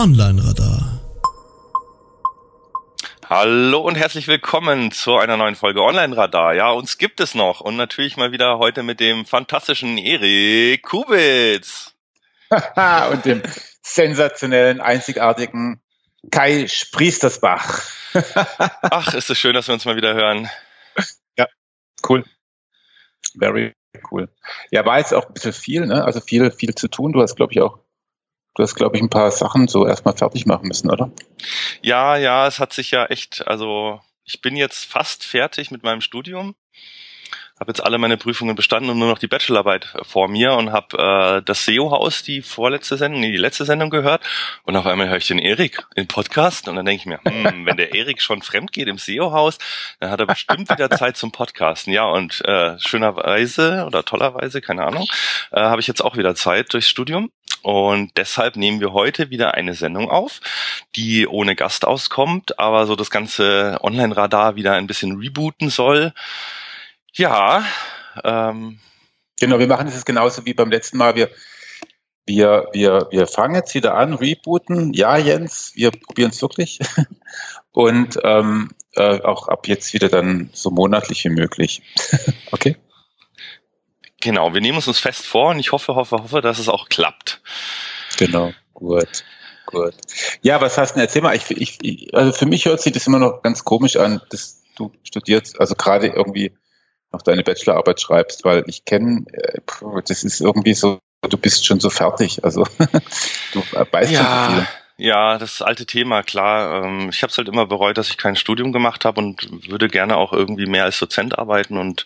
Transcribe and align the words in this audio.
Online-Radar. 0.00 0.98
Hallo 3.28 3.80
und 3.80 3.96
herzlich 3.96 4.28
willkommen 4.28 4.92
zu 4.92 5.18
einer 5.18 5.36
neuen 5.36 5.56
Folge 5.56 5.82
Online-Radar. 5.82 6.54
Ja, 6.54 6.70
uns 6.70 6.96
gibt 6.96 7.20
es 7.20 7.34
noch 7.34 7.60
und 7.60 7.76
natürlich 7.76 8.16
mal 8.16 8.32
wieder 8.32 8.56
heute 8.56 8.82
mit 8.82 8.98
dem 8.98 9.26
fantastischen 9.26 9.98
Erik 9.98 10.84
Kubitz. 10.84 11.94
und 12.48 13.26
dem 13.26 13.42
sensationellen, 13.82 14.80
einzigartigen 14.80 15.82
Kai 16.30 16.66
Spriestersbach. 16.66 17.82
Ach, 18.80 19.12
ist 19.12 19.28
es 19.28 19.38
schön, 19.38 19.52
dass 19.52 19.68
wir 19.68 19.74
uns 19.74 19.84
mal 19.84 19.96
wieder 19.96 20.14
hören. 20.14 20.48
Ja, 21.36 21.46
cool. 22.08 22.24
Very 23.38 23.74
cool. 24.10 24.30
Ja, 24.70 24.86
war 24.86 24.96
jetzt 24.96 25.12
auch 25.12 25.26
ein 25.26 25.34
bisschen 25.34 25.52
viel, 25.52 25.84
ne? 25.84 26.02
Also 26.06 26.22
viel, 26.22 26.50
viel 26.52 26.74
zu 26.74 26.88
tun. 26.88 27.12
Du 27.12 27.20
hast, 27.20 27.36
glaube 27.36 27.52
ich, 27.52 27.60
auch 27.60 27.80
Du 28.54 28.62
hast, 28.62 28.74
glaube 28.74 28.96
ich, 28.96 29.02
ein 29.02 29.10
paar 29.10 29.30
Sachen 29.30 29.68
so 29.68 29.86
erstmal 29.86 30.16
fertig 30.16 30.46
machen 30.46 30.68
müssen, 30.68 30.90
oder? 30.90 31.10
Ja, 31.82 32.16
ja, 32.16 32.46
es 32.46 32.58
hat 32.58 32.72
sich 32.72 32.90
ja 32.90 33.06
echt, 33.06 33.46
also 33.46 34.00
ich 34.24 34.40
bin 34.40 34.56
jetzt 34.56 34.84
fast 34.84 35.24
fertig 35.24 35.70
mit 35.70 35.82
meinem 35.82 36.00
Studium 36.00 36.54
habe 37.60 37.70
jetzt 37.70 37.84
alle 37.84 37.98
meine 37.98 38.16
Prüfungen 38.16 38.56
bestanden 38.56 38.90
und 38.90 38.98
nur 38.98 39.08
noch 39.08 39.18
die 39.18 39.26
Bachelorarbeit 39.26 39.94
vor 40.02 40.28
mir 40.28 40.54
und 40.54 40.72
habe 40.72 40.96
äh, 40.96 41.42
das 41.44 41.66
SEO-Haus, 41.66 42.22
die 42.22 42.40
vorletzte 42.40 42.96
Sendung, 42.96 43.20
nee, 43.20 43.30
die 43.30 43.36
letzte 43.36 43.66
Sendung 43.66 43.90
gehört 43.90 44.22
und 44.64 44.76
auf 44.76 44.86
einmal 44.86 45.10
höre 45.10 45.18
ich 45.18 45.28
den 45.28 45.38
Erik 45.38 45.86
im 45.94 46.06
Podcast 46.06 46.68
und 46.68 46.76
dann 46.76 46.86
denke 46.86 47.02
ich 47.02 47.06
mir, 47.06 47.20
hm, 47.22 47.66
wenn 47.66 47.76
der 47.76 47.94
Erik 47.94 48.22
schon 48.22 48.40
fremd 48.40 48.72
geht 48.72 48.88
im 48.88 48.96
SEO-Haus, 48.96 49.58
dann 49.98 50.10
hat 50.10 50.20
er 50.20 50.26
bestimmt 50.26 50.70
wieder 50.70 50.88
Zeit 50.90 51.18
zum 51.18 51.32
Podcasten. 51.32 51.92
Ja, 51.92 52.04
und 52.04 52.42
äh, 52.46 52.78
schönerweise 52.78 53.84
oder 53.86 54.06
tollerweise, 54.06 54.62
keine 54.62 54.86
Ahnung, 54.86 55.06
äh, 55.52 55.60
habe 55.60 55.82
ich 55.82 55.86
jetzt 55.86 56.02
auch 56.02 56.16
wieder 56.16 56.34
Zeit 56.34 56.72
durchs 56.72 56.88
Studium 56.88 57.30
und 57.60 58.16
deshalb 58.16 58.56
nehmen 58.56 58.80
wir 58.80 58.94
heute 58.94 59.28
wieder 59.28 59.52
eine 59.52 59.74
Sendung 59.74 60.10
auf, 60.10 60.40
die 60.96 61.26
ohne 61.26 61.56
Gast 61.56 61.86
auskommt, 61.86 62.58
aber 62.58 62.86
so 62.86 62.96
das 62.96 63.10
ganze 63.10 63.76
Online-Radar 63.82 64.56
wieder 64.56 64.72
ein 64.72 64.86
bisschen 64.86 65.18
rebooten 65.18 65.68
soll. 65.68 66.14
Ja. 67.14 67.64
Ähm. 68.24 68.78
Genau, 69.40 69.58
wir 69.58 69.66
machen 69.66 69.88
es 69.88 70.04
genauso 70.04 70.44
wie 70.44 70.52
beim 70.52 70.70
letzten 70.70 70.98
Mal. 70.98 71.16
Wir, 71.16 71.30
wir, 72.26 72.68
wir, 72.72 73.08
wir 73.10 73.26
fangen 73.26 73.54
jetzt 73.54 73.74
wieder 73.74 73.94
an, 73.94 74.12
rebooten. 74.12 74.92
Ja, 74.92 75.16
Jens, 75.16 75.72
wir 75.74 75.90
probieren 75.90 76.30
es 76.30 76.42
wirklich. 76.42 76.78
Und 77.72 78.18
ähm, 78.22 78.70
äh, 78.94 79.20
auch 79.22 79.48
ab 79.48 79.66
jetzt 79.66 79.94
wieder 79.94 80.08
dann 80.08 80.50
so 80.52 80.70
monatlich 80.70 81.24
wie 81.24 81.30
möglich. 81.30 81.82
okay? 82.52 82.76
Genau, 84.20 84.52
wir 84.52 84.60
nehmen 84.60 84.78
es 84.78 84.88
uns 84.88 84.98
fest 84.98 85.24
vor 85.24 85.50
und 85.50 85.58
ich 85.58 85.72
hoffe, 85.72 85.94
hoffe, 85.94 86.18
hoffe, 86.18 86.42
dass 86.42 86.58
es 86.58 86.68
auch 86.68 86.90
klappt. 86.90 87.40
Genau, 88.18 88.52
gut. 88.74 89.24
Gut. 89.64 89.94
Ja, 90.42 90.60
was 90.60 90.76
hast 90.76 90.90
du 90.90 90.94
denn? 90.94 91.04
Erzähl 91.04 91.22
mal, 91.22 91.34
ich, 91.34 91.50
ich, 91.50 92.14
also 92.14 92.32
für 92.32 92.44
mich 92.44 92.66
hört 92.66 92.82
sich 92.82 92.92
das 92.92 93.06
immer 93.06 93.20
noch 93.20 93.40
ganz 93.40 93.64
komisch 93.64 93.96
an, 93.96 94.20
dass 94.30 94.62
du 94.74 94.92
studierst, 95.04 95.58
also 95.60 95.74
gerade 95.74 96.08
irgendwie 96.08 96.52
noch 97.12 97.22
deine 97.22 97.42
Bachelorarbeit 97.42 98.00
schreibst, 98.00 98.44
weil 98.44 98.64
ich 98.66 98.84
kenne, 98.84 99.24
äh, 99.32 99.60
das 100.06 100.22
ist 100.24 100.40
irgendwie 100.40 100.74
so, 100.74 101.00
du 101.28 101.36
bist 101.36 101.66
schon 101.66 101.80
so 101.80 101.90
fertig. 101.90 102.44
Also 102.44 102.64
du 103.52 103.62
weißt 103.90 104.12
ja. 104.12 104.18
schon 104.24 104.54
so 104.54 104.60
viel. 104.60 104.68
Ja, 105.00 105.38
das 105.38 105.62
alte 105.62 105.86
Thema, 105.86 106.22
klar. 106.22 106.84
Ähm, 106.84 107.08
ich 107.08 107.22
habe 107.22 107.30
es 107.30 107.38
halt 107.38 107.48
immer 107.48 107.64
bereut, 107.64 107.96
dass 107.96 108.10
ich 108.10 108.18
kein 108.18 108.36
Studium 108.36 108.70
gemacht 108.70 109.06
habe 109.06 109.18
und 109.18 109.48
würde 109.70 109.88
gerne 109.88 110.18
auch 110.18 110.34
irgendwie 110.34 110.66
mehr 110.66 110.84
als 110.84 110.98
Dozent 110.98 111.38
arbeiten. 111.38 111.78
Und 111.78 112.04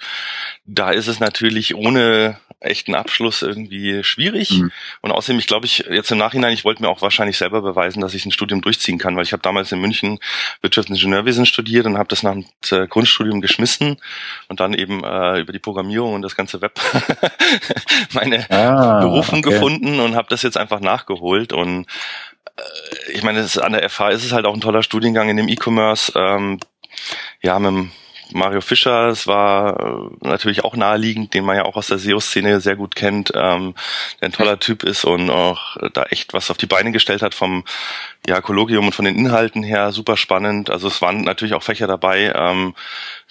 da 0.64 0.92
ist 0.92 1.08
es 1.08 1.18
natürlich 1.18 1.74
ohne 1.74 2.38
echten 2.60 2.94
Abschluss 2.94 3.42
irgendwie 3.42 4.04
schwierig. 4.04 4.58
Mhm. 4.58 4.70
Und 5.00 5.10
außerdem, 5.10 5.40
ich 5.40 5.48
glaube, 5.48 5.66
ich 5.66 5.78
jetzt 5.90 6.12
im 6.12 6.18
Nachhinein, 6.18 6.52
ich 6.52 6.64
wollte 6.64 6.82
mir 6.82 6.88
auch 6.88 7.02
wahrscheinlich 7.02 7.36
selber 7.36 7.62
beweisen, 7.62 8.00
dass 8.00 8.14
ich 8.14 8.26
ein 8.26 8.30
Studium 8.30 8.62
durchziehen 8.62 8.98
kann, 8.98 9.16
weil 9.16 9.24
ich 9.24 9.32
habe 9.32 9.42
damals 9.42 9.72
in 9.72 9.80
München 9.80 10.20
Wirtschaftsingenieurwesen 10.62 11.46
studiert 11.46 11.86
und 11.86 11.98
habe 11.98 12.08
das 12.08 12.22
nach 12.22 12.32
dem 12.32 12.46
äh, 12.70 12.86
Grundstudium 12.86 13.40
geschmissen 13.40 14.00
und 14.48 14.60
dann 14.60 14.72
eben 14.72 15.02
äh, 15.02 15.40
über 15.40 15.52
die 15.52 15.58
Programmierung 15.58 16.14
und 16.14 16.22
das 16.22 16.36
ganze 16.36 16.62
Web 16.62 16.80
meine 18.12 18.48
ah, 18.52 19.00
Berufung 19.00 19.40
okay. 19.40 19.50
gefunden 19.50 19.98
und 19.98 20.14
habe 20.14 20.28
das 20.30 20.42
jetzt 20.42 20.56
einfach 20.56 20.78
nachgeholt 20.78 21.52
und 21.52 21.86
ich 23.12 23.22
meine, 23.22 23.46
an 23.60 23.72
der 23.72 23.88
FH 23.88 24.10
ist 24.10 24.24
es 24.24 24.32
halt 24.32 24.46
auch 24.46 24.54
ein 24.54 24.60
toller 24.60 24.82
Studiengang 24.82 25.28
in 25.28 25.36
dem 25.36 25.48
E-Commerce. 25.48 26.12
Ähm, 26.14 26.60
ja, 27.42 27.58
mit 27.58 27.90
Mario 28.32 28.60
Fischer, 28.60 29.08
es 29.08 29.26
war 29.26 30.10
äh, 30.22 30.26
natürlich 30.26 30.64
auch 30.64 30.76
naheliegend, 30.76 31.34
den 31.34 31.44
man 31.44 31.56
ja 31.56 31.64
auch 31.64 31.76
aus 31.76 31.88
der 31.88 31.98
SEO-Szene 31.98 32.60
sehr 32.60 32.76
gut 32.76 32.94
kennt, 32.94 33.32
ähm, 33.34 33.74
der 34.20 34.28
ein 34.28 34.32
toller 34.32 34.58
Typ 34.58 34.82
ist 34.82 35.04
und 35.04 35.30
auch 35.30 35.76
da 35.92 36.04
echt 36.04 36.32
was 36.32 36.50
auf 36.50 36.56
die 36.56 36.66
Beine 36.66 36.92
gestellt 36.92 37.22
hat 37.22 37.34
vom 37.34 37.64
ja, 38.26 38.40
Kollogium 38.40 38.86
und 38.86 38.94
von 38.94 39.04
den 39.04 39.16
Inhalten 39.16 39.62
her, 39.62 39.92
super 39.92 40.16
spannend. 40.16 40.70
Also 40.70 40.88
es 40.88 41.02
waren 41.02 41.22
natürlich 41.22 41.54
auch 41.54 41.62
Fächer 41.62 41.86
dabei, 41.86 42.32
ähm, 42.34 42.74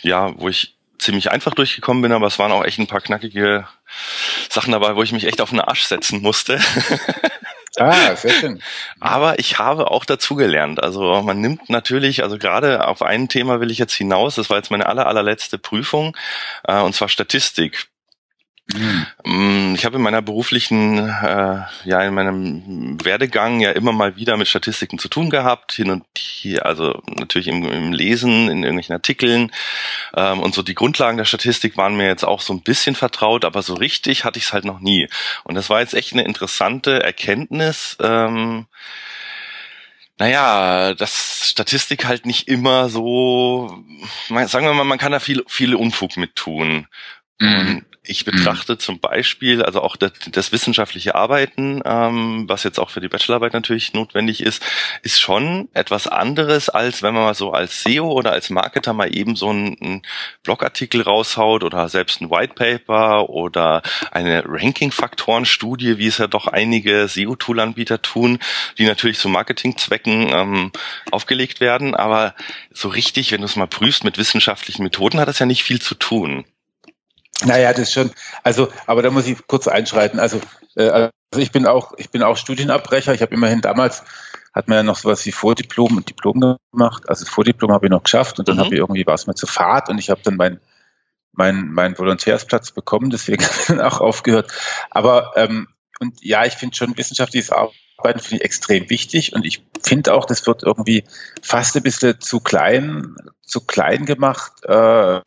ja, 0.02 0.34
wo 0.40 0.48
ich 0.48 0.76
ziemlich 1.00 1.32
einfach 1.32 1.54
durchgekommen 1.54 2.02
bin, 2.02 2.12
aber 2.12 2.28
es 2.28 2.40
waren 2.40 2.52
auch 2.52 2.64
echt 2.64 2.80
ein 2.80 2.88
paar 2.88 3.02
knackige 3.02 3.68
Sachen 4.50 4.72
dabei, 4.72 4.96
wo 4.96 5.04
ich 5.04 5.12
mich 5.12 5.26
echt 5.26 5.42
auf 5.42 5.50
den 5.50 5.60
Arsch 5.60 5.84
setzen 5.84 6.22
musste. 6.22 6.60
Ah, 7.80 8.16
sehr 8.16 8.32
schön. 8.32 8.62
Aber 9.00 9.40
ich 9.40 9.58
habe 9.58 9.90
auch 9.90 10.06
dazugelernt. 10.06 10.82
Also 10.84 11.22
man 11.24 11.42
nimmt 11.42 11.70
natürlich, 11.70 12.22
also 12.22 12.38
gerade 12.38 12.88
auf 12.88 13.02
ein 13.02 13.30
Thema 13.30 13.60
will 13.62 13.72
ich 13.72 13.80
jetzt 13.80 13.94
hinaus, 13.96 14.36
das 14.36 14.50
war 14.52 14.58
jetzt 14.58 14.70
meine 14.70 14.86
aller, 14.86 15.08
allerletzte 15.08 15.58
Prüfung, 15.58 16.16
äh, 16.66 16.80
und 16.82 16.94
zwar 16.94 17.10
Statistik. 17.10 17.88
Mhm. 18.68 19.76
Ich 19.76 19.86
habe 19.86 19.98
in 19.98 20.02
meiner 20.02 20.22
beruflichen, 20.22 20.98
äh, 20.98 21.62
ja, 21.84 22.02
in 22.02 22.14
meinem 22.14 23.04
Werdegang 23.04 23.60
ja 23.60 23.72
immer 23.72 23.92
mal 23.92 24.16
wieder 24.16 24.38
mit 24.38 24.48
Statistiken 24.48 25.00
zu 25.00 25.10
tun 25.10 25.30
gehabt, 25.30 25.74
hin 25.74 25.92
und 25.92 26.06
hier, 26.18 26.66
also 26.66 27.02
natürlich 27.08 27.48
im, 27.50 27.66
im 27.66 27.92
Lesen, 27.92 28.50
in 28.50 28.64
irgendwelchen 28.64 28.94
Artikeln. 28.94 29.52
Ähm, 30.16 30.40
und 30.40 30.56
so 30.56 30.62
die 30.62 30.76
Grundlagen 30.76 31.18
der 31.18 31.26
Statistik 31.26 31.76
waren 31.76 31.98
mir 31.98 32.08
jetzt 32.08 32.24
auch 32.24 32.40
so 32.40 32.54
ein 32.54 32.62
bisschen 32.62 32.96
vertraut, 32.96 33.44
aber 33.44 33.62
so 33.62 33.74
richtig 33.74 34.24
hatte 34.24 34.40
ich 34.40 34.46
es 34.46 34.54
halt 34.54 34.66
noch 34.66 34.80
nie. 34.80 35.10
Und 35.44 35.56
das 35.56 35.70
war 35.70 35.82
jetzt 35.82 35.94
echt 35.94 36.14
eine 36.14 36.24
interessante 36.24 37.04
Erkenntnis. 37.04 37.98
Ähm, 38.02 38.68
naja, 40.20 40.94
dass 40.94 41.50
Statistik 41.50 42.06
halt 42.06 42.26
nicht 42.26 42.48
immer 42.48 42.88
so, 42.88 43.84
sagen 44.30 44.66
wir 44.66 44.74
mal, 44.74 44.84
man 44.86 45.00
kann 45.00 45.12
da 45.12 45.20
viel, 45.20 45.44
viel 45.48 45.76
Unfug 45.76 46.18
mit 46.18 46.36
tun. 46.36 46.88
Mhm. 47.40 47.86
Ich 48.06 48.26
betrachte 48.26 48.74
mhm. 48.74 48.80
zum 48.80 49.00
Beispiel, 49.00 49.64
also 49.64 49.82
auch 49.82 49.96
das, 49.96 50.12
das 50.30 50.52
wissenschaftliche 50.52 51.16
Arbeiten, 51.16 51.82
ähm, 51.86 52.44
was 52.50 52.66
jetzt 52.66 52.78
auch 52.78 52.90
für 52.90 53.00
die 53.00 53.08
Bachelorarbeit 53.08 53.54
natürlich 53.54 53.94
notwendig 53.94 54.42
ist, 54.42 54.62
ist 55.04 55.22
schon 55.22 55.70
etwas 55.74 56.08
anderes, 56.08 56.68
als 56.68 57.02
wenn 57.02 57.14
man 57.14 57.24
mal 57.24 57.34
so 57.34 57.52
als 57.52 57.82
SEO 57.82 58.12
oder 58.12 58.34
als 58.34 58.50
Marketer 58.50 58.92
mal 58.92 59.16
eben 59.16 59.38
so 59.38 59.52
einen, 59.52 59.78
einen 59.80 60.02
Blogartikel 60.44 61.02
raushaut 61.02 61.64
oder 61.64 61.88
selbst 61.88 62.20
ein 62.20 62.30
White 62.30 62.56
Paper 62.56 63.30
oder 63.30 63.82
eine 64.12 64.44
Ranking-Faktoren-Studie, 64.46 65.98
wie 65.98 66.08
es 66.08 66.18
ja 66.18 66.28
doch 66.28 66.48
einige 66.48 67.08
SEO-Tool-Anbieter 67.08 68.02
tun, 68.02 68.40
die 68.78 68.86
natürlich 68.86 69.18
zu 69.18 69.30
Marketingzwecken 69.30 70.28
ähm, 70.30 70.72
aufgelegt 71.10 71.62
werden. 71.62 71.96
Aber 71.96 72.36
so 72.74 72.90
richtig, 72.90 73.32
wenn 73.32 73.40
du 73.40 73.46
es 73.46 73.56
mal 73.56 73.68
prüfst 73.68 74.04
mit 74.04 74.18
wissenschaftlichen 74.18 74.84
Methoden, 74.84 75.22
hat 75.22 75.30
das 75.30 75.40
ja 75.40 75.46
nicht 75.46 75.64
viel 75.64 75.82
zu 75.82 75.96
tun. 75.96 76.44
Naja, 77.46 77.72
das 77.72 77.82
ist 77.82 77.94
schon, 77.94 78.12
also, 78.44 78.70
aber 78.86 79.02
da 79.02 79.10
muss 79.10 79.28
ich 79.28 79.46
kurz 79.48 79.68
einschreiten. 79.68 80.20
Also, 80.20 80.40
äh, 80.76 80.90
also 80.90 81.12
ich 81.38 81.52
bin 81.52 81.66
auch, 81.66 81.94
ich 81.98 82.10
bin 82.10 82.24
auch 82.24 82.38
Studienabbrecher. 82.38 83.14
Ich 83.14 83.22
habe 83.22 83.34
immerhin 83.34 83.62
damals, 83.62 84.04
hat 84.54 84.68
man 84.68 84.78
ja 84.78 84.84
noch 84.84 84.98
sowas 84.98 85.26
wie 85.26 85.32
Vordiplom 85.32 85.98
und 85.98 86.10
Diplom 86.10 86.58
gemacht. 86.72 87.10
Also 87.10 87.26
Vordiplom 87.26 87.72
habe 87.72 87.88
ich 87.88 87.92
noch 87.92 88.04
geschafft 88.04 88.40
und 88.40 88.48
dann 88.48 88.58
mhm. 88.58 88.62
habe 88.62 88.76
ich 88.76 88.80
irgendwie 88.80 89.06
war 89.08 89.16
es 89.16 89.26
mir 89.26 89.34
zu 89.34 89.48
fad 89.48 89.90
und 89.90 89.98
ich 89.98 90.10
habe 90.10 90.22
dann 90.24 90.36
mein 90.36 90.60
mein, 91.34 91.70
mein 91.70 91.98
Volontärsplatz 91.98 92.72
bekommen, 92.72 93.10
deswegen 93.10 93.44
habe 93.44 93.56
ich 93.60 93.66
dann 93.66 93.82
auch 93.82 94.00
aufgehört. 94.00 94.52
Aber 94.92 95.32
ähm, 95.36 95.68
und 96.00 96.24
ja, 96.24 96.46
ich 96.46 96.54
finde 96.54 96.76
schon 96.76 96.98
wissenschaftliches 96.98 97.52
Arbeiten 97.52 98.20
finde 98.20 98.38
ich 98.38 98.46
extrem 98.46 98.90
wichtig 98.90 99.34
und 99.34 99.46
ich 99.46 99.66
finde 99.82 100.14
auch, 100.14 100.26
das 100.26 100.46
wird 100.48 100.64
irgendwie 100.64 101.04
fast 101.42 101.76
ein 101.76 101.84
bisschen 101.84 102.20
zu 102.20 102.40
klein, 102.40 103.16
zu 103.42 103.62
klein 103.62 104.06
gemacht. 104.06 104.54
Äh, 104.66 105.18
äh, 105.18 105.22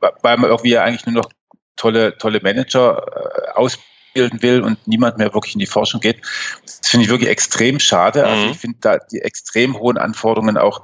weil 0.00 0.36
man 0.38 0.50
irgendwie 0.50 0.78
eigentlich 0.78 1.06
nur 1.06 1.22
noch 1.22 1.30
tolle, 1.76 2.16
tolle 2.18 2.40
Manager 2.42 3.06
äh, 3.06 3.50
ausbilden 3.52 4.42
will 4.42 4.62
und 4.62 4.86
niemand 4.86 5.18
mehr 5.18 5.34
wirklich 5.34 5.54
in 5.54 5.60
die 5.60 5.66
Forschung 5.66 6.00
geht. 6.00 6.20
Das 6.64 6.88
finde 6.88 7.04
ich 7.04 7.10
wirklich 7.10 7.30
extrem 7.30 7.78
schade. 7.78 8.24
Also 8.24 8.34
mhm. 8.34 8.40
Also 8.40 8.54
ich 8.54 8.58
finde 8.58 8.78
da 8.80 8.98
die 8.98 9.20
extrem 9.20 9.78
hohen 9.78 9.98
Anforderungen 9.98 10.56
auch, 10.56 10.82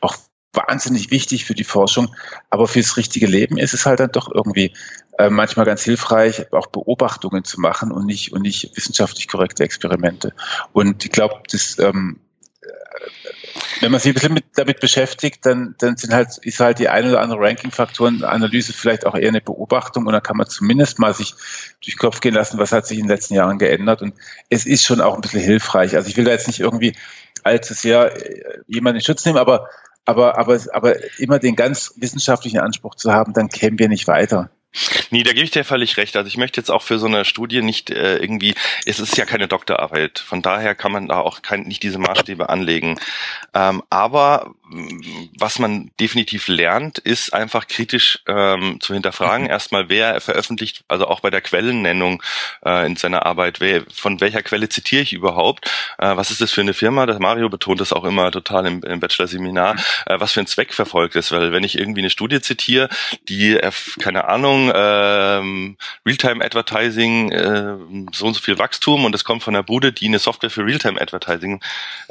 auch 0.00 0.16
wahnsinnig 0.52 1.10
wichtig 1.10 1.44
für 1.44 1.54
die 1.54 1.64
Forschung, 1.64 2.14
aber 2.50 2.68
fürs 2.68 2.96
richtige 2.96 3.26
Leben 3.26 3.58
ist 3.58 3.74
es 3.74 3.86
halt 3.86 4.00
dann 4.00 4.12
doch 4.12 4.30
irgendwie 4.32 4.72
äh, 5.18 5.30
manchmal 5.30 5.66
ganz 5.66 5.82
hilfreich, 5.82 6.52
auch 6.52 6.68
Beobachtungen 6.68 7.44
zu 7.44 7.60
machen 7.60 7.90
und 7.92 8.06
nicht 8.06 8.32
und 8.32 8.42
nicht 8.42 8.76
wissenschaftlich 8.76 9.28
korrekte 9.28 9.64
Experimente. 9.64 10.32
Und 10.72 11.04
ich 11.04 11.10
glaube, 11.10 11.42
das 11.50 11.78
ähm, 11.78 12.20
wenn 13.80 13.90
man 13.90 14.00
sich 14.00 14.10
ein 14.10 14.14
bisschen 14.14 14.34
mit, 14.34 14.44
damit 14.54 14.80
beschäftigt, 14.80 15.44
dann, 15.44 15.74
dann 15.78 15.96
sind 15.96 16.12
halt, 16.12 16.38
ist 16.38 16.60
halt 16.60 16.78
die 16.78 16.88
eine 16.88 17.10
oder 17.10 17.20
andere 17.20 17.40
Ranking-Faktoren-Analyse 17.40 18.72
vielleicht 18.72 19.04
auch 19.06 19.14
eher 19.14 19.28
eine 19.28 19.40
Beobachtung 19.40 20.06
und 20.06 20.12
dann 20.12 20.22
kann 20.22 20.36
man 20.36 20.46
zumindest 20.46 20.98
mal 20.98 21.12
sich 21.12 21.34
durch 21.82 21.94
den 21.94 21.98
Kopf 21.98 22.20
gehen 22.20 22.34
lassen, 22.34 22.58
was 22.58 22.72
hat 22.72 22.86
sich 22.86 22.98
in 22.98 23.04
den 23.04 23.10
letzten 23.10 23.34
Jahren 23.34 23.58
geändert 23.58 24.02
und 24.02 24.14
es 24.48 24.66
ist 24.66 24.84
schon 24.84 25.00
auch 25.00 25.14
ein 25.14 25.20
bisschen 25.20 25.42
hilfreich. 25.42 25.96
Also 25.96 26.08
ich 26.08 26.16
will 26.16 26.24
da 26.24 26.30
jetzt 26.30 26.46
nicht 26.46 26.60
irgendwie 26.60 26.94
allzu 27.42 27.74
sehr 27.74 28.16
äh, 28.16 28.60
jemanden 28.66 28.98
in 28.98 29.04
Schutz 29.04 29.24
nehmen, 29.24 29.38
aber, 29.38 29.68
aber, 30.04 30.38
aber, 30.38 30.58
aber 30.72 31.18
immer 31.18 31.38
den 31.38 31.56
ganz 31.56 31.94
wissenschaftlichen 31.96 32.60
Anspruch 32.60 32.94
zu 32.94 33.12
haben, 33.12 33.32
dann 33.32 33.48
kämen 33.48 33.78
wir 33.78 33.88
nicht 33.88 34.06
weiter. 34.06 34.50
Nee, 35.10 35.22
da 35.22 35.32
gebe 35.32 35.44
ich 35.44 35.50
dir 35.50 35.64
völlig 35.64 35.96
recht. 35.96 36.16
Also 36.16 36.26
ich 36.26 36.36
möchte 36.36 36.60
jetzt 36.60 36.70
auch 36.70 36.82
für 36.82 36.98
so 36.98 37.06
eine 37.06 37.24
Studie 37.24 37.62
nicht 37.62 37.90
äh, 37.90 38.16
irgendwie, 38.16 38.54
es 38.84 38.98
ist 38.98 39.16
ja 39.16 39.24
keine 39.24 39.48
Doktorarbeit, 39.48 40.18
von 40.18 40.42
daher 40.42 40.74
kann 40.74 40.92
man 40.92 41.08
da 41.08 41.20
auch 41.20 41.42
kein, 41.42 41.62
nicht 41.62 41.82
diese 41.82 41.98
Maßstäbe 41.98 42.48
anlegen. 42.48 42.98
Ähm, 43.54 43.82
aber 43.90 44.54
mm, 44.64 45.30
was 45.38 45.58
man 45.58 45.90
definitiv 46.00 46.48
lernt, 46.48 46.98
ist 46.98 47.32
einfach 47.32 47.68
kritisch 47.68 48.20
ähm, 48.26 48.78
zu 48.80 48.94
hinterfragen. 48.94 49.46
Erstmal, 49.54 49.88
wer 49.88 50.20
veröffentlicht, 50.20 50.84
also 50.88 51.06
auch 51.06 51.20
bei 51.20 51.30
der 51.30 51.40
Quellennennung 51.40 52.22
äh, 52.64 52.86
in 52.86 52.96
seiner 52.96 53.26
Arbeit, 53.26 53.60
wer, 53.60 53.84
von 53.92 54.20
welcher 54.20 54.42
Quelle 54.42 54.68
zitiere 54.68 55.02
ich 55.02 55.12
überhaupt? 55.12 55.70
Äh, 55.98 56.16
was 56.16 56.30
ist 56.30 56.40
das 56.40 56.50
für 56.50 56.62
eine 56.62 56.74
Firma? 56.74 57.06
Das 57.06 57.18
Mario 57.20 57.48
betont 57.48 57.80
das 57.80 57.92
auch 57.92 58.04
immer 58.04 58.32
total 58.32 58.66
im, 58.66 58.82
im 58.82 59.00
Bachelor-Seminar, 59.00 59.74
mhm. 59.74 59.80
äh, 60.06 60.20
was 60.20 60.32
für 60.32 60.40
ein 60.40 60.46
Zweck 60.46 60.74
verfolgt 60.74 61.14
ist. 61.14 61.30
Weil 61.30 61.52
wenn 61.52 61.62
ich 61.64 61.78
irgendwie 61.78 62.00
eine 62.00 62.10
Studie 62.10 62.40
zitiere, 62.40 62.88
die, 63.28 63.56
äh, 63.56 63.70
keine 64.00 64.26
Ahnung, 64.26 64.63
ähm, 64.74 65.76
Realtime-Advertising 66.06 67.32
äh, 67.32 67.76
so 68.12 68.26
und 68.26 68.34
so 68.34 68.40
viel 68.40 68.58
Wachstum 68.58 69.04
und 69.04 69.14
es 69.14 69.24
kommt 69.24 69.42
von 69.42 69.54
der 69.54 69.62
Bude, 69.62 69.92
die 69.92 70.06
eine 70.06 70.18
Software 70.18 70.50
für 70.50 70.64
Realtime-Advertising 70.64 71.60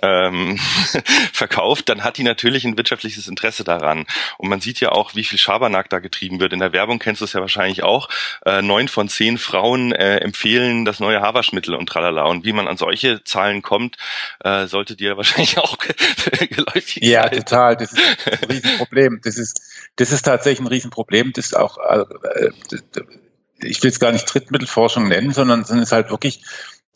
ähm, 0.02 0.60
verkauft, 1.34 1.90
dann 1.90 2.04
hat 2.04 2.18
die 2.18 2.24
natürlich 2.24 2.66
ein 2.66 2.78
wirtschaftliches 2.78 3.28
Interesse 3.28 3.64
daran. 3.64 4.06
Und 4.38 4.50
man 4.50 4.62
sieht 4.62 4.80
ja 4.80 4.92
auch, 4.92 5.16
wie 5.16 5.24
viel 5.24 5.40
Schabernack 5.40 5.90
da 5.90 6.00
getrieben 6.00 6.40
wird. 6.40 6.54
In 6.54 6.60
der 6.60 6.74
Werbung 6.74 7.00
kennst 7.00 7.22
du 7.22 7.26
es 7.26 7.34
ja 7.34 7.42
wahrscheinlich 7.42 7.84
auch. 7.84 8.10
Äh, 8.46 8.62
neun 8.62 8.88
von 8.88 9.10
zehn 9.10 9.38
Frauen 9.38 9.92
äh, 9.92 10.18
empfehlen 10.18 10.86
das 10.86 11.00
neue 11.00 11.22
Haarwaschmittel 11.22 11.76
und 11.76 11.88
tralala. 11.88 12.24
Und 12.24 12.46
wie 12.46 12.54
man 12.54 12.68
an 12.68 12.78
solche 12.78 13.24
Zahlen 13.24 13.62
kommt, 13.62 13.98
äh, 14.44 14.68
sollte 14.68 14.96
dir 14.96 15.18
wahrscheinlich 15.18 15.58
auch 15.58 15.78
geläufig 16.50 17.04
ja, 17.04 17.24
sein. 17.24 17.34
Ja, 17.34 17.40
total. 17.40 17.78
Das 17.78 17.94
ist 17.94 18.02
ein 18.28 18.50
Riesenproblem. 18.50 19.22
Das 19.24 19.38
ist, 19.38 19.62
das 19.96 20.12
ist 20.12 20.24
tatsächlich 20.26 20.62
ein 20.62 20.68
Riesenproblem. 20.68 21.34
Das 21.34 21.46
ist 21.46 21.58
auch 21.58 21.78
äh, 21.78 22.50
ich 23.60 23.82
will 23.84 23.90
es 23.90 24.00
gar 24.00 24.12
nicht 24.12 24.26
Drittmittelforschung 24.26 25.08
nennen, 25.08 25.32
sondern 25.32 25.62
es 25.62 25.70
ist 25.70 25.92
halt 25.92 26.10
wirklich, 26.10 26.44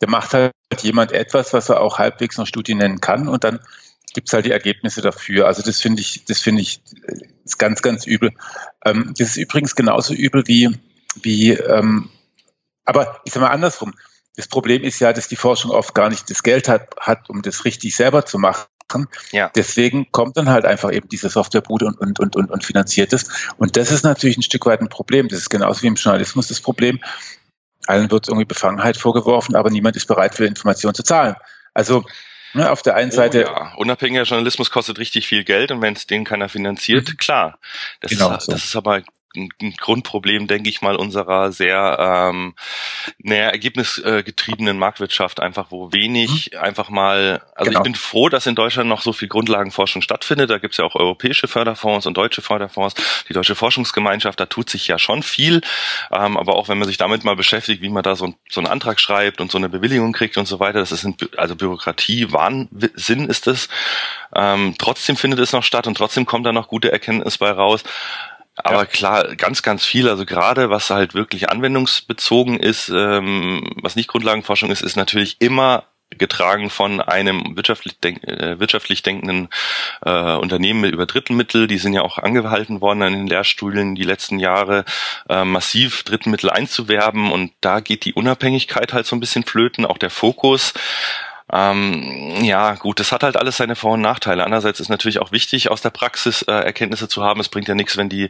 da 0.00 0.06
macht 0.08 0.34
halt 0.34 0.52
jemand 0.82 1.12
etwas, 1.12 1.52
was 1.52 1.68
er 1.68 1.80
auch 1.80 1.98
halbwegs 1.98 2.36
noch 2.36 2.46
Studie 2.46 2.74
nennen 2.74 3.00
kann 3.00 3.28
und 3.28 3.44
dann 3.44 3.60
gibt 4.14 4.28
es 4.28 4.32
halt 4.32 4.46
die 4.46 4.52
Ergebnisse 4.52 5.00
dafür. 5.02 5.46
Also 5.46 5.62
das 5.62 5.80
finde 5.80 6.00
ich, 6.00 6.24
das 6.24 6.40
finde 6.40 6.62
ich 6.62 6.80
ist 7.44 7.58
ganz, 7.58 7.82
ganz 7.82 8.06
übel. 8.06 8.32
Ähm, 8.84 9.14
das 9.16 9.30
ist 9.30 9.36
übrigens 9.36 9.74
genauso 9.74 10.14
übel 10.14 10.46
wie, 10.46 10.70
wie 11.22 11.52
ähm, 11.52 12.10
aber 12.84 13.20
ich 13.24 13.32
sage 13.32 13.46
mal 13.46 13.52
andersrum. 13.52 13.94
Das 14.36 14.46
Problem 14.46 14.84
ist 14.84 15.00
ja, 15.00 15.12
dass 15.12 15.26
die 15.26 15.36
Forschung 15.36 15.72
oft 15.72 15.94
gar 15.94 16.08
nicht 16.08 16.30
das 16.30 16.44
Geld 16.44 16.68
hat, 16.68 16.94
hat 17.00 17.28
um 17.28 17.42
das 17.42 17.64
richtig 17.64 17.96
selber 17.96 18.24
zu 18.24 18.38
machen 18.38 18.66
machen. 18.88 19.08
Ja. 19.32 19.50
Deswegen 19.54 20.10
kommt 20.12 20.36
dann 20.36 20.48
halt 20.48 20.64
einfach 20.64 20.92
eben 20.92 21.08
diese 21.08 21.28
Softwarebude 21.28 21.86
und, 21.86 21.98
und, 22.00 22.20
und, 22.20 22.36
und, 22.36 22.50
und 22.50 22.64
finanziert 22.64 23.12
es. 23.12 23.28
Und 23.56 23.76
das 23.76 23.90
ist 23.90 24.04
natürlich 24.04 24.36
ein 24.36 24.42
Stück 24.42 24.66
weit 24.66 24.80
ein 24.80 24.88
Problem. 24.88 25.28
Das 25.28 25.38
ist 25.38 25.50
genauso 25.50 25.82
wie 25.82 25.88
im 25.88 25.94
Journalismus 25.94 26.48
das 26.48 26.60
Problem. 26.60 27.00
Allen 27.86 28.10
wird 28.10 28.28
irgendwie 28.28 28.44
Befangenheit 28.44 28.96
vorgeworfen, 28.96 29.56
aber 29.56 29.70
niemand 29.70 29.96
ist 29.96 30.06
bereit 30.06 30.34
für 30.34 30.44
Informationen 30.44 30.94
zu 30.94 31.02
zahlen. 31.02 31.36
Also 31.74 32.04
Ne, 32.54 32.70
auf 32.70 32.80
der 32.80 32.94
einen 32.94 33.10
oh, 33.10 33.14
Seite. 33.14 33.42
Ja. 33.42 33.74
Unabhängiger 33.76 34.22
Journalismus 34.22 34.70
kostet 34.70 34.98
richtig 34.98 35.28
viel 35.28 35.44
Geld 35.44 35.70
und 35.70 35.82
wenn 35.82 35.92
es 35.92 36.06
den 36.06 36.24
keiner 36.24 36.48
finanziert, 36.48 37.10
mhm. 37.10 37.16
klar. 37.18 37.58
Das, 38.00 38.10
genau 38.10 38.34
ist, 38.34 38.44
so. 38.44 38.52
das 38.52 38.64
ist 38.64 38.74
aber 38.74 39.02
ein, 39.36 39.74
Grundproblem, 39.76 40.46
denke 40.46 40.68
ich 40.68 40.82
mal, 40.82 40.96
unserer 40.96 41.52
sehr 41.52 42.30
ähm, 42.30 42.54
naja, 43.18 43.48
ergebnisgetriebenen 43.48 44.78
Marktwirtschaft, 44.78 45.40
einfach 45.40 45.66
wo 45.70 45.92
wenig 45.92 46.50
mhm. 46.52 46.58
einfach 46.58 46.88
mal, 46.88 47.42
also 47.54 47.70
genau. 47.70 47.80
ich 47.80 47.84
bin 47.84 47.94
froh, 47.94 48.28
dass 48.28 48.46
in 48.46 48.54
Deutschland 48.54 48.88
noch 48.88 49.02
so 49.02 49.12
viel 49.12 49.28
Grundlagenforschung 49.28 50.02
stattfindet. 50.02 50.50
Da 50.50 50.58
gibt's 50.58 50.78
ja 50.78 50.84
auch 50.84 50.94
europäische 50.94 51.48
Förderfonds 51.48 52.06
und 52.06 52.16
deutsche 52.16 52.42
Förderfonds, 52.42 52.94
die 53.28 53.32
Deutsche 53.32 53.54
Forschungsgemeinschaft, 53.54 54.40
da 54.40 54.46
tut 54.46 54.70
sich 54.70 54.88
ja 54.88 54.98
schon 54.98 55.22
viel. 55.22 55.60
Ähm, 56.10 56.36
aber 56.36 56.56
auch 56.56 56.68
wenn 56.68 56.78
man 56.78 56.88
sich 56.88 56.96
damit 56.96 57.24
mal 57.24 57.36
beschäftigt, 57.36 57.82
wie 57.82 57.90
man 57.90 58.02
da 58.02 58.16
so, 58.16 58.34
so 58.48 58.60
einen 58.60 58.68
Antrag 58.68 59.00
schreibt 59.00 59.40
und 59.40 59.50
so 59.50 59.58
eine 59.58 59.68
Bewilligung 59.68 60.12
kriegt 60.12 60.36
und 60.36 60.46
so 60.46 60.60
weiter, 60.60 60.78
das 60.78 60.92
ist 60.92 61.04
ein, 61.04 61.16
also 61.36 61.56
Bürokratie, 61.56 62.32
Wahnsinn 62.32 63.28
ist 63.28 63.46
es. 63.46 63.68
Ähm, 64.34 64.74
trotzdem 64.78 65.16
findet 65.16 65.40
es 65.40 65.52
noch 65.52 65.62
statt 65.62 65.86
und 65.86 65.96
trotzdem 65.96 66.26
kommt 66.26 66.46
da 66.46 66.52
noch 66.52 66.68
gute 66.68 66.92
Erkenntnis 66.92 67.38
bei 67.38 67.50
raus. 67.50 67.84
Aber 68.64 68.78
ja. 68.78 68.84
klar, 68.86 69.36
ganz, 69.36 69.62
ganz 69.62 69.84
viel, 69.84 70.08
also 70.08 70.24
gerade 70.24 70.70
was 70.70 70.90
halt 70.90 71.14
wirklich 71.14 71.50
anwendungsbezogen 71.50 72.58
ist, 72.58 72.88
ähm, 72.88 73.70
was 73.80 73.96
nicht 73.96 74.08
Grundlagenforschung 74.08 74.70
ist, 74.70 74.82
ist 74.82 74.96
natürlich 74.96 75.36
immer 75.40 75.84
getragen 76.16 76.70
von 76.70 77.00
einem 77.00 77.56
wirtschaftlich, 77.56 77.98
denk, 78.00 78.24
äh, 78.24 78.58
wirtschaftlich 78.58 79.02
denkenden 79.02 79.48
äh, 80.04 80.34
Unternehmen 80.36 80.84
über 80.84 81.06
Drittmittel. 81.06 81.66
Die 81.66 81.78
sind 81.78 81.92
ja 81.92 82.02
auch 82.02 82.18
angehalten 82.18 82.80
worden 82.80 83.02
an 83.02 83.12
den 83.12 83.26
Lehrstudien 83.26 83.94
die 83.94 84.04
letzten 84.04 84.38
Jahre 84.38 84.84
äh, 85.28 85.44
massiv 85.44 86.04
Drittmittel 86.04 86.50
einzuwerben 86.50 87.30
und 87.30 87.52
da 87.60 87.80
geht 87.80 88.04
die 88.04 88.14
Unabhängigkeit 88.14 88.92
halt 88.92 89.06
so 89.06 89.16
ein 89.16 89.20
bisschen 89.20 89.44
flöten, 89.44 89.84
auch 89.84 89.98
der 89.98 90.10
Fokus. 90.10 90.72
Ähm, 91.52 92.44
ja, 92.44 92.74
gut, 92.74 93.00
das 93.00 93.12
hat 93.12 93.22
halt 93.22 93.36
alles 93.36 93.56
seine 93.56 93.76
Vor- 93.76 93.94
und 93.94 94.02
Nachteile. 94.02 94.44
Andererseits 94.44 94.80
ist 94.80 94.88
natürlich 94.88 95.18
auch 95.18 95.32
wichtig, 95.32 95.70
aus 95.70 95.80
der 95.80 95.90
Praxis 95.90 96.42
äh, 96.42 96.52
Erkenntnisse 96.52 97.08
zu 97.08 97.22
haben. 97.22 97.40
Es 97.40 97.48
bringt 97.48 97.68
ja 97.68 97.74
nichts, 97.74 97.96
wenn 97.96 98.08
die 98.08 98.28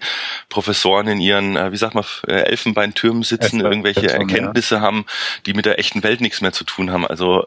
Professoren 0.48 1.08
in 1.08 1.20
ihren, 1.20 1.56
äh, 1.56 1.72
wie 1.72 1.76
sagt 1.76 1.94
man, 1.94 2.04
äh, 2.26 2.42
Elfenbeintürmen 2.42 3.22
sitzen, 3.22 3.60
irgendwelche 3.60 4.08
schon, 4.08 4.20
Erkenntnisse 4.20 4.76
ja. 4.76 4.80
haben, 4.80 5.04
die 5.46 5.54
mit 5.54 5.66
der 5.66 5.78
echten 5.78 6.02
Welt 6.02 6.20
nichts 6.20 6.40
mehr 6.40 6.52
zu 6.52 6.64
tun 6.64 6.90
haben. 6.90 7.06
Also 7.06 7.46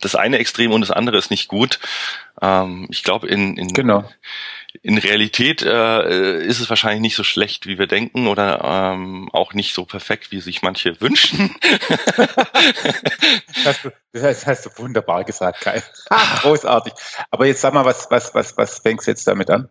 das 0.00 0.14
eine 0.14 0.38
Extrem 0.38 0.72
und 0.72 0.82
das 0.82 0.90
andere 0.90 1.16
ist 1.16 1.30
nicht 1.30 1.48
gut. 1.48 1.78
Ähm, 2.42 2.86
ich 2.90 3.02
glaube, 3.02 3.28
in, 3.28 3.56
in 3.56 3.68
genau 3.68 4.04
in 4.82 4.98
Realität 4.98 5.62
äh, 5.62 6.42
ist 6.42 6.60
es 6.60 6.68
wahrscheinlich 6.68 7.00
nicht 7.00 7.16
so 7.16 7.24
schlecht, 7.24 7.66
wie 7.66 7.78
wir 7.78 7.86
denken, 7.86 8.26
oder 8.26 8.62
ähm, 8.64 9.28
auch 9.32 9.54
nicht 9.54 9.74
so 9.74 9.84
perfekt, 9.84 10.30
wie 10.30 10.40
sich 10.40 10.62
manche 10.62 11.00
wünschen. 11.00 11.54
das, 12.16 13.64
hast 13.64 13.84
du, 13.84 13.92
das 14.12 14.46
hast 14.46 14.66
du 14.66 14.70
wunderbar 14.76 15.24
gesagt, 15.24 15.60
Kai. 15.60 15.82
Großartig. 16.40 16.92
Aber 17.30 17.46
jetzt 17.46 17.60
sag 17.60 17.74
mal, 17.74 17.84
was, 17.84 18.10
was, 18.10 18.34
was, 18.34 18.56
was 18.56 18.78
fängst 18.78 19.06
du 19.06 19.10
jetzt 19.10 19.26
damit 19.26 19.50
an? 19.50 19.68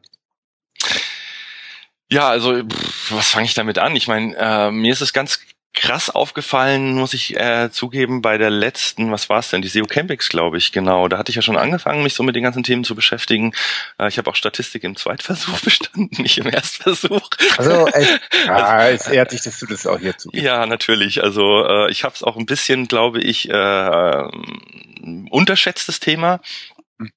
Ja, 2.09 2.29
also 2.29 2.63
pff, 2.63 3.11
was 3.11 3.29
fange 3.31 3.45
ich 3.45 3.53
damit 3.53 3.79
an? 3.79 3.95
Ich 3.95 4.07
meine, 4.07 4.35
äh, 4.37 4.71
mir 4.71 4.93
ist 4.93 5.01
es 5.01 5.13
ganz 5.13 5.39
krass 5.77 6.09
aufgefallen, 6.09 6.95
muss 6.95 7.13
ich 7.13 7.39
äh, 7.39 7.69
zugeben, 7.71 8.21
bei 8.21 8.37
der 8.37 8.49
letzten, 8.49 9.11
was 9.11 9.29
war 9.29 9.39
es 9.39 9.49
denn, 9.49 9.61
die 9.61 9.67
SEO 9.67 9.85
Campix, 9.85 10.27
glaube 10.27 10.57
ich, 10.57 10.71
genau. 10.71 11.07
Da 11.07 11.19
hatte 11.19 11.29
ich 11.29 11.35
ja 11.35 11.41
schon 11.41 11.55
angefangen, 11.55 12.03
mich 12.03 12.15
so 12.15 12.23
mit 12.23 12.35
den 12.35 12.43
ganzen 12.43 12.63
Themen 12.63 12.83
zu 12.83 12.95
beschäftigen. 12.95 13.53
Äh, 13.99 14.07
ich 14.07 14.17
habe 14.17 14.29
auch 14.29 14.35
Statistik 14.35 14.83
im 14.83 14.95
Zweitversuch 14.95 15.59
bestanden, 15.63 16.09
nicht 16.21 16.39
im 16.39 16.47
Erstversuch. 16.47 17.29
Also 17.57 17.87
echt, 17.87 18.19
ja, 18.47 18.89
es 18.89 19.07
ehrt 19.07 19.31
dich, 19.31 19.43
dass 19.43 19.59
du 19.59 19.67
das 19.67 19.85
auch 19.85 19.99
hier 19.99 20.17
zugibst. 20.17 20.43
Ja, 20.43 20.65
natürlich. 20.65 21.23
Also 21.23 21.65
äh, 21.65 21.91
ich 21.91 22.03
habe 22.03 22.15
es 22.15 22.23
auch 22.23 22.37
ein 22.37 22.47
bisschen, 22.47 22.87
glaube 22.87 23.21
ich, 23.21 23.49
äh, 23.49 24.23
unterschätztes 25.29 25.99
Thema. 25.99 26.41
Mhm. 26.97 27.11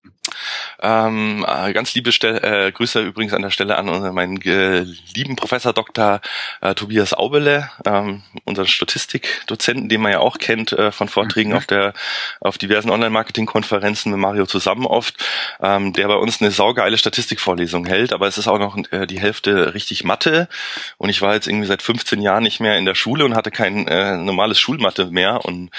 Ähm, 0.82 1.44
äh, 1.46 1.72
ganz 1.72 1.94
liebe 1.94 2.12
Stelle, 2.12 2.66
äh, 2.66 2.72
Grüße 2.72 3.00
übrigens 3.00 3.34
an 3.34 3.42
der 3.42 3.50
Stelle 3.50 3.76
an 3.76 4.14
meinen 4.14 4.40
äh, 4.42 4.80
lieben 5.14 5.36
Professor 5.36 5.72
Dr. 5.72 6.20
Äh, 6.60 6.74
Tobias 6.74 7.12
Aubele, 7.12 7.70
ähm, 7.84 8.22
unseren 8.44 8.66
Statistikdozenten, 8.66 9.88
den 9.88 10.00
man 10.00 10.12
ja 10.12 10.20
auch 10.20 10.38
kennt 10.38 10.72
äh, 10.72 10.92
von 10.92 11.08
Vorträgen 11.08 11.50
mhm. 11.50 11.56
auf 11.56 11.66
der 11.66 11.92
auf 12.40 12.58
diversen 12.58 12.90
Online-Marketing-Konferenzen 12.90 14.10
mit 14.10 14.20
Mario 14.20 14.46
zusammen 14.46 14.86
oft, 14.86 15.16
ähm, 15.60 15.92
der 15.92 16.08
bei 16.08 16.16
uns 16.16 16.40
eine 16.40 16.50
saugeile 16.50 16.98
Statistikvorlesung 16.98 17.86
hält, 17.86 18.12
aber 18.12 18.26
es 18.26 18.38
ist 18.38 18.48
auch 18.48 18.58
noch 18.58 18.76
äh, 18.92 19.06
die 19.06 19.20
Hälfte 19.20 19.74
richtig 19.74 20.04
Mathe 20.04 20.48
und 20.96 21.10
ich 21.10 21.20
war 21.20 21.34
jetzt 21.34 21.46
irgendwie 21.46 21.66
seit 21.66 21.82
15 21.82 22.22
Jahren 22.22 22.42
nicht 22.42 22.60
mehr 22.60 22.78
in 22.78 22.86
der 22.86 22.94
Schule 22.94 23.24
und 23.24 23.34
hatte 23.34 23.50
kein 23.50 23.86
äh, 23.88 24.16
normales 24.16 24.58
Schulmathe 24.58 25.06
mehr 25.06 25.44
und 25.44 25.70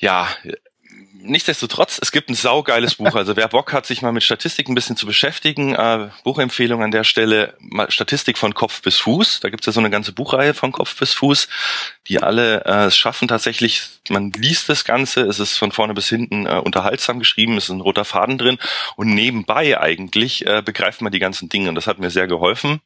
ja, 0.00 0.28
nichtsdestotrotz, 1.24 1.98
es 2.00 2.12
gibt 2.12 2.30
ein 2.30 2.34
saugeiles 2.34 2.96
Buch. 2.96 3.14
Also 3.14 3.36
wer 3.36 3.48
Bock 3.48 3.72
hat, 3.72 3.86
sich 3.86 4.02
mal 4.02 4.12
mit 4.12 4.22
Statistik 4.22 4.68
ein 4.68 4.74
bisschen 4.74 4.96
zu 4.96 5.06
beschäftigen, 5.06 5.74
äh, 5.74 6.08
Buchempfehlung 6.22 6.82
an 6.82 6.90
der 6.90 7.04
Stelle, 7.04 7.56
Statistik 7.88 8.38
von 8.38 8.54
Kopf 8.54 8.82
bis 8.82 8.98
Fuß. 8.98 9.40
Da 9.40 9.50
gibt's 9.50 9.66
ja 9.66 9.72
so 9.72 9.80
eine 9.80 9.90
ganze 9.90 10.12
Buchreihe 10.12 10.54
von 10.54 10.72
Kopf 10.72 10.98
bis 10.98 11.12
Fuß, 11.14 11.48
die 12.08 12.22
alle 12.22 12.64
äh, 12.64 12.84
es 12.86 12.96
schaffen 12.96 13.28
tatsächlich, 13.28 13.82
man 14.08 14.30
liest 14.32 14.68
das 14.68 14.84
Ganze, 14.84 15.22
es 15.22 15.40
ist 15.40 15.56
von 15.56 15.72
vorne 15.72 15.94
bis 15.94 16.08
hinten 16.08 16.46
äh, 16.46 16.60
unterhaltsam 16.62 17.18
geschrieben, 17.18 17.56
es 17.56 17.64
ist 17.64 17.70
ein 17.70 17.80
roter 17.80 18.04
Faden 18.04 18.38
drin 18.38 18.58
und 18.96 19.08
nebenbei 19.08 19.80
eigentlich 19.80 20.46
äh, 20.46 20.62
begreift 20.62 21.00
man 21.00 21.12
die 21.12 21.18
ganzen 21.18 21.48
Dinge 21.48 21.68
und 21.68 21.74
das 21.74 21.86
hat 21.86 21.98
mir 21.98 22.10
sehr 22.10 22.26
geholfen. 22.26 22.80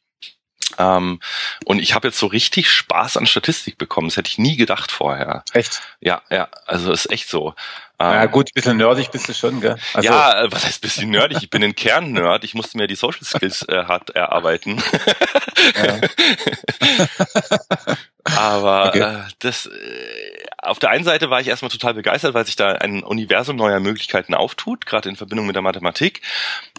Ähm, 0.79 1.21
und 1.65 1.81
ich 1.81 1.95
habe 1.95 2.09
jetzt 2.09 2.19
so 2.19 2.27
richtig 2.27 2.71
Spaß 2.71 3.17
an 3.17 3.27
Statistik 3.27 3.79
bekommen. 3.79 4.09
Das 4.09 4.17
hätte 4.17 4.31
ich 4.31 4.39
nie 4.39 4.57
gedacht 4.57 4.91
vorher. 4.93 5.43
Echt? 5.53 5.83
Ja, 6.01 6.23
ja, 6.31 6.49
also 6.67 6.93
ist 6.93 7.11
echt 7.11 7.29
so. 7.29 7.55
Ja 8.01 8.23
ähm, 8.23 8.31
gut, 8.31 8.51
ein 8.51 8.55
bisschen 8.55 8.77
nerdig 8.77 9.11
bist 9.11 9.29
du 9.29 9.35
schon, 9.35 9.61
gell? 9.61 9.77
Also, 9.93 10.09
ja, 10.09 10.45
äh, 10.45 10.53
was 10.53 10.65
heißt 10.65 10.81
bisschen 10.81 11.11
nerdig? 11.11 11.39
Ich 11.43 11.51
bin 11.51 11.65
ein 11.65 11.75
Kern-Nerd. 11.75 12.45
Ich 12.45 12.55
musste 12.55 12.77
mir 12.79 12.87
die 12.87 12.95
Social 12.95 13.25
Skills 13.25 13.63
äh, 13.63 13.85
hart 13.87 14.11
erarbeiten. 14.11 14.81
Aber 18.37 18.89
okay. 18.89 19.01
äh, 19.01 19.23
das 19.41 19.67
äh, 19.67 19.71
auf 20.59 20.79
der 20.79 20.91
einen 20.91 21.05
Seite 21.05 21.31
war 21.31 21.41
ich 21.41 21.49
erstmal 21.49 21.71
total 21.71 21.95
begeistert, 21.95 22.35
weil 22.35 22.47
sich 22.47 22.55
da 22.55 22.73
ein 22.73 23.03
Universum 23.03 23.57
neuer 23.57 23.81
Möglichkeiten 23.81 24.35
auftut, 24.35 24.87
gerade 24.87 25.09
in 25.09 25.17
Verbindung 25.17 25.47
mit 25.47 25.57
der 25.57 25.63
Mathematik. 25.63 26.21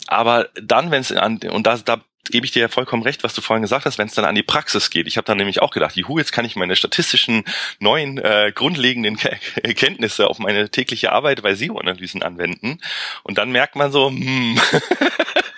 Aber 0.07 0.47
dann, 0.61 0.91
wenn 0.91 1.01
es 1.01 1.11
an 1.11 1.39
und 1.49 1.67
da, 1.67 1.77
da 1.77 1.99
gebe 2.29 2.45
ich 2.45 2.51
dir 2.51 2.61
ja 2.61 2.67
vollkommen 2.67 3.03
recht, 3.03 3.23
was 3.23 3.33
du 3.33 3.41
vorhin 3.41 3.61
gesagt 3.61 3.85
hast, 3.85 3.97
wenn 3.97 4.07
es 4.07 4.13
dann 4.13 4.25
an 4.25 4.35
die 4.35 4.43
Praxis 4.43 4.89
geht. 4.89 5.07
Ich 5.07 5.17
habe 5.17 5.25
dann 5.25 5.37
nämlich 5.37 5.61
auch 5.61 5.71
gedacht, 5.71 5.95
juhu, 5.95 6.17
jetzt 6.17 6.31
kann 6.31 6.45
ich 6.45 6.55
meine 6.55 6.75
statistischen 6.75 7.43
neuen 7.79 8.17
äh, 8.17 8.51
grundlegenden 8.53 9.17
Ke 9.17 9.37
Kenntnisse 9.73 10.27
auf 10.27 10.39
meine 10.39 10.69
tägliche 10.69 11.11
Arbeit 11.11 11.41
bei 11.41 11.55
SEO-Analysen 11.55 12.23
anwenden. 12.23 12.79
Und 13.23 13.37
dann 13.37 13.51
merkt 13.51 13.75
man 13.75 13.91
so, 13.91 14.09
hm, 14.09 14.59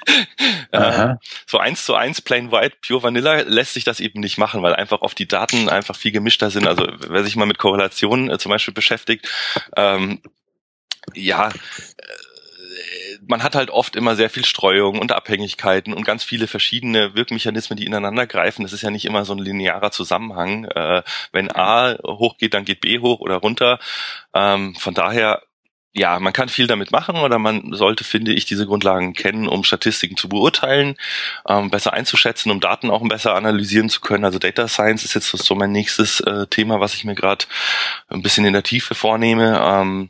äh, 0.72 1.16
so 1.46 1.58
eins 1.58 1.86
zu 1.86 1.96
eins 1.96 2.22
Plain 2.22 2.52
White 2.52 2.78
Pure 2.86 3.04
Vanilla 3.04 3.42
lässt 3.42 3.74
sich 3.74 3.84
das 3.84 4.00
eben 4.00 4.20
nicht 4.20 4.38
machen, 4.38 4.62
weil 4.62 4.76
einfach 4.76 5.02
oft 5.02 5.18
die 5.20 5.28
Daten 5.28 5.70
einfach 5.70 5.96
viel 5.96 6.12
gemischter 6.12 6.50
sind. 6.50 6.68
Also 6.68 6.88
wer 7.08 7.24
sich 7.24 7.36
mal 7.36 7.46
mit 7.46 7.58
Korrelationen 7.58 8.30
äh, 8.30 8.38
zum 8.38 8.50
Beispiel 8.50 8.74
beschäftigt, 8.74 9.28
ähm, 9.76 10.22
ja, 11.16 11.52
man 13.28 13.44
hat 13.44 13.56
halt 13.56 13.70
oft 13.70 13.96
immer 13.96 14.16
sehr 14.16 14.30
viel 14.30 14.46
Streuung 14.46 15.00
und 15.00 15.12
Abhängigkeiten 15.12 15.94
und 15.94 16.04
ganz 16.04 16.24
viele 16.24 16.48
verschiedene 16.48 17.16
Wirkmechanismen, 17.16 17.78
die 17.78 17.86
ineinander 17.86 18.26
greifen. 18.28 18.64
Das 18.64 18.74
ist 18.74 18.82
ja 18.82 18.90
nicht 18.90 19.06
immer 19.06 19.26
so 19.26 19.34
ein 19.34 19.40
linearer 19.40 19.92
Zusammenhang. 19.92 20.66
Äh, 20.66 21.04
wenn 21.32 21.52
A 21.52 21.98
hochgeht, 22.04 22.54
dann 22.54 22.66
geht 22.66 22.82
B 22.82 23.00
hoch 23.00 23.20
oder 23.20 23.36
runter. 23.36 23.80
Ähm, 24.34 24.76
von 24.76 24.94
daher 24.94 25.42
ja, 25.94 26.20
man 26.20 26.32
kann 26.32 26.48
viel 26.48 26.68
damit 26.68 26.92
machen 26.92 27.18
oder 27.18 27.38
man 27.38 27.74
sollte, 27.74 28.06
finde 28.06 28.32
ich, 28.32 28.46
diese 28.46 28.66
Grundlagen 28.66 29.14
kennen, 29.14 29.48
um 29.48 29.66
Statistiken 29.66 30.16
zu 30.16 30.30
beurteilen, 30.30 30.96
ähm, 31.48 31.70
besser 31.70 31.92
einzuschätzen, 31.92 32.50
um 32.50 32.62
Daten 32.62 32.90
auch 32.90 33.06
besser 33.08 33.36
analysieren 33.36 33.90
zu 33.90 34.00
können. 34.00 34.24
Also 34.24 34.40
Data 34.40 34.70
Science 34.70 35.04
ist 35.04 35.16
jetzt 35.16 35.30
so 35.30 35.56
mein 35.56 35.74
nächstes 35.74 36.22
äh, 36.22 36.48
Thema, 36.48 36.80
was 36.80 36.94
ich 36.94 37.04
mir 37.04 37.16
gerade 37.16 37.46
ein 38.08 38.22
bisschen 38.22 38.46
in 38.46 38.54
der 38.54 38.64
Tiefe 38.64 38.96
vornehme. 38.96 39.60
Ähm, 39.62 40.10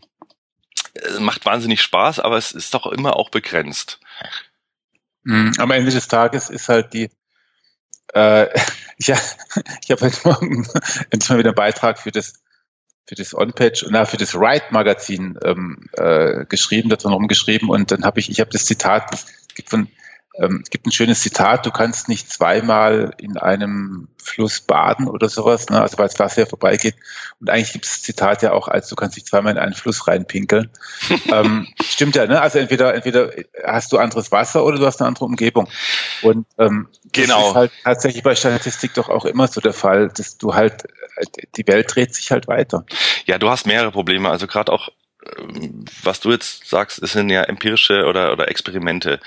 macht 1.20 1.46
wahnsinnig 1.46 1.82
Spaß, 1.82 2.20
aber 2.20 2.38
es 2.38 2.52
ist 2.52 2.74
doch 2.74 2.88
immer 2.88 3.16
auch 3.16 3.30
begrenzt. 3.30 4.00
Mhm, 5.24 5.54
am 5.58 5.72
Ende 5.72 5.92
des 5.92 6.08
Tages 6.08 6.50
ist 6.50 6.70
halt 6.70 6.94
die, 6.94 7.10
äh, 8.14 8.48
ja, 8.98 9.18
ich 9.84 9.92
habe 9.92 10.02
heute 10.02 10.20
Morgen 10.24 10.68
endlich 11.10 11.30
mal 11.30 11.40
wieder 11.40 11.50
einen 11.50 11.56
Beitrag 11.56 12.00
für 12.00 12.12
das 12.12 12.34
für 13.08 13.16
das 13.16 13.34
On-Page, 13.36 13.88
na, 13.90 14.06
für 14.06 14.18
das 14.18 14.36
Write-Magazin 14.36 15.38
ähm, 15.44 15.90
äh, 15.94 16.46
geschrieben, 16.46 16.88
da 16.88 16.96
drin 16.96 17.12
rumgeschrieben 17.12 17.68
und 17.70 17.92
dann 17.92 18.06
habe 18.06 18.20
ich, 18.20 18.30
ich 18.30 18.40
habe 18.40 18.52
das 18.52 18.66
Zitat, 18.66 19.26
von 19.66 19.90
ähm, 20.36 20.62
es 20.64 20.70
gibt 20.70 20.86
ein 20.86 20.92
schönes 20.92 21.22
Zitat, 21.22 21.66
du 21.66 21.72
kannst 21.72 22.08
nicht 22.08 22.32
zweimal 22.32 23.14
in 23.18 23.38
einem 23.38 24.08
Fluss 24.18 24.62
baden 24.62 25.08
oder 25.08 25.28
sowas, 25.28 25.70
ne? 25.70 25.82
also 25.82 25.98
weil 25.98 26.08
das 26.08 26.20
Wasser 26.20 26.42
ja 26.42 26.46
vorbeigeht. 26.46 26.96
Und 27.40 27.50
eigentlich 27.50 27.74
gibt 27.74 27.86
es 27.86 27.92
das 27.92 28.02
Zitat 28.04 28.42
ja 28.42 28.54
auch 28.54 28.68
als, 28.68 28.88
du 28.88 28.96
kannst 28.96 29.18
nicht 29.18 29.28
zweimal 29.28 29.54
in 29.54 29.60
einen 29.60 29.74
Fluss 29.74 30.08
reinpinkeln. 30.08 30.70
ähm, 31.32 31.68
stimmt 31.84 32.16
ja, 32.16 32.28
ne? 32.28 32.42
Also 32.42 32.60
entweder, 32.60 32.94
entweder 32.94 33.32
hast 33.66 33.92
du 33.92 33.98
anderes 33.98 34.32
Wasser 34.32 34.64
oder 34.64 34.78
du 34.78 34.86
hast 34.86 35.02
eine 35.02 35.08
andere 35.08 35.26
Umgebung. 35.26 35.68
Und 36.22 36.46
ähm, 36.58 36.88
genau. 37.12 37.40
das 37.40 37.48
ist 37.48 37.56
halt 37.56 37.72
tatsächlich 37.84 38.24
bei 38.24 38.36
Statistik 38.36 38.94
doch 38.94 39.10
auch 39.10 39.26
immer 39.26 39.48
so 39.48 39.60
der 39.60 39.74
Fall, 39.74 40.10
dass 40.10 40.38
du 40.38 40.54
halt, 40.54 40.84
die 41.58 41.68
Welt 41.68 41.94
dreht 41.94 42.16
sich 42.16 42.32
halt 42.32 42.48
weiter. 42.48 42.86
Ja, 43.26 43.38
du 43.38 43.50
hast 43.50 43.66
mehrere 43.66 43.92
Probleme. 43.92 44.30
Also 44.30 44.48
gerade 44.48 44.72
auch 44.72 44.90
ähm, 45.38 45.86
was 46.04 46.20
du 46.20 46.32
jetzt 46.32 46.68
sagst, 46.68 47.06
sind 47.06 47.30
ja 47.30 47.44
empirische 47.44 48.06
oder, 48.06 48.32
oder 48.32 48.50
Experimente. 48.50 49.20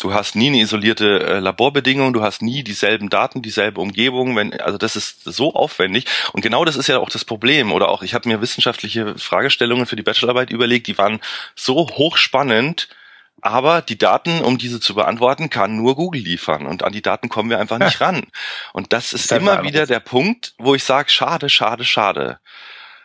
Du 0.00 0.14
hast 0.14 0.34
nie 0.34 0.46
eine 0.46 0.60
isolierte 0.60 1.20
äh, 1.20 1.38
Laborbedingung, 1.40 2.14
du 2.14 2.22
hast 2.22 2.40
nie 2.40 2.64
dieselben 2.64 3.10
Daten, 3.10 3.42
dieselbe 3.42 3.82
Umgebung. 3.82 4.34
Wenn, 4.34 4.58
also 4.58 4.78
das 4.78 4.96
ist 4.96 5.24
so 5.24 5.52
aufwendig. 5.52 6.06
Und 6.32 6.40
genau 6.40 6.64
das 6.64 6.76
ist 6.76 6.86
ja 6.86 6.98
auch 6.98 7.10
das 7.10 7.26
Problem. 7.26 7.70
Oder 7.70 7.90
auch, 7.90 8.02
ich 8.02 8.14
habe 8.14 8.26
mir 8.26 8.40
wissenschaftliche 8.40 9.18
Fragestellungen 9.18 9.84
für 9.84 9.96
die 9.96 10.02
Bachelorarbeit 10.02 10.50
überlegt, 10.50 10.86
die 10.86 10.96
waren 10.96 11.20
so 11.54 11.86
hochspannend, 11.90 12.88
aber 13.42 13.82
die 13.82 13.98
Daten, 13.98 14.40
um 14.40 14.56
diese 14.56 14.80
zu 14.80 14.94
beantworten, 14.94 15.50
kann 15.50 15.76
nur 15.76 15.96
Google 15.96 16.22
liefern. 16.22 16.66
Und 16.66 16.82
an 16.82 16.94
die 16.94 17.02
Daten 17.02 17.28
kommen 17.28 17.50
wir 17.50 17.58
einfach 17.58 17.78
nicht 17.78 18.00
ran. 18.00 18.22
Und 18.72 18.94
das 18.94 19.12
ist, 19.12 19.26
ist 19.26 19.32
immer 19.32 19.64
wieder 19.64 19.86
der 19.86 20.00
Punkt, 20.00 20.54
wo 20.56 20.74
ich 20.74 20.82
sage, 20.82 21.10
schade, 21.10 21.50
schade, 21.50 21.84
schade. 21.84 22.38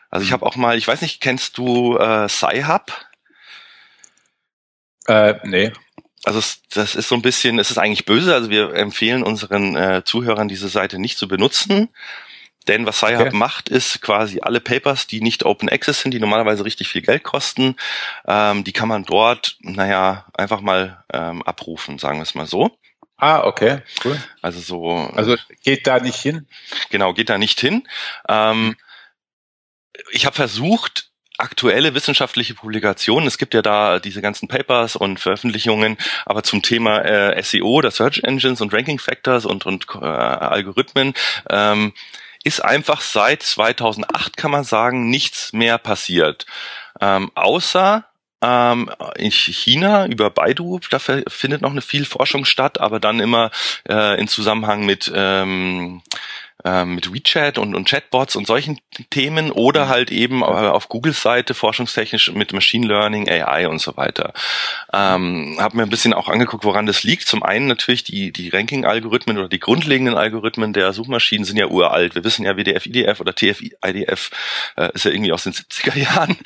Also 0.10 0.24
ich 0.24 0.30
hm. 0.30 0.36
habe 0.36 0.46
auch 0.46 0.56
mal, 0.56 0.78
ich 0.78 0.88
weiß 0.88 1.02
nicht, 1.02 1.20
kennst 1.20 1.58
du 1.58 1.98
äh, 1.98 2.30
Sci-Hub? 2.30 2.90
Äh, 5.08 5.34
nee 5.44 5.74
also 6.26 6.42
das 6.74 6.96
ist 6.96 7.08
so 7.08 7.16
ein 7.16 7.22
bisschen, 7.22 7.60
es 7.60 7.72
ist 7.72 7.78
eigentlich 7.78 8.06
böse. 8.06 8.34
Also 8.34 8.50
wir 8.50 8.74
empfehlen 8.74 9.24
unseren 9.24 9.76
äh, 9.76 10.04
Zuhörern 10.04 10.48
diese 10.48 10.70
Seite 10.70 11.00
nicht 11.00 11.18
zu 11.18 11.28
benutzen. 11.28 11.90
Denn 12.68 12.88
was 12.88 12.98
Sci-Hub 12.98 13.28
okay. 13.28 13.36
macht, 13.36 13.70
ist 13.70 14.02
quasi 14.02 14.40
alle 14.42 14.60
Papers, 14.60 15.06
die 15.06 15.22
nicht 15.22 15.46
Open 15.46 15.70
Access 15.70 16.02
sind, 16.02 16.12
die 16.16 16.20
normalerweise 16.20 16.66
richtig 16.66 16.88
viel 16.88 17.04
Geld 17.04 17.24
kosten, 17.24 17.76
ähm, 18.28 18.64
die 18.64 18.74
kann 18.74 18.90
man 18.90 19.04
dort, 19.04 19.58
naja, 19.60 20.26
einfach 20.34 20.62
mal 20.62 21.04
ähm, 21.14 21.44
abrufen, 21.44 22.00
sagen 22.00 22.18
wir 22.18 22.24
es 22.24 22.34
mal 22.34 22.48
so. 22.48 22.76
Ah, 23.18 23.44
okay, 23.46 23.82
cool. 24.04 24.20
Also 24.42 24.60
so. 24.60 24.92
Also 25.16 25.36
geht 25.64 25.86
da 25.86 26.00
nicht 26.00 26.18
hin? 26.18 26.48
Genau, 26.90 27.14
geht 27.14 27.30
da 27.30 27.38
nicht 27.38 27.60
hin. 27.60 27.88
Ähm, 28.28 28.76
ich 30.12 30.26
habe 30.26 30.36
versucht, 30.36 31.12
aktuelle 31.38 31.94
wissenschaftliche 31.94 32.54
Publikationen. 32.54 33.28
Es 33.28 33.38
gibt 33.38 33.54
ja 33.54 33.62
da 33.62 34.00
diese 34.00 34.22
ganzen 34.22 34.48
Papers 34.48 34.96
und 34.96 35.20
Veröffentlichungen, 35.20 35.98
aber 36.26 36.44
zum 36.44 36.62
Thema 36.62 37.00
äh, 37.00 37.42
SEO, 37.42 37.82
der 37.82 37.92
Search 37.92 38.22
Engines 38.24 38.62
und 38.62 38.74
Ranking 38.74 39.00
Factors 39.00 39.46
und, 39.46 39.66
und 39.66 39.88
äh, 39.96 40.06
Algorithmen 40.06 41.14
ähm, 41.50 41.94
ist 42.44 42.64
einfach 42.64 43.02
seit 43.02 43.44
2008, 43.44 44.38
kann 44.38 44.52
man 44.52 44.64
sagen, 44.64 45.10
nichts 45.10 45.52
mehr 45.52 45.78
passiert. 45.78 46.46
Ähm, 47.02 47.32
außer 47.34 48.06
ähm, 48.42 48.92
in 49.18 49.32
China 49.32 50.06
über 50.06 50.30
Baidu, 50.30 50.80
da 50.92 51.00
findet 51.00 51.62
noch 51.62 51.72
eine 51.72 51.82
viel 51.82 52.06
Forschung 52.06 52.46
statt, 52.46 52.80
aber 52.80 53.00
dann 53.00 53.20
immer 53.20 53.52
äh, 53.90 54.20
in 54.20 54.28
Zusammenhang 54.28 54.86
mit 54.86 55.12
ähm, 55.14 56.02
mit 56.86 57.14
WeChat 57.14 57.58
und, 57.58 57.76
und 57.76 57.88
Chatbots 57.88 58.36
und 58.36 58.48
solchen 58.48 58.80
Themen 59.10 59.52
oder 59.52 59.86
mhm. 59.86 59.90
halt 59.90 60.12
eben 60.12 60.42
äh, 60.42 60.46
auf 60.46 60.90
Googles 60.90 61.22
Seite 61.22 61.54
forschungstechnisch 61.54 62.32
mit 62.32 62.54
Machine 62.54 62.88
Learning, 62.88 63.30
AI 63.30 63.68
und 63.68 63.80
so 63.80 63.96
weiter. 63.98 64.34
Ähm, 64.92 65.58
habe 65.60 65.78
mir 65.78 65.84
ein 65.84 65.90
bisschen 65.90 66.14
auch 66.14 66.28
angeguckt, 66.28 66.64
woran 66.64 66.86
das 66.86 67.04
liegt. 67.04 67.28
Zum 67.28 67.44
einen 67.44 67.68
natürlich 67.68 68.04
die, 68.04 68.32
die 68.32 68.50
Ranking-Algorithmen 68.50 69.38
oder 69.38 69.50
die 69.50 69.60
grundlegenden 69.60 70.16
Algorithmen 70.16 70.74
der 70.74 70.94
Suchmaschinen 70.94 71.46
sind 71.46 71.58
ja 71.58 71.68
uralt. 71.68 72.16
Wir 72.16 72.24
wissen 72.24 72.46
ja, 72.46 72.58
WDF, 72.58 72.86
IDF 72.86 73.20
oder 73.22 73.36
TF, 73.36 73.62
IDF 73.62 74.32
äh, 74.76 74.90
ist 74.94 75.06
ja 75.06 75.12
irgendwie 75.12 75.34
aus 75.34 75.44
den 75.44 75.54
70er 75.54 75.98
Jahren. 75.98 76.38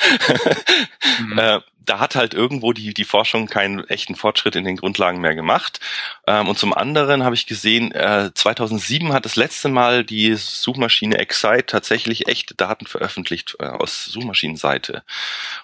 mhm. 1.19 1.39
äh, 1.39 1.59
da 1.89 1.99
hat 1.99 2.15
halt 2.15 2.35
irgendwo 2.35 2.71
die, 2.71 2.93
die 2.93 3.03
Forschung 3.03 3.47
keinen 3.47 3.83
echten 3.87 4.15
Fortschritt 4.15 4.55
in 4.55 4.63
den 4.63 4.77
Grundlagen 4.77 5.19
mehr 5.21 5.33
gemacht. 5.33 5.79
Ähm, 6.27 6.47
und 6.47 6.59
zum 6.59 6.73
anderen 6.73 7.23
habe 7.23 7.33
ich 7.33 7.47
gesehen, 7.47 7.91
äh, 7.91 8.29
2007 8.33 9.11
hat 9.11 9.25
das 9.25 9.35
letzte 9.35 9.69
Mal 9.69 10.03
die 10.03 10.35
Suchmaschine 10.35 11.17
Excite 11.17 11.65
tatsächlich 11.65 12.27
echte 12.27 12.53
Daten 12.53 12.85
veröffentlicht 12.85 13.55
äh, 13.59 13.65
aus 13.65 14.05
Suchmaschinenseite. 14.05 15.03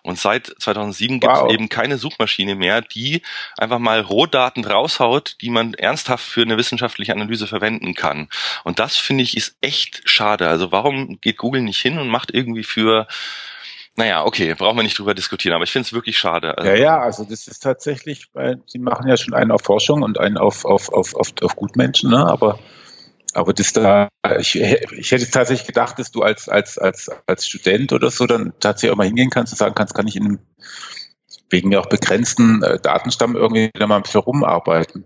Und 0.02 0.18
seit 0.18 0.48
2007 0.48 1.20
gibt 1.20 1.34
es 1.34 1.54
eben 1.54 1.70
keine 1.70 2.00
Suchmaschine 2.00 2.56
mehr, 2.56 2.82
die 2.82 3.22
einfach 3.58 3.80
mal 3.80 4.02
Rohdaten 4.02 4.66
raushaut, 4.66 5.38
die 5.42 5.52
man 5.52 5.76
ernsthaft 5.76 6.26
für 6.26 6.42
eine 6.42 6.58
wissenschaftliche 6.58 7.14
Analyse 7.14 7.46
verwenden 7.46 7.94
kann. 7.94 8.30
Und 8.64 8.80
das 8.80 8.96
finde 8.96 9.24
ich 9.24 9.38
ist 9.38 9.58
echt 9.62 10.02
schade. 10.06 10.48
Also 10.48 10.72
warum 10.72 11.22
geht 11.22 11.38
Google 11.38 11.62
nicht 11.62 11.82
hin 11.82 12.00
und 12.00 12.08
macht 12.08 12.34
irgendwie 12.34 12.64
für 12.64 13.08
naja, 13.98 14.26
okay, 14.26 14.54
brauchen 14.56 14.78
wir 14.78 14.84
nicht 14.84 15.00
drüber 15.00 15.14
diskutieren, 15.14 15.56
aber 15.56 15.64
ich 15.64 15.72
finde 15.72 15.86
es 15.86 15.94
wirklich 15.94 16.18
schade. 16.18 16.56
Ja, 16.64 16.76
ja, 16.76 17.00
also 17.00 17.24
das 17.24 17.48
ist 17.48 17.64
tatsächlich, 17.64 18.28
weil 18.34 18.62
sie 18.66 18.80
machen 18.80 19.08
ja 19.08 19.16
schon 19.16 19.34
einen 19.34 19.52
auf 19.52 19.62
Forschung 19.62 20.02
und 20.02 20.20
einen 20.20 20.38
auf, 20.38 20.66
auf, 20.66 20.92
auf, 20.92 21.16
auf, 21.16 21.34
auf 21.42 21.56
Gutmenschen, 21.56 22.10
ne? 22.10 22.26
aber, 22.26 22.60
aber 23.34 23.54
das 23.54 23.72
da, 23.72 24.10
ich, 24.38 24.56
ich 24.60 25.12
hätte 25.12 25.32
tatsächlich 25.32 25.66
gedacht, 25.66 25.98
dass 25.98 26.12
du 26.12 26.24
als, 26.24 26.50
als, 26.50 26.78
als, 26.78 27.10
als 27.26 27.48
Student 27.48 27.94
oder 27.94 28.12
so 28.12 28.26
dann 28.26 28.54
tatsächlich 28.60 28.92
auch 28.92 28.98
mal 28.98 29.08
hingehen 29.08 29.30
kannst 29.30 29.54
und 29.54 29.58
sagen 29.58 29.76
kannst, 29.76 29.94
kann 29.94 30.08
ich 30.08 30.18
in 30.18 30.26
einem 30.26 30.40
wegen 31.50 31.72
ja 31.72 31.80
auch 31.80 31.86
begrenzten 31.86 32.64
äh, 32.64 32.80
Datenstamm 32.80 33.36
irgendwie 33.36 33.70
da 33.74 33.88
mal 33.88 33.98
ein 33.98 34.02
bisschen 34.02 34.22
rumarbeiten. 34.22 35.06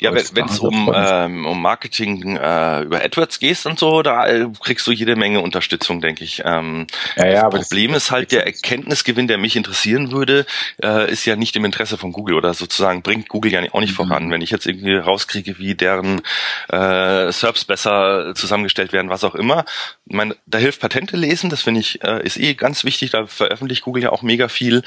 Ja, 0.00 0.12
wenn 0.14 0.46
es 0.46 0.58
um, 0.58 0.92
ähm, 0.94 1.46
um 1.46 1.60
Marketing 1.60 2.36
äh, 2.36 2.82
über 2.82 3.02
AdWords 3.02 3.38
geht 3.38 3.64
und 3.66 3.78
so, 3.78 4.02
da 4.02 4.26
äh, 4.26 4.48
kriegst 4.62 4.86
du 4.86 4.92
jede 4.92 5.16
Menge 5.16 5.40
Unterstützung, 5.40 6.00
denke 6.00 6.24
ich. 6.24 6.42
Ähm, 6.44 6.86
ja, 7.16 7.26
ja, 7.26 7.48
das 7.48 7.68
Problem 7.68 7.92
das 7.92 8.04
ist 8.04 8.10
halt, 8.10 8.32
der 8.32 8.46
Erkenntnisgewinn, 8.46 9.28
der 9.28 9.38
mich 9.38 9.56
interessieren 9.56 10.10
würde, 10.10 10.46
äh, 10.82 11.10
ist 11.10 11.24
ja 11.24 11.36
nicht 11.36 11.56
im 11.56 11.64
Interesse 11.64 11.96
von 11.96 12.12
Google 12.12 12.34
oder 12.36 12.54
sozusagen 12.54 13.02
bringt 13.02 13.28
Google 13.28 13.52
ja 13.52 13.60
auch 13.72 13.80
nicht 13.80 13.92
mhm. 13.92 14.08
voran. 14.08 14.30
Wenn 14.30 14.42
ich 14.42 14.50
jetzt 14.50 14.66
irgendwie 14.66 14.96
rauskriege, 14.96 15.58
wie 15.58 15.74
deren 15.74 16.22
äh, 16.68 17.32
SERPs 17.32 17.64
besser 17.64 18.34
zusammengestellt 18.34 18.92
werden, 18.92 19.10
was 19.10 19.24
auch 19.24 19.34
immer. 19.34 19.64
Ich 20.06 20.14
meine, 20.14 20.36
da 20.46 20.58
hilft 20.58 20.80
Patente 20.80 21.16
lesen, 21.16 21.50
das 21.50 21.62
finde 21.62 21.80
ich, 21.80 22.02
äh, 22.02 22.24
ist 22.24 22.38
eh 22.38 22.54
ganz 22.54 22.84
wichtig, 22.84 23.10
da 23.10 23.26
veröffentlicht 23.26 23.82
Google 23.82 24.02
ja 24.02 24.10
auch 24.10 24.22
mega 24.22 24.48
viel. 24.48 24.82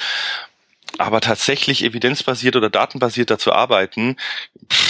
Aber 0.98 1.22
tatsächlich 1.22 1.84
evidenzbasiert 1.84 2.55
oder 2.55 2.69
datenbasiert 2.69 3.29
dazu 3.29 3.53
arbeiten, 3.53 4.17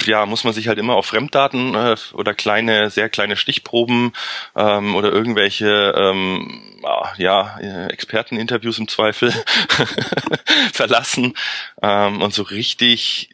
ja, 0.05 0.25
muss 0.25 0.43
man 0.43 0.53
sich 0.53 0.67
halt 0.67 0.79
immer 0.79 0.95
auf 0.95 1.05
Fremddaten 1.05 1.75
äh, 1.75 1.95
oder 2.13 2.33
kleine, 2.33 2.89
sehr 2.89 3.09
kleine 3.09 3.35
Stichproben 3.35 4.13
ähm, 4.55 4.95
oder 4.95 5.11
irgendwelche 5.11 5.93
ähm, 5.95 6.81
ja, 7.17 7.59
Experteninterviews 7.89 8.79
im 8.79 8.87
Zweifel 8.87 9.31
verlassen. 10.73 11.33
Ähm, 11.81 12.21
und 12.21 12.33
so 12.33 12.43
richtig, 12.43 13.29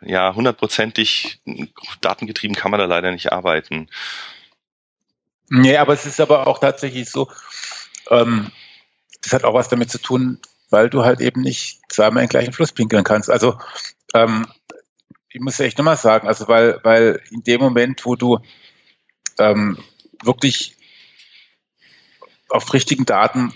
ja, 0.00 0.34
hundertprozentig 0.34 1.40
datengetrieben 2.00 2.56
kann 2.56 2.70
man 2.70 2.80
da 2.80 2.86
leider 2.86 3.10
nicht 3.10 3.32
arbeiten. 3.32 3.88
Nee, 5.48 5.76
aber 5.76 5.92
es 5.92 6.06
ist 6.06 6.20
aber 6.20 6.46
auch 6.46 6.58
tatsächlich 6.58 7.10
so, 7.10 7.30
ähm, 8.10 8.50
das 9.22 9.32
hat 9.32 9.44
auch 9.44 9.54
was 9.54 9.68
damit 9.68 9.90
zu 9.90 9.98
tun, 9.98 10.40
weil 10.74 10.90
du 10.90 11.04
halt 11.04 11.20
eben 11.20 11.40
nicht 11.40 11.80
zweimal 11.88 12.24
in 12.24 12.26
den 12.26 12.30
gleichen 12.30 12.52
Fluss 12.52 12.72
pinkeln 12.72 13.04
kannst. 13.04 13.30
Also 13.30 13.56
ähm, 14.12 14.44
ich 15.28 15.40
muss 15.40 15.60
echt 15.60 15.78
nochmal 15.78 15.96
sagen, 15.96 16.26
also 16.26 16.48
weil, 16.48 16.80
weil 16.82 17.20
in 17.30 17.44
dem 17.44 17.60
Moment, 17.60 18.04
wo 18.04 18.16
du 18.16 18.40
ähm, 19.38 19.78
wirklich 20.24 20.76
auf 22.48 22.74
richtigen 22.74 23.06
Daten 23.06 23.54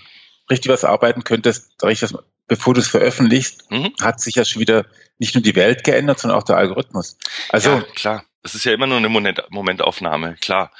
richtig 0.49 0.71
was 0.71 0.85
arbeiten 0.85 1.25
könntest, 1.25 1.73
was, 1.81 2.15
bevor 2.47 2.75
du 2.75 2.81
es 2.81 2.89
veröffentlichst, 2.89 3.69
mhm. 3.69 3.93
hat 4.01 4.21
sich 4.21 4.37
ja 4.37 4.45
schon 4.45 4.61
wieder 4.61 4.87
nicht 5.19 5.35
nur 5.35 5.43
die 5.43 5.57
Welt 5.57 5.83
geändert, 5.83 6.21
sondern 6.21 6.39
auch 6.39 6.45
der 6.45 6.57
Algorithmus. 6.57 7.19
Also 7.49 7.71
ja, 7.71 7.83
klar, 7.97 8.25
es 8.45 8.55
ist 8.55 8.65
ja 8.65 8.73
immer 8.73 8.87
nur 8.87 8.99
eine 8.99 9.09
Moment, 9.09 9.43
Momentaufnahme, 9.51 10.37
klar 10.41 10.71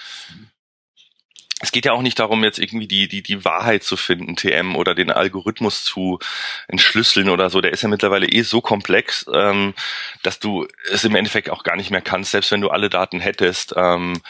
es 1.61 1.73
geht 1.73 1.85
ja 1.85 1.93
auch 1.93 2.03
nicht 2.03 2.19
darum, 2.19 2.45
jetzt 2.45 2.59
irgendwie 2.59 2.87
die, 2.87 3.09
die, 3.09 3.23
die 3.23 3.45
Wahrheit 3.45 3.83
zu 3.83 3.97
finden, 3.97 4.37
TM, 4.37 4.77
oder 4.77 4.95
den 4.95 5.11
Algorithmus 5.11 5.83
zu 5.83 6.19
entschlüsseln 6.69 7.29
oder 7.29 7.51
so. 7.51 7.61
Der 7.61 7.73
ist 7.73 7.83
ja 7.83 7.89
mittlerweile 7.89 8.27
eh 8.27 8.43
so 8.43 8.61
komplex, 8.61 9.27
ähm, 9.33 9.75
dass 10.23 10.39
du 10.39 10.69
es 10.93 11.05
im 11.05 11.17
Endeffekt 11.17 11.51
auch 11.51 11.65
gar 11.65 11.77
nicht 11.77 11.91
mehr 11.91 12.01
kannst, 12.01 12.31
selbst 12.31 12.53
wenn 12.53 12.61
du 12.61 12.71
alle 12.71 12.89
Daten 12.89 13.21
hättest. 13.21 13.75
Ähm, 13.77 14.21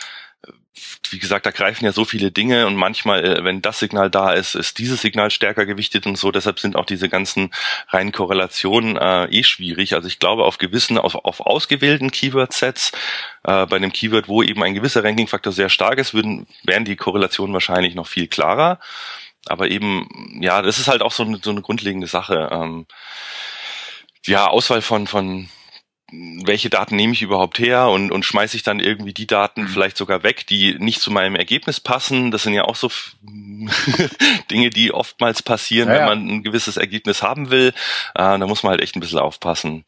wie 1.10 1.18
gesagt, 1.18 1.46
da 1.46 1.50
greifen 1.50 1.84
ja 1.84 1.92
so 1.92 2.04
viele 2.04 2.30
Dinge 2.30 2.66
und 2.66 2.76
manchmal, 2.76 3.24
äh, 3.24 3.44
wenn 3.44 3.62
das 3.62 3.78
Signal 3.78 4.10
da 4.10 4.32
ist, 4.32 4.54
ist 4.54 4.78
dieses 4.78 5.00
Signal 5.00 5.30
stärker 5.30 5.66
gewichtet 5.66 6.06
und 6.06 6.16
so. 6.16 6.30
Deshalb 6.30 6.58
sind 6.58 6.76
auch 6.76 6.84
diese 6.84 7.08
ganzen 7.08 7.50
reinen 7.88 8.12
Korrelationen 8.12 8.96
äh, 8.96 9.26
eh 9.26 9.42
schwierig. 9.42 9.94
Also 9.94 10.08
ich 10.08 10.18
glaube, 10.18 10.44
auf 10.44 10.58
gewissen, 10.58 10.98
auf, 10.98 11.14
auf 11.14 11.40
ausgewählten 11.40 12.10
Keyword-Sets, 12.10 12.92
äh, 13.44 13.66
bei 13.66 13.76
einem 13.76 13.92
Keyword, 13.92 14.28
wo 14.28 14.42
eben 14.42 14.62
ein 14.62 14.74
gewisser 14.74 15.04
Ranking-Faktor 15.04 15.52
sehr 15.52 15.68
stark 15.68 15.98
ist, 15.98 16.14
würden, 16.14 16.46
wären 16.64 16.84
die 16.84 16.96
Korrelationen 16.96 17.54
wahrscheinlich 17.54 17.94
noch 17.94 18.06
viel 18.06 18.26
klarer. 18.26 18.78
Aber 19.46 19.68
eben, 19.70 20.38
ja, 20.40 20.62
das 20.62 20.78
ist 20.78 20.88
halt 20.88 21.02
auch 21.02 21.12
so 21.12 21.22
eine, 21.22 21.38
so 21.42 21.50
eine 21.50 21.62
grundlegende 21.62 22.06
Sache. 22.06 22.50
Ähm, 22.52 22.86
ja, 24.26 24.46
Auswahl 24.48 24.82
von, 24.82 25.06
von 25.06 25.48
welche 26.10 26.70
Daten 26.70 26.96
nehme 26.96 27.12
ich 27.12 27.22
überhaupt 27.22 27.58
her 27.58 27.88
und, 27.88 28.10
und 28.10 28.24
schmeiße 28.24 28.56
ich 28.56 28.62
dann 28.62 28.80
irgendwie 28.80 29.12
die 29.12 29.26
Daten 29.26 29.62
mhm. 29.62 29.68
vielleicht 29.68 29.96
sogar 29.96 30.22
weg, 30.22 30.46
die 30.46 30.76
nicht 30.78 31.00
zu 31.00 31.10
meinem 31.10 31.36
Ergebnis 31.36 31.80
passen. 31.80 32.30
Das 32.30 32.44
sind 32.44 32.54
ja 32.54 32.64
auch 32.64 32.76
so 32.76 32.90
Dinge, 34.50 34.70
die 34.70 34.92
oftmals 34.92 35.42
passieren, 35.42 35.88
ja, 35.88 35.96
wenn 35.96 36.04
man 36.06 36.28
ein 36.28 36.42
gewisses 36.42 36.78
Ergebnis 36.78 37.22
haben 37.22 37.50
will. 37.50 37.68
Äh, 38.14 38.38
da 38.38 38.46
muss 38.46 38.62
man 38.62 38.70
halt 38.70 38.80
echt 38.80 38.96
ein 38.96 39.00
bisschen 39.00 39.18
aufpassen. 39.18 39.84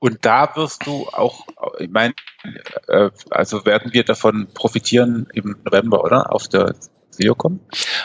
Und 0.00 0.24
da 0.26 0.54
wirst 0.56 0.84
du 0.84 1.08
auch, 1.12 1.46
ich 1.78 1.88
meine, 1.88 2.14
äh, 2.88 3.10
also 3.30 3.64
werden 3.64 3.92
wir 3.92 4.04
davon 4.04 4.48
profitieren 4.52 5.28
im 5.32 5.56
November, 5.64 6.02
oder? 6.02 6.32
Auf 6.32 6.48
der 6.48 6.74
SEOCom? 7.10 7.60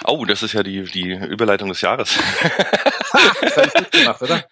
Oh, 0.05 0.23
das 0.25 0.43
ist 0.43 0.53
ja 0.53 0.63
die, 0.63 0.83
die 0.83 1.11
Überleitung 1.11 1.69
des 1.69 1.81
Jahres. 1.81 2.17
das 3.13 3.57
habe 3.57 3.67
ich 3.67 3.73
gut 3.73 3.91
gemacht, 3.91 4.21
oder? 4.21 4.43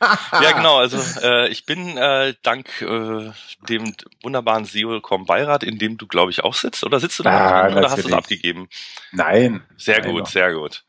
ja, 0.42 0.52
genau. 0.52 0.78
Also 0.78 0.98
äh, 1.22 1.48
ich 1.48 1.66
bin 1.66 1.96
äh, 1.96 2.34
dank 2.42 2.82
äh, 2.82 3.30
dem 3.68 3.94
wunderbaren 4.22 4.64
SEOCom 4.64 5.26
Beirat, 5.26 5.62
in 5.62 5.78
dem 5.78 5.96
du, 5.96 6.06
glaube 6.06 6.30
ich, 6.30 6.44
auch 6.44 6.54
sitzt. 6.54 6.84
Oder 6.84 7.00
sitzt 7.00 7.18
du 7.18 7.22
da 7.22 7.30
ah, 7.30 7.68
oder 7.68 7.90
hast 7.90 8.02
du 8.02 8.08
es 8.08 8.12
abgegeben? 8.12 8.68
Nein. 9.12 9.62
Sehr 9.76 10.00
nein, 10.00 10.10
gut, 10.10 10.20
noch. 10.20 10.28
sehr 10.28 10.52
gut. 10.54 10.84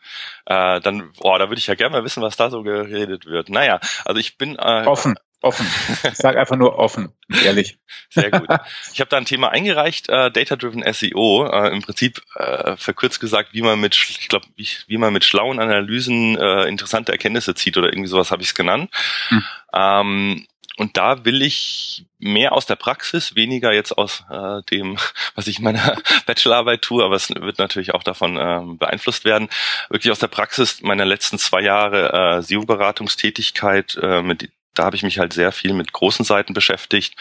Äh, 0.46 0.80
dann, 0.82 1.12
boah, 1.20 1.40
da 1.40 1.50
würde 1.50 1.60
ich 1.60 1.68
ja 1.68 1.76
gerne 1.76 1.98
mal 1.98 2.04
wissen, 2.04 2.22
was 2.22 2.36
da 2.36 2.50
so 2.50 2.64
geredet 2.64 3.26
wird. 3.26 3.50
Naja, 3.50 3.80
also 4.04 4.20
ich 4.20 4.38
bin 4.38 4.56
äh, 4.58 4.86
offen. 4.86 5.16
Offen. 5.46 5.68
Ich 6.04 6.16
sage 6.16 6.40
einfach 6.40 6.56
nur 6.56 6.80
offen, 6.80 7.12
ehrlich. 7.44 7.78
Sehr 8.10 8.32
gut. 8.32 8.50
Ich 8.92 9.00
habe 9.00 9.10
da 9.10 9.18
ein 9.18 9.26
Thema 9.26 9.50
eingereicht, 9.50 10.10
äh, 10.10 10.32
Data-Driven 10.32 10.84
SEO. 10.92 11.46
Äh, 11.46 11.70
Im 11.72 11.84
Prinzip 11.84 12.20
äh, 12.36 12.76
verkürzt 12.78 13.20
gesagt, 13.20 13.50
wie 13.54 13.62
man 13.62 13.80
mit, 13.80 13.96
ich 13.96 14.28
glaube, 14.28 14.48
wie, 14.56 14.68
wie 14.88 14.98
man 14.98 15.14
mit 15.14 15.24
schlauen 15.24 15.60
Analysen 15.60 16.36
äh, 16.36 16.64
interessante 16.64 17.12
Erkenntnisse 17.12 17.54
zieht 17.54 17.78
oder 17.78 17.90
irgendwie 17.90 18.10
sowas 18.10 18.32
habe 18.32 18.42
ich 18.42 18.50
es 18.50 18.56
genannt. 18.56 18.90
Hm. 19.30 19.44
Ähm, 19.76 20.48
und 20.78 20.98
da 20.98 21.24
will 21.24 21.42
ich 21.42 22.06
mehr 22.18 22.52
aus 22.52 22.66
der 22.66 22.76
Praxis, 22.76 23.36
weniger 23.36 23.72
jetzt 23.72 23.98
aus 23.98 24.24
äh, 24.30 24.62
dem, 24.72 24.98
was 25.36 25.48
ich 25.48 25.60
in 25.60 25.64
meiner 25.64 25.96
Bachelorarbeit 26.26 26.82
tue, 26.82 27.04
aber 27.04 27.16
es 27.16 27.30
wird 27.30 27.60
natürlich 27.60 27.94
auch 27.94 28.04
davon 28.04 28.38
ähm, 28.38 28.78
beeinflusst 28.78 29.26
werden, 29.26 29.48
wirklich 29.90 30.12
aus 30.12 30.20
der 30.20 30.28
Praxis 30.28 30.82
meiner 30.82 31.06
letzten 31.06 31.38
zwei 31.38 31.62
Jahre 31.62 32.40
äh, 32.40 32.42
SEO-Beratungstätigkeit 32.42 33.98
äh, 34.02 34.22
mit 34.22 34.50
da 34.76 34.86
habe 34.86 34.96
ich 34.96 35.04
mich 35.04 35.20
halt 35.20 35.34
sehr 35.34 35.52
viel 35.52 35.74
mit 35.74 35.92
großen 35.94 36.26
Seiten 36.26 36.54
beschäftigt 36.54 37.16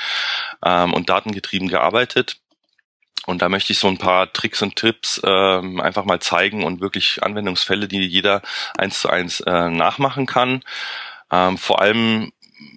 ähm, 0.64 0.92
und 0.92 1.08
datengetrieben 1.08 1.68
gearbeitet. 1.68 2.38
Und 3.26 3.40
da 3.40 3.48
möchte 3.48 3.72
ich 3.72 3.78
so 3.78 3.88
ein 3.88 3.98
paar 3.98 4.32
Tricks 4.32 4.60
und 4.60 4.76
Tipps 4.76 5.20
ähm, 5.24 5.80
einfach 5.80 6.04
mal 6.04 6.20
zeigen 6.20 6.62
und 6.62 6.80
wirklich 6.80 7.22
Anwendungsfälle, 7.22 7.88
die 7.88 8.00
jeder 8.00 8.42
eins 8.76 9.00
zu 9.00 9.08
eins 9.08 9.40
äh, 9.40 9.70
nachmachen 9.70 10.26
kann. 10.26 10.62
Ähm, 11.32 11.56
vor 11.56 11.80
allem 11.80 12.32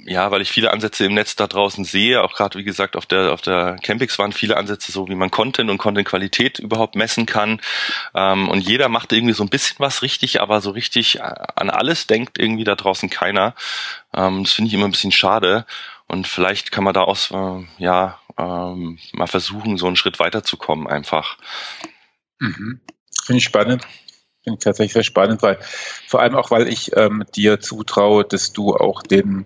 ja, 0.06 0.32
weil 0.32 0.42
ich 0.42 0.50
viele 0.50 0.72
Ansätze 0.72 1.06
im 1.06 1.14
Netz 1.14 1.36
da 1.36 1.48
draußen 1.48 1.86
sehe, 1.86 2.24
auch 2.24 2.34
gerade 2.34 2.58
wie 2.58 2.64
gesagt 2.64 2.96
auf 2.96 3.06
der 3.06 3.32
auf 3.32 3.42
der 3.42 3.78
Campix 3.84 4.18
waren 4.18 4.32
viele 4.32 4.58
Ansätze 4.58 4.92
so, 4.92 5.08
wie 5.08 5.16
man 5.16 5.30
Content 5.30 5.70
und 5.70 5.78
Content-Qualität 5.78 6.60
überhaupt 6.60 6.96
messen 6.96 7.26
kann. 7.26 7.62
Ähm, 8.16 8.50
und 8.50 8.62
jeder 8.62 8.90
macht 8.90 9.14
irgendwie 9.14 9.34
so 9.34 9.44
ein 9.44 9.50
bisschen 9.50 9.78
was 9.80 10.02
richtig, 10.02 10.42
aber 10.42 10.62
so 10.62 10.72
richtig 10.72 11.22
an 11.22 11.70
alles 11.70 12.08
denkt 12.08 12.40
irgendwie 12.40 12.64
da 12.64 12.76
draußen 12.76 13.10
keiner. 13.10 13.54
Ähm, 14.16 14.44
das 14.44 14.54
finde 14.54 14.70
ich 14.70 14.74
immer 14.74 14.86
ein 14.86 14.92
bisschen 14.92 15.12
schade. 15.12 15.66
Und 16.08 16.28
vielleicht 16.28 16.72
kann 16.72 16.84
man 16.84 16.94
da 16.94 17.04
aus 17.04 17.32
äh, 17.32 17.66
ja 17.78 18.20
ähm, 18.38 18.98
mal 19.14 19.28
versuchen, 19.28 19.78
so 19.78 19.88
einen 19.88 19.96
Schritt 19.96 20.20
weiterzukommen 20.20 20.88
einfach. 20.88 21.38
Mhm. 22.40 22.82
Finde 23.26 23.38
ich 23.38 23.44
spannend 23.44 23.86
finde 24.44 24.60
ich 24.60 24.64
tatsächlich 24.64 24.94
sehr 24.94 25.04
spannend, 25.04 25.42
weil 25.42 25.60
vor 26.08 26.22
allem 26.22 26.36
auch, 26.36 26.52
weil 26.52 26.70
ich 26.70 26.96
ähm, 26.96 27.26
dir 27.36 27.60
zutraue, 27.60 28.24
dass 28.24 28.54
du 28.54 28.74
auch 28.74 29.04
den 29.04 29.46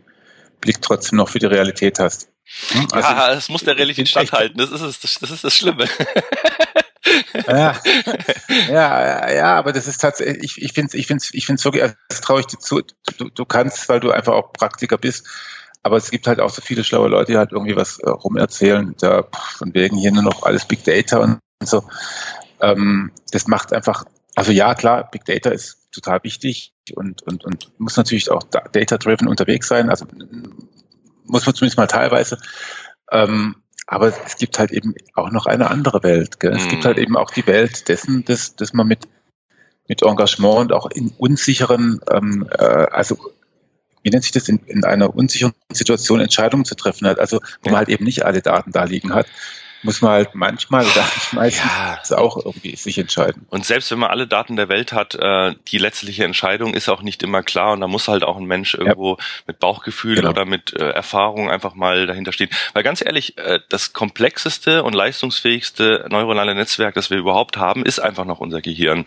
Blick 0.62 0.82
trotzdem 0.82 1.18
noch 1.18 1.30
für 1.30 1.40
die 1.40 1.48
Realität 1.48 2.00
hast. 2.00 2.30
Hm? 2.70 2.88
Also 2.92 3.10
ja, 3.10 3.34
es 3.34 3.50
muss 3.50 3.64
der 3.64 3.78
Realität 3.78 4.10
standhalten. 4.10 4.58
Das 4.58 4.72
ist, 4.72 5.04
das, 5.04 5.20
das 5.20 5.32
ist 5.32 5.44
das 5.44 5.54
Schlimme. 5.54 5.86
ja, 7.48 7.82
ja, 8.70 9.32
ja, 9.32 9.56
aber 9.56 9.74
das 9.74 9.88
ist 9.88 10.00
tatsächlich, 10.00 10.44
ich, 10.44 10.62
ich 10.62 10.74
finde 10.74 10.90
es 10.90 10.94
ich 10.94 11.08
find's, 11.08 11.34
ich 11.34 11.46
find's 11.46 11.66
wirklich, 11.66 11.92
das 12.10 12.22
traue 12.22 12.42
ich 12.42 12.48
dir 12.48 12.60
zu, 12.60 12.82
du, 13.18 13.30
du 13.30 13.46
kannst, 13.46 13.90
weil 13.90 14.00
du 14.00 14.12
einfach 14.12 14.34
auch 14.34 14.54
Praktiker 14.54 14.98
bist, 14.98 15.28
aber 15.84 15.98
es 15.98 16.12
gibt 16.12 16.28
halt 16.28 16.40
auch 16.40 16.50
so 16.50 16.62
viele 16.62 16.84
schlaue 16.84 17.10
Leute, 17.10 17.32
die 17.32 17.38
halt 17.38 17.52
irgendwie 17.52 17.76
was 17.76 18.00
äh, 18.00 18.10
rumerzählen, 18.10 18.96
da 19.00 19.28
von 19.58 19.74
wegen 19.74 19.98
hier 19.98 20.12
nur 20.12 20.24
noch 20.24 20.44
alles 20.44 20.66
Big 20.66 20.84
Data 20.84 21.18
und 21.18 21.40
so. 21.64 21.84
Ähm, 22.60 23.12
das 23.32 23.48
macht 23.48 23.74
einfach, 23.74 24.06
also 24.36 24.52
ja, 24.52 24.76
klar, 24.76 25.10
Big 25.12 25.26
Data 25.26 25.50
ist 25.50 25.92
total 25.92 26.24
wichtig 26.24 26.74
und, 26.96 27.22
und, 27.24 27.44
und 27.44 27.72
muss 27.80 27.98
natürlich 27.98 28.32
auch 28.32 28.44
data-driven 28.44 29.28
unterwegs 29.28 29.68
sein. 29.68 29.90
Also 29.90 30.06
muss 31.26 31.46
man 31.46 31.56
zumindest 31.56 31.78
mal 31.78 31.88
teilweise. 31.88 32.38
Ähm, 33.12 33.56
aber 33.88 34.14
es 34.26 34.38
gibt 34.38 34.58
halt 34.58 34.72
eben 34.72 34.96
auch 35.16 35.32
noch 35.32 35.48
eine 35.48 35.70
andere 35.70 36.02
Welt. 36.04 36.40
Gell? 36.40 36.54
Es 36.54 36.70
gibt 36.70 36.86
halt 36.86 36.98
mhm. 36.98 37.04
eben 37.04 37.18
auch 37.18 37.30
die 37.30 37.46
Welt 37.46 37.90
dessen, 37.90 38.24
dass, 38.24 38.56
dass 38.56 38.74
man 38.74 38.88
mit, 38.88 39.00
mit 39.88 40.02
Engagement 40.02 40.60
und 40.60 40.74
auch 40.74 40.90
in 40.90 41.14
unsicheren, 41.18 42.00
ähm, 42.10 42.48
äh, 42.58 42.64
also 42.64 43.18
wie 44.02 44.10
nennt 44.10 44.24
sich 44.24 44.32
das, 44.32 44.48
in, 44.48 44.60
in 44.66 44.86
einer 44.86 45.14
unsicheren 45.14 45.54
Situation 45.72 46.22
Entscheidungen 46.22 46.64
zu 46.64 46.76
treffen 46.76 47.08
hat, 47.08 47.20
also 47.20 47.38
wo 47.38 47.66
ja. 47.66 47.72
man 47.72 47.80
halt 47.80 47.90
eben 47.90 48.06
nicht 48.06 48.24
alle 48.26 48.42
Daten 48.42 48.72
da 48.72 48.86
liegen 48.86 49.14
hat. 49.14 49.28
Muss 49.84 50.02
man 50.02 50.12
halt 50.12 50.36
manchmal 50.36 50.86
oder 50.86 51.06
meistens 51.32 52.10
ja. 52.10 52.18
auch 52.18 52.38
irgendwie 52.38 52.76
sich 52.76 52.98
entscheiden. 52.98 53.46
Und 53.50 53.66
selbst 53.66 53.92
wenn 53.92 54.00
man 54.00 54.10
alle 54.10 54.28
Daten 54.28 54.56
der 54.56 54.70
Welt 54.70 54.94
hat, 54.94 55.16
äh, 55.16 55.56
die 55.68 55.78
letztliche 55.78 56.24
Entscheidung 56.24 56.74
ist 56.74 56.90
auch 56.90 57.02
nicht 57.02 57.24
immer 57.24 57.44
klar 57.44 57.74
und 57.74 57.82
da 57.82 57.88
muss 57.88 58.08
halt 58.08 58.24
auch 58.24 58.38
ein 58.38 58.46
Mensch 58.46 58.74
irgendwo 58.74 59.18
ja. 59.18 59.26
mit 59.48 59.60
Bauchgefühl 59.60 60.16
genau. 60.16 60.30
oder 60.30 60.46
mit 60.46 60.74
äh, 60.74 60.90
Erfahrung 60.90 61.50
einfach 61.50 61.76
mal 61.76 62.08
dahinter 62.08 62.32
stehen. 62.32 62.50
Weil 62.74 62.84
ganz 62.84 63.02
ehrlich, 63.02 63.38
äh, 63.38 63.60
das 63.70 63.94
komplexeste 63.94 64.84
und 64.84 64.94
leistungsfähigste 64.94 66.06
neuronale 66.10 66.56
Netzwerk, 66.56 66.96
das 66.96 67.10
wir 67.10 67.18
überhaupt 67.18 67.58
haben, 67.58 67.86
ist 67.86 68.00
einfach 68.00 68.26
noch 68.26 68.40
unser 68.40 68.62
Gehirn. 68.62 69.06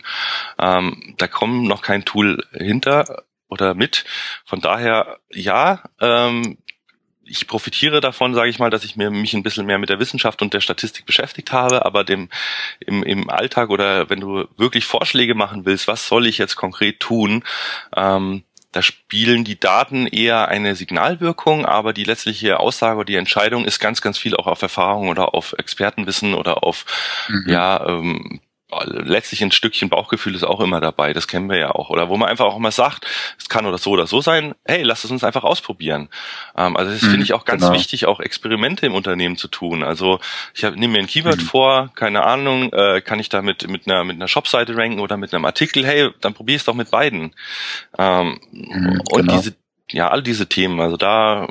Ähm, 0.59 1.15
da 1.17 1.27
kommen 1.27 1.63
noch 1.67 1.81
kein 1.81 2.05
Tool 2.05 2.43
hinter 2.51 3.23
oder 3.49 3.73
mit. 3.73 4.05
Von 4.45 4.61
daher, 4.61 5.19
ja, 5.31 5.83
ähm, 6.01 6.57
ich 7.25 7.47
profitiere 7.47 8.01
davon, 8.01 8.33
sage 8.33 8.49
ich 8.49 8.59
mal, 8.59 8.69
dass 8.69 8.83
ich 8.83 8.95
mir 8.95 9.09
mich 9.09 9.33
ein 9.33 9.43
bisschen 9.43 9.65
mehr 9.65 9.77
mit 9.77 9.89
der 9.89 9.99
Wissenschaft 9.99 10.41
und 10.41 10.53
der 10.53 10.61
Statistik 10.61 11.05
beschäftigt 11.05 11.51
habe, 11.51 11.85
aber 11.85 12.03
dem 12.03 12.29
im, 12.79 13.03
im 13.03 13.29
Alltag 13.29 13.69
oder 13.69 14.09
wenn 14.09 14.19
du 14.19 14.45
wirklich 14.57 14.85
Vorschläge 14.85 15.35
machen 15.35 15.65
willst, 15.65 15.87
was 15.87 16.07
soll 16.07 16.27
ich 16.27 16.37
jetzt 16.37 16.55
konkret 16.55 16.99
tun, 16.99 17.43
ähm, 17.95 18.43
da 18.75 18.81
spielen 18.81 19.45
die 19.45 19.57
Daten 19.57 20.05
eher 20.05 20.49
eine 20.49 20.75
Signalwirkung, 20.75 21.65
aber 21.65 21.93
die 21.93 22.03
letztliche 22.03 22.59
Aussage 22.59 22.97
oder 22.97 23.05
die 23.05 23.15
Entscheidung 23.15 23.63
ist 23.63 23.79
ganz, 23.79 24.01
ganz 24.01 24.17
viel 24.17 24.35
auch 24.35 24.47
auf 24.47 24.61
Erfahrung 24.61 25.07
oder 25.07 25.33
auf 25.33 25.53
Expertenwissen 25.57 26.33
oder 26.33 26.61
auf 26.63 26.85
mhm. 27.29 27.45
ja 27.47 27.87
ähm, 27.87 28.41
letztlich 28.69 29.43
ein 29.43 29.51
Stückchen 29.51 29.89
Bauchgefühl 29.89 30.35
ist 30.35 30.43
auch 30.43 30.59
immer 30.59 30.81
dabei, 30.81 31.13
das 31.13 31.27
kennen 31.27 31.49
wir 31.49 31.57
ja 31.57 31.71
auch. 31.71 31.89
Oder 31.89 32.09
wo 32.09 32.17
man 32.17 32.29
einfach 32.29 32.45
auch 32.45 32.57
mal 32.57 32.71
sagt, 32.71 33.05
es 33.37 33.47
kann 33.47 33.65
oder 33.65 33.77
so 33.77 33.91
oder 33.91 34.07
so 34.07 34.21
sein, 34.21 34.55
hey, 34.65 34.81
lass 34.81 35.03
es 35.03 35.11
uns 35.11 35.23
einfach 35.23 35.43
ausprobieren. 35.43 36.09
Ähm, 36.57 36.75
also 36.75 36.91
das 36.91 37.03
mhm, 37.03 37.09
finde 37.09 37.23
ich 37.23 37.33
auch 37.33 37.45
ganz 37.45 37.61
genau. 37.61 37.73
wichtig, 37.73 38.05
auch 38.07 38.19
Experimente 38.19 38.85
im 38.85 38.95
Unternehmen 38.95 39.37
zu 39.37 39.47
tun. 39.47 39.83
Also 39.83 40.19
ich 40.53 40.63
nehme 40.63 40.93
mir 40.93 40.99
ein 40.99 41.07
Keyword 41.07 41.37
mhm. 41.37 41.45
vor, 41.45 41.91
keine 41.95 42.23
Ahnung, 42.23 42.73
äh, 42.73 43.01
kann 43.01 43.19
ich 43.19 43.29
da 43.29 43.41
mit, 43.41 43.63
einer, 43.65 44.03
mit 44.03 44.15
einer 44.15 44.27
Shopseite 44.27 44.75
ranken 44.75 44.99
oder 44.99 45.17
mit 45.17 45.33
einem 45.33 45.45
Artikel, 45.45 45.85
hey, 45.85 46.09
dann 46.21 46.33
probier 46.33 46.55
es 46.55 46.65
doch 46.65 46.75
mit 46.75 46.91
beiden. 46.91 47.35
Ähm, 47.97 48.39
mhm, 48.51 49.01
und 49.11 49.27
genau. 49.27 49.37
diese 49.37 49.55
ja, 49.91 50.09
all 50.09 50.23
diese 50.23 50.47
Themen, 50.47 50.79
also 50.79 50.97
da 50.97 51.47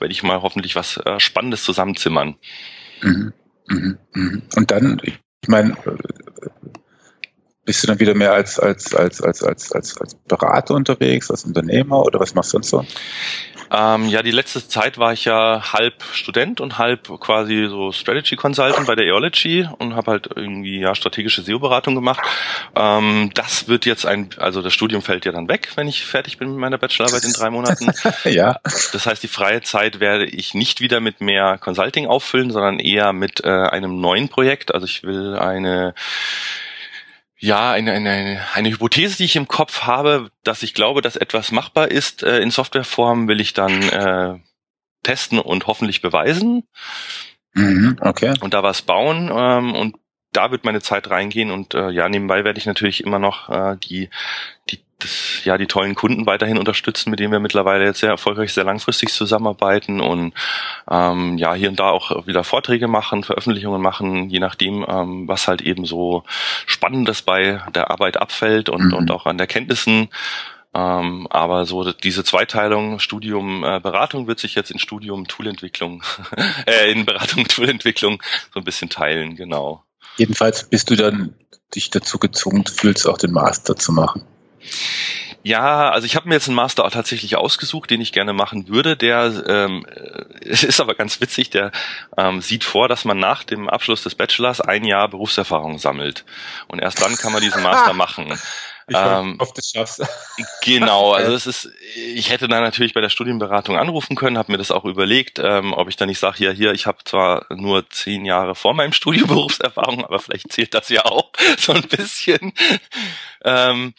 werde 0.00 0.12
ich 0.12 0.24
mal 0.24 0.42
hoffentlich 0.42 0.74
was 0.74 0.96
äh, 0.96 1.20
Spannendes 1.20 1.62
zusammenzimmern. 1.62 2.34
Mhm. 3.02 3.32
Mhm. 3.68 3.98
Mhm. 4.14 4.42
Und 4.56 4.70
dann, 4.72 5.00
ich 5.42 5.48
meine, 5.48 5.76
bist 7.68 7.82
du 7.82 7.86
dann 7.86 8.00
wieder 8.00 8.14
mehr 8.14 8.32
als, 8.32 8.58
als, 8.58 8.94
als, 8.94 9.20
als, 9.20 9.42
als, 9.42 9.72
als, 9.72 10.00
als 10.00 10.14
Berater 10.26 10.72
unterwegs, 10.72 11.30
als 11.30 11.44
Unternehmer 11.44 12.00
oder 12.00 12.18
was 12.18 12.34
machst 12.34 12.54
du 12.54 12.62
sonst 12.62 12.70
so? 12.70 12.86
Ähm, 13.70 14.08
ja, 14.08 14.22
die 14.22 14.30
letzte 14.30 14.66
Zeit 14.66 14.96
war 14.96 15.12
ich 15.12 15.26
ja 15.26 15.74
halb 15.74 16.02
Student 16.12 16.62
und 16.62 16.78
halb 16.78 17.08
quasi 17.20 17.66
so 17.68 17.92
Strategy 17.92 18.36
Consultant 18.36 18.86
bei 18.86 18.94
der 18.94 19.04
Eology 19.04 19.68
und 19.76 19.94
habe 19.94 20.12
halt 20.12 20.30
irgendwie 20.34 20.80
ja 20.80 20.94
strategische 20.94 21.42
SEO-Beratung 21.42 21.94
gemacht. 21.94 22.22
Ähm, 22.74 23.32
das 23.34 23.68
wird 23.68 23.84
jetzt 23.84 24.06
ein, 24.06 24.30
also 24.38 24.62
das 24.62 24.72
Studium 24.72 25.02
fällt 25.02 25.26
ja 25.26 25.32
dann 25.32 25.46
weg, 25.46 25.68
wenn 25.74 25.88
ich 25.88 26.06
fertig 26.06 26.38
bin 26.38 26.48
mit 26.48 26.58
meiner 26.58 26.78
Bachelorarbeit 26.78 27.24
in 27.24 27.34
drei 27.34 27.50
Monaten. 27.50 27.92
ja. 28.24 28.58
Das 28.64 29.04
heißt, 29.04 29.22
die 29.22 29.28
freie 29.28 29.60
Zeit 29.60 30.00
werde 30.00 30.24
ich 30.24 30.54
nicht 30.54 30.80
wieder 30.80 31.00
mit 31.00 31.20
mehr 31.20 31.58
Consulting 31.58 32.06
auffüllen, 32.06 32.50
sondern 32.50 32.78
eher 32.78 33.12
mit 33.12 33.44
äh, 33.44 33.50
einem 33.50 34.00
neuen 34.00 34.30
Projekt. 34.30 34.72
Also 34.72 34.86
ich 34.86 35.02
will 35.02 35.36
eine 35.36 35.92
ja, 37.38 37.70
eine, 37.72 37.92
eine, 37.92 38.40
eine 38.54 38.70
Hypothese, 38.70 39.16
die 39.16 39.24
ich 39.24 39.36
im 39.36 39.48
Kopf 39.48 39.82
habe, 39.82 40.30
dass 40.42 40.62
ich 40.62 40.74
glaube, 40.74 41.02
dass 41.02 41.16
etwas 41.16 41.52
machbar 41.52 41.90
ist 41.90 42.22
äh, 42.22 42.40
in 42.40 42.50
Softwareform, 42.50 43.28
will 43.28 43.40
ich 43.40 43.54
dann 43.54 43.82
äh, 43.82 44.38
testen 45.02 45.38
und 45.38 45.66
hoffentlich 45.66 46.02
beweisen. 46.02 46.64
Mhm, 47.54 47.98
okay. 48.00 48.34
Und 48.40 48.54
da 48.54 48.62
was 48.62 48.82
bauen 48.82 49.30
ähm, 49.32 49.74
und 49.74 49.96
da 50.32 50.50
wird 50.50 50.64
meine 50.64 50.82
Zeit 50.82 51.10
reingehen 51.10 51.50
und 51.50 51.74
äh, 51.74 51.90
ja, 51.90 52.08
nebenbei 52.08 52.44
werde 52.44 52.58
ich 52.58 52.66
natürlich 52.66 53.02
immer 53.02 53.18
noch 53.18 53.48
äh, 53.48 53.76
die, 53.76 54.10
die 54.68 54.80
das, 54.98 55.44
ja, 55.44 55.58
die 55.58 55.66
tollen 55.66 55.94
Kunden 55.94 56.26
weiterhin 56.26 56.58
unterstützen, 56.58 57.10
mit 57.10 57.20
denen 57.20 57.32
wir 57.32 57.40
mittlerweile 57.40 57.84
jetzt 57.84 58.00
sehr 58.00 58.10
erfolgreich, 58.10 58.52
sehr 58.52 58.64
langfristig 58.64 59.12
zusammenarbeiten 59.12 60.00
und 60.00 60.34
ähm, 60.90 61.38
ja, 61.38 61.54
hier 61.54 61.68
und 61.68 61.78
da 61.78 61.90
auch 61.90 62.26
wieder 62.26 62.42
Vorträge 62.42 62.88
machen, 62.88 63.22
Veröffentlichungen 63.22 63.80
machen, 63.80 64.28
je 64.28 64.40
nachdem, 64.40 64.84
ähm, 64.88 65.28
was 65.28 65.46
halt 65.46 65.62
eben 65.62 65.84
so 65.84 66.24
Spannendes 66.66 67.22
bei 67.22 67.62
der 67.74 67.90
Arbeit 67.90 68.16
abfällt 68.16 68.68
und, 68.68 68.86
mhm. 68.86 68.94
und 68.94 69.10
auch 69.10 69.26
an 69.26 69.38
der 69.38 69.46
Kenntnissen. 69.46 70.08
Ähm, 70.74 71.26
aber 71.30 71.64
so 71.64 71.92
diese 71.92 72.24
Zweiteilung 72.24 72.98
Studium 72.98 73.64
äh, 73.64 73.80
Beratung 73.80 74.26
wird 74.26 74.38
sich 74.38 74.54
jetzt 74.54 74.70
in 74.70 74.78
Studium 74.78 75.26
Toolentwicklung, 75.26 76.02
äh, 76.66 76.90
in 76.90 77.06
Beratung 77.06 77.44
Toolentwicklung 77.44 78.22
so 78.52 78.60
ein 78.60 78.64
bisschen 78.64 78.90
teilen, 78.90 79.36
genau. 79.36 79.84
Jedenfalls 80.16 80.68
bist 80.68 80.90
du 80.90 80.96
dann 80.96 81.34
dich 81.74 81.90
dazu 81.90 82.18
gezwungen 82.18 82.64
fühlst, 82.66 83.06
auch 83.06 83.18
den 83.18 83.32
Master 83.32 83.76
zu 83.76 83.92
machen. 83.92 84.24
Ja, 85.44 85.90
also 85.90 86.04
ich 86.04 86.16
habe 86.16 86.28
mir 86.28 86.34
jetzt 86.34 86.48
einen 86.48 86.56
Master 86.56 86.84
auch 86.84 86.90
tatsächlich 86.90 87.36
ausgesucht, 87.36 87.90
den 87.90 88.00
ich 88.00 88.12
gerne 88.12 88.32
machen 88.32 88.68
würde. 88.68 88.96
Der 88.96 89.44
ähm, 89.46 89.86
ist 90.40 90.80
aber 90.80 90.94
ganz 90.94 91.20
witzig. 91.20 91.50
Der 91.50 91.70
ähm, 92.16 92.40
sieht 92.40 92.64
vor, 92.64 92.88
dass 92.88 93.04
man 93.04 93.18
nach 93.18 93.44
dem 93.44 93.68
Abschluss 93.68 94.02
des 94.02 94.14
Bachelors 94.14 94.60
ein 94.60 94.84
Jahr 94.84 95.08
Berufserfahrung 95.08 95.78
sammelt 95.78 96.24
und 96.66 96.80
erst 96.80 97.00
dann 97.00 97.16
kann 97.16 97.32
man 97.32 97.40
diesen 97.40 97.62
Master 97.62 97.92
machen. 97.94 98.38
Ich 98.90 98.96
ähm, 98.96 99.36
hoffe, 99.38 99.52
das 99.54 99.70
schaffst. 99.70 100.02
Genau, 100.62 101.12
also 101.14 101.34
es 101.34 101.46
ist, 101.46 101.70
ich 101.94 102.30
hätte 102.30 102.48
dann 102.48 102.62
natürlich 102.62 102.94
bei 102.94 103.02
der 103.02 103.10
Studienberatung 103.10 103.76
anrufen 103.76 104.16
können, 104.16 104.38
habe 104.38 104.50
mir 104.50 104.58
das 104.58 104.70
auch 104.70 104.86
überlegt, 104.86 105.38
ähm, 105.38 105.74
ob 105.74 105.88
ich 105.88 105.96
dann 105.96 106.08
nicht 106.08 106.18
sage, 106.18 106.44
ja, 106.44 106.50
hier, 106.50 106.72
ich 106.72 106.86
habe 106.86 107.04
zwar 107.04 107.44
nur 107.50 107.88
zehn 107.90 108.24
Jahre 108.24 108.54
vor 108.54 108.72
meinem 108.72 108.92
Studium 108.92 109.28
Berufserfahrung, 109.28 110.04
aber 110.04 110.18
vielleicht 110.18 110.50
zählt 110.52 110.72
das 110.72 110.88
ja 110.88 111.04
auch 111.04 111.30
so 111.58 111.74
ein 111.74 111.82
bisschen. 111.82 112.54
Ähm, 113.44 113.94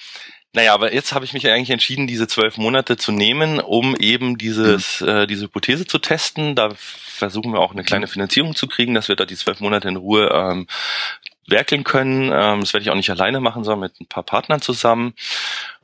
naja, 0.53 0.73
aber 0.73 0.93
jetzt 0.93 1.13
habe 1.13 1.25
ich 1.25 1.33
mich 1.33 1.47
eigentlich 1.47 1.69
entschieden, 1.69 2.07
diese 2.07 2.27
zwölf 2.27 2.57
Monate 2.57 2.97
zu 2.97 3.11
nehmen, 3.11 3.59
um 3.59 3.95
eben 3.95 4.37
dieses, 4.37 5.01
mhm. 5.01 5.07
äh, 5.07 5.27
diese 5.27 5.43
Hypothese 5.45 5.85
zu 5.85 5.99
testen. 5.99 6.55
Da 6.55 6.71
versuchen 6.75 7.53
wir 7.53 7.59
auch 7.59 7.71
eine 7.71 7.83
kleine 7.83 8.07
Finanzierung 8.07 8.55
zu 8.55 8.65
kriegen, 8.65 8.95
dass 8.95 9.09
wir 9.09 9.15
da 9.15 9.25
die 9.25 9.35
zwölf 9.35 9.59
Monate 9.59 9.89
in 9.89 9.97
Ruhe 9.97 10.29
ähm, 10.33 10.65
werkeln 11.49 11.83
können. 11.83 12.31
Ähm, 12.33 12.61
das 12.61 12.73
werde 12.73 12.83
ich 12.83 12.89
auch 12.89 12.95
nicht 12.95 13.09
alleine 13.09 13.39
machen, 13.39 13.63
sondern 13.63 13.81
mit 13.81 13.99
ein 13.99 14.07
paar 14.07 14.23
Partnern 14.23 14.61
zusammen. 14.61 15.13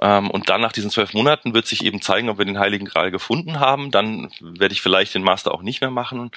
Ähm, 0.02 0.30
und 0.30 0.50
dann 0.50 0.62
nach 0.62 0.74
diesen 0.74 0.90
zwölf 0.90 1.14
Monaten 1.14 1.54
wird 1.54 1.68
sich 1.68 1.84
eben 1.86 2.02
zeigen, 2.02 2.30
ob 2.30 2.38
wir 2.38 2.46
den 2.46 2.60
Heiligen 2.60 2.86
Gral 2.86 3.12
gefunden 3.12 3.60
haben. 3.60 3.92
Dann 3.92 4.30
werde 4.42 4.74
ich 4.74 4.82
vielleicht 4.82 5.14
den 5.16 5.24
Master 5.24 5.54
auch 5.54 5.62
nicht 5.62 5.82
mehr 5.82 5.92
machen, 5.92 6.32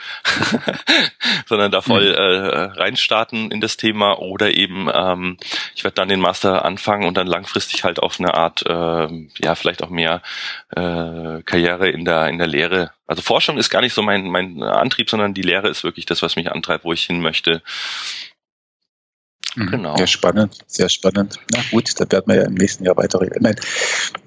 sondern 1.47 1.73
da 1.73 1.81
voll 1.81 2.15
äh, 2.15 2.79
reinstarten 2.79 3.51
in 3.51 3.61
das 3.61 3.77
Thema. 3.77 4.19
Oder 4.19 4.53
eben 4.55 4.89
ähm, 4.93 5.37
ich 5.75 5.85
werde 5.85 5.95
dann 5.95 6.09
den 6.09 6.21
Master 6.21 6.65
anfangen 6.65 7.07
und 7.07 7.17
dann 7.17 7.27
langfristig 7.27 7.85
halt 7.85 8.01
auf 8.01 8.21
eine 8.21 8.35
Art, 8.35 8.65
äh, 8.67 9.29
ja 9.43 9.55
vielleicht 9.55 9.83
auch 9.83 9.91
mehr 9.91 10.23
äh, 10.71 11.43
Karriere 11.43 11.89
in 11.89 12.05
der 12.05 12.29
in 12.29 12.39
der 12.39 12.47
Lehre. 12.47 12.93
Also 13.07 13.23
Forschung 13.23 13.59
ist 13.59 13.71
gar 13.71 13.81
nicht 13.81 13.95
so 13.95 14.03
mein 14.03 14.29
mein 14.29 14.63
Antrieb, 14.63 15.11
sondern 15.11 15.35
die 15.35 15.43
Lehre 15.43 15.69
ist 15.69 15.85
wirklich 15.85 16.07
das, 16.07 16.23
was 16.23 16.37
mich 16.37 16.51
antreibt, 16.53 16.85
wo 16.85 16.93
ich 16.93 17.05
hin 17.05 17.21
möchte. 17.21 17.63
Mhm. 19.57 19.71
Genau. 19.71 19.97
Ja, 19.97 20.07
spannend, 20.07 20.59
sehr 20.67 20.89
spannend. 20.89 21.39
Na 21.53 21.61
gut, 21.71 21.93
da 21.99 22.11
werden 22.11 22.25
wir 22.27 22.37
ja 22.37 22.45
im 22.45 22.55
nächsten 22.55 22.85
Jahr 22.85 22.97
weiter 22.97 23.21
reden. 23.21 23.57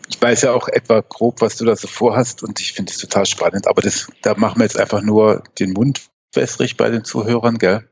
Ich 0.09 0.21
weiß 0.21 0.41
ja 0.41 0.53
auch 0.53 0.67
etwa 0.67 1.01
grob, 1.01 1.41
was 1.41 1.57
du 1.57 1.65
da 1.65 1.75
so 1.75 1.87
vorhast 1.87 2.43
und 2.43 2.59
ich 2.59 2.73
finde 2.73 2.91
es 2.91 2.97
total 2.97 3.25
spannend, 3.25 3.67
aber 3.67 3.81
das, 3.81 4.07
da 4.21 4.35
machen 4.35 4.59
wir 4.59 4.65
jetzt 4.65 4.79
einfach 4.79 5.01
nur 5.01 5.43
den 5.59 5.71
Mund 5.71 6.01
wässrig 6.33 6.77
bei 6.77 6.89
den 6.89 7.03
Zuhörern, 7.03 7.57
gell? 7.57 7.87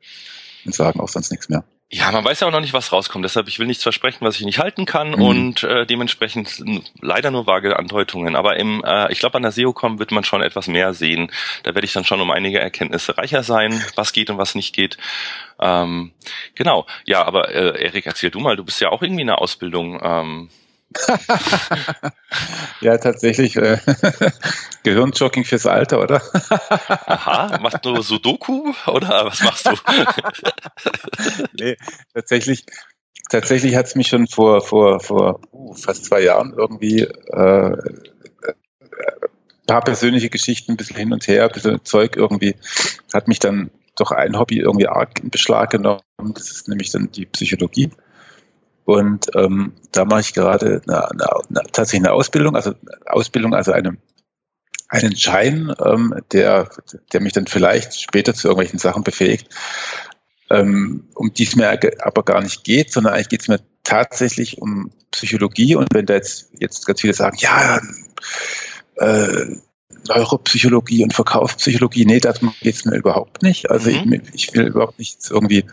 Und 0.66 0.76
sagen 0.76 1.00
auch 1.00 1.10
sonst 1.10 1.32
nichts 1.32 1.50
mehr. 1.50 1.64
Ja, 1.92 2.12
man 2.12 2.24
weiß 2.24 2.42
ja 2.42 2.48
auch 2.48 2.52
noch 2.52 2.60
nicht, 2.60 2.74
was 2.74 2.92
rauskommt. 2.92 3.26
Deshalb, 3.26 3.48
ich 3.48 3.58
will 3.58 3.66
nichts 3.66 3.82
versprechen, 3.82 4.20
was 4.22 4.36
ich 4.36 4.46
nicht 4.46 4.60
halten 4.60 4.86
kann 4.86 5.10
mhm. 5.10 5.22
und 5.22 5.64
äh, 5.64 5.88
dementsprechend 5.88 6.64
leider 7.02 7.32
nur 7.32 7.48
vage 7.48 7.80
Andeutungen. 7.80 8.36
Aber 8.36 8.58
im, 8.58 8.84
äh, 8.86 9.12
ich 9.12 9.20
glaube, 9.20 9.38
an 9.38 9.42
der 9.42 9.52
SEOCom 9.52 9.98
wird 9.98 10.12
man 10.12 10.24
schon 10.24 10.44
etwas 10.44 10.68
mehr 10.68 10.94
sehen. 10.94 11.32
Da 11.64 11.74
werde 11.74 11.86
ich 11.86 11.94
dann 11.94 12.06
schon 12.06 12.22
um 12.22 12.30
einige 12.30 12.60
Erkenntnisse 12.60 13.18
reicher 13.18 13.42
sein, 13.42 13.84
was 13.96 14.14
geht 14.14 14.30
und 14.30 14.38
was 14.38 14.54
nicht 14.54 14.76
geht. 14.76 14.98
Ähm, 15.60 16.12
genau. 16.54 16.86
Ja, 17.06 17.26
aber 17.26 17.50
äh, 17.50 17.84
Erik, 17.84 18.06
erzähl 18.06 18.30
du 18.30 18.40
mal, 18.40 18.56
du 18.56 18.64
bist 18.64 18.80
ja 18.82 18.90
auch 18.90 19.02
irgendwie 19.02 19.22
in 19.22 19.28
der 19.28 19.42
Ausbildung. 19.42 20.00
Ähm, 20.04 20.50
ja, 22.82 22.98
tatsächlich 22.98 23.56
äh, 23.56 23.78
Gehirnjogging 24.84 25.46
fürs 25.46 25.66
Alter, 25.66 26.02
oder? 26.02 26.22
Aha, 27.06 27.60
machst 27.60 27.86
du 27.86 28.02
Sudoku 28.02 28.74
oder 28.88 29.26
was 29.26 29.44
machst 29.44 29.68
du? 29.68 29.72
nee, 31.60 31.78
tatsächlich, 32.14 32.66
tatsächlich 33.30 33.76
hat 33.76 33.86
es 33.86 33.96
mich 33.96 34.08
schon 34.08 34.28
vor, 34.28 34.62
vor, 34.62 35.00
vor 35.00 35.42
uh, 35.52 35.74
fast 35.76 36.06
zwei 36.06 36.22
Jahren 36.22 36.54
irgendwie 36.58 37.02
äh, 37.02 37.78
ein 37.78 39.68
paar 39.68 39.82
persönliche 39.82 40.30
Geschichten, 40.30 40.72
ein 40.74 40.78
bisschen 40.78 40.98
hin 40.98 41.14
und 41.14 41.28
her, 41.28 41.44
ein 41.44 41.52
bisschen 41.52 41.86
Zeug 41.86 42.16
irgendwie, 42.16 42.56
hat 43.14 43.28
mich 43.28 43.40
dann 43.40 43.70
doch 43.96 44.12
ein 44.12 44.40
Hobby 44.40 44.60
irgendwie 44.60 44.88
arg 44.88 45.20
in 45.20 45.30
Beschlag 45.30 45.70
genommen. 45.70 46.02
Das 46.18 46.50
ist 46.50 46.68
nämlich 46.68 46.90
dann 46.92 47.12
die 47.12 47.26
Psychologie. 47.26 47.92
Und 48.90 49.28
ähm, 49.36 49.74
da 49.92 50.04
mache 50.04 50.22
ich 50.22 50.34
gerade 50.34 50.82
eine, 50.88 51.12
eine, 51.12 51.28
eine, 51.30 51.62
tatsächlich 51.72 52.08
eine 52.08 52.14
Ausbildung, 52.14 52.56
also 52.56 52.74
Ausbildung, 53.06 53.54
also 53.54 53.72
eine, 53.72 53.98
einen 54.88 55.16
Schein, 55.16 55.72
ähm, 55.86 56.16
der, 56.32 56.72
der 57.14 57.22
mich 57.22 57.34
dann 57.34 57.46
vielleicht 57.46 58.02
später 58.02 58.34
zu 58.34 58.48
irgendwelchen 58.48 58.80
Sachen 58.80 59.04
befähigt. 59.04 59.48
ähm, 60.50 61.08
um 61.14 61.32
die 61.32 61.44
es 61.44 61.56
mir 61.56 61.80
aber 62.00 62.24
gar 62.24 62.42
nicht 62.42 62.64
geht, 62.64 62.92
sondern 62.92 63.14
eigentlich 63.14 63.30
geht 63.30 63.42
es 63.42 63.48
mir 63.48 63.60
tatsächlich 63.84 64.60
um 64.60 64.90
Psychologie. 65.12 65.76
Und 65.76 65.94
wenn 65.94 66.08
da 66.08 66.16
jetzt, 66.16 66.50
jetzt 66.60 66.88
ganz 66.88 67.02
viele 67.02 67.14
sagen, 67.14 67.38
ja, 67.40 67.80
äh, 68.96 69.56
Neuropsychologie 70.08 71.04
und 71.04 71.14
Verkaufspsychologie, 71.14 72.06
nee, 72.06 72.20
darum 72.20 72.56
geht 72.60 72.74
es 72.74 72.86
mir 72.86 72.98
überhaupt 72.98 73.44
nicht. 73.44 73.70
Also 73.70 73.92
mhm. 73.92 74.14
ich, 74.14 74.34
ich, 74.34 74.54
will 74.56 74.66
überhaupt 74.66 74.98
nicht 74.98 75.20
irgendwie 75.30 75.66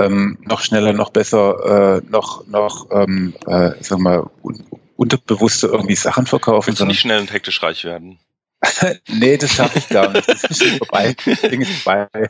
ähm, 0.00 0.38
noch 0.42 0.60
schneller, 0.60 0.92
noch 0.92 1.10
besser, 1.10 1.98
äh, 1.98 2.10
noch, 2.10 2.46
noch 2.46 2.88
ähm, 2.90 3.34
äh, 3.46 3.72
wir 3.80 3.98
mal, 3.98 4.30
un 4.42 4.64
unterbewusste 4.96 5.68
irgendwie 5.68 5.96
Sachen 5.96 6.26
verkaufen. 6.26 6.68
Willst 6.68 6.82
du 6.82 6.84
nicht 6.84 7.00
schnell 7.00 7.20
und 7.20 7.32
hektisch 7.32 7.62
reich 7.62 7.84
werden? 7.84 8.18
nee, 9.08 9.38
das 9.38 9.54
schaffe 9.54 9.78
ich 9.78 9.88
gar 9.88 10.10
nicht. 10.12 10.28
Das 10.28 10.44
ist 10.44 10.62
schon 10.62 10.78
vorbei. 10.78 11.14
Das 11.24 11.40
Ding 11.40 11.62
ist 11.62 11.82
vorbei. 11.82 12.08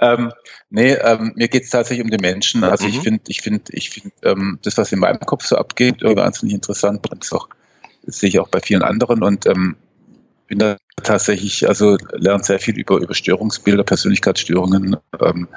ähm, 0.00 0.32
nee, 0.68 0.92
ähm, 0.92 1.32
mir 1.34 1.48
geht 1.48 1.64
es 1.64 1.70
tatsächlich 1.70 2.04
um 2.04 2.10
den 2.10 2.20
Menschen. 2.20 2.62
Also 2.64 2.86
mhm. 2.86 2.90
ich 2.90 3.00
finde, 3.00 3.22
ich 3.28 3.40
finde, 3.40 3.72
ich 3.72 3.88
finde 3.88 4.10
ähm, 4.22 4.58
das, 4.62 4.76
was 4.76 4.92
in 4.92 4.98
meinem 4.98 5.20
Kopf 5.20 5.46
so 5.46 5.56
abgeht, 5.56 6.02
wahnsinnig 6.02 6.54
interessant. 6.54 7.10
Und 7.10 7.22
das, 7.22 7.32
auch, 7.32 7.48
das 8.04 8.18
sehe 8.18 8.28
ich 8.28 8.38
auch 8.38 8.48
bei 8.48 8.60
vielen 8.60 8.82
anderen. 8.82 9.22
Und 9.22 9.46
ähm, 9.46 9.76
bin 10.52 10.58
da 10.58 10.76
tatsächlich, 11.02 11.66
also 11.66 11.96
lerne 12.12 12.44
sehr 12.44 12.58
viel 12.58 12.78
über, 12.78 12.98
über 12.98 13.14
Störungsbilder, 13.14 13.84
Persönlichkeitsstörungen, 13.84 14.98
ähm, 15.18 15.48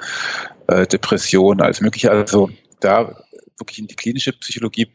äh, 0.68 0.86
Depressionen, 0.86 1.60
alles 1.60 1.82
Mögliche. 1.82 2.10
Also 2.10 2.48
da 2.80 3.22
wirklich 3.58 3.78
in 3.78 3.88
die 3.88 3.94
klinische 3.94 4.32
Psychologie, 4.32 4.90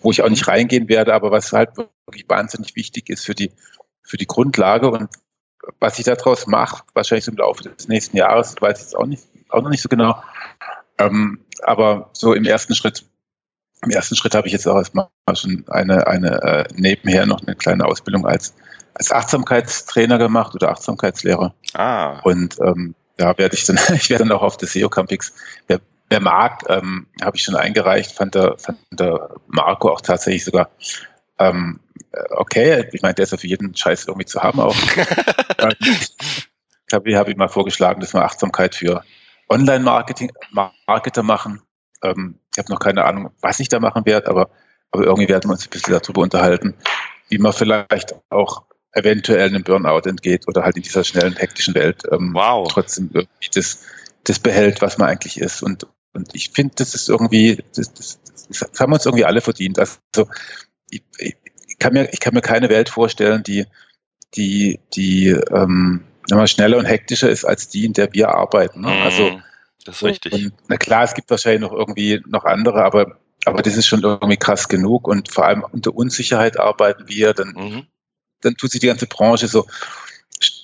wo 0.00 0.10
ich 0.10 0.22
auch 0.22 0.30
nicht 0.30 0.48
reingehen 0.48 0.88
werde, 0.88 1.12
aber 1.12 1.30
was 1.30 1.52
halt 1.52 1.76
wirklich 1.76 2.24
wahnsinnig 2.26 2.74
wichtig 2.74 3.10
ist 3.10 3.26
für 3.26 3.34
die 3.34 3.52
für 4.02 4.16
die 4.16 4.26
Grundlage 4.26 4.90
und 4.90 5.10
was 5.78 5.98
ich 5.98 6.06
daraus 6.06 6.46
mache, 6.46 6.84
wahrscheinlich 6.94 7.28
im 7.28 7.36
Laufe 7.36 7.64
des 7.64 7.86
nächsten 7.86 8.16
Jahres, 8.16 8.54
weiß 8.58 8.78
ich 8.78 8.84
jetzt 8.84 8.96
auch 8.96 9.06
nicht, 9.06 9.24
auch 9.50 9.60
noch 9.60 9.70
nicht 9.70 9.82
so 9.82 9.90
genau. 9.90 10.22
Ähm, 10.96 11.44
aber 11.62 12.08
so 12.14 12.32
im 12.32 12.44
ersten 12.44 12.74
Schritt, 12.74 13.04
im 13.82 13.90
ersten 13.90 14.16
Schritt 14.16 14.34
habe 14.34 14.46
ich 14.46 14.54
jetzt 14.54 14.66
auch 14.66 14.76
erstmal 14.76 15.08
schon 15.34 15.64
eine, 15.68 16.06
eine 16.06 16.42
äh, 16.42 16.64
nebenher 16.74 17.26
noch 17.26 17.42
eine 17.42 17.56
kleine 17.56 17.84
Ausbildung 17.84 18.26
als, 18.26 18.54
als 18.94 19.12
Achtsamkeitstrainer 19.12 20.18
gemacht 20.18 20.54
oder 20.54 20.70
Achtsamkeitslehrer. 20.70 21.54
Ah. 21.74 22.20
Und 22.20 22.58
ähm, 22.60 22.94
da 23.16 23.36
werde 23.38 23.56
ich 23.56 23.64
dann, 23.64 23.78
ich 23.94 24.10
werde 24.10 24.24
dann 24.24 24.32
auch 24.32 24.42
auf 24.42 24.56
der 24.56 24.68
SEO 24.68 24.88
Campix, 24.88 25.34
wer, 25.66 25.80
wer 26.08 26.20
mag, 26.20 26.64
ähm, 26.68 27.06
habe 27.22 27.36
ich 27.36 27.42
schon 27.42 27.56
eingereicht, 27.56 28.12
fand 28.12 28.34
der, 28.34 28.56
fand 28.58 28.78
der 28.90 29.30
Marco 29.46 29.90
auch 29.90 30.00
tatsächlich 30.00 30.44
sogar 30.44 30.70
ähm, 31.38 31.80
okay, 32.30 32.88
ich 32.92 33.02
meine, 33.02 33.14
der 33.14 33.24
ist 33.24 33.32
ja 33.32 33.38
für 33.38 33.46
jeden 33.46 33.74
Scheiß 33.74 34.06
irgendwie 34.06 34.26
zu 34.26 34.42
haben 34.42 34.60
auch. 34.60 34.76
ich 35.80 36.92
habe 36.92 37.16
hab 37.16 37.28
ihm 37.28 37.38
mal 37.38 37.48
vorgeschlagen, 37.48 38.00
dass 38.00 38.14
wir 38.14 38.24
Achtsamkeit 38.24 38.74
für 38.74 39.02
Online-Marketing, 39.48 40.32
Marketer 40.86 41.22
machen. 41.22 41.62
Ähm, 42.02 42.38
ich 42.52 42.58
habe 42.58 42.72
noch 42.72 42.80
keine 42.80 43.04
Ahnung, 43.04 43.30
was 43.40 43.60
ich 43.60 43.68
da 43.68 43.80
machen 43.80 44.06
werde, 44.06 44.28
aber, 44.28 44.50
aber 44.90 45.04
irgendwie 45.04 45.28
werden 45.28 45.48
wir 45.48 45.52
uns 45.52 45.66
ein 45.66 45.70
bisschen 45.70 45.98
darüber 45.98 46.22
unterhalten, 46.22 46.74
wie 47.28 47.38
man 47.38 47.52
vielleicht 47.52 48.14
auch 48.30 48.64
eventuell 48.94 49.48
einem 49.48 49.64
Burnout 49.64 50.08
entgeht 50.08 50.46
oder 50.48 50.62
halt 50.62 50.76
in 50.76 50.82
dieser 50.82 51.04
schnellen, 51.04 51.36
hektischen 51.36 51.74
Welt 51.74 52.02
ähm, 52.10 52.32
wow. 52.32 52.66
trotzdem 52.70 53.10
irgendwie 53.12 53.50
das, 53.52 53.80
das 54.22 54.38
behält, 54.38 54.82
was 54.82 54.98
man 54.98 55.08
eigentlich 55.08 55.40
ist. 55.40 55.62
Und, 55.62 55.86
und 56.12 56.34
ich 56.34 56.50
finde, 56.50 56.74
das 56.76 56.94
ist 56.94 57.08
irgendwie, 57.08 57.62
das, 57.74 57.92
das, 57.92 58.20
das, 58.48 58.80
haben 58.80 58.92
wir 58.92 58.94
uns 58.94 59.06
irgendwie 59.06 59.24
alle 59.24 59.40
verdient. 59.40 59.78
Also 59.78 59.98
ich, 60.90 61.02
ich, 61.18 61.36
kann 61.78 61.92
mir, 61.92 62.08
ich 62.12 62.20
kann 62.20 62.34
mir 62.34 62.40
keine 62.40 62.68
Welt 62.68 62.88
vorstellen, 62.88 63.42
die, 63.42 63.66
die, 64.36 64.80
die 64.94 65.28
ähm, 65.28 66.04
schneller 66.46 66.78
und 66.78 66.86
hektischer 66.86 67.28
ist 67.28 67.44
als 67.44 67.68
die, 67.68 67.84
in 67.84 67.92
der 67.92 68.12
wir 68.12 68.30
arbeiten. 68.30 68.82
Ne? 68.82 68.92
Also, 69.02 69.24
mhm. 69.24 69.42
das 69.84 69.96
ist 69.96 70.04
richtig. 70.04 70.32
Und, 70.32 70.52
na 70.68 70.76
klar, 70.76 71.04
es 71.04 71.14
gibt 71.14 71.30
wahrscheinlich 71.30 71.62
noch 71.62 71.72
irgendwie 71.72 72.22
noch 72.26 72.44
andere, 72.44 72.84
aber, 72.84 73.18
aber 73.44 73.62
das 73.62 73.76
ist 73.76 73.86
schon 73.86 74.02
irgendwie 74.02 74.36
krass 74.36 74.68
genug 74.68 75.08
und 75.08 75.32
vor 75.32 75.46
allem 75.46 75.64
unter 75.70 75.94
Unsicherheit 75.94 76.58
arbeiten 76.58 77.08
wir, 77.08 77.34
dann, 77.34 77.54
mhm. 77.56 77.86
Dann 78.44 78.56
tut 78.56 78.70
sich 78.70 78.80
die 78.80 78.86
ganze 78.86 79.06
Branche 79.06 79.48
so 79.48 79.66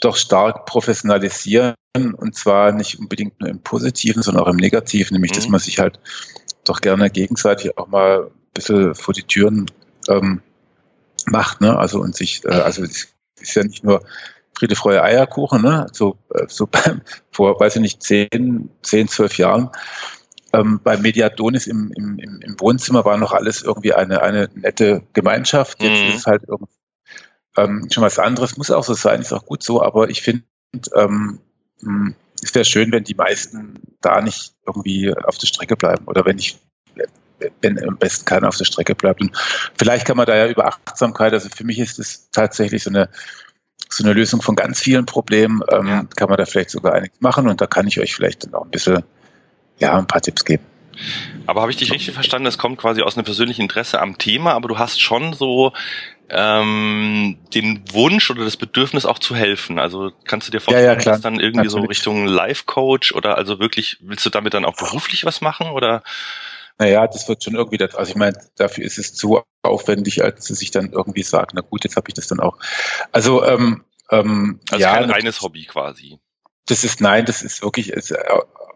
doch 0.00 0.16
stark 0.16 0.66
professionalisieren 0.66 1.74
und 1.94 2.34
zwar 2.34 2.72
nicht 2.72 2.98
unbedingt 2.98 3.40
nur 3.40 3.48
im 3.48 3.60
Positiven, 3.60 4.22
sondern 4.22 4.44
auch 4.44 4.48
im 4.48 4.56
Negativen, 4.56 5.14
nämlich 5.14 5.32
mhm. 5.32 5.36
dass 5.36 5.48
man 5.48 5.60
sich 5.60 5.78
halt 5.78 5.98
doch 6.64 6.80
gerne 6.80 7.10
gegenseitig 7.10 7.76
auch 7.78 7.88
mal 7.88 8.26
ein 8.26 8.52
bisschen 8.54 8.94
vor 8.94 9.14
die 9.14 9.22
Türen 9.22 9.66
ähm, 10.08 10.42
macht, 11.26 11.60
ne? 11.60 11.78
Also 11.78 12.00
und 12.00 12.14
sich, 12.14 12.44
äh, 12.44 12.48
also 12.48 12.82
es 12.82 13.08
ist 13.40 13.54
ja 13.54 13.64
nicht 13.64 13.84
nur 13.84 14.02
Friede, 14.56 14.76
Freude, 14.76 15.02
Eierkuchen, 15.02 15.62
ne? 15.62 15.86
So, 15.92 16.18
äh, 16.34 16.44
so 16.48 16.66
beim, 16.66 17.02
vor, 17.30 17.58
weiß 17.58 17.76
ich 17.76 17.82
nicht, 17.82 18.02
zehn, 18.02 18.70
zehn, 18.82 19.08
zwölf 19.08 19.38
Jahren. 19.38 19.70
Ähm, 20.52 20.80
bei 20.82 20.96
Mediadonis 20.96 21.66
im, 21.66 21.92
im, 21.96 22.18
im 22.18 22.60
Wohnzimmer 22.60 23.04
war 23.04 23.16
noch 23.16 23.32
alles 23.32 23.62
irgendwie 23.62 23.94
eine, 23.94 24.22
eine 24.22 24.48
nette 24.54 25.02
Gemeinschaft. 25.12 25.80
Jetzt 25.82 26.02
mhm. 26.02 26.08
ist 26.08 26.18
es 26.18 26.26
halt 26.26 26.42
irgendwie 26.46 26.79
ähm, 27.56 27.88
schon 27.92 28.04
was 28.04 28.18
anderes. 28.18 28.56
Muss 28.56 28.70
auch 28.70 28.84
so 28.84 28.94
sein, 28.94 29.20
ist 29.20 29.32
auch 29.32 29.46
gut 29.46 29.62
so, 29.62 29.82
aber 29.82 30.10
ich 30.10 30.22
finde, 30.22 30.44
ähm, 30.94 31.40
hm, 31.80 32.14
es 32.42 32.54
wäre 32.54 32.64
schön, 32.64 32.92
wenn 32.92 33.04
die 33.04 33.14
meisten 33.14 33.80
da 34.00 34.20
nicht 34.20 34.54
irgendwie 34.66 35.14
auf 35.14 35.38
der 35.38 35.46
Strecke 35.46 35.76
bleiben 35.76 36.06
oder 36.06 36.24
wenn 36.24 36.36
nicht 36.36 36.58
wenn 37.60 37.82
am 37.82 37.96
besten 37.96 38.24
keiner 38.24 38.48
auf 38.48 38.56
der 38.56 38.64
Strecke 38.64 38.94
bleibt. 38.94 39.20
Und 39.20 39.36
vielleicht 39.76 40.06
kann 40.06 40.16
man 40.16 40.26
da 40.26 40.36
ja 40.36 40.46
über 40.46 40.66
Achtsamkeit, 40.66 41.32
also 41.32 41.48
für 41.48 41.64
mich 41.64 41.78
ist 41.78 41.98
es 41.98 42.30
tatsächlich 42.30 42.82
so 42.82 42.90
eine, 42.90 43.08
so 43.88 44.04
eine 44.04 44.12
Lösung 44.12 44.42
von 44.42 44.56
ganz 44.56 44.80
vielen 44.80 45.06
Problemen, 45.06 45.62
ähm, 45.70 45.86
ja. 45.86 46.04
kann 46.16 46.28
man 46.28 46.38
da 46.38 46.44
vielleicht 46.44 46.70
sogar 46.70 46.94
einiges 46.94 47.20
machen 47.20 47.48
und 47.48 47.60
da 47.60 47.66
kann 47.66 47.86
ich 47.86 47.98
euch 47.98 48.14
vielleicht 48.14 48.44
dann 48.44 48.54
auch 48.54 48.64
ein 48.64 48.70
bisschen, 48.70 49.02
ja, 49.78 49.96
ein 49.96 50.06
paar 50.06 50.20
Tipps 50.20 50.44
geben. 50.44 50.64
Aber 51.46 51.62
habe 51.62 51.70
ich 51.70 51.78
dich 51.78 51.92
richtig 51.92 52.12
verstanden, 52.12 52.46
es 52.46 52.58
kommt 52.58 52.78
quasi 52.78 53.00
aus 53.02 53.16
einem 53.16 53.24
persönlichen 53.24 53.62
Interesse 53.62 54.00
am 54.00 54.18
Thema, 54.18 54.52
aber 54.52 54.68
du 54.68 54.78
hast 54.78 55.00
schon 55.00 55.32
so 55.32 55.72
ähm, 56.30 57.38
den 57.54 57.82
Wunsch 57.92 58.30
oder 58.30 58.44
das 58.44 58.56
Bedürfnis 58.56 59.06
auch 59.06 59.18
zu 59.18 59.34
helfen. 59.34 59.78
Also 59.78 60.12
kannst 60.24 60.48
du 60.48 60.52
dir 60.52 60.60
vorstellen, 60.60 60.84
ja, 60.84 60.92
ja, 60.92 60.98
dass 60.98 61.20
dann 61.20 61.40
irgendwie 61.40 61.66
Natürlich. 61.66 61.72
so 61.72 61.88
Richtung 61.88 62.26
Life 62.26 62.64
Coach 62.66 63.12
oder 63.12 63.36
also 63.36 63.58
wirklich, 63.58 63.98
willst 64.00 64.24
du 64.24 64.30
damit 64.30 64.54
dann 64.54 64.64
auch 64.64 64.76
beruflich 64.76 65.24
was 65.24 65.40
machen 65.40 65.70
oder? 65.70 66.02
naja, 66.80 67.06
das 67.06 67.28
wird 67.28 67.44
schon 67.44 67.56
irgendwie, 67.56 67.76
das, 67.76 67.94
also 67.94 68.08
ich 68.08 68.16
meine, 68.16 68.38
dafür 68.56 68.84
ist 68.84 68.96
es 68.96 69.12
zu 69.12 69.42
aufwendig, 69.62 70.24
als 70.24 70.48
dass 70.48 70.62
ich 70.62 70.70
dann 70.70 70.92
irgendwie 70.92 71.22
sage, 71.22 71.48
na 71.52 71.60
gut, 71.60 71.84
jetzt 71.84 71.96
habe 71.96 72.08
ich 72.08 72.14
das 72.14 72.26
dann 72.26 72.40
auch. 72.40 72.56
Also, 73.12 73.44
ähm, 73.44 73.84
ähm, 74.10 74.60
also 74.70 74.82
ja, 74.82 74.94
kein 74.94 75.10
reines 75.10 75.42
Hobby 75.42 75.66
quasi. 75.66 76.18
Das 76.66 76.82
ist, 76.82 77.02
nein, 77.02 77.26
das 77.26 77.42
ist 77.42 77.62
wirklich 77.62 77.90
ist 77.90 78.14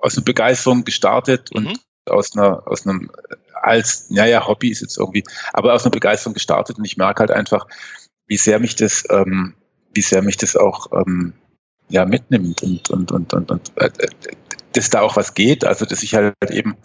aus 0.02 0.18
einer 0.18 0.24
Begeisterung 0.24 0.84
gestartet 0.84 1.50
und 1.52 1.64
mhm. 1.64 1.78
aus 2.04 2.36
einer, 2.36 2.68
aus 2.68 2.86
einem, 2.86 3.10
als, 3.64 4.10
naja, 4.10 4.46
Hobby 4.46 4.70
ist 4.70 4.82
jetzt 4.82 4.98
irgendwie, 4.98 5.24
aber 5.52 5.74
aus 5.74 5.84
einer 5.84 5.90
Begeisterung 5.90 6.34
gestartet 6.34 6.78
und 6.78 6.84
ich 6.84 6.96
merke 6.96 7.20
halt 7.20 7.30
einfach, 7.30 7.66
wie 8.26 8.36
sehr 8.36 8.58
mich 8.58 8.76
das, 8.76 9.04
ähm, 9.10 9.54
wie 9.92 10.02
sehr 10.02 10.22
mich 10.22 10.36
das 10.36 10.56
auch, 10.56 10.92
ähm, 10.92 11.34
ja, 11.88 12.04
mitnimmt 12.06 12.62
und, 12.62 12.90
und, 12.90 13.12
und, 13.12 13.34
und, 13.34 13.50
und 13.50 13.72
äh, 13.76 13.90
äh 13.98 14.08
dass 14.72 14.90
da 14.90 15.02
auch 15.02 15.14
was 15.14 15.34
geht, 15.34 15.64
also 15.64 15.84
dass 15.84 16.02
ich 16.02 16.16
halt 16.16 16.34
eben 16.50 16.76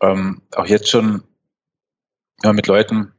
ähm, 0.00 0.40
auch 0.54 0.64
jetzt 0.64 0.88
schon 0.88 1.24
ja, 2.42 2.54
mit 2.54 2.66
Leuten 2.66 3.12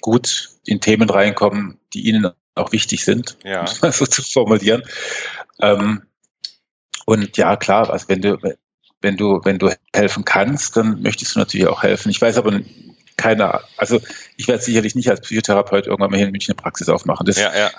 gut 0.00 0.50
in 0.64 0.80
Themen 0.80 1.10
reinkommen, 1.10 1.78
die 1.92 2.08
ihnen 2.08 2.30
auch 2.54 2.72
wichtig 2.72 3.04
sind, 3.04 3.36
ja. 3.44 3.60
um 3.60 3.68
mal 3.82 3.92
so 3.92 4.06
zu 4.06 4.22
formulieren. 4.22 4.82
Ähm, 5.60 6.04
und 7.04 7.36
ja, 7.36 7.56
klar, 7.56 7.90
also 7.90 8.08
wenn 8.08 8.22
du, 8.22 8.38
wenn 9.04 9.16
du, 9.16 9.40
wenn 9.44 9.58
du 9.58 9.70
helfen 9.94 10.24
kannst, 10.24 10.76
dann 10.76 11.02
möchtest 11.02 11.36
du 11.36 11.38
natürlich 11.38 11.68
auch 11.68 11.84
helfen. 11.84 12.10
Ich 12.10 12.20
weiß 12.20 12.38
aber 12.38 12.60
keine, 13.16 13.60
also 13.76 14.00
ich 14.36 14.48
werde 14.48 14.62
sicherlich 14.62 14.96
nicht 14.96 15.08
als 15.08 15.20
Psychotherapeut 15.20 15.86
irgendwann 15.86 16.10
mal 16.10 16.16
hier 16.16 16.26
in 16.26 16.32
München 16.32 16.52
eine 16.52 16.62
Praxis 16.62 16.88
aufmachen. 16.88 17.26
Das 17.26 17.36
ja, 17.36 17.56
ja. 17.56 17.70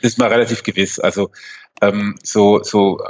ist 0.00 0.18
mal 0.18 0.28
relativ 0.28 0.64
gewiss. 0.64 0.98
Also 0.98 1.30
ähm, 1.80 2.16
so, 2.24 2.62
so 2.64 3.00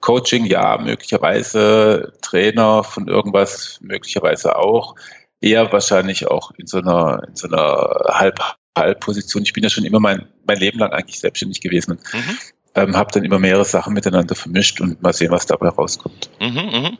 Coaching, 0.00 0.46
ja, 0.46 0.78
möglicherweise 0.78 2.14
Trainer 2.22 2.84
von 2.84 3.08
irgendwas, 3.08 3.78
möglicherweise 3.82 4.56
auch. 4.56 4.94
Eher 5.40 5.70
wahrscheinlich 5.72 6.28
auch 6.28 6.52
in 6.56 6.66
so 6.66 6.78
einer, 6.78 7.24
in 7.28 7.36
so 7.36 7.48
einer 7.48 8.14
halb 8.14 8.40
halb 8.76 9.00
Position. 9.00 9.42
Ich 9.42 9.52
bin 9.52 9.64
ja 9.64 9.70
schon 9.70 9.84
immer 9.84 10.00
mein, 10.00 10.28
mein 10.46 10.58
Leben 10.58 10.78
lang 10.78 10.92
eigentlich 10.92 11.18
selbstständig 11.18 11.60
gewesen. 11.60 11.98
Mhm. 12.12 12.38
Ähm, 12.76 12.94
habe 12.94 13.10
dann 13.10 13.24
immer 13.24 13.38
mehrere 13.38 13.64
Sachen 13.64 13.94
miteinander 13.94 14.34
vermischt 14.34 14.80
und 14.82 15.02
mal 15.02 15.14
sehen, 15.14 15.30
was 15.30 15.46
dabei 15.46 15.68
rauskommt. 15.68 16.28
Mhm, 16.40 16.56
mh. 16.56 16.90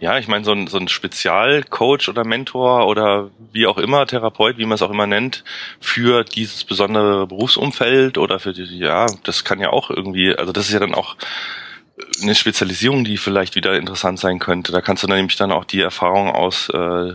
Ja, 0.00 0.18
ich 0.18 0.26
meine, 0.26 0.44
so 0.44 0.52
ein, 0.52 0.66
so 0.66 0.76
ein 0.76 0.88
Spezialcoach 0.88 2.08
oder 2.08 2.24
Mentor 2.24 2.88
oder 2.88 3.30
wie 3.52 3.66
auch 3.66 3.78
immer, 3.78 4.06
Therapeut, 4.06 4.58
wie 4.58 4.66
man 4.66 4.74
es 4.74 4.82
auch 4.82 4.90
immer 4.90 5.06
nennt, 5.06 5.44
für 5.80 6.24
dieses 6.24 6.64
besondere 6.64 7.28
Berufsumfeld 7.28 8.18
oder 8.18 8.40
für 8.40 8.52
die, 8.52 8.78
ja, 8.78 9.06
das 9.22 9.44
kann 9.44 9.60
ja 9.60 9.70
auch 9.70 9.90
irgendwie, 9.90 10.34
also 10.34 10.52
das 10.52 10.66
ist 10.66 10.72
ja 10.72 10.80
dann 10.80 10.94
auch 10.94 11.16
eine 12.22 12.34
Spezialisierung, 12.34 13.04
die 13.04 13.16
vielleicht 13.16 13.54
wieder 13.54 13.76
interessant 13.76 14.18
sein 14.18 14.38
könnte. 14.38 14.72
Da 14.72 14.80
kannst 14.80 15.02
du 15.02 15.06
dann 15.06 15.18
nämlich 15.18 15.36
dann 15.36 15.52
auch 15.52 15.64
die 15.64 15.80
Erfahrung 15.80 16.30
aus 16.30 16.68
äh, 16.70 17.14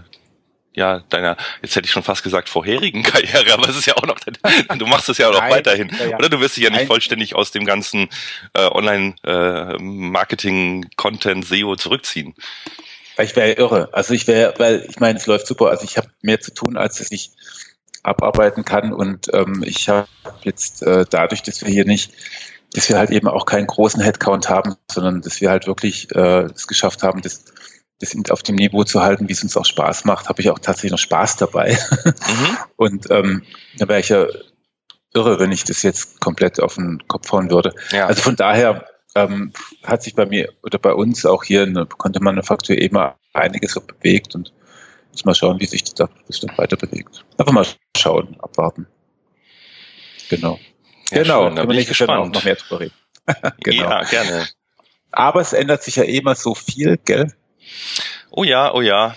ja, 0.75 0.99
deiner, 1.09 1.35
jetzt 1.61 1.75
hätte 1.75 1.85
ich 1.85 1.91
schon 1.91 2.03
fast 2.03 2.23
gesagt, 2.23 2.47
vorherigen 2.49 3.03
Karriere, 3.03 3.53
aber 3.53 3.69
es 3.69 3.77
ist 3.77 3.85
ja 3.85 3.95
auch 3.95 4.05
noch, 4.05 4.19
du 4.19 4.85
machst 4.85 5.07
es 5.09 5.17
ja 5.17 5.29
auch 5.29 5.33
noch 5.33 5.49
weiterhin. 5.49 5.89
Ja, 5.97 6.05
ja. 6.05 6.17
Oder 6.17 6.29
du 6.29 6.39
wirst 6.39 6.57
dich 6.57 6.65
ja 6.65 6.69
nicht 6.69 6.79
Nein. 6.79 6.87
vollständig 6.87 7.35
aus 7.35 7.51
dem 7.51 7.65
ganzen 7.65 8.09
äh, 8.53 8.67
Online-Marketing, 8.67 10.83
äh, 10.83 11.41
SEO 11.41 11.75
zurückziehen. 11.75 12.35
Ich 13.17 13.35
wäre 13.35 13.53
irre. 13.53 13.89
Also 13.93 14.13
ich 14.13 14.27
wäre, 14.27 14.53
weil 14.57 14.85
ich 14.89 14.99
meine, 14.99 15.17
es 15.17 15.25
läuft 15.25 15.47
super. 15.47 15.69
Also 15.69 15.85
ich 15.85 15.97
habe 15.97 16.09
mehr 16.21 16.41
zu 16.41 16.53
tun, 16.53 16.77
als 16.77 16.97
dass 16.97 17.11
ich 17.11 17.31
abarbeiten 18.03 18.65
kann. 18.65 18.93
Und 18.93 19.33
ähm, 19.33 19.63
ich 19.65 19.89
habe 19.89 20.07
jetzt 20.43 20.83
äh, 20.83 21.05
dadurch, 21.09 21.41
dass 21.41 21.61
wir 21.61 21.69
hier 21.69 21.85
nicht, 21.85 22.11
dass 22.73 22.89
wir 22.89 22.97
halt 22.97 23.11
eben 23.11 23.27
auch 23.27 23.45
keinen 23.45 23.67
großen 23.67 24.01
Headcount 24.01 24.49
haben, 24.49 24.75
sondern 24.91 25.21
dass 25.21 25.39
wir 25.39 25.49
halt 25.49 25.67
wirklich 25.67 26.13
äh, 26.13 26.43
es 26.43 26.67
geschafft 26.67 27.03
haben, 27.03 27.21
das 27.21 27.45
das 27.99 28.15
auf 28.29 28.43
dem 28.43 28.55
Niveau 28.55 28.83
zu 28.83 29.01
halten, 29.01 29.29
wie 29.29 29.33
es 29.33 29.43
uns 29.43 29.55
auch 29.55 29.65
Spaß 29.65 30.05
macht, 30.05 30.27
habe 30.27 30.41
ich 30.41 30.49
auch 30.49 30.59
tatsächlich 30.59 30.91
noch 30.91 30.99
Spaß 30.99 31.37
dabei. 31.37 31.77
Mhm. 32.05 32.57
Und 32.75 33.11
ähm, 33.11 33.43
da 33.77 33.87
wäre 33.87 33.99
ich 33.99 34.09
ja 34.09 34.27
irre, 35.13 35.39
wenn 35.39 35.51
ich 35.51 35.63
das 35.63 35.81
jetzt 35.83 36.19
komplett 36.19 36.59
auf 36.59 36.75
den 36.75 37.07
Kopf 37.07 37.31
hauen 37.31 37.49
würde. 37.49 37.73
Ja. 37.91 38.07
Also 38.07 38.21
von 38.21 38.35
daher 38.35 38.85
ähm, 39.15 39.53
hat 39.83 40.03
sich 40.03 40.13
bei 40.13 40.25
mir 40.25 40.53
oder 40.61 40.77
bei 40.77 40.93
uns 40.93 41.25
auch 41.25 41.43
hier 41.43 41.63
eine 41.63 41.85
konnte 41.85 42.21
Manufaktur 42.21 42.77
eben 42.77 42.97
einiges 43.33 43.79
bewegt 43.79 44.35
und 44.35 44.53
muss 45.11 45.23
mal 45.23 45.33
schauen, 45.33 45.59
wie 45.61 45.65
sich 45.65 45.83
das 45.83 45.93
da 45.93 46.09
dann 46.41 46.57
weiter 46.57 46.75
bewegt. 46.75 47.23
Einfach 47.37 47.53
mal 47.53 47.65
schauen, 47.97 48.35
abwarten. 48.41 48.87
Genau. 50.29 50.59
Ja, 51.11 51.23
genau, 51.23 51.47
schön, 51.47 51.55
da 51.55 51.65
bin 51.65 51.77
ich 51.77 51.87
gespannt. 51.87 52.11
Auch 52.11 52.33
noch 52.33 52.43
mehr 52.43 52.55
drüber 52.55 52.81
reden. 52.81 52.93
genau. 53.63 53.89
Ja, 53.89 54.03
gerne. 54.03 54.47
Aber 55.11 55.39
es 55.39 55.53
ändert 55.53 55.83
sich 55.83 55.95
ja 55.95 56.03
immer 56.03 56.35
so 56.35 56.53
viel, 56.55 56.97
gell? 56.97 57.33
Oh 58.29 58.43
ja, 58.43 58.73
oh 58.73 58.81
ja. 58.81 59.15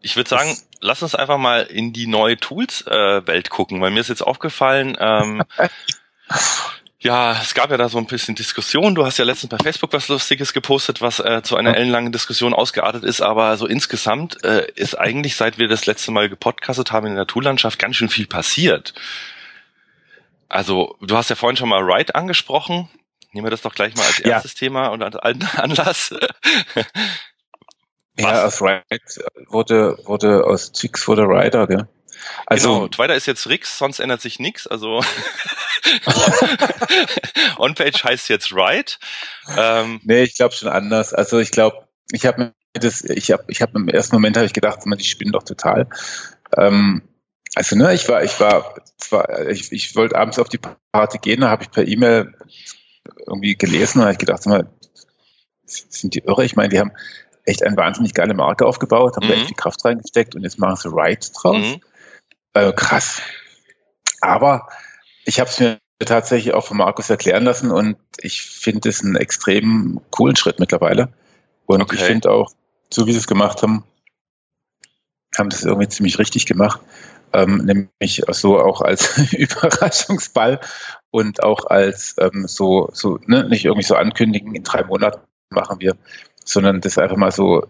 Ich 0.00 0.16
würde 0.16 0.28
sagen, 0.28 0.56
lass 0.80 1.02
uns 1.02 1.14
einfach 1.14 1.38
mal 1.38 1.62
in 1.62 1.92
die 1.92 2.06
neue 2.06 2.36
Tools-Welt 2.36 3.46
äh, 3.46 3.50
gucken, 3.50 3.80
weil 3.80 3.90
mir 3.90 4.00
ist 4.00 4.08
jetzt 4.08 4.22
aufgefallen, 4.22 4.96
ähm, 5.00 5.42
ja, 6.98 7.32
es 7.40 7.54
gab 7.54 7.70
ja 7.70 7.76
da 7.76 7.88
so 7.88 7.98
ein 7.98 8.06
bisschen 8.06 8.34
Diskussion. 8.34 8.94
Du 8.94 9.04
hast 9.04 9.18
ja 9.18 9.24
letztens 9.24 9.50
bei 9.50 9.58
Facebook 9.58 9.92
was 9.92 10.08
Lustiges 10.08 10.52
gepostet, 10.52 11.00
was 11.00 11.20
äh, 11.20 11.42
zu 11.42 11.56
einer 11.56 11.76
ellenlangen 11.76 12.12
Diskussion 12.12 12.54
ausgeartet 12.54 13.02
ist, 13.02 13.20
aber 13.20 13.56
so 13.56 13.66
insgesamt 13.66 14.44
äh, 14.44 14.70
ist 14.74 14.94
eigentlich, 14.98 15.36
seit 15.36 15.58
wir 15.58 15.68
das 15.68 15.86
letzte 15.86 16.12
Mal 16.12 16.28
gepodcastet 16.28 16.92
haben 16.92 17.06
in 17.06 17.16
der 17.16 17.26
Toollandschaft, 17.26 17.78
ganz 17.78 17.96
schön 17.96 18.08
viel 18.08 18.26
passiert. 18.26 18.94
Also, 20.48 20.96
du 21.00 21.16
hast 21.16 21.30
ja 21.30 21.36
vorhin 21.36 21.56
schon 21.56 21.68
mal 21.68 21.84
Write 21.84 22.14
angesprochen. 22.14 22.88
Nehmen 23.32 23.46
wir 23.46 23.50
das 23.50 23.62
doch 23.62 23.74
gleich 23.74 23.96
mal 23.96 24.04
als 24.06 24.20
erstes 24.20 24.52
ja. 24.52 24.58
Thema 24.58 24.88
und 24.88 25.02
als 25.02 25.16
Anlass. 25.56 26.14
Ja, 28.18 28.44
aus 28.44 28.62
Ride 28.62 28.82
wurde, 29.48 29.98
wurde 30.04 30.44
aus 30.44 30.72
Chicks 30.72 31.08
wurde 31.08 31.22
Rider, 31.22 31.66
gell? 31.66 31.88
Also, 32.46 32.74
genau, 32.74 32.88
Twitter 32.88 33.14
ist 33.14 33.26
jetzt 33.26 33.48
Rix, 33.48 33.78
sonst 33.78 33.98
ändert 33.98 34.20
sich 34.20 34.38
nichts. 34.38 34.66
Also 34.66 35.02
On-Page 37.58 38.04
heißt 38.04 38.28
jetzt 38.28 38.52
Ride. 38.52 38.92
Ähm, 39.56 40.00
nee, 40.04 40.22
ich 40.22 40.36
glaube 40.36 40.54
schon 40.54 40.68
anders. 40.68 41.12
Also 41.12 41.38
ich 41.38 41.50
glaube, 41.50 41.88
ich 42.12 42.26
habe 42.26 42.40
mir 42.40 42.54
das, 42.74 43.02
ich 43.02 43.30
habe, 43.30 43.44
ich 43.48 43.62
habe 43.62 43.78
im 43.78 43.88
ersten 43.88 44.16
Moment 44.16 44.36
habe 44.36 44.46
ich 44.46 44.52
gedacht, 44.52 44.84
man, 44.86 44.98
die 44.98 45.04
spinnen 45.04 45.32
doch 45.32 45.42
total. 45.42 45.88
Ähm, 46.56 47.02
also 47.54 47.76
ne, 47.76 47.94
ich 47.94 48.08
war, 48.08 48.24
ich 48.24 48.38
war, 48.40 48.74
zwar, 48.98 49.48
ich, 49.48 49.70
ich 49.72 49.94
wollte 49.96 50.16
abends 50.16 50.38
auf 50.38 50.48
die 50.48 50.60
Party 50.92 51.18
gehen, 51.18 51.42
da 51.42 51.50
habe 51.50 51.62
ich 51.62 51.70
per 51.70 51.86
E-Mail 51.86 52.34
irgendwie 53.26 53.54
gelesen, 53.54 53.98
da 53.98 54.04
habe 54.06 54.12
ich 54.12 54.18
gedacht, 54.18 54.46
mal, 54.46 54.68
sind 55.66 56.14
die 56.14 56.20
irre? 56.20 56.44
Ich 56.44 56.56
meine, 56.56 56.68
die 56.68 56.78
haben 56.78 56.92
echt 57.44 57.62
eine 57.62 57.76
wahnsinnig 57.76 58.14
geile 58.14 58.34
Marke 58.34 58.66
aufgebaut, 58.66 59.16
haben 59.16 59.26
mhm. 59.26 59.30
da 59.30 59.36
echt 59.36 59.50
die 59.50 59.54
Kraft 59.54 59.84
reingesteckt 59.84 60.34
und 60.34 60.42
jetzt 60.42 60.58
machen 60.58 60.76
sie 60.76 60.88
Ride 60.88 61.26
draus. 61.34 61.56
Mhm. 61.56 61.80
Äh, 62.54 62.72
krass. 62.72 63.20
Aber 64.20 64.68
ich 65.24 65.40
habe 65.40 65.50
es 65.50 65.60
mir 65.60 65.78
tatsächlich 65.98 66.54
auch 66.54 66.64
von 66.64 66.76
Markus 66.76 67.10
erklären 67.10 67.44
lassen 67.44 67.70
und 67.70 67.96
ich 68.18 68.42
finde 68.42 68.88
es 68.88 69.02
einen 69.02 69.16
extrem 69.16 70.00
coolen 70.10 70.36
Schritt 70.36 70.60
mittlerweile. 70.60 71.12
Und 71.66 71.82
okay. 71.82 71.96
ich 71.96 72.02
finde 72.02 72.30
auch, 72.30 72.52
so 72.92 73.06
wie 73.06 73.12
sie 73.12 73.18
es 73.18 73.26
gemacht 73.26 73.62
haben, 73.62 73.84
haben 75.36 75.50
das 75.50 75.64
irgendwie 75.64 75.88
ziemlich 75.88 76.18
richtig 76.18 76.46
gemacht. 76.46 76.80
Ähm, 77.32 77.64
nämlich 77.64 78.22
so 78.28 78.60
auch 78.60 78.80
als 78.80 79.18
Überraschungsball 79.32 80.60
und 81.10 81.42
auch 81.42 81.66
als 81.66 82.14
ähm, 82.18 82.46
so, 82.46 82.90
so 82.92 83.18
ne, 83.26 83.48
nicht 83.48 83.64
irgendwie 83.64 83.86
so 83.86 83.96
ankündigen, 83.96 84.54
in 84.54 84.62
drei 84.62 84.84
Monaten 84.84 85.20
machen 85.50 85.80
wir 85.80 85.96
sondern 86.44 86.80
das 86.80 86.98
einfach 86.98 87.16
mal 87.16 87.32
so, 87.32 87.66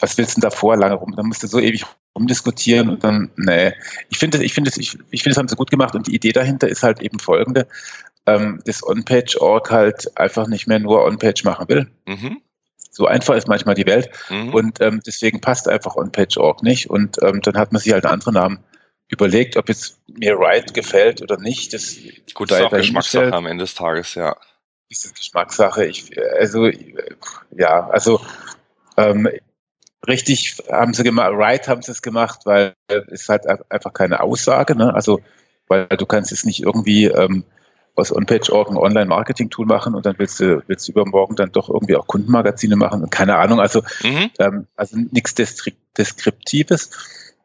was 0.00 0.16
willst 0.16 0.36
du 0.36 0.40
denn 0.40 0.50
davor 0.50 0.76
lange 0.76 0.94
rum? 0.94 1.14
Dann 1.16 1.26
musst 1.26 1.42
du 1.42 1.46
so 1.46 1.58
ewig 1.58 1.84
rumdiskutieren 2.16 2.88
und 2.88 3.04
dann, 3.04 3.30
nee. 3.36 3.72
Ich 4.08 4.18
finde, 4.18 4.42
ich 4.42 4.54
finde, 4.54 4.70
ich, 4.76 4.98
ich 5.10 5.22
finde, 5.22 5.34
das 5.34 5.38
haben 5.38 5.48
sie 5.48 5.56
gut 5.56 5.70
gemacht 5.70 5.94
und 5.94 6.06
die 6.06 6.14
Idee 6.14 6.32
dahinter 6.32 6.68
ist 6.68 6.82
halt 6.82 7.00
eben 7.00 7.18
folgende, 7.18 7.66
ähm, 8.26 8.60
das 8.64 8.86
On-Page-Org 8.86 9.70
halt 9.70 10.16
einfach 10.16 10.46
nicht 10.46 10.66
mehr 10.66 10.78
nur 10.78 11.04
On-Page 11.04 11.44
machen 11.44 11.68
will. 11.68 11.90
Mhm. 12.06 12.40
So 12.90 13.06
einfach 13.06 13.36
ist 13.36 13.48
manchmal 13.48 13.74
die 13.74 13.86
Welt 13.86 14.10
mhm. 14.28 14.54
und 14.54 14.80
ähm, 14.80 15.00
deswegen 15.06 15.40
passt 15.40 15.68
einfach 15.68 15.96
On-Page-Org 15.96 16.62
nicht 16.62 16.90
und 16.90 17.18
ähm, 17.22 17.40
dann 17.42 17.56
hat 17.56 17.72
man 17.72 17.80
sich 17.80 17.92
halt 17.92 18.04
einen 18.04 18.14
anderen 18.14 18.34
Namen 18.34 18.58
überlegt, 19.08 19.56
ob 19.56 19.68
jetzt 19.68 20.00
mir 20.06 20.34
Right 20.36 20.74
gefällt 20.74 21.22
oder 21.22 21.38
nicht. 21.38 21.72
Das 21.72 21.96
Gut, 22.34 22.50
das 22.50 22.58
ist 22.58 22.64
auch 22.64 22.70
Geschmackssache 22.70 23.32
am 23.32 23.46
Ende 23.46 23.64
des 23.64 23.74
Tages, 23.74 24.14
ja 24.14 24.36
ist 24.88 25.04
das 25.04 25.14
Geschmackssache. 25.14 25.86
Ich, 25.86 26.10
also, 26.38 26.70
ja, 27.50 27.88
also 27.88 28.20
ähm, 28.96 29.28
richtig 30.06 30.62
haben 30.70 30.94
sie 30.94 31.04
gemacht, 31.04 31.30
right 31.32 31.68
haben 31.68 31.82
sie 31.82 31.92
es 31.92 32.02
gemacht, 32.02 32.40
weil 32.44 32.74
es 33.10 33.28
halt 33.28 33.44
einfach 33.70 33.92
keine 33.92 34.20
Aussage, 34.20 34.76
ne? 34.76 34.94
Also, 34.94 35.20
weil 35.68 35.86
du 35.86 36.06
kannst 36.06 36.30
jetzt 36.30 36.46
nicht 36.46 36.62
irgendwie 36.62 37.06
ähm, 37.06 37.44
aus 37.94 38.14
OnPage.org 38.14 38.70
ein 38.70 38.76
Online-Marketing-Tool 38.76 39.66
machen 39.66 39.94
und 39.94 40.06
dann 40.06 40.18
willst 40.18 40.40
du, 40.40 40.62
willst 40.66 40.88
du 40.88 40.92
übermorgen 40.92 41.36
dann 41.36 41.52
doch 41.52 41.68
irgendwie 41.68 41.96
auch 41.96 42.06
Kundenmagazine 42.06 42.76
machen 42.76 43.02
und 43.02 43.10
keine 43.10 43.36
Ahnung, 43.36 43.60
also, 43.60 43.82
mhm. 44.02 44.30
ähm, 44.38 44.66
also 44.76 44.96
nichts 44.96 45.34
Deskriptives. 45.34 46.90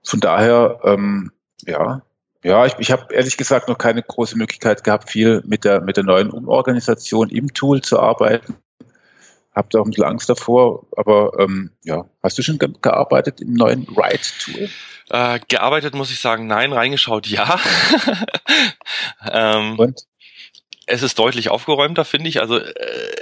Von 0.04 0.20
daher, 0.20 0.80
ähm, 0.84 1.32
ja, 1.66 2.02
ja, 2.44 2.66
ich, 2.66 2.74
ich 2.78 2.92
habe 2.92 3.14
ehrlich 3.14 3.38
gesagt 3.38 3.70
noch 3.70 3.78
keine 3.78 4.04
große 4.04 4.38
Möglichkeit 4.38 4.84
gehabt, 4.84 5.10
viel 5.10 5.42
mit 5.46 5.64
der, 5.64 5.82
mit 5.82 5.98
der 5.98 6.04
neuen 6.04 6.30
Umorganisation 6.30 7.30
im 7.30 7.54
Tool 7.54 7.82
zu 7.82 8.00
arbeiten. 8.00 8.56
Hab 9.56 9.70
da 9.70 9.80
auch 9.80 9.86
ein 9.86 9.92
bisschen 9.92 10.06
Angst 10.06 10.30
davor, 10.30 10.86
aber 10.98 11.40
ähm, 11.40 11.72
ja, 11.84 12.06
hast 12.22 12.38
du 12.38 12.42
schon 12.42 12.58
ge 12.58 12.70
gearbeitet 12.82 13.40
im 13.40 13.54
neuen 13.54 13.88
Write-Tool? 13.88 14.70
Äh, 15.10 15.40
gearbeitet 15.48 15.94
muss 15.94 16.12
ich 16.12 16.20
sagen, 16.20 16.48
nein, 16.48 16.74
reingeschaut, 16.74 17.28
ja. 17.28 17.60
ähm, 19.32 19.78
Und? 19.78 20.02
Es 20.86 21.02
ist 21.02 21.18
deutlich 21.18 21.50
aufgeräumter, 21.50 22.04
finde 22.04 22.30
ich. 22.30 22.42
Also 22.42 22.58
äh, 22.58 22.74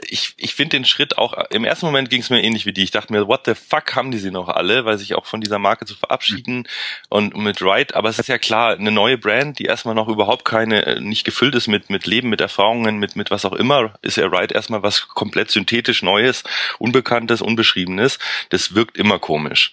ich, 0.07 0.33
ich 0.37 0.55
finde 0.55 0.77
den 0.77 0.85
Schritt 0.85 1.17
auch, 1.17 1.33
im 1.51 1.63
ersten 1.63 1.85
Moment 1.85 2.09
ging 2.09 2.21
es 2.21 2.29
mir 2.29 2.41
ähnlich 2.41 2.65
wie 2.65 2.73
die. 2.73 2.83
Ich 2.83 2.91
dachte 2.91 3.13
mir, 3.13 3.27
what 3.27 3.41
the 3.45 3.53
fuck 3.53 3.95
haben 3.95 4.11
die 4.11 4.17
sie 4.17 4.31
noch 4.31 4.47
alle, 4.47 4.85
weil 4.85 4.97
sich 4.97 5.13
auch 5.15 5.25
von 5.25 5.41
dieser 5.41 5.59
Marke 5.59 5.85
zu 5.85 5.95
verabschieden 5.95 6.57
mhm. 6.57 6.65
und 7.09 7.37
mit 7.37 7.61
Ride. 7.61 7.95
Aber 7.95 8.09
es 8.09 8.19
ist 8.19 8.29
ja 8.29 8.37
klar, 8.37 8.73
eine 8.73 8.91
neue 8.91 9.17
Brand, 9.17 9.59
die 9.59 9.65
erstmal 9.65 9.95
noch 9.95 10.07
überhaupt 10.07 10.43
keine, 10.45 10.85
äh, 10.85 10.99
nicht 10.99 11.23
gefüllt 11.23 11.55
ist 11.55 11.67
mit, 11.67 11.89
mit 11.89 12.07
Leben, 12.07 12.29
mit 12.29 12.41
Erfahrungen, 12.41 12.97
mit, 12.97 13.15
mit 13.15 13.29
was 13.29 13.45
auch 13.45 13.53
immer, 13.53 13.93
ist 14.01 14.17
ja 14.17 14.25
Ride 14.25 14.55
erstmal 14.55 14.81
was 14.81 15.07
komplett 15.07 15.51
synthetisch 15.51 16.01
Neues, 16.01 16.43
Unbekanntes, 16.79 17.41
Unbeschriebenes. 17.41 18.17
Das 18.49 18.73
wirkt 18.73 18.97
immer 18.97 19.19
komisch. 19.19 19.71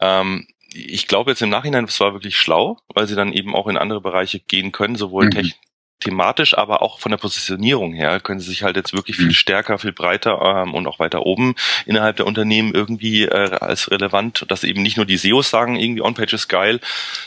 Ähm, 0.00 0.46
ich 0.70 1.06
glaube 1.08 1.30
jetzt 1.30 1.42
im 1.42 1.48
Nachhinein, 1.48 1.84
es 1.84 2.00
war 2.00 2.12
wirklich 2.12 2.36
schlau, 2.36 2.78
weil 2.88 3.06
sie 3.06 3.14
dann 3.14 3.32
eben 3.32 3.54
auch 3.54 3.66
in 3.68 3.76
andere 3.76 4.00
Bereiche 4.00 4.38
gehen 4.38 4.72
können, 4.72 4.96
sowohl 4.96 5.26
mhm. 5.26 5.30
technisch 5.30 5.67
thematisch, 6.00 6.56
aber 6.56 6.82
auch 6.82 7.00
von 7.00 7.10
der 7.10 7.16
Positionierung 7.16 7.92
her 7.92 8.20
können 8.20 8.40
sie 8.40 8.50
sich 8.50 8.62
halt 8.62 8.76
jetzt 8.76 8.92
wirklich 8.92 9.16
viel 9.16 9.26
mhm. 9.26 9.32
stärker, 9.32 9.78
viel 9.78 9.92
breiter 9.92 10.40
ähm, 10.40 10.74
und 10.74 10.86
auch 10.86 10.98
weiter 10.98 11.26
oben 11.26 11.54
innerhalb 11.86 12.16
der 12.16 12.26
Unternehmen 12.26 12.72
irgendwie 12.74 13.24
äh, 13.24 13.50
als 13.60 13.90
relevant, 13.90 14.44
dass 14.48 14.64
eben 14.64 14.82
nicht 14.82 14.96
nur 14.96 15.06
die 15.06 15.16
SEOs 15.16 15.50
sagen, 15.50 15.76
irgendwie 15.76 16.02
On-Page 16.02 16.32
ist 16.32 16.48
geil, 16.48 16.80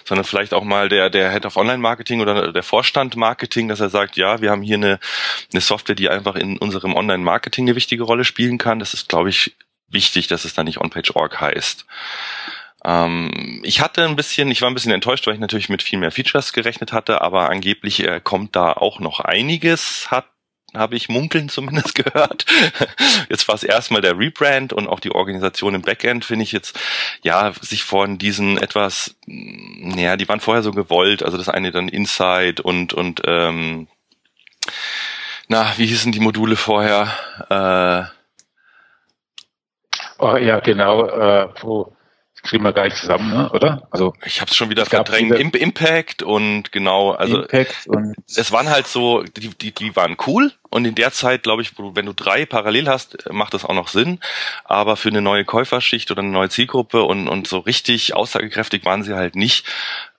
sondern 0.05 0.23
vielleicht 0.23 0.53
auch 0.53 0.63
mal 0.63 0.87
der, 0.87 1.09
der 1.09 1.31
Head 1.31 1.45
of 1.45 1.57
Online-Marketing 1.57 2.21
oder 2.21 2.53
der 2.53 2.63
Vorstand 2.63 3.15
Marketing, 3.15 3.67
dass 3.67 3.79
er 3.79 3.89
sagt, 3.89 4.15
ja, 4.15 4.41
wir 4.41 4.51
haben 4.51 4.61
hier 4.61 4.77
eine, 4.77 4.99
eine 5.51 5.61
Software, 5.61 5.95
die 5.95 6.09
einfach 6.09 6.35
in 6.35 6.57
unserem 6.57 6.95
Online-Marketing 6.95 7.65
eine 7.65 7.75
wichtige 7.75 8.03
Rolle 8.03 8.23
spielen 8.23 8.57
kann. 8.57 8.79
Das 8.79 8.93
ist, 8.93 9.09
glaube 9.09 9.29
ich, 9.29 9.55
wichtig, 9.89 10.27
dass 10.27 10.45
es 10.45 10.53
da 10.53 10.63
nicht 10.63 10.79
On-Page.org 10.79 11.41
heißt. 11.41 11.85
Ähm, 12.83 13.61
ich 13.63 13.81
hatte 13.81 14.05
ein 14.05 14.15
bisschen, 14.15 14.49
ich 14.49 14.61
war 14.61 14.69
ein 14.69 14.73
bisschen 14.73 14.91
enttäuscht, 14.91 15.27
weil 15.27 15.35
ich 15.35 15.39
natürlich 15.39 15.69
mit 15.69 15.83
viel 15.83 15.99
mehr 15.99 16.11
Features 16.11 16.53
gerechnet 16.53 16.93
hatte, 16.93 17.21
aber 17.21 17.49
angeblich 17.49 18.03
äh, 18.03 18.19
kommt 18.23 18.55
da 18.55 18.73
auch 18.73 18.99
noch 18.99 19.19
einiges, 19.19 20.09
hat 20.09 20.25
habe 20.73 20.95
ich 20.95 21.09
munkeln 21.09 21.49
zumindest 21.49 21.95
gehört. 21.95 22.45
Jetzt 23.29 23.47
war 23.47 23.55
es 23.55 23.63
erstmal 23.63 24.01
der 24.01 24.17
Rebrand 24.17 24.73
und 24.73 24.87
auch 24.87 24.99
die 24.99 25.11
Organisation 25.11 25.75
im 25.75 25.81
Backend 25.81 26.25
finde 26.25 26.43
ich 26.43 26.51
jetzt, 26.51 26.79
ja, 27.23 27.51
sich 27.59 27.83
von 27.83 28.17
diesen 28.17 28.57
etwas, 28.57 29.15
naja, 29.25 30.17
die 30.17 30.27
waren 30.29 30.39
vorher 30.39 30.63
so 30.63 30.71
gewollt, 30.71 31.23
also 31.23 31.37
das 31.37 31.49
eine 31.49 31.71
dann 31.71 31.89
Inside 31.89 32.61
und, 32.63 32.93
und, 32.93 33.21
ähm, 33.25 33.87
na, 35.47 35.73
wie 35.77 35.87
hießen 35.87 36.13
die 36.13 36.21
Module 36.21 36.55
vorher? 36.55 37.11
Äh, 37.49 38.03
oh, 40.19 40.37
ja, 40.37 40.61
genau, 40.61 41.07
äh, 41.07 41.49
wo 41.59 41.93
kriegen 42.43 42.63
wir 42.63 42.73
gar 42.73 42.85
nicht 42.85 42.97
zusammen, 42.97 43.29
ne? 43.29 43.49
oder? 43.51 43.87
Also 43.91 44.13
ich 44.25 44.41
habe 44.41 44.49
es 44.49 44.55
schon 44.55 44.69
wieder 44.69 44.85
verdrängt. 44.85 45.37
Im 45.37 45.51
Impact 45.51 46.23
und 46.23 46.71
genau, 46.71 47.11
also 47.11 47.41
Impact 47.41 47.87
und 47.87 48.15
es 48.27 48.51
waren 48.51 48.69
halt 48.69 48.87
so, 48.87 49.23
die, 49.23 49.49
die, 49.49 49.71
die 49.71 49.95
waren 49.95 50.17
cool 50.27 50.51
und 50.69 50.85
in 50.85 50.95
der 50.95 51.11
Zeit, 51.11 51.43
glaube 51.43 51.61
ich, 51.61 51.73
wenn 51.77 52.05
du 52.05 52.13
drei 52.13 52.45
parallel 52.45 52.87
hast, 52.87 53.29
macht 53.29 53.53
das 53.53 53.65
auch 53.65 53.73
noch 53.73 53.89
Sinn. 53.89 54.19
Aber 54.63 54.95
für 54.95 55.09
eine 55.09 55.21
neue 55.21 55.43
Käuferschicht 55.43 56.09
oder 56.11 56.21
eine 56.21 56.31
neue 56.31 56.49
Zielgruppe 56.49 57.03
und, 57.03 57.27
und 57.27 57.45
so 57.45 57.59
richtig 57.59 58.15
aussagekräftig 58.15 58.85
waren 58.85 59.03
sie 59.03 59.13
halt 59.13 59.35
nicht 59.35 59.65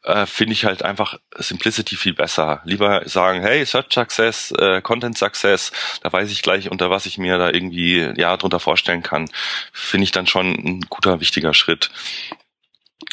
äh, 0.05 0.27
finde 0.27 0.53
ich 0.53 0.65
halt 0.65 0.83
einfach 0.83 1.19
Simplicity 1.37 1.97
viel 1.97 2.15
besser. 2.15 2.61
Lieber 2.65 3.09
sagen, 3.09 3.41
hey, 3.43 3.65
Search 3.65 3.93
Success, 3.93 4.53
äh, 4.53 4.81
Content 4.83 5.17
Success, 5.17 5.73
da 6.03 6.13
weiß 6.13 6.31
ich 6.31 6.43
gleich, 6.43 6.71
unter 6.71 6.91
was 6.91 7.07
ich 7.07 7.19
mir 7.19 7.39
da 7.39 7.51
irgendwie 7.51 8.13
ja 8.17 8.37
drunter 8.37 8.61
vorstellen 8.61 9.03
kann. 9.03 9.29
Finde 9.73 10.05
ich 10.05 10.11
dann 10.11 10.27
schon 10.27 10.53
ein 10.53 10.81
guter, 10.89 11.21
wichtiger 11.21 11.55
Schritt. 11.55 11.91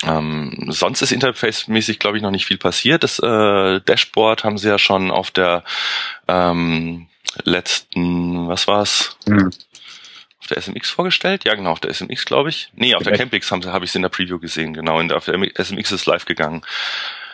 Ähm, 0.03 0.67
sonst 0.69 1.01
ist 1.01 1.11
interface-mäßig, 1.11 1.99
glaube 1.99 2.17
ich, 2.17 2.23
noch 2.23 2.31
nicht 2.31 2.45
viel 2.45 2.57
passiert. 2.57 3.03
Das 3.03 3.19
äh, 3.19 3.81
Dashboard 3.81 4.43
haben 4.43 4.57
sie 4.57 4.69
ja 4.69 4.77
schon 4.77 5.11
auf 5.11 5.31
der 5.31 5.63
ähm, 6.27 7.07
letzten, 7.43 8.47
was 8.47 8.67
war's? 8.67 9.17
Mhm 9.27 9.51
der 10.47 10.61
SMX 10.61 10.89
vorgestellt? 10.89 11.43
Ja, 11.43 11.55
genau, 11.55 11.71
auf 11.71 11.79
der 11.79 11.93
SMX, 11.93 12.25
glaube 12.25 12.49
ich. 12.49 12.69
Nee, 12.73 12.95
auf 12.95 13.03
der 13.03 13.17
Campix 13.17 13.51
habe 13.51 13.71
hab 13.71 13.83
ich 13.83 13.89
es 13.89 13.95
in 13.95 14.01
der 14.01 14.09
Preview 14.09 14.39
gesehen, 14.39 14.73
genau. 14.73 14.99
In 14.99 15.09
der, 15.09 15.17
auf 15.17 15.25
der 15.25 15.35
SMX 15.55 15.91
ist 15.91 16.05
live 16.05 16.25
gegangen. 16.25 16.63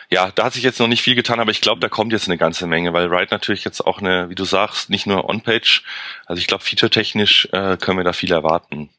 Ja, 0.08 0.30
da 0.30 0.44
hat 0.44 0.52
sich 0.52 0.62
jetzt 0.62 0.78
noch 0.78 0.86
nicht 0.86 1.02
viel 1.02 1.16
getan, 1.16 1.40
aber 1.40 1.50
ich 1.50 1.60
glaube, 1.60 1.80
da 1.80 1.88
kommt 1.88 2.12
jetzt 2.12 2.28
eine 2.28 2.38
ganze 2.38 2.66
Menge, 2.66 2.92
weil 2.92 3.12
Ride 3.12 3.28
natürlich 3.32 3.64
jetzt 3.64 3.80
auch 3.80 3.98
eine, 3.98 4.30
wie 4.30 4.36
du 4.36 4.44
sagst, 4.44 4.88
nicht 4.88 5.06
nur 5.06 5.28
On-Page, 5.28 5.82
also 6.26 6.38
ich 6.38 6.46
glaube, 6.46 6.62
featuretechnisch 6.62 7.48
äh, 7.52 7.76
können 7.76 7.98
wir 7.98 8.04
da 8.04 8.12
viel 8.12 8.30
erwarten. 8.30 8.90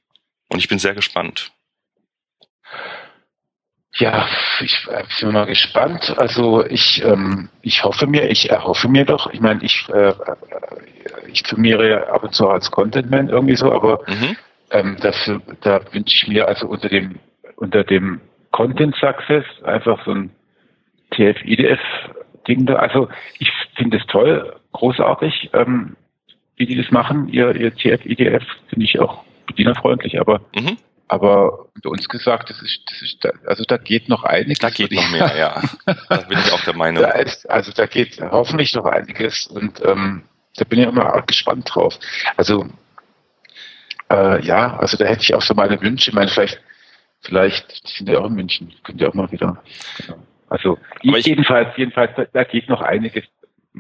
Und 0.49 0.59
ich 0.59 0.67
bin 0.67 0.79
sehr 0.79 0.95
gespannt. 0.95 1.51
Ja, 3.99 4.27
ich 4.61 4.87
äh, 4.89 5.03
bin 5.19 5.33
mal 5.33 5.45
gespannt. 5.45 6.13
Also 6.17 6.65
ich, 6.65 7.03
ähm, 7.03 7.49
ich 7.61 7.83
hoffe 7.83 8.05
mir, 8.05 8.29
ich 8.29 8.49
erhoffe 8.49 8.87
mir 8.87 9.05
doch. 9.05 9.31
Ich 9.33 9.41
meine, 9.41 9.63
ich, 9.63 9.87
äh, 9.89 10.13
ich 11.31 11.43
firmiere 11.47 12.07
ab 12.09 12.23
und 12.23 12.33
zu 12.33 12.47
als 12.47 12.69
Contentman 12.69 13.29
irgendwie 13.29 13.55
so, 13.55 13.71
aber 13.71 14.01
mhm. 14.07 14.37
ähm, 14.71 14.97
dafür, 15.01 15.41
da 15.61 15.81
wünsche 15.91 16.15
ich 16.15 16.27
mir 16.27 16.47
also 16.47 16.67
unter 16.67 16.89
dem 16.89 17.19
unter 17.57 17.83
dem 17.83 18.21
Content 18.51 18.95
Success 18.95 19.45
einfach 19.63 20.03
so 20.05 20.11
ein 20.11 20.31
TF-IDF-Ding 21.11 22.65
da. 22.65 22.75
Also 22.75 23.09
ich 23.39 23.51
finde 23.75 23.97
es 23.97 24.05
toll, 24.07 24.55
großartig, 24.73 25.49
ähm, 25.53 25.95
wie 26.55 26.65
die 26.65 26.75
das 26.75 26.91
machen. 26.91 27.27
Ihr, 27.29 27.55
ihr 27.55 27.73
TF-IDF 27.73 28.43
finde 28.69 28.85
ich 28.85 28.99
auch 28.99 29.23
bedienerfreundlich, 29.47 30.19
aber 30.19 30.41
mhm. 30.55 30.77
Aber 31.09 31.67
unter 31.73 31.89
uns 31.89 32.09
gesagt, 32.09 32.49
das 32.49 32.61
ist, 32.61 32.81
das 32.85 33.01
ist, 33.01 33.47
also 33.47 33.63
da 33.63 33.77
geht 33.77 34.09
noch 34.09 34.23
einiges. 34.23 34.59
Da 34.59 34.69
geht 34.69 34.91
noch 34.91 35.09
mehr, 35.09 35.35
ja. 35.37 35.61
Da 36.09 36.17
bin 36.17 36.37
ich 36.37 36.51
auch 36.51 36.61
der 36.61 36.75
Meinung. 36.75 37.03
Da 37.03 37.11
ist, 37.11 37.49
also 37.49 37.71
da 37.71 37.85
geht 37.85 38.19
hoffentlich 38.19 38.73
noch 38.75 38.85
einiges 38.85 39.47
und 39.47 39.81
ähm, 39.85 40.23
da 40.57 40.65
bin 40.65 40.79
ich 40.79 40.87
immer 40.87 41.15
auch 41.15 41.25
gespannt 41.25 41.69
drauf. 41.73 41.97
Also 42.35 42.67
äh, 44.09 44.45
ja, 44.45 44.77
also 44.77 44.97
da 44.97 45.05
hätte 45.05 45.21
ich 45.21 45.33
auch 45.33 45.41
so 45.41 45.53
meine 45.53 45.81
Wünsche. 45.81 46.09
Ich 46.09 46.15
meine, 46.15 46.29
vielleicht, 46.29 46.61
vielleicht 47.21 47.87
sind 47.87 48.09
ja 48.09 48.19
auch 48.19 48.25
in 48.27 48.33
München, 48.33 48.73
könnt 48.83 49.01
ihr 49.01 49.09
auch 49.09 49.13
mal 49.13 49.31
wieder. 49.31 49.61
Genau. 49.97 50.17
Also 50.49 50.77
ich, 51.01 51.25
jedenfalls, 51.25 51.75
jedenfalls, 51.77 52.11
da, 52.15 52.25
da 52.31 52.43
geht 52.43 52.69
noch 52.69 52.81
einiges. 52.81 53.25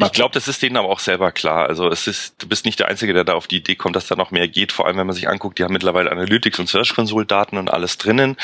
Ich 0.05 0.11
glaube, 0.11 0.33
das 0.33 0.47
ist 0.47 0.61
denen 0.61 0.77
aber 0.77 0.89
auch 0.89 0.99
selber 0.99 1.31
klar. 1.31 1.67
Also 1.67 1.89
es 1.89 2.07
ist, 2.07 2.41
du 2.41 2.47
bist 2.47 2.65
nicht 2.65 2.79
der 2.79 2.87
Einzige, 2.87 3.13
der 3.13 3.23
da 3.23 3.33
auf 3.33 3.47
die 3.47 3.57
Idee 3.57 3.75
kommt, 3.75 3.95
dass 3.95 4.07
da 4.07 4.15
noch 4.15 4.31
mehr 4.31 4.47
geht. 4.47 4.71
Vor 4.71 4.85
allem, 4.85 4.97
wenn 4.97 5.07
man 5.07 5.15
sich 5.15 5.27
anguckt, 5.27 5.57
die 5.57 5.63
haben 5.63 5.73
mittlerweile 5.73 6.11
Analytics 6.11 6.59
und 6.59 6.67
Search 6.69 6.93
Console 6.93 7.25
Daten 7.25 7.57
und 7.57 7.71
alles 7.71 7.97
drinnen. 7.97 8.37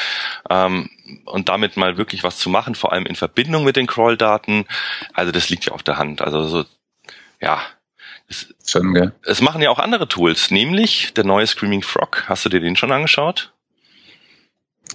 Ähm, 0.50 0.90
und 1.26 1.50
damit 1.50 1.78
mal 1.78 1.98
wirklich 1.98 2.24
was 2.24 2.38
zu 2.38 2.50
machen, 2.50 2.76
vor 2.76 2.92
allem 2.92 3.06
in 3.06 3.16
Verbindung 3.16 3.64
mit 3.64 3.76
den 3.76 3.88
Crawl-Daten. 3.88 4.66
Also 5.14 5.32
das 5.32 5.50
liegt 5.50 5.66
ja 5.66 5.74
auf 5.74 5.84
der 5.84 5.98
Hand. 5.98 6.22
Also 6.22 6.44
so, 6.44 6.66
ja. 7.40 7.62
Es, 8.28 8.54
schon, 8.66 8.94
gell? 8.94 9.14
es 9.24 9.42
machen 9.42 9.62
ja 9.62 9.70
auch 9.70 9.80
andere 9.80 10.08
Tools, 10.08 10.50
nämlich 10.50 11.14
der 11.14 11.26
neue 11.26 11.46
Screaming 11.46 11.84
Frog. 11.84 12.24
Hast 12.28 12.46
du 12.46 12.50
dir 12.50 12.62
den 12.62 12.76
schon 12.76 12.92
angeschaut? 12.92 13.54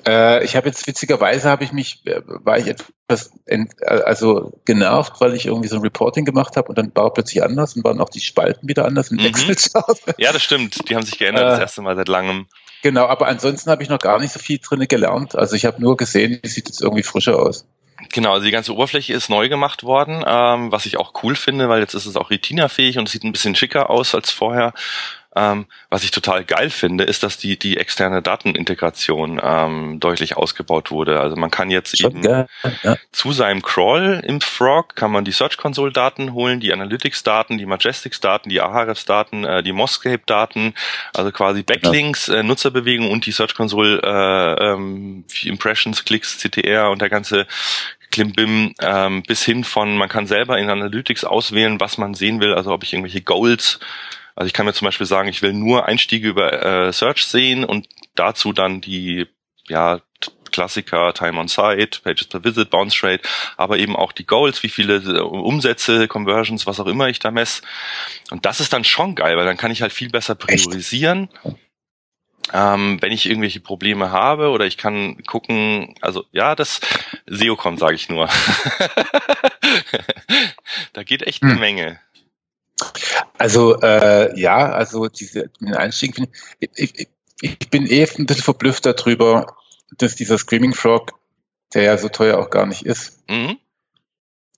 Äh, 0.07 0.45
ich 0.45 0.57
habe 0.57 0.69
jetzt 0.69 0.87
witzigerweise 0.87 1.49
habe 1.49 1.65
ich 1.65 1.73
mich, 1.73 2.07
äh, 2.07 2.21
war 2.25 2.59
ich 2.59 2.67
etwas 2.67 3.31
ent, 3.47 3.73
äh, 3.81 4.03
also 4.03 4.61
genervt, 4.65 5.15
weil 5.21 5.35
ich 5.35 5.47
irgendwie 5.47 5.69
so 5.69 5.77
ein 5.77 5.83
Reporting 5.83 6.25
gemacht 6.25 6.57
habe 6.57 6.69
und 6.69 6.79
dann 6.79 6.93
war 6.95 7.13
plötzlich 7.13 7.43
anders 7.43 7.75
und 7.75 7.85
waren 7.85 8.01
auch 8.01 8.09
die 8.09 8.21
Spalten 8.21 8.69
wieder 8.69 8.85
anders 8.85 9.11
in 9.11 9.19
mhm. 9.19 9.27
Excel-Chart. 9.27 9.99
Ja, 10.19 10.33
das 10.33 10.43
stimmt. 10.43 10.89
Die 10.89 10.95
haben 10.95 11.05
sich 11.05 11.19
geändert 11.19 11.45
äh, 11.45 11.51
das 11.51 11.61
erste 11.61 11.83
Mal 11.83 11.97
seit 11.97 12.09
langem. 12.09 12.47
Genau, 12.83 13.07
aber 13.07 13.27
ansonsten 13.27 13.71
habe 13.71 13.83
ich 13.83 13.89
noch 13.89 13.99
gar 13.99 14.21
nicht 14.21 14.33
so 14.33 14.39
viel 14.39 14.59
drinne 14.59 14.87
gelernt. 14.87 15.35
Also 15.35 15.57
ich 15.57 15.65
habe 15.65 15.81
nur 15.81 15.97
gesehen, 15.97 16.39
wie 16.43 16.49
sieht 16.49 16.69
jetzt 16.69 16.81
irgendwie 16.81 17.03
frischer 17.03 17.39
aus. 17.39 17.67
Genau, 18.13 18.33
also 18.33 18.45
die 18.45 18.53
ganze 18.53 18.73
Oberfläche 18.73 19.13
ist 19.13 19.29
neu 19.29 19.49
gemacht 19.49 19.83
worden, 19.83 20.25
ähm, 20.27 20.71
was 20.71 20.87
ich 20.87 20.99
auch 20.99 21.13
cool 21.23 21.35
finde, 21.35 21.69
weil 21.69 21.81
jetzt 21.81 21.95
ist 21.95 22.07
es 22.07 22.17
auch 22.17 22.31
Retina-fähig 22.31 22.97
und 22.99 23.09
es 23.09 23.13
sieht 23.13 23.25
ein 23.25 23.33
bisschen 23.33 23.57
schicker 23.57 23.91
aus 23.91 24.15
als 24.15 24.31
vorher. 24.31 24.73
Ähm, 25.37 25.66
was 25.91 26.05
ich 26.05 26.11
total 26.11 26.45
geil 26.45 26.70
finde, 26.70 27.05
ist, 27.05 27.22
dass 27.22 27.37
die, 27.37 27.59
die 27.59 27.76
externe 27.76 28.22
Datenintegration 28.22 29.39
ähm, 29.43 30.01
deutlich 30.01 30.37
ausgebaut 30.37 30.91
wurde. 30.91 31.20
Also 31.20 31.37
man 31.37 31.51
kann 31.51 31.70
jetzt 31.70 31.99
Schon 31.99 32.12
eben 32.12 32.22
geil, 32.22 32.49
ja. 32.83 32.97
zu 33.12 33.33
seinem 33.33 33.61
Crawl 33.61 34.22
im 34.26 34.41
Frog 34.41 34.97
kann 34.97 35.12
man 35.12 35.24
die 35.24 35.33
Search 35.33 35.59
Console 35.59 35.93
Daten 35.93 36.33
holen, 36.33 36.61
die 36.61 36.72
Analytics 36.72 37.24
Daten, 37.24 37.59
die 37.59 37.66
Majestics 37.66 38.20
Daten, 38.20 38.49
die 38.49 38.62
Ahrefs 38.62 39.05
Daten, 39.05 39.45
äh, 39.45 39.62
die 39.62 39.72
Moscape 39.72 40.22
Daten, 40.24 40.74
also 41.14 41.31
quasi 41.31 41.62
Backlinks, 41.62 42.29
ja. 42.29 42.37
äh, 42.37 42.43
Nutzerbewegung 42.43 43.11
und 43.11 43.26
die 43.26 43.33
Search 43.33 43.55
Console 43.55 44.01
äh, 44.03 44.72
ähm, 44.72 45.24
Impressions, 45.45 46.07
Klicks, 46.07 46.39
CTR 46.39 46.91
und 46.91 47.03
der 47.03 47.11
ganze 47.11 47.47
Klimbim 48.11 48.74
ähm, 48.81 49.22
bis 49.22 49.45
hin 49.45 49.64
von, 49.64 49.97
man 49.97 50.09
kann 50.09 50.26
selber 50.26 50.59
in 50.59 50.70
Analytics 50.70 51.24
auswählen, 51.24 51.79
was 51.81 51.99
man 51.99 52.14
sehen 52.14 52.41
will, 52.41 52.55
also 52.55 52.72
ob 52.72 52.83
ich 52.83 52.93
irgendwelche 52.95 53.20
Goals 53.20 53.79
also 54.39 54.47
ich 54.47 54.53
kann 54.53 54.66
mir 54.66 54.72
zum 54.72 54.86
Beispiel 54.86 55.07
sagen, 55.07 55.28
ich 55.28 55.43
will 55.43 55.53
nur 55.53 55.86
Einstiege 55.86 56.28
über 56.28 56.86
äh, 56.86 56.93
Search 56.93 57.26
sehen 57.26 57.64
und 57.64 57.89
dazu 58.14 58.53
dann 58.53 58.80
die 58.80 59.26
ja, 59.66 60.01
Klassiker, 60.53 61.12
Time 61.12 61.41
on 61.41 61.49
Site, 61.49 61.99
Pages 62.05 62.28
per 62.28 62.45
Visit, 62.45 62.70
Bounce 62.70 63.05
Rate, 63.05 63.28
aber 63.57 63.78
eben 63.78 63.97
auch 63.97 64.12
die 64.12 64.26
Goals, 64.26 64.62
wie 64.62 64.68
viele 64.68 64.99
äh, 64.99 65.22
Umsätze, 65.22 66.07
Conversions, 66.07 66.68
was 66.68 66.78
auch 66.78 66.86
immer 66.86 67.09
ich 67.09 67.18
da 67.18 67.32
messe. 67.32 67.62
Und 68.30 68.47
das 68.47 68.61
ist 68.61 68.72
dann 68.72 68.84
schon 68.84 69.16
geil, 69.16 69.36
weil 69.36 69.45
dann 69.45 69.57
kann 69.57 69.72
ich 69.72 69.82
halt 69.82 69.93
viel 69.93 70.09
besser 70.09 70.36
priorisieren. 70.36 71.28
Ähm, 72.53 72.99
wenn 73.03 73.11
ich 73.11 73.26
irgendwelche 73.26 73.59
Probleme 73.59 74.12
habe 74.12 74.51
oder 74.51 74.66
ich 74.66 74.76
kann 74.78 75.20
gucken, 75.24 75.97
also 76.01 76.26
ja, 76.30 76.55
das 76.55 76.80
SEO 77.26 77.57
kommt, 77.57 77.80
sage 77.80 77.97
ich 77.97 78.09
nur. 78.09 78.28
da 80.93 81.03
geht 81.03 81.24
echt 81.24 81.43
eine 81.43 81.55
hm. 81.55 81.61
Menge. 81.61 81.99
Also 83.37 83.81
äh, 83.81 84.39
ja, 84.39 84.70
also 84.70 85.09
diese 85.09 85.51
den 85.61 85.74
Einstieg 85.74 86.14
finde 86.14 86.31
ich, 86.59 86.99
ich, 86.99 87.09
ich 87.41 87.70
bin 87.70 87.87
eh 87.87 88.03
ein 88.03 88.26
bisschen 88.26 88.43
verblüfft 88.43 88.87
darüber, 88.87 89.57
dass 89.97 90.14
dieser 90.14 90.39
Screaming 90.39 90.74
Frog, 90.74 91.12
der 91.74 91.83
ja 91.83 91.99
so 91.99 92.09
teuer 92.09 92.39
auch 92.39 92.51
gar 92.51 92.66
nicht 92.66 92.85
ist. 92.85 93.18
Mhm. 93.29 93.59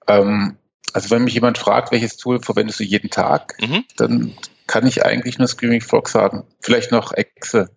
Ähm, 0.07 0.57
also 0.93 1.11
wenn 1.11 1.25
mich 1.25 1.35
jemand 1.35 1.59
fragt, 1.59 1.93
welches 1.93 2.17
Tool 2.17 2.43
verwendest 2.43 2.81
du 2.81 2.85
jeden 2.85 3.11
Tag, 3.11 3.57
mhm. 3.61 3.85
dann 3.97 4.35
kann 4.67 4.87
ich 4.87 5.05
eigentlich 5.05 5.39
nur 5.39 5.49
Screaming 5.49 5.81
Frog 5.81 6.09
sagen. 6.09 6.45
Vielleicht 6.61 6.93
noch 6.93 7.13
Excel 7.13 7.69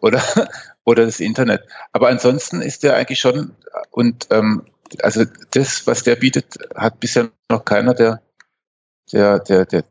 oder, 0.00 0.22
oder 0.84 1.04
das 1.06 1.20
Internet. 1.20 1.62
Aber 1.92 2.08
ansonsten 2.08 2.60
ist 2.60 2.82
der 2.82 2.96
eigentlich 2.96 3.20
schon, 3.20 3.54
und 3.90 4.28
ähm, 4.30 4.66
also 5.02 5.24
das, 5.52 5.86
was 5.86 6.02
der 6.02 6.16
bietet, 6.16 6.58
hat 6.74 7.00
bisher 7.00 7.30
noch 7.48 7.64
keiner 7.64 7.94
der 7.94 8.20
der, 9.12 9.38
der, 9.38 9.64
der, 9.66 9.84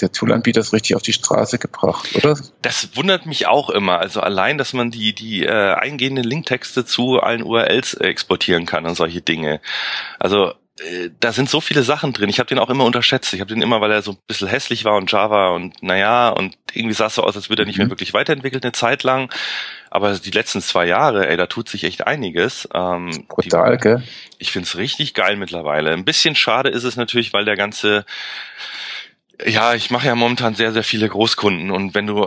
der 0.00 0.12
Toolanbieter 0.12 0.60
ist 0.60 0.72
richtig 0.72 0.96
auf 0.96 1.02
die 1.02 1.12
Straße 1.12 1.58
gebracht, 1.58 2.14
oder? 2.14 2.38
Das 2.62 2.96
wundert 2.96 3.26
mich 3.26 3.46
auch 3.46 3.70
immer. 3.70 3.98
Also 3.98 4.20
allein, 4.20 4.58
dass 4.58 4.72
man 4.72 4.90
die, 4.90 5.14
die 5.14 5.44
äh, 5.44 5.74
eingehenden 5.74 6.24
Linktexte 6.24 6.84
zu 6.84 7.20
allen 7.20 7.42
URLs 7.42 7.94
exportieren 7.94 8.66
kann 8.66 8.86
und 8.86 8.94
solche 8.94 9.20
Dinge. 9.20 9.60
Also 10.18 10.52
äh, 10.80 11.10
da 11.20 11.32
sind 11.32 11.50
so 11.50 11.60
viele 11.60 11.82
Sachen 11.82 12.12
drin. 12.12 12.28
Ich 12.28 12.38
habe 12.38 12.48
den 12.48 12.58
auch 12.58 12.70
immer 12.70 12.84
unterschätzt. 12.84 13.32
Ich 13.34 13.40
habe 13.40 13.52
den 13.52 13.62
immer, 13.62 13.80
weil 13.80 13.90
er 13.90 14.02
so 14.02 14.12
ein 14.12 14.18
bisschen 14.26 14.48
hässlich 14.48 14.84
war 14.84 14.96
und 14.96 15.10
Java 15.10 15.50
und 15.50 15.82
naja, 15.82 16.28
und 16.30 16.56
irgendwie 16.72 16.94
sah 16.94 17.06
es 17.06 17.14
so 17.14 17.22
aus, 17.22 17.36
als 17.36 17.48
würde 17.48 17.62
er 17.62 17.66
nicht 17.66 17.78
mhm. 17.78 17.84
mehr 17.84 17.90
wirklich 17.90 18.14
weiterentwickelt 18.14 18.64
eine 18.64 18.72
Zeit 18.72 19.02
lang. 19.02 19.32
Aber 19.90 20.14
die 20.14 20.30
letzten 20.30 20.60
zwei 20.60 20.86
Jahre, 20.86 21.28
ey, 21.28 21.36
da 21.36 21.46
tut 21.46 21.68
sich 21.68 21.84
echt 21.84 22.06
einiges. 22.06 22.68
Ähm, 22.74 23.26
Brutal, 23.28 23.76
die, 23.76 23.82
gell? 23.82 24.02
Ich 24.38 24.52
find's 24.52 24.76
richtig 24.76 25.14
geil 25.14 25.36
mittlerweile. 25.36 25.92
Ein 25.92 26.04
bisschen 26.04 26.34
schade 26.34 26.68
ist 26.68 26.84
es 26.84 26.96
natürlich, 26.96 27.32
weil 27.32 27.44
der 27.44 27.56
ganze 27.56 28.04
ja, 29.46 29.74
ich 29.74 29.90
mache 29.90 30.06
ja 30.06 30.14
momentan 30.14 30.54
sehr, 30.54 30.72
sehr 30.72 30.82
viele 30.82 31.08
Großkunden 31.08 31.70
und 31.70 31.94
wenn 31.94 32.06
du, 32.06 32.24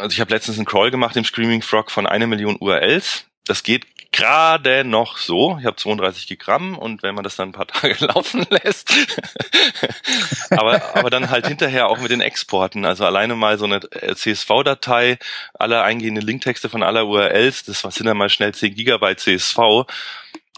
also 0.00 0.12
ich 0.12 0.20
habe 0.20 0.32
letztens 0.32 0.56
einen 0.56 0.66
Crawl 0.66 0.90
gemacht 0.90 1.16
im 1.16 1.24
Screaming 1.24 1.62
Frog 1.62 1.90
von 1.90 2.06
einer 2.06 2.26
Million 2.26 2.56
URLs. 2.58 3.26
Das 3.46 3.62
geht 3.62 3.84
gerade 4.14 4.84
noch 4.84 5.18
so. 5.18 5.58
Ich 5.58 5.66
habe 5.66 5.76
32 5.76 6.38
Gramm 6.38 6.78
und 6.78 7.02
wenn 7.02 7.14
man 7.14 7.24
das 7.24 7.36
dann 7.36 7.48
ein 7.48 7.52
paar 7.52 7.66
Tage 7.68 7.96
laufen 8.04 8.46
lässt, 8.48 8.92
aber, 10.50 10.94
aber 10.94 11.10
dann 11.10 11.30
halt 11.30 11.46
hinterher 11.46 11.88
auch 11.88 11.98
mit 11.98 12.10
den 12.10 12.20
Exporten, 12.20 12.84
also 12.84 13.04
alleine 13.04 13.34
mal 13.34 13.58
so 13.58 13.64
eine 13.64 13.80
CSV-Datei, 13.80 15.18
alle 15.54 15.82
eingehenden 15.82 16.24
Linktexte 16.24 16.68
von 16.68 16.82
aller 16.82 17.06
URLs, 17.06 17.64
das 17.64 17.80
sind 17.80 18.06
dann 18.06 18.16
mal 18.16 18.28
schnell 18.28 18.54
10 18.54 18.74
Gigabyte 18.74 19.20
CSV. 19.20 19.58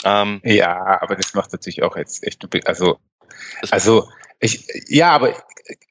Ähm, 0.05 0.41
ja, 0.45 1.01
aber 1.01 1.17
das 1.17 1.33
macht 1.35 1.53
natürlich 1.53 1.83
auch 1.83 1.97
jetzt 1.97 2.25
echt, 2.25 2.47
also, 2.67 2.99
also 3.71 4.09
ich, 4.41 4.67
ja, 4.89 5.13
aber 5.13 5.35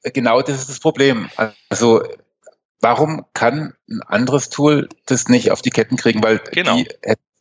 genau 0.04 0.40
das 0.40 0.60
ist 0.60 0.68
das 0.68 0.78
Problem. 0.78 1.28
Also 1.68 2.04
warum 2.80 3.26
kann 3.34 3.74
ein 3.88 4.02
anderes 4.02 4.48
Tool 4.50 4.88
das 5.06 5.26
nicht 5.28 5.50
auf 5.50 5.62
die 5.62 5.70
Ketten 5.70 5.96
kriegen? 5.96 6.22
Weil 6.22 6.38
genau. 6.52 6.76
die, 6.76 6.88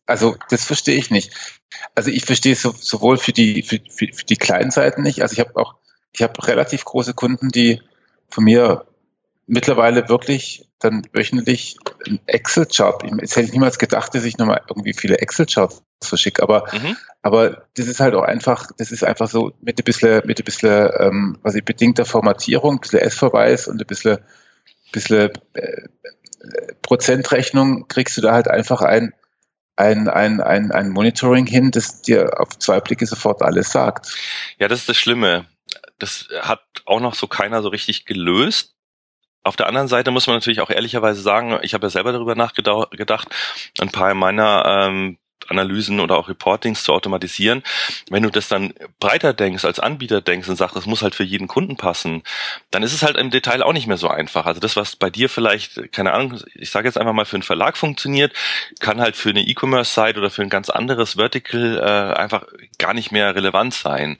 also 0.06 0.36
das 0.50 0.66
verstehe 0.66 0.96
ich 0.96 1.12
nicht. 1.12 1.34
Also 1.94 2.12
ich 2.12 2.26
verstehe 2.26 2.54
es 2.54 2.62
so, 2.62 2.74
sowohl 2.78 3.18
für 3.18 3.34
die 3.34 3.64
für, 3.64 3.80
für, 3.90 4.08
für 4.14 4.26
die 4.26 4.38
kleinen 4.38 4.72
Seiten 4.72 5.04
nicht. 5.04 5.22
Also 5.22 5.34
ich 5.34 5.40
habe 5.40 5.56
auch 5.56 5.76
ich 6.12 6.22
habe 6.22 6.48
relativ 6.48 6.86
große 6.86 7.14
Kunden, 7.14 7.50
die 7.50 7.82
von 8.30 8.44
mir 8.44 8.86
mittlerweile 9.48 10.10
wirklich 10.10 10.68
dann 10.80 11.06
wöchentlich 11.14 11.78
ein 12.08 12.20
Excel-Chart. 12.26 13.04
Jetzt 13.20 13.36
hätte 13.36 13.48
ich 13.48 13.54
niemals 13.54 13.78
gedacht, 13.80 14.16
dass 14.16 14.24
ich 14.24 14.38
nochmal 14.38 14.62
irgendwie 14.68 14.94
viele 14.94 15.18
Excel-Charts 15.20 15.84
verschicke, 16.02 16.44
aber, 16.44 16.68
mhm. 16.74 16.98
aber 17.22 17.66
das 17.76 17.88
ist 17.88 18.00
halt 18.00 18.14
auch 18.16 18.24
einfach, 18.24 18.72
das 18.78 18.92
ist 18.92 19.04
einfach 19.04 19.28
so 19.28 19.54
mit 19.62 19.80
ein 19.80 19.84
bisschen, 19.84 20.22
mit 20.26 20.40
ein 20.40 20.44
bisschen, 20.44 20.90
ähm, 21.00 21.38
was 21.42 21.56
ich 21.56 21.64
bedingter 21.64 22.06
Formatierung, 22.06 22.76
ein 22.76 22.80
bisschen 22.82 23.00
S-Verweis 23.00 23.68
und 23.68 23.82
ein 23.82 23.88
bisschen 23.88 24.20
bisschen 24.96 25.32
äh, 25.54 25.88
Prozentrechnung 26.82 27.88
kriegst 27.88 28.18
du 28.18 28.22
da 28.22 28.34
halt 28.34 28.48
einfach 28.48 28.82
ein, 28.82 29.14
ein, 29.76 30.08
ein, 30.08 30.42
ein, 30.42 30.72
ein 30.72 30.90
Monitoring 30.90 31.46
hin, 31.46 31.72
das 31.72 32.02
dir 32.02 32.40
auf 32.40 32.58
zwei 32.60 32.80
Blicke 32.80 33.06
sofort 33.06 33.42
alles 33.42 33.72
sagt. 33.72 34.16
Ja, 34.58 34.68
das 34.68 34.82
ist 34.82 34.90
das 34.90 34.98
Schlimme. 34.98 35.46
Das 36.00 36.28
hat 36.42 36.62
auch 36.86 37.00
noch 37.00 37.16
so 37.16 37.28
keiner 37.28 37.62
so 37.62 37.70
richtig 37.70 38.06
gelöst. 38.06 38.76
Auf 39.44 39.56
der 39.56 39.68
anderen 39.68 39.88
Seite 39.88 40.12
muss 40.12 40.28
man 40.28 40.38
natürlich 40.38 40.62
auch 40.62 40.70
ehrlicherweise 40.70 41.22
sagen, 41.22 41.60
ich 41.62 41.74
habe 41.74 41.86
ja 41.86 41.90
selber 41.90 42.12
darüber 42.12 42.36
nachgedacht, 42.36 43.30
ein 43.80 43.92
paar 43.92 44.14
meiner 44.14 44.88
ähm, 44.88 45.18
Analysen 45.48 46.00
oder 46.00 46.18
auch 46.18 46.30
Reportings 46.30 46.84
zu 46.84 46.94
automatisieren. 46.94 47.64
Wenn 48.10 48.24
du 48.24 48.30
das 48.30 48.48
dann 48.48 48.74
breiter 49.00 49.34
denkst, 49.34 49.66
als 49.66 49.80
Anbieter 49.80 50.22
denkst 50.22 50.50
und 50.50 50.56
sagst, 50.56 50.76
das 50.76 50.86
muss 50.86 51.02
halt 51.02 51.16
für 51.16 51.24
jeden 51.24 51.48
Kunden 51.48 51.78
passen, 51.78 52.24
dann 52.72 52.84
ist 52.84 52.94
es 52.94 53.04
halt 53.04 53.18
im 53.18 53.32
Detail 53.32 53.64
auch 53.64 53.74
nicht 53.74 53.88
mehr 53.88 53.98
so 53.98 54.08
einfach. 54.08 54.46
Also 54.46 54.60
das, 54.60 54.76
was 54.76 54.96
bei 54.96 55.10
dir 55.10 55.30
vielleicht, 55.30 55.92
keine 55.92 56.14
Ahnung, 56.14 56.40
ich 56.54 56.72
sage 56.72 56.88
jetzt 56.88 56.98
einfach 56.98 57.14
mal 57.14 57.26
für 57.26 57.36
einen 57.36 57.44
Verlag 57.44 57.78
funktioniert, 57.78 58.34
kann 58.80 59.02
halt 59.02 59.16
für 59.16 59.30
eine 59.30 59.42
E-Commerce-Site 59.42 60.18
oder 60.18 60.30
für 60.30 60.42
ein 60.42 60.50
ganz 60.50 60.70
anderes 60.70 61.16
Vertical 61.16 61.78
äh, 61.78 62.20
einfach 62.20 62.46
gar 62.78 62.94
nicht 62.94 63.12
mehr 63.12 63.36
relevant 63.36 63.74
sein. 63.74 64.18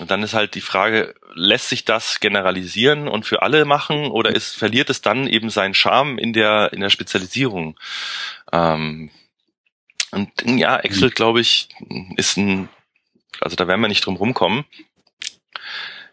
Und 0.00 0.10
dann 0.10 0.24
ist 0.24 0.34
halt 0.34 0.56
die 0.56 0.60
Frage, 0.60 1.14
lässt 1.34 1.68
sich 1.68 1.84
das 1.84 2.18
generalisieren 2.18 3.06
und 3.06 3.26
für 3.26 3.42
alle 3.42 3.64
machen 3.64 4.06
oder 4.06 4.34
ist, 4.34 4.56
verliert 4.56 4.90
es 4.90 5.02
dann 5.02 5.28
eben 5.28 5.50
seinen 5.50 5.74
Charme 5.74 6.18
in 6.18 6.32
der, 6.32 6.72
in 6.72 6.80
der 6.80 6.90
Spezialisierung? 6.90 7.78
Ähm, 8.52 9.10
und 10.14 10.58
ja, 10.58 10.78
Excel, 10.78 11.08
mhm. 11.08 11.14
glaube 11.14 11.40
ich, 11.40 11.68
ist 12.16 12.36
ein, 12.36 12.68
also 13.40 13.56
da 13.56 13.66
werden 13.66 13.80
wir 13.80 13.88
nicht 13.88 14.06
drum 14.06 14.16
rumkommen. 14.16 14.64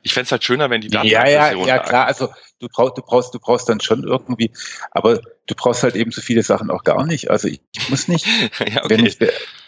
Ich 0.03 0.13
fände 0.13 0.25
es 0.25 0.31
halt 0.31 0.43
schöner, 0.43 0.69
wenn 0.69 0.81
die 0.81 0.87
Daten. 0.87 1.07
Ja, 1.07 1.27
ja, 1.27 1.53
ja, 1.53 1.79
klar. 1.79 2.07
Also 2.07 2.29
du 2.59 2.67
brauchst, 2.69 2.97
du 2.97 3.01
brauchst, 3.03 3.33
du 3.33 3.39
brauchst 3.39 3.69
dann 3.69 3.81
schon 3.81 4.03
irgendwie, 4.03 4.51
aber 4.89 5.21
du 5.45 5.55
brauchst 5.55 5.83
halt 5.83 5.95
eben 5.95 6.11
so 6.11 6.21
viele 6.21 6.41
Sachen 6.43 6.71
auch 6.71 6.83
gar 6.83 7.05
nicht. 7.05 7.29
Also 7.29 7.47
ich, 7.47 7.61
ich 7.75 7.89
muss 7.89 8.07
nicht. 8.07 8.25
ja, 8.59 8.83
okay. 8.83 8.89
Wenn 8.89 9.05
ich, 9.05 9.17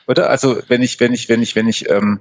oder? 0.08 0.30
Also 0.30 0.62
wenn 0.68 0.82
ich, 0.82 1.00
wenn 1.00 1.14
ich, 1.14 1.30
wenn 1.30 1.42
ich, 1.44 1.56
wenn 1.56 1.68
ich, 1.68 1.90
ähm, 1.90 2.20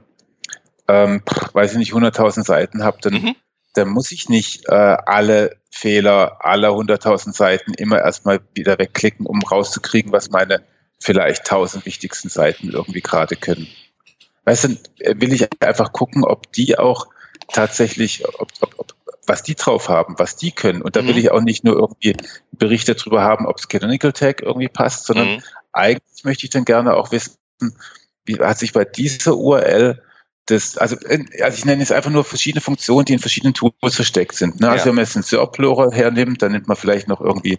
ähm, 0.88 1.22
weiß 1.52 1.72
ich 1.72 1.78
nicht, 1.78 1.92
100.000 1.92 2.44
Seiten 2.44 2.84
habe, 2.84 2.98
dann, 3.00 3.14
mhm. 3.14 3.36
dann 3.74 3.88
muss 3.88 4.12
ich 4.12 4.28
nicht 4.28 4.68
äh, 4.68 4.74
alle 4.74 5.56
Fehler 5.70 6.44
aller 6.44 6.70
100.000 6.70 7.34
Seiten 7.34 7.72
immer 7.74 7.98
erstmal 7.98 8.40
wieder 8.54 8.78
wegklicken, 8.78 9.24
um 9.24 9.40
rauszukriegen, 9.40 10.12
was 10.12 10.30
meine 10.30 10.62
vielleicht 11.02 11.46
tausend 11.46 11.84
wichtigsten 11.84 12.28
Seiten 12.28 12.70
irgendwie 12.70 13.00
gerade 13.00 13.36
können. 13.36 13.66
Weißt 14.44 14.64
du, 14.64 14.68
will 15.20 15.32
ich 15.32 15.48
einfach 15.60 15.92
gucken, 15.92 16.24
ob 16.24 16.52
die 16.52 16.78
auch 16.78 17.06
tatsächlich, 17.52 18.24
ob, 18.38 18.50
ob, 18.60 18.74
ob, 18.78 18.94
was 19.26 19.42
die 19.42 19.54
drauf 19.54 19.88
haben, 19.88 20.18
was 20.18 20.36
die 20.36 20.52
können. 20.52 20.82
Und 20.82 20.96
da 20.96 21.04
will 21.04 21.14
mhm. 21.14 21.18
ich 21.18 21.30
auch 21.30 21.40
nicht 21.40 21.64
nur 21.64 21.74
irgendwie 21.74 22.16
Berichte 22.52 22.94
darüber 22.94 23.22
haben, 23.22 23.46
ob 23.46 23.56
das 23.56 23.68
Canonical 23.68 24.12
Tag 24.12 24.42
irgendwie 24.42 24.68
passt, 24.68 25.06
sondern 25.06 25.28
mhm. 25.28 25.42
eigentlich 25.72 26.24
möchte 26.24 26.44
ich 26.44 26.50
dann 26.50 26.64
gerne 26.64 26.94
auch 26.94 27.12
wissen, 27.12 27.36
wie 28.24 28.38
hat 28.38 28.58
sich 28.58 28.72
bei 28.72 28.84
dieser 28.84 29.36
URL 29.36 30.02
das, 30.46 30.76
also, 30.76 30.96
äh, 31.06 31.24
also 31.42 31.56
ich 31.56 31.64
nenne 31.64 31.82
es 31.82 31.92
einfach 31.92 32.10
nur 32.10 32.24
verschiedene 32.24 32.60
Funktionen, 32.60 33.04
die 33.04 33.12
in 33.12 33.18
verschiedenen 33.18 33.54
Tools 33.54 33.94
versteckt 33.94 34.34
sind. 34.34 34.60
Ne? 34.60 34.68
Also 34.68 34.82
ja. 34.82 34.86
wenn 34.86 34.96
man 34.96 35.04
jetzt 35.04 35.16
einen 35.16 35.22
SERP-Plural 35.22 35.92
hernimmt, 35.92 36.42
dann 36.42 36.52
nimmt 36.52 36.68
man 36.68 36.76
vielleicht 36.76 37.08
noch 37.08 37.20
irgendwie 37.20 37.58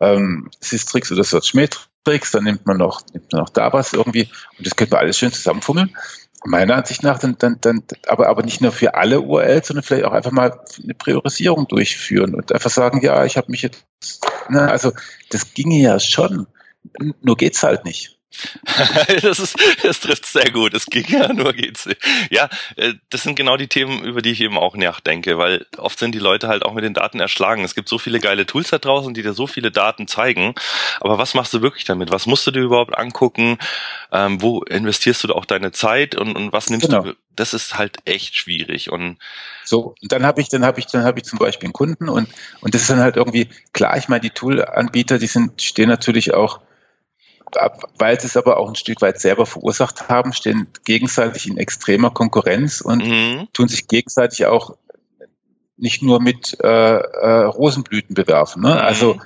ähm, 0.00 0.50
Systrix 0.60 1.10
oder 1.10 1.24
Searchmetrics, 1.24 2.30
dann 2.32 2.44
nimmt 2.44 2.66
man 2.66 2.76
noch, 2.76 3.02
nimmt 3.12 3.32
man 3.32 3.42
noch 3.42 3.48
Dabas 3.48 3.92
irgendwie 3.94 4.30
und 4.58 4.66
das 4.66 4.76
könnte 4.76 4.94
man 4.94 5.04
alles 5.04 5.18
schön 5.18 5.32
zusammenfummeln. 5.32 5.96
Meiner 6.44 6.76
Ansicht 6.76 7.02
nach 7.02 7.18
dann, 7.18 7.36
dann, 7.38 7.56
dann 7.60 7.82
aber, 8.06 8.28
aber 8.28 8.44
nicht 8.44 8.60
nur 8.60 8.70
für 8.70 8.94
alle 8.94 9.20
URLs, 9.20 9.66
sondern 9.66 9.82
vielleicht 9.82 10.04
auch 10.04 10.12
einfach 10.12 10.30
mal 10.30 10.60
eine 10.82 10.94
Priorisierung 10.94 11.66
durchführen 11.66 12.34
und 12.34 12.52
einfach 12.52 12.70
sagen, 12.70 13.00
ja, 13.02 13.24
ich 13.24 13.36
habe 13.36 13.50
mich 13.50 13.62
jetzt, 13.62 13.84
ne, 14.48 14.70
also 14.70 14.92
das 15.30 15.54
ginge 15.54 15.80
ja 15.80 15.98
schon, 15.98 16.46
nur 17.22 17.36
geht's 17.36 17.64
halt 17.64 17.84
nicht. 17.84 18.17
das 19.22 19.38
ist, 19.38 19.56
das 19.82 20.00
trifft 20.00 20.26
sehr 20.26 20.50
gut. 20.50 20.74
Es 20.74 20.86
ging 20.86 21.06
ja 21.08 21.32
nur 21.32 21.52
geht's. 21.52 21.88
Ja, 22.30 22.48
äh, 22.76 22.94
das 23.10 23.22
sind 23.22 23.36
genau 23.36 23.56
die 23.56 23.68
Themen, 23.68 24.04
über 24.04 24.22
die 24.22 24.32
ich 24.32 24.40
eben 24.40 24.58
auch 24.58 24.76
nachdenke, 24.76 25.38
weil 25.38 25.66
oft 25.76 25.98
sind 25.98 26.14
die 26.14 26.18
Leute 26.18 26.48
halt 26.48 26.64
auch 26.64 26.74
mit 26.74 26.84
den 26.84 26.94
Daten 26.94 27.20
erschlagen. 27.20 27.64
Es 27.64 27.74
gibt 27.74 27.88
so 27.88 27.98
viele 27.98 28.20
geile 28.20 28.46
Tools 28.46 28.70
da 28.70 28.78
draußen, 28.78 29.14
die 29.14 29.22
dir 29.22 29.32
so 29.32 29.46
viele 29.46 29.70
Daten 29.70 30.06
zeigen. 30.06 30.54
Aber 31.00 31.18
was 31.18 31.34
machst 31.34 31.54
du 31.54 31.62
wirklich 31.62 31.84
damit? 31.84 32.10
Was 32.10 32.26
musst 32.26 32.46
du 32.46 32.50
dir 32.50 32.60
überhaupt 32.60 32.96
angucken? 32.96 33.58
Ähm, 34.12 34.40
wo 34.42 34.62
investierst 34.62 35.24
du 35.24 35.34
auch 35.34 35.44
deine 35.44 35.72
Zeit 35.72 36.14
und, 36.14 36.36
und 36.36 36.52
was 36.52 36.70
nimmst 36.70 36.88
genau. 36.88 37.02
du? 37.02 37.14
Das 37.34 37.54
ist 37.54 37.78
halt 37.78 37.98
echt 38.04 38.36
schwierig. 38.36 38.90
Und 38.90 39.18
so, 39.64 39.94
und 40.02 40.12
dann 40.12 40.26
habe 40.26 40.40
ich, 40.40 40.48
dann 40.48 40.64
habe 40.64 40.80
ich, 40.80 40.86
dann 40.86 41.04
habe 41.04 41.18
ich 41.18 41.24
zum 41.24 41.38
Beispiel 41.38 41.66
einen 41.66 41.72
Kunden 41.72 42.08
und 42.08 42.28
und 42.60 42.74
das 42.74 42.82
ist 42.82 42.90
dann 42.90 43.00
halt 43.00 43.16
irgendwie 43.16 43.48
klar. 43.72 43.96
Ich 43.96 44.08
meine, 44.08 44.20
die 44.20 44.30
Tool-Anbieter, 44.30 45.18
die 45.18 45.26
sind 45.26 45.62
stehen 45.62 45.88
natürlich 45.88 46.34
auch 46.34 46.60
weil 47.98 48.20
sie 48.20 48.26
es 48.26 48.36
aber 48.36 48.58
auch 48.58 48.68
ein 48.68 48.74
Stück 48.74 49.00
weit 49.00 49.20
selber 49.20 49.46
verursacht 49.46 50.08
haben, 50.08 50.32
stehen 50.32 50.68
gegenseitig 50.84 51.46
in 51.46 51.56
extremer 51.56 52.10
Konkurrenz 52.10 52.80
und 52.80 53.04
mhm. 53.04 53.48
tun 53.52 53.68
sich 53.68 53.88
gegenseitig 53.88 54.46
auch 54.46 54.76
nicht 55.76 56.02
nur 56.02 56.20
mit 56.20 56.58
äh, 56.62 56.66
äh, 56.66 57.44
Rosenblüten 57.44 58.14
bewerfen. 58.14 58.62
Ne? 58.62 58.74
Mhm. 58.74 58.80
Also 58.80 59.20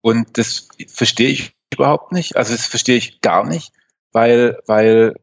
und 0.00 0.36
das 0.36 0.68
verstehe 0.88 1.28
ich 1.28 1.54
überhaupt 1.72 2.12
nicht. 2.12 2.36
Also 2.36 2.52
das 2.52 2.66
verstehe 2.66 2.96
ich 2.96 3.20
gar 3.20 3.46
nicht, 3.46 3.72
weil 4.10 4.58
weil 4.66 5.14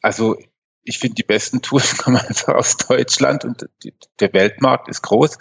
also 0.00 0.38
ich 0.84 0.98
finde 0.98 1.16
die 1.16 1.22
besten 1.22 1.62
Tools 1.62 1.96
kommen 1.98 2.16
also 2.16 2.52
aus 2.52 2.76
Deutschland 2.76 3.44
und 3.44 3.68
die, 3.82 3.94
der 4.20 4.32
Weltmarkt 4.32 4.88
ist 4.88 5.02
groß. 5.02 5.38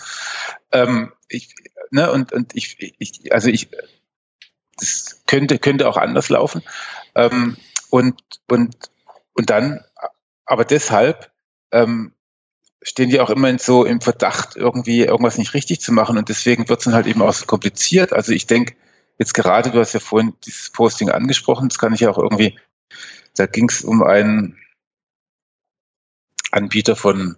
Ähm, 0.71 1.11
ich, 1.27 1.53
ne, 1.91 2.11
und 2.11 2.31
und 2.31 2.55
ich, 2.55 2.77
ich 2.99 3.33
also 3.33 3.49
ich 3.49 3.69
das 4.77 5.21
könnte, 5.27 5.59
könnte 5.59 5.87
auch 5.87 5.97
anders 5.97 6.29
laufen. 6.29 6.63
Ähm, 7.15 7.57
und, 7.89 8.21
und, 8.49 8.75
und 9.33 9.49
dann, 9.49 9.83
aber 10.45 10.65
deshalb 10.65 11.31
ähm, 11.71 12.13
stehen 12.81 13.09
die 13.09 13.19
auch 13.19 13.29
immer 13.29 13.57
so 13.59 13.85
im 13.85 14.01
Verdacht, 14.01 14.55
irgendwie 14.55 15.01
irgendwas 15.01 15.37
nicht 15.37 15.53
richtig 15.53 15.79
zu 15.79 15.91
machen. 15.91 16.17
Und 16.17 16.29
deswegen 16.29 16.67
wird 16.69 16.79
es 16.79 16.85
dann 16.85 16.93
halt 16.93 17.07
eben 17.07 17.21
auch 17.21 17.33
so 17.33 17.45
kompliziert. 17.45 18.13
Also 18.13 18.33
ich 18.33 18.45
denke, 18.45 18.75
jetzt 19.17 19.33
gerade, 19.33 19.71
du 19.71 19.79
hast 19.79 19.93
ja 19.93 19.99
vorhin 19.99 20.33
dieses 20.45 20.69
Posting 20.71 21.09
angesprochen, 21.09 21.69
das 21.69 21.79
kann 21.79 21.93
ich 21.93 22.01
ja 22.01 22.09
auch 22.09 22.17
irgendwie, 22.17 22.59
da 23.35 23.45
ging 23.45 23.69
es 23.69 23.83
um 23.83 24.03
einen 24.03 24.57
Anbieter 26.51 26.95
von 26.95 27.37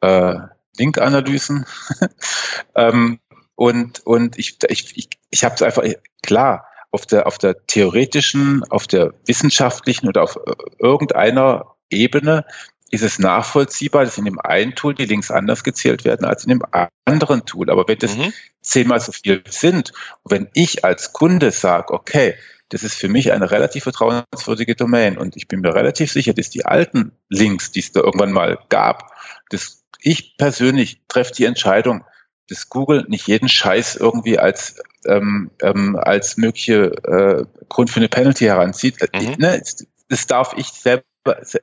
äh, 0.00 0.36
Link-Analysen. 0.76 1.66
ähm, 2.74 3.18
und, 3.56 4.00
und 4.06 4.38
ich, 4.38 4.58
ich, 4.68 4.96
ich, 4.96 5.08
ich 5.30 5.44
habe 5.44 5.54
es 5.54 5.62
einfach, 5.62 5.84
klar, 6.22 6.66
auf 6.90 7.06
der, 7.06 7.26
auf 7.26 7.38
der 7.38 7.66
theoretischen, 7.66 8.62
auf 8.70 8.86
der 8.86 9.14
wissenschaftlichen 9.26 10.08
oder 10.08 10.22
auf 10.22 10.36
äh, 10.36 10.52
irgendeiner 10.78 11.74
Ebene 11.90 12.44
ist 12.90 13.02
es 13.02 13.18
nachvollziehbar, 13.18 14.04
dass 14.04 14.18
in 14.18 14.24
dem 14.24 14.38
einen 14.38 14.76
Tool 14.76 14.94
die 14.94 15.06
Links 15.06 15.32
anders 15.32 15.64
gezählt 15.64 16.04
werden 16.04 16.24
als 16.24 16.44
in 16.44 16.50
dem 16.50 16.62
anderen 17.04 17.44
Tool. 17.44 17.70
Aber 17.70 17.88
wenn 17.88 17.98
das 17.98 18.16
mhm. 18.16 18.32
zehnmal 18.62 19.00
so 19.00 19.10
viel 19.10 19.42
sind 19.48 19.92
und 20.22 20.30
wenn 20.30 20.48
ich 20.54 20.84
als 20.84 21.12
Kunde 21.12 21.50
sage, 21.50 21.92
okay, 21.92 22.36
das 22.68 22.84
ist 22.84 22.94
für 22.94 23.08
mich 23.08 23.32
eine 23.32 23.50
relativ 23.50 23.82
vertrauenswürdige 23.82 24.76
Domain 24.76 25.18
und 25.18 25.36
ich 25.36 25.48
bin 25.48 25.60
mir 25.60 25.74
relativ 25.74 26.12
sicher, 26.12 26.32
dass 26.32 26.50
die 26.50 26.64
alten 26.64 27.12
Links, 27.28 27.72
die 27.72 27.80
es 27.80 27.92
da 27.92 28.00
irgendwann 28.00 28.32
mal 28.32 28.58
gab, 28.68 29.12
dass 29.50 29.84
ich 30.00 30.36
persönlich 30.36 31.02
treffe 31.08 31.32
die 31.32 31.44
Entscheidung, 31.44 32.04
dass 32.48 32.68
Google 32.68 33.04
nicht 33.08 33.26
jeden 33.26 33.48
Scheiß 33.48 33.96
irgendwie 33.96 34.38
als 34.38 34.76
ähm, 35.06 35.50
ähm, 35.62 35.96
als 35.96 36.36
mögliche 36.36 36.92
äh, 37.04 37.44
Grund 37.68 37.90
für 37.90 38.00
eine 38.00 38.08
Penalty 38.08 38.44
heranzieht. 38.44 39.00
Äh, 39.00 39.20
mhm. 39.20 39.34
Ne, 39.38 39.62
das 40.08 40.26
darf 40.26 40.54
ich 40.56 40.68
selber, 40.68 41.04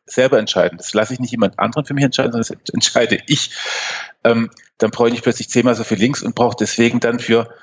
selber 0.05 0.39
entscheiden. 0.39 0.77
Das 0.77 0.93
lasse 0.93 1.13
ich 1.13 1.19
nicht 1.19 1.31
jemand 1.31 1.59
anderen 1.59 1.85
für 1.85 1.93
mich 1.93 2.03
entscheiden, 2.03 2.31
sondern 2.31 2.59
das 2.65 2.73
entscheide 2.73 3.19
ich. 3.27 3.55
Ähm, 4.23 4.49
dann 4.77 4.91
brauche 4.91 5.09
ich 5.09 5.21
plötzlich 5.21 5.49
zehnmal 5.49 5.75
so 5.75 5.83
viel 5.83 5.97
Links 5.97 6.23
und 6.23 6.35
brauche 6.35 6.55
deswegen 6.59 6.99
dann 6.99 7.19
für 7.19 7.53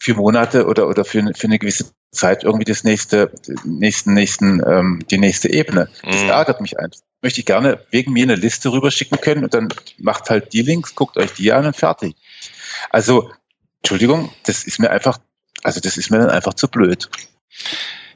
für 0.00 0.14
Monate 0.14 0.66
oder 0.66 0.88
oder 0.88 1.04
für, 1.04 1.18
eine, 1.18 1.34
für 1.34 1.48
eine 1.48 1.58
gewisse 1.58 1.86
Zeit 2.12 2.44
irgendwie 2.44 2.64
das 2.64 2.84
nächste 2.84 3.32
nächsten 3.64 4.14
nächsten 4.14 4.62
ähm, 4.64 5.00
die 5.10 5.18
nächste 5.18 5.50
Ebene. 5.50 5.88
Das 6.04 6.22
mhm. 6.22 6.28
ärgert 6.28 6.60
mich 6.60 6.78
einfach. 6.78 7.00
Möchte 7.20 7.40
ich 7.40 7.46
gerne 7.46 7.80
wegen 7.90 8.12
mir 8.12 8.22
eine 8.22 8.36
Liste 8.36 8.70
rüberschicken 8.70 9.20
können 9.20 9.42
und 9.42 9.52
dann 9.52 9.68
macht 9.98 10.30
halt 10.30 10.52
die 10.52 10.62
Links, 10.62 10.94
guckt 10.94 11.16
euch 11.16 11.32
die 11.32 11.52
an 11.52 11.66
und 11.66 11.74
fertig. 11.74 12.14
Also 12.90 13.30
Entschuldigung, 13.78 14.32
das 14.44 14.64
ist 14.64 14.78
mir 14.78 14.90
einfach 14.90 15.18
also 15.62 15.80
das 15.80 15.96
ist 15.96 16.10
mir 16.10 16.18
dann 16.18 16.30
einfach 16.30 16.54
zu 16.54 16.68
blöd. 16.68 17.08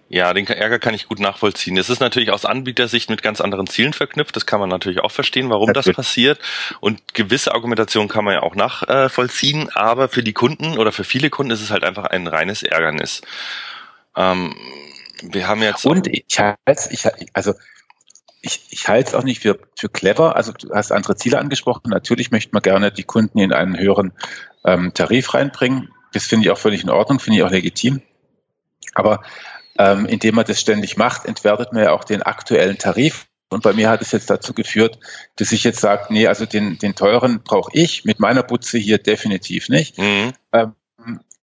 Ja, 0.09 0.35
den 0.35 0.47
Ärger 0.47 0.79
kann 0.79 0.93
ich 0.93 1.09
gut 1.09 1.21
nachvollziehen. 1.21 1.79
Es 1.79 1.89
ist 1.89 2.01
natürlich 2.01 2.31
aus 2.31 2.45
Anbietersicht 2.45 3.09
mit 3.09 3.23
ganz 3.23 3.41
anderen 3.41 3.67
Zielen 3.67 3.95
verknüpft. 3.95 4.37
Das 4.37 4.45
kann 4.45 4.61
man 4.61 4.69
natürlich 4.69 5.01
auch 5.01 5.11
verstehen, 5.11 5.49
warum 5.49 5.69
natürlich. 5.69 5.97
das 5.97 5.97
passiert. 5.97 6.39
Und 6.81 7.15
gewisse 7.15 7.55
Argumentationen 7.55 8.11
kann 8.11 8.25
man 8.25 8.35
ja 8.35 8.43
auch 8.43 8.55
nachvollziehen. 8.55 9.71
Aber 9.71 10.09
für 10.09 10.23
die 10.23 10.35
Kunden 10.35 10.77
oder 10.77 10.93
für 10.93 11.05
viele 11.05 11.31
Kunden 11.31 11.51
ist 11.51 11.63
es 11.63 11.71
halt 11.71 11.83
einfach 11.83 12.05
ein 12.05 12.27
reines 12.27 12.63
Ärgernis. 12.63 13.23
Ähm, 14.15 14.55
wir 15.23 15.49
haben 15.49 15.63
jetzt. 15.63 15.87
Und 15.87 16.07
ich 16.09 16.39
halte 16.39 16.89
ich, 16.91 17.07
also 17.33 17.55
ich, 18.43 18.61
ich 18.71 18.89
halte 18.89 19.11
es 19.11 19.15
auch 19.15 19.23
nicht 19.23 19.41
für, 19.41 19.59
für 19.77 19.89
clever. 19.89 20.37
Also 20.37 20.53
du 20.53 20.75
hast 20.75 20.93
andere 20.93 21.17
Ziele 21.17 21.39
angesprochen. 21.39 21.91
Natürlich 21.91 22.31
möchte 22.33 22.51
man 22.53 22.63
gerne 22.63 22.91
die 22.91 23.05
Kunden 23.05 23.39
in 23.39 23.53
einen 23.53 23.79
höheren 23.79 24.13
ähm, 24.65 24.93
Tarif 24.93 25.33
reinbringen. 25.33 25.91
Das 26.13 26.27
finde 26.27 26.47
ich 26.47 26.51
auch 26.51 26.59
völlig 26.59 26.83
in 26.83 26.91
Ordnung, 26.91 27.21
finde 27.21 27.39
ich 27.39 27.45
auch 27.45 27.51
legitim. 27.51 28.03
Aber 28.95 29.23
ähm, 29.79 30.07
indem 30.07 30.35
man 30.35 30.45
das 30.45 30.61
ständig 30.61 30.97
macht, 30.97 31.25
entwertet 31.25 31.73
man 31.73 31.85
ja 31.85 31.93
auch 31.93 32.05
den 32.05 32.23
aktuellen 32.23 32.79
Tarif. 32.79 33.27
Und 33.49 33.63
bei 33.63 33.73
mir 33.73 33.89
hat 33.89 34.03
es 34.03 34.13
jetzt 34.13 34.29
dazu 34.29 34.55
geführt, 34.55 34.99
dass 35.37 35.53
ich 35.53 35.63
jetzt 35.63 35.81
sage, 35.81 36.07
nee, 36.13 36.27
also 36.27 36.45
den, 36.45 36.79
den 36.79 36.95
teuren 36.95 37.43
brauche 37.43 37.71
ich 37.75 38.05
mit 38.05 38.19
meiner 38.19 38.43
Butze 38.43 38.79
hier 38.79 38.99
definitiv 38.99 39.69
nicht. 39.69 39.99
Mhm. 39.99 40.33
Ähm, 40.53 40.75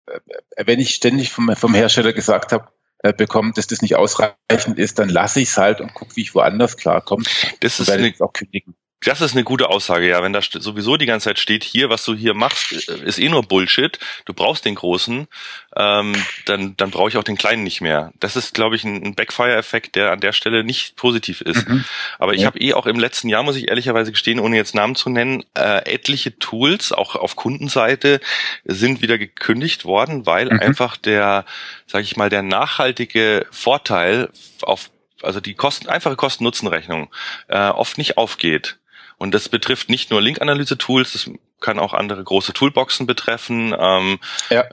äh, 0.07 0.65
wenn 0.65 0.81
ich 0.81 0.95
ständig 0.95 1.31
vom, 1.31 1.55
vom 1.57 1.75
Hersteller 1.75 2.13
gesagt 2.13 2.53
habe, 2.53 2.69
bekommen, 3.13 3.53
dass 3.55 3.67
das 3.67 3.83
nicht 3.83 3.97
ausreichend 3.97 4.79
ist, 4.79 4.99
dann 4.99 5.09
lasse 5.09 5.41
ich 5.41 5.51
es 5.51 5.57
halt 5.57 5.81
und 5.81 5.95
gucke, 5.95 6.17
wie 6.17 6.23
ich 6.23 6.35
woanders 6.35 6.77
klarkomme. 6.77 7.25
Das 7.61 7.81
ist 7.81 7.91
eine, 7.91 8.13
auch 8.21 8.33
kündigen. 8.33 8.75
Das 9.05 9.21
ist 9.21 9.35
eine 9.35 9.45
gute 9.45 9.69
Aussage, 9.69 10.09
ja. 10.09 10.23
Wenn 10.23 10.33
da 10.33 10.41
sowieso 10.43 10.97
die 10.97 11.07
ganze 11.07 11.25
Zeit 11.25 11.39
steht, 11.39 11.63
hier, 11.63 11.91
was 11.91 12.05
du 12.05 12.15
hier 12.15 12.35
machst, 12.35 12.73
ist 12.73 13.19
eh 13.19 13.29
nur 13.29 13.43
Bullshit. 13.43 13.99
Du 14.25 14.33
brauchst 14.33 14.65
den 14.65 14.75
großen, 14.75 15.29
ähm, 15.77 16.15
dann, 16.47 16.77
dann 16.77 16.91
brauche 16.91 17.11
ich 17.11 17.17
auch 17.17 17.23
den 17.23 17.37
kleinen 17.37 17.63
nicht 17.63 17.81
mehr. 17.81 18.13
Das 18.19 18.37
ist, 18.37 18.55
glaube 18.55 18.75
ich, 18.75 18.85
ein 18.85 19.15
Backfire-Effekt, 19.15 19.97
der 19.97 20.13
an 20.13 20.21
der 20.21 20.33
Stelle 20.33 20.65
nicht 20.65 20.97
positiv 20.97 21.43
ist. 21.43 21.69
Mhm. 21.69 21.85
Aber 22.19 22.35
ich 22.35 22.41
ja. 22.41 22.47
habe 22.47 22.59
eh 22.59 22.73
auch 22.73 22.87
im 22.87 22.99
letzten 22.99 23.29
Jahr, 23.29 23.43
muss 23.43 23.57
ich 23.57 23.69
ehrlicherweise 23.69 24.13
gestehen, 24.13 24.41
ohne 24.41 24.57
jetzt 24.57 24.75
Namen 24.75 24.97
zu 24.97 25.11
nennen, 25.11 25.45
äh, 25.55 25.85
etliche 25.93 26.39
Tools, 26.39 26.91
auch 26.91 27.17
auf 27.17 27.37
Kundenseite, 27.37 28.21
sind 28.65 29.03
wieder 29.03 29.19
gekündigt 29.19 29.85
worden, 29.85 30.27
weil 30.27 30.47
mhm. 30.47 30.59
einfach 30.59 30.97
der, 30.97 31.45
sage 31.87 32.05
ich 32.05 32.17
mal, 32.17 32.31
der 32.31 32.43
nachhaltige 32.43 33.47
Vorteil 33.51 34.31
auf 34.63 34.91
also 35.23 35.41
die 35.41 35.55
Kosten, 35.55 35.89
einfache 35.89 36.15
Kosten-Nutzen-Rechnung 36.17 37.09
äh, 37.49 37.69
oft 37.69 37.99
nicht 37.99 38.19
aufgeht. 38.19 38.79
Und 39.19 39.33
das 39.33 39.49
betrifft 39.49 39.89
nicht 39.89 40.11
nur 40.11 40.21
Link-Analyse-Tools, 40.21 41.13
das 41.13 41.31
kann 41.61 41.79
auch 41.79 41.95
andere 41.95 42.23
große 42.23 42.53
Toolboxen 42.53 43.07
betreffen. 43.07 43.75
Ähm, 43.79 44.19
ja. 44.51 44.65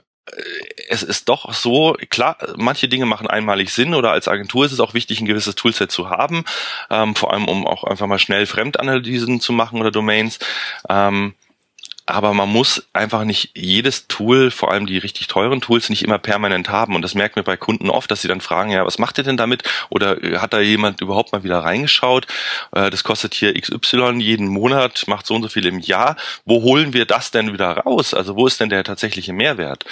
Es 0.88 1.02
ist 1.02 1.28
doch 1.28 1.52
so, 1.52 1.96
klar, 2.08 2.38
manche 2.56 2.88
Dinge 2.88 3.04
machen 3.04 3.26
einmalig 3.26 3.72
Sinn 3.72 3.94
oder 3.94 4.12
als 4.12 4.26
Agentur 4.26 4.64
ist 4.64 4.72
es 4.72 4.80
auch 4.80 4.94
wichtig, 4.94 5.20
ein 5.20 5.26
gewisses 5.26 5.54
Toolset 5.54 5.90
zu 5.90 6.08
haben, 6.08 6.44
ähm, 6.90 7.14
vor 7.14 7.32
allem 7.32 7.46
um 7.46 7.66
auch 7.66 7.84
einfach 7.84 8.06
mal 8.06 8.18
schnell 8.18 8.46
Fremdanalysen 8.46 9.40
zu 9.40 9.52
machen 9.52 9.80
oder 9.80 9.90
Domains. 9.90 10.38
Ähm, 10.88 11.34
aber 12.06 12.34
man 12.34 12.50
muss 12.50 12.86
einfach 12.92 13.24
nicht 13.24 13.50
jedes 13.54 14.08
Tool, 14.08 14.50
vor 14.50 14.70
allem 14.70 14.86
die 14.86 14.98
richtig 14.98 15.26
teuren 15.26 15.62
Tools, 15.62 15.88
nicht 15.88 16.02
immer 16.02 16.18
permanent 16.18 16.68
haben. 16.68 16.94
Und 16.94 17.02
das 17.02 17.14
merkt 17.14 17.36
man 17.36 17.44
bei 17.44 17.56
Kunden 17.56 17.88
oft, 17.88 18.10
dass 18.10 18.20
sie 18.20 18.28
dann 18.28 18.42
fragen, 18.42 18.70
ja, 18.70 18.84
was 18.84 18.98
macht 18.98 19.16
ihr 19.16 19.24
denn 19.24 19.38
damit? 19.38 19.62
Oder 19.88 20.22
äh, 20.22 20.38
hat 20.38 20.52
da 20.52 20.60
jemand 20.60 21.00
überhaupt 21.00 21.32
mal 21.32 21.44
wieder 21.44 21.60
reingeschaut? 21.60 22.26
Äh, 22.72 22.90
das 22.90 23.04
kostet 23.04 23.34
hier 23.34 23.58
XY 23.58 24.18
jeden 24.18 24.48
Monat, 24.48 25.04
macht 25.06 25.26
so 25.26 25.34
und 25.34 25.42
so 25.42 25.48
viel 25.48 25.64
im 25.64 25.80
Jahr. 25.80 26.16
Wo 26.44 26.62
holen 26.62 26.92
wir 26.92 27.06
das 27.06 27.30
denn 27.30 27.52
wieder 27.52 27.78
raus? 27.78 28.12
Also 28.12 28.36
wo 28.36 28.46
ist 28.46 28.60
denn 28.60 28.68
der 28.68 28.84
tatsächliche 28.84 29.32
Mehrwert? 29.32 29.84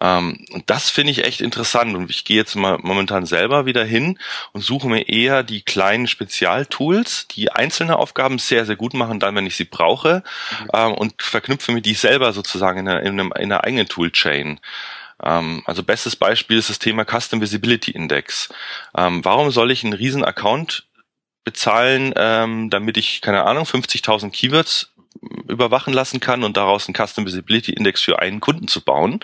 Ähm, 0.00 0.44
und 0.50 0.68
das 0.68 0.90
finde 0.90 1.12
ich 1.12 1.24
echt 1.24 1.40
interessant 1.40 1.96
und 1.96 2.10
ich 2.10 2.24
gehe 2.24 2.36
jetzt 2.36 2.54
mal 2.54 2.78
momentan 2.82 3.24
selber 3.26 3.66
wieder 3.66 3.84
hin 3.84 4.18
und 4.52 4.62
suche 4.62 4.88
mir 4.88 5.08
eher 5.08 5.42
die 5.42 5.62
kleinen 5.62 6.06
Spezialtools, 6.06 7.28
die 7.28 7.50
einzelne 7.50 7.96
Aufgaben 7.96 8.38
sehr, 8.38 8.66
sehr 8.66 8.76
gut 8.76 8.94
machen, 8.94 9.20
dann, 9.20 9.34
wenn 9.34 9.46
ich 9.46 9.56
sie 9.56 9.64
brauche 9.64 10.22
mhm. 10.60 10.68
ähm, 10.74 10.94
und 10.94 11.22
verknüpfe 11.22 11.72
mir 11.72 11.82
die 11.82 11.94
selber 11.94 12.32
sozusagen 12.32 12.80
in 12.80 12.88
einer, 12.88 13.00
in 13.02 13.20
einem, 13.20 13.32
in 13.36 13.52
einer 13.52 13.64
eigenen 13.64 13.88
Toolchain 13.88 14.60
ähm, 15.22 15.62
also 15.64 15.82
bestes 15.82 16.14
Beispiel 16.14 16.58
ist 16.58 16.68
das 16.68 16.78
Thema 16.78 17.04
Custom 17.04 17.40
Visibility 17.40 17.90
Index. 17.90 18.50
Ähm, 18.96 19.24
warum 19.24 19.50
soll 19.50 19.70
ich 19.70 19.82
einen 19.82 19.94
riesen 19.94 20.24
Account 20.24 20.86
bezahlen, 21.44 22.12
ähm, 22.16 22.70
damit 22.70 22.96
ich, 22.96 23.20
keine 23.22 23.44
Ahnung, 23.44 23.64
50.000 23.64 24.30
Keywords 24.30 24.92
überwachen 25.48 25.94
lassen 25.94 26.20
kann 26.20 26.44
und 26.44 26.56
daraus 26.56 26.86
einen 26.86 26.94
Custom 26.94 27.24
Visibility 27.24 27.72
Index 27.72 28.02
für 28.02 28.18
einen 28.18 28.40
Kunden 28.40 28.68
zu 28.68 28.82
bauen 28.82 29.20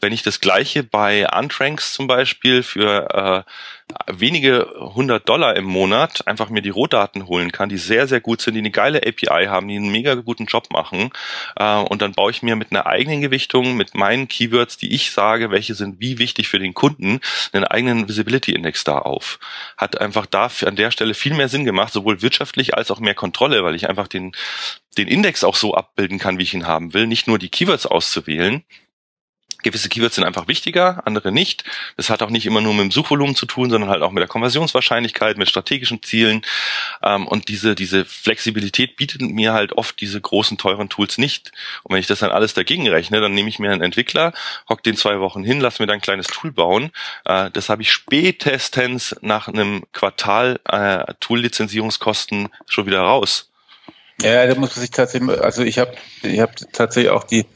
wenn 0.00 0.12
ich 0.12 0.22
das 0.22 0.40
gleiche 0.40 0.82
bei 0.82 1.26
Untranks 1.32 1.94
zum 1.94 2.06
Beispiel 2.06 2.62
für 2.62 3.44
äh, 3.46 3.50
wenige 4.12 4.68
hundert 4.94 5.28
Dollar 5.28 5.56
im 5.56 5.64
Monat 5.64 6.26
einfach 6.26 6.50
mir 6.50 6.60
die 6.60 6.70
Rohdaten 6.70 7.26
holen 7.28 7.50
kann, 7.52 7.68
die 7.68 7.78
sehr, 7.78 8.06
sehr 8.06 8.20
gut 8.20 8.40
sind, 8.40 8.54
die 8.54 8.60
eine 8.60 8.70
geile 8.70 8.98
API 8.98 9.46
haben, 9.46 9.68
die 9.68 9.76
einen 9.76 9.90
mega 9.90 10.14
guten 10.14 10.46
Job 10.46 10.70
machen 10.70 11.10
äh, 11.56 11.76
und 11.76 12.02
dann 12.02 12.12
baue 12.12 12.30
ich 12.30 12.42
mir 12.42 12.56
mit 12.56 12.72
einer 12.72 12.86
eigenen 12.86 13.22
Gewichtung, 13.22 13.76
mit 13.76 13.94
meinen 13.94 14.28
Keywords, 14.28 14.76
die 14.76 14.94
ich 14.94 15.12
sage, 15.12 15.50
welche 15.50 15.74
sind 15.74 15.98
wie 15.98 16.18
wichtig 16.18 16.48
für 16.48 16.58
den 16.58 16.74
Kunden, 16.74 17.20
einen 17.52 17.64
eigenen 17.64 18.08
Visibility 18.08 18.52
Index 18.52 18.84
da 18.84 18.98
auf. 18.98 19.38
Hat 19.78 20.00
einfach 20.00 20.26
da 20.26 20.50
an 20.64 20.76
der 20.76 20.90
Stelle 20.90 21.14
viel 21.14 21.34
mehr 21.34 21.48
Sinn 21.48 21.64
gemacht, 21.64 21.92
sowohl 21.92 22.22
wirtschaftlich 22.22 22.74
als 22.74 22.90
auch 22.90 23.00
mehr 23.00 23.14
Kontrolle, 23.14 23.64
weil 23.64 23.74
ich 23.74 23.88
einfach 23.88 24.08
den, 24.08 24.32
den 24.98 25.08
Index 25.08 25.42
auch 25.42 25.56
so 25.56 25.74
abbilden 25.74 26.18
kann, 26.18 26.38
wie 26.38 26.42
ich 26.42 26.54
ihn 26.54 26.66
haben 26.66 26.92
will, 26.92 27.06
nicht 27.06 27.26
nur 27.26 27.38
die 27.38 27.48
Keywords 27.48 27.86
auszuwählen, 27.86 28.64
Gewisse 29.66 29.88
Keywords 29.88 30.14
sind 30.14 30.22
einfach 30.22 30.46
wichtiger, 30.46 31.02
andere 31.06 31.32
nicht. 31.32 31.64
Das 31.96 32.08
hat 32.08 32.22
auch 32.22 32.30
nicht 32.30 32.46
immer 32.46 32.60
nur 32.60 32.72
mit 32.72 32.84
dem 32.84 32.90
Suchvolumen 32.92 33.34
zu 33.34 33.46
tun, 33.46 33.68
sondern 33.68 33.90
halt 33.90 34.00
auch 34.00 34.12
mit 34.12 34.20
der 34.20 34.28
Konversionswahrscheinlichkeit, 34.28 35.38
mit 35.38 35.48
strategischen 35.48 36.04
Zielen. 36.04 36.42
Ähm, 37.02 37.26
und 37.26 37.48
diese, 37.48 37.74
diese 37.74 38.04
Flexibilität 38.04 38.94
bietet 38.94 39.22
mir 39.22 39.54
halt 39.54 39.72
oft 39.72 40.00
diese 40.00 40.20
großen, 40.20 40.56
teuren 40.56 40.88
Tools 40.88 41.18
nicht. 41.18 41.50
Und 41.82 41.94
wenn 41.94 42.00
ich 42.00 42.06
das 42.06 42.20
dann 42.20 42.30
alles 42.30 42.54
dagegen 42.54 42.88
rechne, 42.88 43.20
dann 43.20 43.34
nehme 43.34 43.48
ich 43.48 43.58
mir 43.58 43.72
einen 43.72 43.82
Entwickler, 43.82 44.32
hock 44.68 44.84
den 44.84 44.96
zwei 44.96 45.18
Wochen 45.18 45.42
hin, 45.42 45.58
lass 45.58 45.80
mir 45.80 45.88
dann 45.88 45.96
ein 45.96 46.00
kleines 46.00 46.28
Tool 46.28 46.52
bauen. 46.52 46.92
Äh, 47.24 47.50
das 47.50 47.68
habe 47.68 47.82
ich 47.82 47.90
spätestens 47.90 49.16
nach 49.20 49.48
einem 49.48 49.82
Quartal 49.92 50.60
äh, 50.62 51.12
Tool-Lizenzierungskosten 51.18 52.50
schon 52.68 52.86
wieder 52.86 53.00
raus. 53.00 53.50
Ja, 54.22 54.46
da 54.46 54.54
muss 54.54 54.76
man 54.76 54.80
sich 54.80 54.90
tatsächlich, 54.92 55.42
also 55.42 55.64
ich 55.64 55.80
habe 55.80 55.96
ich 56.22 56.38
hab 56.38 56.54
tatsächlich 56.72 57.10
auch 57.10 57.24
die 57.24 57.46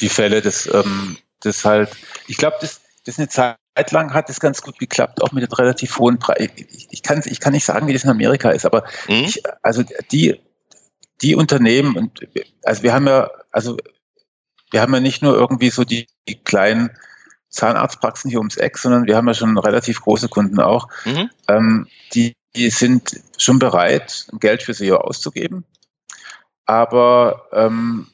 die 0.00 0.08
Fälle, 0.08 0.42
das 0.42 0.66
ähm, 0.72 1.16
das 1.40 1.64
halt, 1.64 1.90
ich 2.26 2.36
glaube, 2.36 2.56
das, 2.60 2.80
das 3.04 3.18
eine 3.18 3.28
Zeit 3.28 3.56
lang 3.90 4.12
hat 4.12 4.28
es 4.28 4.40
ganz 4.40 4.62
gut 4.62 4.78
geklappt, 4.78 5.22
auch 5.22 5.32
mit 5.32 5.58
relativ 5.58 5.98
hohen 5.98 6.18
Preisen. 6.18 6.50
Ich, 6.56 6.88
ich, 6.90 7.02
kann, 7.02 7.22
ich 7.24 7.40
kann 7.40 7.52
nicht 7.52 7.64
sagen, 7.64 7.86
wie 7.86 7.92
das 7.92 8.04
in 8.04 8.10
Amerika 8.10 8.50
ist, 8.50 8.66
aber 8.66 8.84
mhm. 9.08 9.24
ich, 9.24 9.42
also 9.62 9.82
die, 10.10 10.40
die 11.20 11.34
Unternehmen, 11.34 11.96
und 11.96 12.28
also 12.64 12.82
wir 12.82 12.92
haben 12.92 13.06
ja, 13.06 13.30
also 13.50 13.76
wir 14.70 14.80
haben 14.80 14.94
ja 14.94 15.00
nicht 15.00 15.22
nur 15.22 15.34
irgendwie 15.34 15.70
so 15.70 15.84
die, 15.84 16.06
die 16.28 16.42
kleinen 16.42 16.90
Zahnarztpraxen 17.48 18.30
hier 18.30 18.40
ums 18.40 18.56
Eck, 18.56 18.78
sondern 18.78 19.06
wir 19.06 19.16
haben 19.16 19.26
ja 19.26 19.34
schon 19.34 19.56
relativ 19.56 20.02
große 20.02 20.28
Kunden 20.28 20.60
auch. 20.60 20.88
Mhm. 21.04 21.30
Ähm, 21.48 21.86
die, 22.12 22.34
die 22.54 22.70
sind 22.70 23.20
schon 23.38 23.58
bereit, 23.58 24.26
Geld 24.40 24.62
für 24.62 24.74
SEO 24.74 24.96
auszugeben. 24.96 25.64
Aber 26.66 27.46
ähm, 27.52 28.08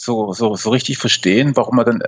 so, 0.00 0.32
so, 0.32 0.54
so 0.56 0.70
richtig 0.70 0.98
verstehen, 0.98 1.56
warum 1.56 1.76
man 1.76 1.84
dann 1.84 2.02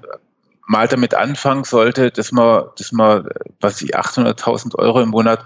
mal 0.66 0.88
damit 0.88 1.14
anfangen 1.14 1.64
sollte, 1.64 2.10
dass 2.10 2.32
man, 2.32 2.64
dass 2.78 2.92
man, 2.92 3.28
was 3.60 3.82
ich 3.82 3.96
800.000 3.96 4.76
Euro 4.76 5.00
im 5.00 5.10
Monat 5.10 5.44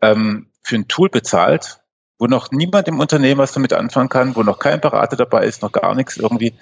ähm, 0.00 0.46
für 0.62 0.76
ein 0.76 0.88
Tool 0.88 1.08
bezahlt, 1.08 1.80
wo 2.18 2.26
noch 2.26 2.52
niemand 2.52 2.86
im 2.86 3.00
Unternehmen 3.00 3.38
was 3.38 3.52
damit 3.52 3.72
anfangen 3.72 4.08
kann, 4.08 4.36
wo 4.36 4.42
noch 4.42 4.60
kein 4.60 4.80
Berater 4.80 5.16
dabei 5.16 5.44
ist, 5.46 5.62
noch 5.62 5.72
gar 5.72 5.94
nichts 5.94 6.16
irgendwie. 6.16 6.54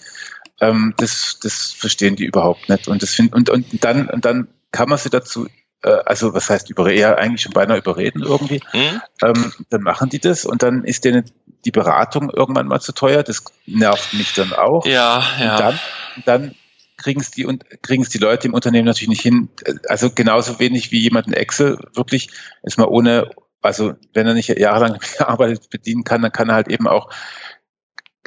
Ähm, 0.60 0.94
das, 0.96 1.38
das 1.42 1.72
verstehen 1.72 2.16
die 2.16 2.24
überhaupt 2.24 2.68
nicht. 2.68 2.88
Und 2.88 3.02
das 3.02 3.10
find, 3.10 3.34
und, 3.34 3.50
und 3.50 3.84
dann, 3.84 4.08
und 4.08 4.24
dann 4.24 4.48
kann 4.70 4.88
man 4.88 4.98
sie 4.98 5.10
dazu, 5.10 5.46
also 5.88 6.34
was 6.34 6.48
heißt 6.48 6.70
überreden, 6.70 7.00
ja, 7.00 7.14
eigentlich 7.14 7.42
schon 7.42 7.52
beinahe 7.52 7.78
überreden 7.78 8.22
irgendwie. 8.22 8.60
Mhm. 8.72 9.00
Ähm, 9.22 9.52
dann 9.70 9.82
machen 9.82 10.08
die 10.08 10.20
das 10.20 10.44
und 10.44 10.62
dann 10.62 10.84
ist 10.84 11.04
denen 11.04 11.24
die 11.64 11.70
Beratung 11.70 12.30
irgendwann 12.30 12.68
mal 12.68 12.80
zu 12.80 12.92
teuer. 12.92 13.22
Das 13.22 13.44
nervt 13.66 14.14
mich 14.14 14.34
dann 14.34 14.52
auch. 14.52 14.86
Ja, 14.86 15.22
ja. 15.40 15.52
Und 15.52 15.60
dann, 15.60 15.80
dann 16.24 16.54
kriegen 16.96 17.20
es 17.20 17.30
die 17.30 17.44
und 17.44 17.64
kriegen 17.82 18.02
es 18.02 18.08
die 18.08 18.18
Leute 18.18 18.48
im 18.48 18.54
Unternehmen 18.54 18.86
natürlich 18.86 19.08
nicht 19.08 19.22
hin. 19.22 19.48
Also 19.88 20.10
genauso 20.10 20.58
wenig 20.58 20.92
wie 20.92 21.00
jemand 21.00 21.26
in 21.26 21.32
Excel 21.32 21.78
wirklich 21.94 22.30
ist 22.62 22.78
mal 22.78 22.86
ohne, 22.88 23.30
also 23.60 23.94
wenn 24.12 24.26
er 24.26 24.34
nicht 24.34 24.48
jahrelang 24.48 24.98
gearbeitet 25.18 25.68
bedienen 25.70 26.04
kann, 26.04 26.22
dann 26.22 26.32
kann 26.32 26.48
er 26.48 26.54
halt 26.54 26.68
eben 26.68 26.86
auch, 26.86 27.10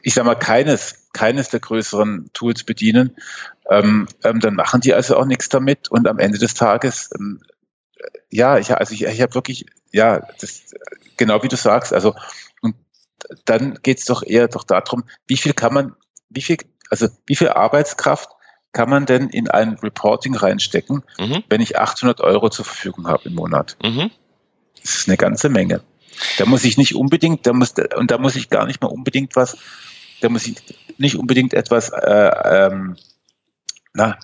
ich 0.01 0.13
sag 0.13 0.25
mal, 0.25 0.35
keines, 0.35 1.09
keines 1.13 1.49
der 1.49 1.61
größeren 1.61 2.29
Tools 2.33 2.63
bedienen. 2.63 3.15
Ähm, 3.69 4.07
ähm, 4.23 4.39
dann 4.39 4.55
machen 4.55 4.81
die 4.81 4.93
also 4.93 5.17
auch 5.17 5.25
nichts 5.25 5.49
damit 5.49 5.89
und 5.89 6.07
am 6.07 6.19
Ende 6.19 6.37
des 6.37 6.53
Tages, 6.53 7.09
ähm, 7.17 7.41
ja, 8.29 8.57
ich, 8.57 8.71
also 8.75 8.93
ich, 8.93 9.03
ich 9.03 9.21
habe 9.21 9.33
wirklich, 9.33 9.65
ja, 9.91 10.27
das, 10.39 10.75
genau 11.17 11.41
wie 11.41 11.47
du 11.47 11.55
sagst, 11.55 11.93
also 11.93 12.13
und 12.61 12.75
dann 13.45 13.79
geht 13.81 13.99
es 13.99 14.05
doch 14.05 14.23
eher 14.23 14.47
doch 14.47 14.63
darum, 14.63 15.03
wie 15.27 15.37
viel 15.37 15.53
kann 15.53 15.73
man, 15.73 15.95
wie 16.29 16.41
viel, 16.41 16.57
also 16.89 17.07
wie 17.25 17.35
viel 17.35 17.49
Arbeitskraft 17.49 18.29
kann 18.71 18.89
man 18.89 19.05
denn 19.05 19.29
in 19.29 19.49
ein 19.49 19.75
Reporting 19.75 20.35
reinstecken, 20.35 21.03
mhm. 21.17 21.43
wenn 21.49 21.61
ich 21.61 21.79
800 21.79 22.21
Euro 22.21 22.49
zur 22.49 22.65
Verfügung 22.65 23.07
habe 23.07 23.29
im 23.29 23.35
Monat? 23.35 23.77
Mhm. 23.81 24.11
Das 24.81 24.95
ist 24.95 25.07
eine 25.07 25.17
ganze 25.17 25.49
Menge. 25.49 25.81
Da 26.37 26.45
muss 26.45 26.65
ich 26.65 26.77
nicht 26.77 26.93
unbedingt, 26.95 27.47
da 27.47 27.53
muss, 27.53 27.73
und 27.95 28.11
da 28.11 28.17
muss 28.17 28.35
ich 28.35 28.49
gar 28.49 28.65
nicht 28.65 28.81
mal 28.81 28.89
unbedingt 28.89 29.35
was, 29.35 29.57
da 30.21 30.29
muss 30.29 30.45
ich 30.45 30.57
nicht 30.97 31.15
unbedingt 31.15 31.53
etwas 31.53 31.89
äh, 31.89 32.31
ähm, 32.43 32.97
na, 33.95 34.19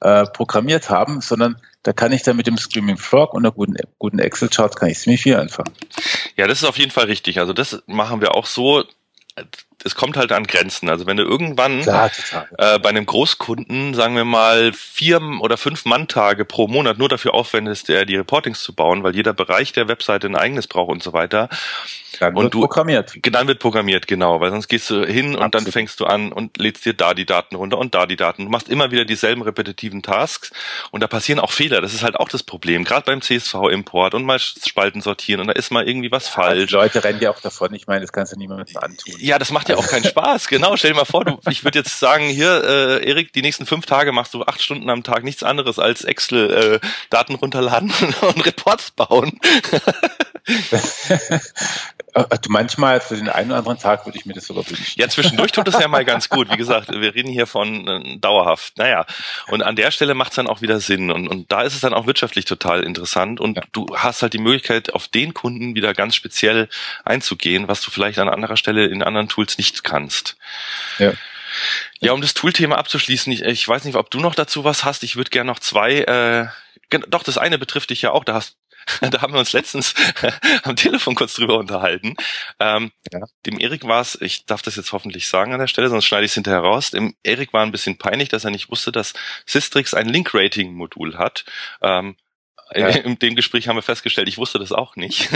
äh, 0.00 0.24
programmiert 0.26 0.90
haben, 0.90 1.20
sondern 1.20 1.60
da 1.82 1.92
kann 1.92 2.12
ich 2.12 2.22
dann 2.22 2.36
mit 2.36 2.46
dem 2.46 2.56
Screaming 2.56 2.96
Frog 2.96 3.34
und 3.34 3.44
einer 3.44 3.52
guten, 3.52 3.76
guten 3.98 4.18
Excel-Chart 4.18 4.74
kann 4.76 4.88
ich 4.88 4.98
ziemlich 4.98 5.22
viel 5.22 5.36
anfangen. 5.36 5.72
Ja, 6.36 6.46
das 6.46 6.62
ist 6.62 6.68
auf 6.68 6.78
jeden 6.78 6.90
Fall 6.90 7.06
richtig. 7.06 7.40
Also 7.40 7.52
das 7.52 7.82
machen 7.86 8.20
wir 8.20 8.34
auch 8.34 8.46
so 8.46 8.84
es 9.84 9.94
kommt 9.94 10.16
halt 10.16 10.32
an 10.32 10.46
Grenzen. 10.46 10.88
Also 10.88 11.06
wenn 11.06 11.16
du 11.16 11.22
irgendwann 11.22 11.82
Klar, 11.82 12.10
äh, 12.58 12.78
bei 12.78 12.88
einem 12.88 13.06
Großkunden, 13.06 13.94
sagen 13.94 14.16
wir 14.16 14.24
mal, 14.24 14.72
vier 14.72 15.20
oder 15.40 15.56
fünf 15.56 15.84
Manntage 15.84 16.44
pro 16.44 16.68
Monat 16.68 16.98
nur 16.98 17.08
dafür 17.08 17.34
aufwendest, 17.34 17.88
die 17.88 18.16
Reportings 18.16 18.62
zu 18.62 18.74
bauen, 18.74 19.02
weil 19.02 19.14
jeder 19.14 19.32
Bereich 19.32 19.72
der 19.72 19.88
Webseite 19.88 20.26
ein 20.26 20.36
eigenes 20.36 20.66
braucht 20.66 20.90
und 20.90 21.02
so 21.02 21.12
weiter, 21.12 21.48
dann 22.20 22.34
und 22.34 22.44
wird 22.44 22.54
du, 22.54 22.60
programmiert. 22.60 23.14
Dann 23.22 23.46
wird 23.46 23.58
programmiert, 23.58 24.06
genau, 24.06 24.40
weil 24.40 24.50
sonst 24.50 24.68
gehst 24.68 24.90
du 24.90 25.04
hin 25.04 25.30
Absolut. 25.30 25.44
und 25.44 25.54
dann 25.54 25.66
fängst 25.66 26.00
du 26.00 26.06
an 26.06 26.32
und 26.32 26.58
lädst 26.58 26.84
dir 26.84 26.94
da 26.94 27.14
die 27.14 27.26
Daten 27.26 27.54
runter 27.54 27.78
und 27.78 27.94
da 27.94 28.06
die 28.06 28.16
Daten. 28.16 28.44
Du 28.44 28.50
machst 28.50 28.68
immer 28.68 28.90
wieder 28.90 29.04
dieselben 29.04 29.42
repetitiven 29.42 30.02
Tasks 30.02 30.50
und 30.90 31.02
da 31.02 31.06
passieren 31.06 31.38
auch 31.38 31.52
Fehler. 31.52 31.80
Das 31.80 31.94
ist 31.94 32.02
halt 32.02 32.16
auch 32.16 32.28
das 32.28 32.42
Problem, 32.42 32.84
gerade 32.84 33.04
beim 33.06 33.22
CSV-Import 33.22 34.14
und 34.14 34.24
mal 34.24 34.38
Spalten 34.38 35.00
sortieren 35.00 35.40
und 35.40 35.46
da 35.48 35.52
ist 35.52 35.70
mal 35.70 35.88
irgendwie 35.88 36.10
was 36.10 36.26
ja, 36.26 36.32
falsch. 36.32 36.68
Die 36.68 36.74
Leute 36.74 37.04
rennen 37.04 37.20
ja 37.20 37.30
auch 37.30 37.40
davon. 37.40 37.72
Ich 37.74 37.86
meine, 37.86 38.00
das 38.00 38.12
kannst 38.12 38.32
du 38.32 38.38
niemandem 38.38 38.76
antun. 38.76 39.14
Ja, 39.18 39.38
das 39.38 39.52
macht 39.52 39.67
ja 39.68 39.76
auch 39.76 39.86
keinen 39.86 40.04
Spaß. 40.04 40.48
Genau, 40.48 40.76
stell 40.76 40.92
dir 40.92 40.96
mal 40.96 41.04
vor, 41.04 41.24
du, 41.24 41.38
ich 41.48 41.64
würde 41.64 41.78
jetzt 41.78 41.98
sagen, 41.98 42.24
hier, 42.24 42.64
äh, 42.64 43.08
Erik, 43.08 43.32
die 43.32 43.42
nächsten 43.42 43.66
fünf 43.66 43.86
Tage 43.86 44.12
machst 44.12 44.34
du 44.34 44.44
acht 44.44 44.62
Stunden 44.62 44.90
am 44.90 45.02
Tag 45.02 45.24
nichts 45.24 45.42
anderes 45.42 45.78
als 45.78 46.04
Excel-Daten 46.04 47.34
äh, 47.34 47.36
runterladen 47.36 47.92
und 48.20 48.46
Reports 48.46 48.90
bauen. 48.90 49.38
Manchmal 52.48 53.00
für 53.00 53.16
den 53.16 53.28
einen 53.28 53.50
oder 53.50 53.58
anderen 53.58 53.78
Tag 53.78 54.06
würde 54.06 54.18
ich 54.18 54.26
mir 54.26 54.32
das 54.32 54.46
sogar 54.46 54.68
wünschen. 54.68 55.00
Ja, 55.00 55.08
zwischendurch 55.08 55.52
tut 55.52 55.68
das 55.68 55.78
ja 55.78 55.88
mal 55.88 56.04
ganz 56.04 56.28
gut. 56.28 56.50
Wie 56.50 56.56
gesagt, 56.56 56.90
wir 56.90 57.14
reden 57.14 57.30
hier 57.30 57.46
von 57.46 57.86
äh, 57.86 58.18
dauerhaft. 58.18 58.78
Naja, 58.78 59.04
und 59.48 59.62
an 59.62 59.76
der 59.76 59.90
Stelle 59.90 60.14
macht 60.14 60.30
es 60.30 60.36
dann 60.36 60.46
auch 60.46 60.62
wieder 60.62 60.80
Sinn. 60.80 61.10
Und, 61.10 61.28
und 61.28 61.52
da 61.52 61.62
ist 61.62 61.74
es 61.74 61.80
dann 61.80 61.94
auch 61.94 62.06
wirtschaftlich 62.06 62.44
total 62.44 62.82
interessant. 62.82 63.40
Und 63.40 63.58
ja. 63.58 63.62
du 63.72 63.86
hast 63.94 64.22
halt 64.22 64.32
die 64.32 64.38
Möglichkeit, 64.38 64.94
auf 64.94 65.08
den 65.08 65.34
Kunden 65.34 65.74
wieder 65.74 65.94
ganz 65.94 66.14
speziell 66.14 66.68
einzugehen, 67.04 67.68
was 67.68 67.82
du 67.82 67.90
vielleicht 67.90 68.18
an 68.18 68.28
anderer 68.28 68.56
Stelle 68.56 68.86
in 68.86 69.02
anderen 69.02 69.28
Tools 69.28 69.57
nicht 69.58 69.84
kannst. 69.84 70.36
Ja. 70.98 71.12
Ja, 72.00 72.12
um 72.12 72.20
das 72.20 72.34
Toolthema 72.34 72.76
abzuschließen, 72.76 73.32
ich, 73.32 73.42
ich 73.42 73.66
weiß 73.66 73.84
nicht, 73.84 73.96
ob 73.96 74.10
du 74.10 74.20
noch 74.20 74.34
dazu 74.34 74.64
was 74.64 74.84
hast. 74.84 75.02
Ich 75.02 75.16
würde 75.16 75.30
gerne 75.30 75.50
noch 75.50 75.58
zwei 75.58 76.02
äh, 76.02 76.46
doch, 76.90 77.22
das 77.22 77.38
eine 77.38 77.58
betrifft 77.58 77.90
dich 77.90 78.02
ja 78.02 78.12
auch. 78.12 78.24
Da 78.24 78.34
hast 78.34 78.56
da 79.00 79.20
haben 79.20 79.34
wir 79.34 79.40
uns 79.40 79.52
letztens 79.52 79.94
am 80.62 80.76
Telefon 80.76 81.14
kurz 81.14 81.34
drüber 81.34 81.58
unterhalten. 81.58 82.14
Ähm, 82.58 82.90
ja. 83.12 83.20
Dem 83.44 83.58
Erik 83.58 83.84
war 83.86 84.00
es, 84.00 84.18
ich 84.20 84.46
darf 84.46 84.62
das 84.62 84.76
jetzt 84.76 84.92
hoffentlich 84.92 85.28
sagen 85.28 85.52
an 85.52 85.60
der 85.60 85.66
Stelle, 85.66 85.88
sonst 85.88 86.06
schneide 86.06 86.24
ich 86.24 86.30
es 86.30 86.34
hinterher 86.34 86.60
raus. 86.60 86.90
Dem 86.90 87.14
Erik 87.22 87.52
war 87.52 87.62
ein 87.62 87.72
bisschen 87.72 87.98
peinlich, 87.98 88.30
dass 88.30 88.44
er 88.44 88.50
nicht 88.50 88.70
wusste, 88.70 88.90
dass 88.92 89.12
Systrix 89.44 89.92
ein 89.92 90.08
Link-Rating-Modul 90.08 91.18
hat. 91.18 91.44
Ähm, 91.82 92.16
ja. 92.74 92.88
In 92.88 93.18
dem 93.18 93.36
Gespräch 93.36 93.68
haben 93.68 93.76
wir 93.76 93.82
festgestellt, 93.82 94.28
ich 94.28 94.38
wusste 94.38 94.58
das 94.58 94.72
auch 94.72 94.96
nicht. 94.96 95.28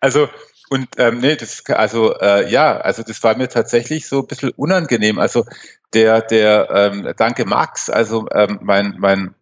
also 0.00 0.28
und 0.70 0.88
ähm, 0.98 1.20
nee, 1.20 1.36
das 1.36 1.64
also 1.66 2.18
äh, 2.18 2.50
ja, 2.50 2.78
also 2.78 3.02
das 3.02 3.22
war 3.22 3.36
mir 3.36 3.48
tatsächlich 3.48 4.08
so 4.08 4.20
ein 4.20 4.26
bisschen 4.26 4.50
unangenehm. 4.50 5.18
Also 5.18 5.44
der 5.92 6.22
der 6.22 6.68
ähm, 6.70 7.12
danke 7.16 7.44
Max, 7.44 7.90
also 7.90 8.26
ähm, 8.32 8.58
mein 8.62 8.94
mein 8.98 9.34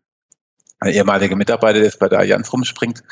ein 0.81 0.93
ehemaliger 0.93 1.37
Mitarbeiter, 1.37 1.79
der 1.79 1.85
jetzt 1.85 2.01
bei 2.01 2.09
der 2.09 2.19
Allianz 2.19 2.53
rumspringt, 2.53 3.05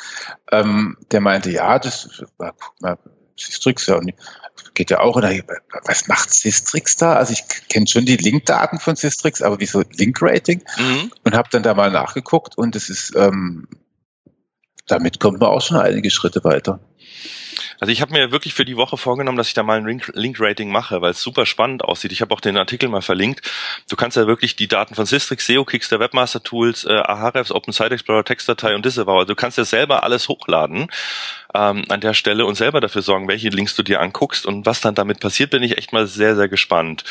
ähm, 0.51 0.97
der 1.13 1.21
meinte, 1.21 1.51
ja, 1.51 1.79
das 1.79 2.25
äh, 2.41 2.97
Sistrix, 3.37 3.87
ja, 3.87 4.01
geht 4.75 4.91
ja 4.91 5.01
auch. 5.01 5.17
Und 5.17 5.23
dann, 5.23 5.43
was 5.85 6.09
macht 6.09 6.33
Sistrix 6.33 6.97
da? 6.97 7.15
Also 7.15 7.33
ich 7.33 7.45
kenne 7.69 7.87
schon 7.87 8.05
die 8.05 8.17
Linkdaten 8.17 8.81
von 8.81 8.97
Sistrix, 8.97 9.41
aber 9.41 9.61
wieso 9.61 9.83
Link-Rating? 9.83 10.63
Mhm. 10.79 11.13
Und 11.25 11.35
habe 11.35 11.49
dann 11.53 11.63
da 11.63 11.75
mal 11.75 11.91
nachgeguckt 11.91 12.59
und 12.59 12.77
es 12.77 12.91
ist, 12.91 13.15
ähm, 13.17 13.69
damit 14.91 15.21
kommt 15.21 15.41
man 15.41 15.51
auch 15.51 15.63
schon 15.63 15.77
einige 15.77 16.11
Schritte 16.11 16.45
weiter. 16.45 16.81
Also 17.81 17.93
ich 17.93 18.03
habe 18.03 18.13
mir 18.13 18.31
wirklich 18.31 18.53
für 18.53 18.67
die 18.67 18.77
Woche 18.77 18.99
vorgenommen, 18.99 19.39
dass 19.39 19.49
ich 19.49 19.55
da 19.55 19.63
mal 19.63 19.79
ein 19.79 20.03
Link-Rating 20.13 20.71
mache, 20.71 21.01
weil 21.01 21.13
es 21.13 21.23
super 21.23 21.47
spannend 21.47 21.83
aussieht. 21.83 22.13
Ich 22.13 22.21
habe 22.21 22.35
auch 22.35 22.41
den 22.41 22.59
Artikel 22.59 22.91
mal 22.91 23.01
verlinkt. 23.01 23.51
Du 23.89 23.97
kannst 23.97 24.19
ja 24.19 24.27
wirklich 24.27 24.55
die 24.55 24.69
Daten 24.69 24.95
von 24.95 25.07
Systrix, 25.07 25.47
SEO, 25.47 25.65
Kicks, 25.65 25.89
der 25.89 25.99
Webmaster 25.99 26.43
Tools, 26.43 26.85
äh, 26.85 26.93
Ahrefs, 26.93 27.51
Open 27.51 27.73
Site 27.73 27.95
Explorer, 27.95 28.25
Textdatei 28.25 28.75
und 28.75 28.85
Disavow. 28.85 29.21
Also 29.21 29.29
du 29.29 29.35
kannst 29.35 29.57
ja 29.57 29.65
selber 29.65 30.03
alles 30.03 30.29
hochladen 30.29 30.89
ähm, 31.55 31.85
an 31.89 32.01
der 32.01 32.13
Stelle 32.13 32.45
und 32.45 32.55
selber 32.55 32.83
dafür 32.83 33.03
sorgen, 33.03 33.29
welche 33.29 33.49
Links 33.49 33.75
du 33.75 33.83
dir 33.83 34.01
anguckst 34.01 34.45
und 34.45 34.67
was 34.67 34.83
dann 34.83 34.95
damit 34.95 35.21
passiert, 35.21 35.51
bin 35.51 35.63
ich 35.63 35.79
echt 35.79 35.93
mal 35.95 36.07
sehr, 36.07 36.37
sehr 36.37 36.49
gespannt. 36.49 37.05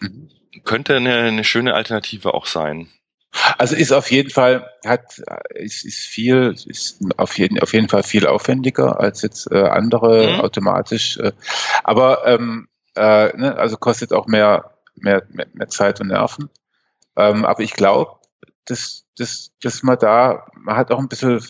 Mhm. 0.00 0.30
Könnte 0.64 0.96
eine, 0.96 1.14
eine 1.18 1.44
schöne 1.44 1.74
Alternative 1.74 2.32
auch 2.32 2.46
sein. 2.46 2.88
Also 3.58 3.76
ist 3.76 3.92
auf 3.92 4.10
jeden 4.10 4.30
Fall, 4.30 4.70
hat, 4.84 5.22
ist, 5.54 5.84
ist 5.84 5.98
viel, 5.98 6.54
ist 6.66 7.00
auf 7.16 7.38
jeden, 7.38 7.60
auf 7.60 7.72
jeden 7.72 7.88
Fall 7.88 8.02
viel 8.02 8.26
aufwendiger 8.26 9.00
als 9.00 9.22
jetzt 9.22 9.50
äh, 9.50 9.62
andere 9.62 10.34
mhm. 10.34 10.40
automatisch. 10.40 11.18
Äh, 11.18 11.32
aber 11.84 12.26
ähm, 12.26 12.68
äh, 12.94 13.36
ne, 13.36 13.56
also 13.56 13.76
kostet 13.76 14.12
auch 14.12 14.26
mehr, 14.26 14.72
mehr, 14.94 15.26
mehr, 15.30 15.46
mehr 15.52 15.68
Zeit 15.68 16.00
und 16.00 16.08
Nerven. 16.08 16.50
Ähm, 17.16 17.44
aber 17.44 17.60
ich 17.62 17.74
glaube, 17.74 18.12
dass, 18.64 19.04
dass, 19.16 19.52
dass 19.62 19.82
man 19.82 19.98
da, 19.98 20.46
man 20.54 20.76
hat 20.76 20.90
auch 20.90 20.98
ein 20.98 21.08
bisschen, 21.08 21.44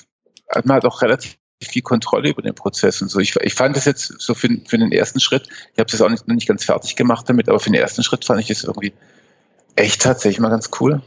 man 0.64 0.76
hat 0.76 0.84
auch 0.84 1.02
relativ 1.02 1.38
viel 1.62 1.82
Kontrolle 1.82 2.28
über 2.28 2.42
den 2.42 2.54
Prozess 2.54 3.00
und 3.00 3.08
so. 3.08 3.18
Ich, 3.18 3.34
ich 3.36 3.54
fand 3.54 3.76
das 3.76 3.86
jetzt 3.86 4.20
so 4.20 4.34
für, 4.34 4.48
für 4.66 4.78
den 4.78 4.92
ersten 4.92 5.20
Schritt, 5.20 5.48
ich 5.48 5.78
habe 5.78 5.86
es 5.86 5.92
jetzt 5.92 6.02
auch 6.02 6.10
nicht, 6.10 6.28
noch 6.28 6.34
nicht 6.34 6.48
ganz 6.48 6.64
fertig 6.64 6.96
gemacht 6.96 7.28
damit, 7.28 7.48
aber 7.48 7.60
für 7.60 7.70
den 7.70 7.80
ersten 7.80 8.02
Schritt 8.02 8.24
fand 8.24 8.40
ich 8.40 8.50
es 8.50 8.64
irgendwie 8.64 8.92
echt 9.76 10.02
tatsächlich 10.02 10.40
mal 10.40 10.50
ganz 10.50 10.70
cool. 10.80 11.02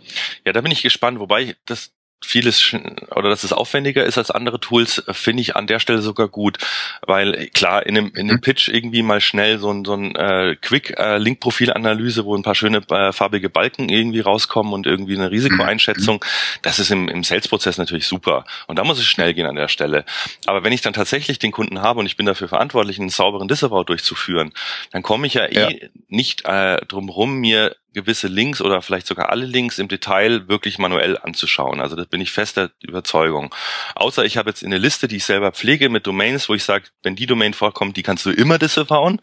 Ja, 0.46 0.54
da 0.54 0.62
bin 0.62 0.72
ich 0.72 0.82
gespannt, 0.82 1.20
wobei 1.20 1.56
das 1.66 1.92
vieles 2.24 2.76
oder 3.16 3.30
dass 3.30 3.44
es 3.44 3.54
aufwendiger 3.54 4.04
ist 4.04 4.18
als 4.18 4.30
andere 4.30 4.60
Tools, 4.60 5.04
finde 5.12 5.42
ich 5.42 5.56
an 5.56 5.68
der 5.68 5.80
Stelle 5.80 6.02
sogar 6.02 6.28
gut, 6.28 6.58
weil 7.06 7.48
klar 7.54 7.86
in 7.86 7.98
einem, 7.98 8.08
in 8.08 8.30
einem 8.30 8.38
mhm. 8.38 8.42
Pitch 8.42 8.68
irgendwie 8.68 9.02
mal 9.02 9.22
schnell 9.22 9.58
so 9.58 9.72
ein, 9.72 9.86
so 9.86 9.94
ein 9.94 10.16
äh, 10.16 10.56
Quick-Link-Profil-Analyse, 10.62 12.22
äh, 12.22 12.26
wo 12.26 12.36
ein 12.36 12.44
paar 12.44 12.56
schöne 12.56 12.82
äh, 12.90 13.14
farbige 13.14 13.50
Balken 13.50 13.90
irgendwie 13.90 14.20
rauskommen 14.20 14.74
und 14.74 14.86
irgendwie 14.86 15.16
eine 15.16 15.32
Risikoeinschätzung, 15.32 16.18
mhm. 16.18 16.60
das 16.62 16.80
ist 16.80 16.92
im, 16.92 17.08
im 17.08 17.24
Sales-Prozess 17.24 17.78
natürlich 17.78 18.08
super 18.08 18.46
und 18.68 18.78
da 18.78 18.84
muss 18.84 19.00
es 19.00 19.06
schnell 19.06 19.34
gehen 19.34 19.48
an 19.48 19.56
der 19.56 19.70
Stelle. 19.70 20.04
Aber 20.46 20.64
wenn 20.64 20.74
ich 20.74 20.82
dann 20.82 20.94
tatsächlich 20.94 21.40
den 21.40 21.52
Kunden 21.52 21.82
habe 21.82 22.00
und 22.00 22.06
ich 22.06 22.18
bin 22.18 22.26
dafür 22.26 22.50
verantwortlich, 22.50 23.00
einen 23.00 23.10
sauberen 23.10 23.48
Disavow 23.48 23.86
durchzuführen, 23.86 24.52
dann 24.92 25.04
komme 25.04 25.26
ich 25.26 25.36
ja 25.36 25.46
eh 25.46 25.80
ja. 25.82 25.88
nicht 26.10 26.46
äh, 26.46 26.86
drum 26.86 27.10
rum, 27.10 27.38
mir 27.38 27.76
gewisse 27.94 28.28
Links 28.28 28.62
oder 28.62 28.82
vielleicht 28.82 29.08
sogar 29.08 29.30
alle 29.30 29.46
Links 29.46 29.80
im 29.80 29.88
Detail 29.88 30.48
wirklich 30.48 30.78
manuell 30.78 31.18
anzuschauen. 31.18 31.82
Also 31.82 31.96
das 31.96 32.08
bin 32.08 32.22
ich 32.22 32.32
fester 32.32 32.72
Überzeugung. 32.82 33.54
Außer 33.96 34.26
ich 34.26 34.38
habe 34.38 34.50
jetzt 34.50 34.64
eine 34.64 34.78
Liste, 34.78 35.08
die 35.08 35.18
ich 35.18 35.26
selber 35.26 35.52
pflege 35.52 35.90
mit 35.90 36.06
Domains, 36.06 36.50
wo 36.50 36.54
ich 36.54 36.64
sage, 36.64 36.86
wenn 37.04 37.16
die 37.16 37.26
Domain 37.26 37.54
vorkommt, 37.54 37.98
die 37.98 38.04
kannst 38.04 38.26
du 38.26 38.32
immer 38.32 38.58
disavowen. 38.58 39.20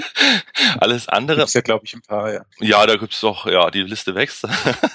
Alles 0.80 1.08
andere. 1.08 1.38
Gibt's 1.38 1.54
ja, 1.54 1.60
glaube 1.60 1.84
ich, 1.84 1.94
ein 1.94 2.02
paar, 2.02 2.32
ja. 2.32 2.40
Ja, 2.60 2.86
da 2.86 2.96
gibt's 2.96 3.20
doch, 3.20 3.46
ja, 3.46 3.70
die 3.70 3.82
Liste 3.82 4.14
wächst. 4.14 4.46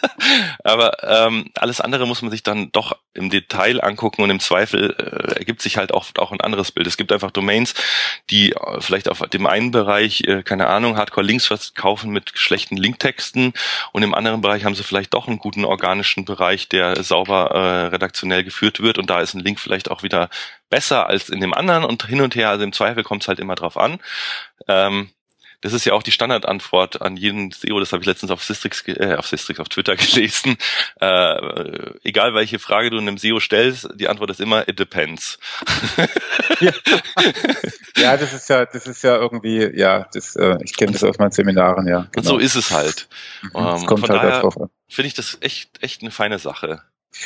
Aber 0.63 0.97
ähm, 1.03 1.49
alles 1.55 1.81
andere 1.81 2.05
muss 2.05 2.21
man 2.21 2.31
sich 2.31 2.43
dann 2.43 2.71
doch 2.71 2.97
im 3.13 3.29
Detail 3.29 3.83
angucken 3.83 4.21
und 4.21 4.29
im 4.29 4.39
Zweifel 4.39 4.95
äh, 4.97 5.39
ergibt 5.39 5.61
sich 5.61 5.77
halt 5.77 5.93
auch, 5.93 6.07
auch 6.17 6.31
ein 6.31 6.41
anderes 6.41 6.71
Bild. 6.71 6.87
Es 6.87 6.97
gibt 6.97 7.11
einfach 7.11 7.31
Domains, 7.31 7.73
die 8.29 8.53
äh, 8.53 8.81
vielleicht 8.81 9.09
auf 9.09 9.21
dem 9.29 9.47
einen 9.47 9.71
Bereich, 9.71 10.21
äh, 10.21 10.43
keine 10.43 10.67
Ahnung, 10.67 10.97
Hardcore-Links 10.97 11.47
verkaufen 11.47 12.11
mit 12.11 12.31
schlechten 12.35 12.77
Linktexten 12.89 13.53
und 13.91 14.03
im 14.03 14.13
anderen 14.13 14.41
Bereich 14.41 14.65
haben 14.65 14.75
sie 14.75 14.83
vielleicht 14.83 15.13
doch 15.13 15.27
einen 15.27 15.37
guten 15.37 15.65
organischen 15.65 16.25
Bereich, 16.25 16.69
der 16.69 17.03
sauber 17.03 17.51
äh, 17.51 17.85
redaktionell 17.87 18.43
geführt 18.43 18.81
wird 18.81 18.97
und 18.97 19.09
da 19.09 19.21
ist 19.21 19.33
ein 19.33 19.43
Link 19.43 19.59
vielleicht 19.59 19.91
auch 19.91 20.03
wieder 20.03 20.29
besser 20.69 21.07
als 21.07 21.29
in 21.29 21.41
dem 21.41 21.53
anderen 21.53 21.83
und 21.83 22.05
hin 22.07 22.21
und 22.21 22.35
her, 22.35 22.49
also 22.49 22.63
im 22.63 22.73
Zweifel 22.73 23.03
kommt 23.03 23.21
es 23.23 23.27
halt 23.27 23.39
immer 23.39 23.55
drauf 23.55 23.77
an. 23.77 23.99
Ähm, 24.67 25.09
das 25.61 25.73
ist 25.73 25.85
ja 25.85 25.93
auch 25.93 26.03
die 26.03 26.11
Standardantwort 26.11 27.01
an 27.01 27.17
jeden 27.17 27.51
SEO, 27.51 27.79
das 27.79 27.91
habe 27.91 28.01
ich 28.01 28.07
letztens 28.07 28.31
auf 28.31 28.43
Systrix, 28.43 28.83
äh, 28.87 29.15
auf 29.17 29.27
Systrix, 29.27 29.59
auf 29.59 29.69
Twitter 29.69 29.95
gelesen. 29.97 30.57
Äh, 30.99 31.91
egal 32.03 32.33
welche 32.33 32.59
Frage 32.59 32.89
du 32.89 32.97
einem 32.97 33.17
SEO 33.17 33.39
stellst, 33.39 33.89
die 33.95 34.07
Antwort 34.07 34.29
ist 34.31 34.39
immer, 34.39 34.67
it 34.67 34.79
depends. 34.79 35.37
ja. 36.59 36.71
ja, 37.97 38.17
das 38.17 38.33
ist 38.33 38.49
ja, 38.49 38.65
das 38.65 38.87
ist 38.87 39.03
ja 39.03 39.17
irgendwie, 39.17 39.69
ja, 39.77 40.07
das, 40.13 40.35
äh, 40.35 40.57
ich 40.63 40.77
kenne 40.77 40.93
das 40.93 41.03
aus 41.03 41.17
meinen 41.17 41.31
Seminaren, 41.31 41.87
ja. 41.87 42.07
Genau. 42.11 42.17
Und 42.17 42.23
so 42.23 42.37
ist 42.37 42.55
es 42.55 42.71
halt. 42.71 43.07
Mhm, 43.41 43.49
ähm, 43.55 43.85
kommt 43.85 44.05
von 44.05 44.09
halt 44.09 44.43
daher 44.43 44.69
finde 44.87 45.07
ich 45.07 45.13
das 45.13 45.37
echt, 45.41 45.83
echt 45.83 46.01
eine 46.01 46.11
feine 46.11 46.39
Sache. 46.39 46.81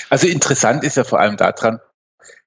Also 0.10 0.28
interessant 0.28 0.84
ist 0.84 0.98
ja 0.98 1.04
vor 1.04 1.20
allem 1.20 1.38
daran, 1.38 1.80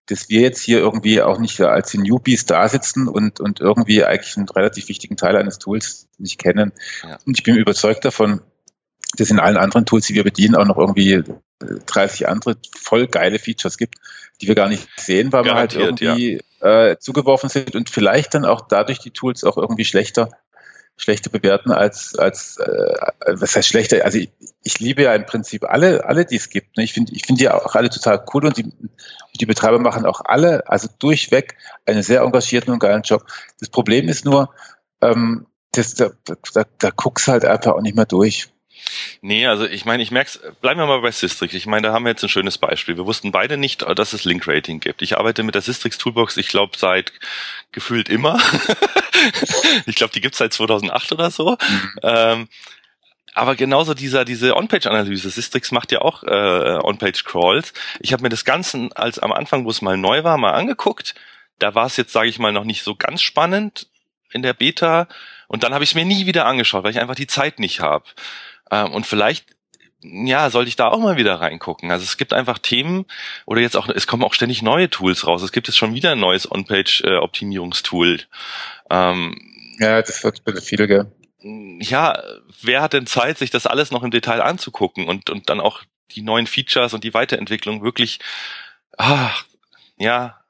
dass 0.06 0.28
wir 0.28 0.40
jetzt 0.40 0.60
hier 0.60 0.78
irgendwie 0.78 1.20
auch 1.20 1.38
nicht 1.38 1.60
als 1.60 1.90
die 1.90 1.98
Newbies 1.98 2.46
da 2.46 2.68
sitzen 2.68 3.08
und, 3.08 3.40
und 3.40 3.60
irgendwie 3.60 4.04
eigentlich 4.04 4.36
einen 4.36 4.48
relativ 4.48 4.88
wichtigen 4.88 5.16
Teil 5.16 5.36
eines 5.36 5.58
Tools 5.58 6.08
nicht 6.18 6.38
kennen. 6.38 6.72
Ja. 7.02 7.18
Und 7.26 7.36
ich 7.38 7.42
bin 7.42 7.56
überzeugt 7.56 8.04
davon, 8.04 8.40
dass 9.16 9.30
in 9.30 9.40
allen 9.40 9.56
anderen 9.56 9.86
Tools, 9.86 10.06
die 10.06 10.14
wir 10.14 10.24
bedienen, 10.24 10.54
auch 10.54 10.66
noch 10.66 10.78
irgendwie 10.78 11.22
30 11.58 12.28
andere 12.28 12.56
voll 12.78 13.06
geile 13.06 13.38
Features 13.38 13.78
gibt, 13.78 13.96
die 14.40 14.48
wir 14.48 14.54
gar 14.54 14.68
nicht 14.68 14.88
sehen, 14.96 15.32
weil 15.32 15.44
Garantiert, 15.44 15.80
wir 15.80 15.86
halt 15.86 16.02
irgendwie 16.02 16.40
ja. 16.60 16.86
äh, 16.90 16.98
zugeworfen 16.98 17.48
sind 17.48 17.74
und 17.74 17.90
vielleicht 17.90 18.34
dann 18.34 18.44
auch 18.44 18.68
dadurch 18.68 18.98
die 18.98 19.10
Tools 19.10 19.44
auch 19.44 19.56
irgendwie 19.56 19.84
schlechter 19.84 20.30
schlechter 20.96 21.30
bewerten 21.30 21.72
als, 21.72 22.18
als 22.18 22.56
äh, 22.58 22.94
was 23.26 23.54
heißt 23.54 23.68
schlechter? 23.68 24.04
Also 24.04 24.18
ich, 24.18 24.30
ich 24.62 24.78
liebe 24.80 25.02
ja 25.02 25.14
im 25.14 25.26
Prinzip 25.26 25.64
alle, 25.64 26.04
alle, 26.04 26.24
die 26.24 26.36
es 26.36 26.48
gibt. 26.48 26.76
Ne? 26.76 26.84
Ich 26.84 26.92
finde 26.92 27.12
ich 27.12 27.26
finde 27.26 27.40
die 27.40 27.50
auch 27.50 27.74
alle 27.74 27.90
total 27.90 28.24
cool 28.32 28.46
und 28.46 28.56
die, 28.56 28.72
die 29.38 29.46
Betreiber 29.46 29.78
machen 29.78 30.06
auch 30.06 30.22
alle, 30.24 30.68
also 30.68 30.88
durchweg, 30.98 31.56
einen 31.84 32.02
sehr 32.02 32.22
engagierten 32.22 32.72
und 32.72 32.78
geilen 32.78 33.02
Job. 33.02 33.26
Das 33.60 33.68
Problem 33.68 34.08
ist 34.08 34.24
nur, 34.24 34.50
ähm, 35.02 35.46
das, 35.72 35.94
da, 35.94 36.10
da, 36.24 36.64
da 36.78 36.90
guckst 36.90 37.28
halt 37.28 37.44
einfach 37.44 37.72
auch 37.72 37.82
nicht 37.82 37.96
mehr 37.96 38.06
durch. 38.06 38.48
Nee, 39.20 39.46
also 39.46 39.66
ich 39.66 39.84
meine, 39.84 40.02
ich 40.02 40.10
merk's, 40.10 40.40
bleiben 40.60 40.80
wir 40.80 40.86
mal 40.86 41.00
bei 41.00 41.10
Systrix. 41.10 41.54
Ich 41.54 41.66
meine, 41.66 41.88
da 41.88 41.92
haben 41.92 42.04
wir 42.04 42.10
jetzt 42.10 42.22
ein 42.22 42.28
schönes 42.28 42.58
Beispiel. 42.58 42.96
Wir 42.96 43.06
wussten 43.06 43.32
beide 43.32 43.56
nicht, 43.56 43.82
dass 43.82 44.12
es 44.12 44.24
Link-Rating 44.24 44.80
gibt. 44.80 45.02
Ich 45.02 45.18
arbeite 45.18 45.42
mit 45.42 45.54
der 45.54 45.62
Systrix 45.62 45.98
Toolbox, 45.98 46.36
ich 46.36 46.48
glaube, 46.48 46.76
seit 46.76 47.12
gefühlt 47.72 48.08
immer. 48.08 48.38
ich 49.86 49.96
glaube, 49.96 50.12
die 50.12 50.20
gibt's 50.20 50.38
seit 50.38 50.52
2008 50.52 51.12
oder 51.12 51.30
so. 51.30 51.52
Mhm. 51.52 51.90
Ähm, 52.02 52.48
aber 53.34 53.54
genauso 53.54 53.92
dieser 53.92 54.24
diese 54.24 54.56
On-Page-Analyse. 54.56 55.28
Systrix 55.28 55.70
macht 55.70 55.92
ja 55.92 56.00
auch 56.00 56.22
äh, 56.22 56.78
On-Page-Crawls. 56.82 57.74
Ich 58.00 58.14
habe 58.14 58.22
mir 58.22 58.30
das 58.30 58.46
Ganze 58.46 58.88
als 58.94 59.18
am 59.18 59.30
Anfang, 59.30 59.66
wo 59.66 59.70
es 59.70 59.82
mal 59.82 59.98
neu 59.98 60.24
war, 60.24 60.38
mal 60.38 60.52
angeguckt. 60.52 61.14
Da 61.58 61.74
war 61.74 61.84
es 61.86 61.98
jetzt, 61.98 62.12
sage 62.12 62.28
ich 62.28 62.38
mal, 62.38 62.52
noch 62.52 62.64
nicht 62.64 62.82
so 62.82 62.94
ganz 62.94 63.20
spannend 63.20 63.88
in 64.32 64.42
der 64.42 64.54
Beta. 64.54 65.06
Und 65.48 65.62
dann 65.62 65.74
habe 65.74 65.84
ich 65.84 65.90
es 65.90 65.94
mir 65.94 66.04
nie 66.04 66.24
wieder 66.26 66.46
angeschaut, 66.46 66.82
weil 66.82 66.92
ich 66.92 67.00
einfach 67.00 67.14
die 67.14 67.26
Zeit 67.26 67.58
nicht 67.58 67.80
habe. 67.80 68.04
Ähm, 68.70 68.92
und 68.92 69.06
vielleicht 69.06 69.56
ja, 70.02 70.50
sollte 70.50 70.68
ich 70.68 70.76
da 70.76 70.88
auch 70.88 71.00
mal 71.00 71.16
wieder 71.16 71.40
reingucken. 71.40 71.90
Also 71.90 72.04
es 72.04 72.16
gibt 72.16 72.32
einfach 72.32 72.58
Themen 72.58 73.06
oder 73.44 73.60
jetzt 73.60 73.76
auch, 73.76 73.88
es 73.88 74.06
kommen 74.06 74.22
auch 74.22 74.34
ständig 74.34 74.62
neue 74.62 74.90
Tools 74.90 75.26
raus. 75.26 75.42
Es 75.42 75.52
gibt 75.52 75.68
jetzt 75.68 75.76
schon 75.76 75.94
wieder 75.94 76.12
ein 76.12 76.20
neues 76.20 76.50
On-Page-Optimierungstool. 76.50 78.20
Ähm, 78.90 79.36
ja, 79.78 80.02
das 80.02 80.22
wird 80.22 80.44
bitte 80.44 80.62
viel, 80.62 80.86
gell? 80.86 81.10
Ja, 81.80 82.22
wer 82.62 82.82
hat 82.82 82.92
denn 82.92 83.06
Zeit, 83.06 83.38
sich 83.38 83.50
das 83.50 83.66
alles 83.66 83.90
noch 83.90 84.02
im 84.02 84.10
Detail 84.10 84.42
anzugucken 84.42 85.06
und, 85.08 85.30
und 85.30 85.48
dann 85.48 85.60
auch 85.60 85.82
die 86.12 86.22
neuen 86.22 86.46
Features 86.46 86.94
und 86.94 87.04
die 87.04 87.14
Weiterentwicklung 87.14 87.82
wirklich, 87.82 88.20
ah, 88.96 89.30
ja, 89.96 90.40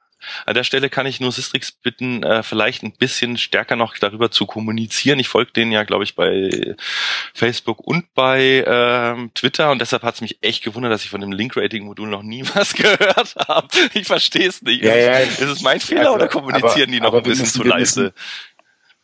an 0.45 0.55
der 0.55 0.64
Stelle 0.64 0.91
kann 0.91 1.07
ich 1.07 1.20
nur 1.20 1.33
Sistrix 1.33 1.72
bitten, 1.72 2.22
äh, 2.22 2.43
vielleicht 2.43 2.83
ein 2.83 2.93
bisschen 2.93 3.37
stärker 3.37 3.77
noch 3.77 3.97
darüber 3.99 4.31
zu 4.31 4.47
kommunizieren. 4.47 5.18
Ich 5.18 5.29
folge 5.29 5.53
denen 5.53 5.72
ja, 5.72 5.85
glaube 5.85 6.05
ich, 6.05 6.14
bei 6.14 6.77
Facebook 7.35 7.81
und 7.81 8.12
bei 8.14 8.64
ähm, 8.66 9.31
Twitter 9.35 9.70
und 9.70 9.81
deshalb 9.81 10.03
hat 10.03 10.16
es 10.16 10.20
mich 10.20 10.39
echt 10.43 10.64
gewundert, 10.64 10.93
dass 10.93 11.05
ich 11.05 11.11
von 11.11 11.20
dem 11.20 11.33
Link-Rating-Modul 11.33 12.09
noch 12.09 12.22
nie 12.22 12.45
was 12.55 12.74
gehört 12.74 13.35
habe. 13.49 13.68
Ich 13.95 14.07
verstehe 14.07 14.49
es 14.49 14.62
nicht. 14.62 14.83
Ja, 14.83 14.97
ja, 14.97 15.18
ist 15.18 15.41
es 15.41 15.62
mein 15.62 15.81
Fehler 15.81 16.01
also, 16.01 16.14
oder 16.14 16.29
kommunizieren 16.29 16.91
aber, 16.91 16.93
die 16.93 17.01
noch 17.01 17.14
ein 17.14 17.22
bisschen 17.22 17.45
müssen, 17.45 17.62
zu 17.62 17.64
leise? 17.64 18.12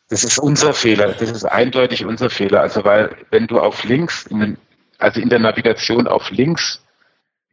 Das 0.09 0.25
ist 0.25 0.39
unser 0.39 0.75
Fehler. 0.75 1.13
Das 1.13 1.31
ist 1.31 1.45
eindeutig 1.45 2.05
unser 2.05 2.29
Fehler. 2.29 2.61
Also 2.61 2.85
weil 2.85 3.17
wenn 3.31 3.47
du 3.47 3.59
auf 3.61 3.85
Links, 3.85 4.27
in 4.27 4.59
also 4.99 5.21
in 5.21 5.29
der 5.29 5.39
Navigation 5.39 6.07
auf 6.07 6.31
Links 6.31 6.83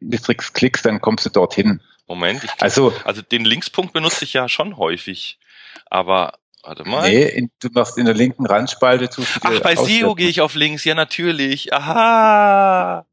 Districts 0.01 0.53
klickst, 0.53 0.85
dann 0.85 1.01
kommst 1.01 1.25
du 1.25 1.29
dorthin. 1.29 1.81
Moment, 2.09 2.43
ich, 2.43 2.49
also, 2.59 2.91
also 3.05 3.21
den 3.21 3.45
Linkspunkt 3.45 3.93
benutze 3.93 4.25
ich 4.25 4.33
ja 4.33 4.49
schon 4.49 4.77
häufig, 4.77 5.37
aber 5.91 6.39
warte 6.63 6.83
mal. 6.83 7.07
Nee, 7.07 7.23
in, 7.23 7.51
du 7.59 7.69
machst 7.71 7.99
in 7.99 8.05
der 8.05 8.15
linken 8.15 8.47
Randspalte 8.47 9.11
zu. 9.11 9.23
Ach, 9.41 9.59
bei 9.59 9.75
SEO 9.75 10.15
gehe 10.15 10.27
ich 10.27 10.41
auf 10.41 10.55
links, 10.55 10.83
ja 10.85 10.95
natürlich. 10.95 11.71
Aha, 11.71 13.05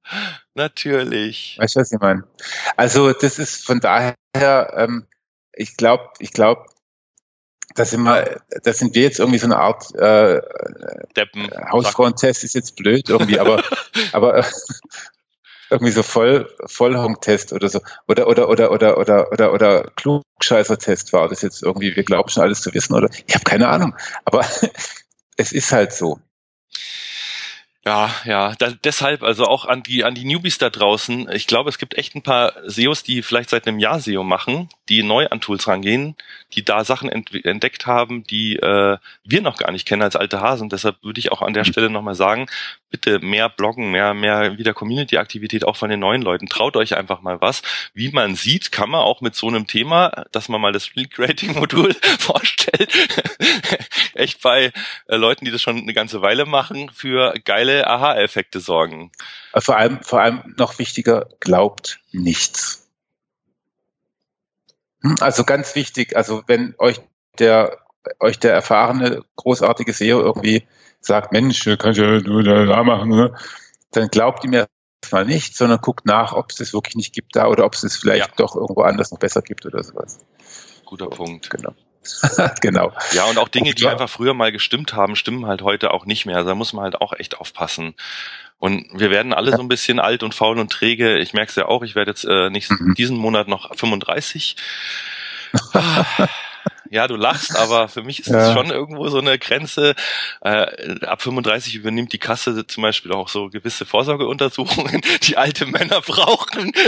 natürlich. 0.54 1.58
Weißt 1.60 1.76
du, 1.76 1.80
was 1.80 1.92
ich 1.92 2.00
meine? 2.00 2.24
Also 2.78 3.12
das 3.12 3.38
ist 3.38 3.66
von 3.66 3.80
daher, 3.80 4.14
ähm, 4.34 5.06
ich 5.52 5.76
glaube, 5.76 6.08
ich 6.18 6.32
glaube, 6.32 6.64
das 7.74 7.90
sind, 7.90 8.02
wir, 8.02 8.40
das 8.62 8.78
sind 8.78 8.94
wir 8.94 9.02
jetzt 9.02 9.20
irgendwie 9.20 9.38
so 9.38 9.46
eine 9.46 9.58
Art 9.58 9.94
äh, 9.94 10.40
Deppen. 11.14 11.50
Hausfrauentest 11.70 12.44
ist 12.44 12.54
jetzt 12.54 12.76
blöd 12.76 13.10
irgendwie, 13.10 13.38
aber 13.38 13.62
aber 14.12 14.42
irgendwie 15.70 15.92
so 15.92 16.02
Voll, 16.02 16.48
Vollhong-Test 16.66 17.52
oder 17.52 17.68
so. 17.68 17.80
Oder, 18.08 18.28
oder, 18.28 18.48
oder, 18.48 18.70
oder, 18.70 18.98
oder, 18.98 19.32
oder, 19.32 19.52
oder 19.52 19.90
Klugscheißer-Test 19.96 21.12
war 21.12 21.28
das 21.28 21.42
jetzt 21.42 21.62
irgendwie, 21.62 21.96
wir 21.96 22.04
glauben 22.04 22.28
schon 22.28 22.42
alles 22.42 22.60
zu 22.60 22.72
wissen, 22.74 22.94
oder? 22.94 23.08
Ich 23.26 23.34
habe 23.34 23.44
keine 23.44 23.68
Ahnung. 23.68 23.94
Aber 24.24 24.44
es 25.36 25.52
ist 25.52 25.72
halt 25.72 25.92
so. 25.92 26.18
Ja, 27.86 28.10
ja, 28.24 28.52
da, 28.58 28.72
deshalb 28.82 29.22
also 29.22 29.44
auch 29.44 29.64
an 29.64 29.84
die 29.84 30.02
an 30.02 30.16
die 30.16 30.24
Newbies 30.24 30.58
da 30.58 30.70
draußen. 30.70 31.30
Ich 31.30 31.46
glaube, 31.46 31.70
es 31.70 31.78
gibt 31.78 31.96
echt 31.96 32.16
ein 32.16 32.22
paar 32.22 32.52
SEOs, 32.66 33.04
die 33.04 33.22
vielleicht 33.22 33.50
seit 33.50 33.68
einem 33.68 33.78
Jahr 33.78 34.00
SEO 34.00 34.24
machen, 34.24 34.68
die 34.88 35.04
neu 35.04 35.28
an 35.28 35.40
Tools 35.40 35.68
rangehen, 35.68 36.16
die 36.54 36.64
da 36.64 36.82
Sachen 36.82 37.08
ent 37.08 37.32
entdeckt 37.44 37.86
haben, 37.86 38.24
die 38.24 38.56
äh, 38.56 38.98
wir 39.22 39.40
noch 39.40 39.56
gar 39.56 39.70
nicht 39.70 39.86
kennen 39.86 40.02
als 40.02 40.16
alte 40.16 40.40
Hasen. 40.40 40.68
Deshalb 40.68 40.96
würde 41.04 41.20
ich 41.20 41.30
auch 41.30 41.42
an 41.42 41.54
der 41.54 41.62
mhm. 41.62 41.68
Stelle 41.68 41.88
nochmal 41.88 42.16
sagen, 42.16 42.48
bitte 42.90 43.20
mehr 43.20 43.48
bloggen, 43.48 43.92
mehr, 43.92 44.14
mehr 44.14 44.58
wieder 44.58 44.74
Community-Aktivität 44.74 45.64
auch 45.64 45.76
von 45.76 45.90
den 45.90 46.00
neuen 46.00 46.22
Leuten. 46.22 46.48
Traut 46.48 46.76
euch 46.76 46.96
einfach 46.96 47.20
mal 47.20 47.40
was. 47.40 47.62
Wie 47.94 48.10
man 48.10 48.34
sieht, 48.34 48.72
kann 48.72 48.90
man 48.90 49.02
auch 49.02 49.20
mit 49.20 49.36
so 49.36 49.46
einem 49.46 49.66
Thema, 49.68 50.24
dass 50.32 50.48
man 50.48 50.60
mal 50.60 50.72
das 50.72 50.94
Leak-Rating-Modul 50.94 51.94
vorstellt, 52.18 52.92
echt 54.14 54.42
bei 54.42 54.72
äh, 55.06 55.16
Leuten, 55.16 55.44
die 55.44 55.50
das 55.50 55.62
schon 55.62 55.78
eine 55.78 55.94
ganze 55.94 56.22
Weile 56.22 56.46
machen, 56.46 56.90
für 56.92 57.34
geile 57.44 57.75
Aha-Effekte 57.84 58.60
sorgen. 58.60 59.12
Vor 59.56 59.76
allem, 59.76 60.02
vor 60.02 60.20
allem 60.20 60.54
noch 60.58 60.78
wichtiger, 60.78 61.28
glaubt 61.40 62.00
nichts. 62.12 62.88
Hm, 65.02 65.16
also 65.20 65.44
ganz 65.44 65.74
wichtig, 65.74 66.16
also 66.16 66.42
wenn 66.46 66.74
euch 66.78 67.00
der, 67.38 67.78
euch 68.20 68.38
der 68.38 68.52
erfahrene, 68.52 69.22
großartige 69.36 69.92
SEO 69.92 70.20
irgendwie 70.20 70.66
sagt, 71.00 71.32
Mensch, 71.32 71.64
kannst 71.78 71.98
ja 71.98 72.20
nur 72.20 72.42
da 72.42 72.82
machen, 72.82 73.10
ne? 73.10 73.34
dann 73.92 74.08
glaubt 74.08 74.44
ihm 74.44 74.52
erstmal 74.52 75.24
nicht, 75.24 75.56
sondern 75.56 75.80
guckt 75.80 76.06
nach, 76.06 76.32
ob 76.32 76.50
es 76.50 76.56
das 76.56 76.72
wirklich 76.72 76.96
nicht 76.96 77.14
gibt 77.14 77.36
da 77.36 77.46
oder 77.46 77.64
ob 77.64 77.74
es 77.74 77.82
es 77.82 77.96
vielleicht 77.96 78.28
ja. 78.28 78.34
doch 78.36 78.56
irgendwo 78.56 78.82
anders 78.82 79.10
noch 79.10 79.18
besser 79.18 79.42
gibt 79.42 79.64
oder 79.66 79.82
sowas. 79.82 80.18
Guter 80.84 81.08
Punkt. 81.08 81.50
Genau. 81.50 81.74
genau. 82.60 82.92
Ja, 83.12 83.24
und 83.24 83.38
auch 83.38 83.48
Dinge, 83.48 83.74
die 83.74 83.86
einfach 83.86 84.08
früher 84.08 84.34
mal 84.34 84.52
gestimmt 84.52 84.94
haben, 84.94 85.16
stimmen 85.16 85.46
halt 85.46 85.62
heute 85.62 85.92
auch 85.92 86.06
nicht 86.06 86.26
mehr. 86.26 86.36
Also 86.36 86.50
da 86.50 86.54
muss 86.54 86.72
man 86.72 86.84
halt 86.84 87.00
auch 87.00 87.12
echt 87.12 87.38
aufpassen. 87.38 87.94
Und 88.58 88.86
wir 88.94 89.10
werden 89.10 89.34
alle 89.34 89.52
so 89.54 89.60
ein 89.60 89.68
bisschen 89.68 90.00
alt 90.00 90.22
und 90.22 90.34
faul 90.34 90.58
und 90.58 90.72
träge. 90.72 91.18
Ich 91.18 91.34
merke 91.34 91.50
es 91.50 91.56
ja 91.56 91.66
auch, 91.66 91.82
ich 91.82 91.94
werde 91.94 92.10
jetzt 92.10 92.24
äh, 92.24 92.48
nicht 92.48 92.70
mhm. 92.70 92.94
diesen 92.94 93.18
Monat 93.18 93.48
noch 93.48 93.76
35. 93.76 94.56
Ja, 96.90 97.08
du 97.08 97.16
lachst, 97.16 97.56
aber 97.56 97.88
für 97.88 98.02
mich 98.02 98.20
ist 98.20 98.28
ja. 98.28 98.38
das 98.38 98.52
schon 98.52 98.70
irgendwo 98.70 99.08
so 99.08 99.18
eine 99.18 99.38
Grenze. 99.38 99.94
Äh, 100.40 101.04
ab 101.04 101.22
35 101.22 101.74
übernimmt 101.74 102.12
die 102.12 102.18
Kasse 102.18 102.66
zum 102.66 102.82
Beispiel 102.82 103.12
auch 103.12 103.28
so 103.28 103.48
gewisse 103.48 103.86
Vorsorgeuntersuchungen, 103.86 105.00
die 105.22 105.36
alte 105.36 105.66
Männer 105.66 106.00
brauchen. 106.00 106.72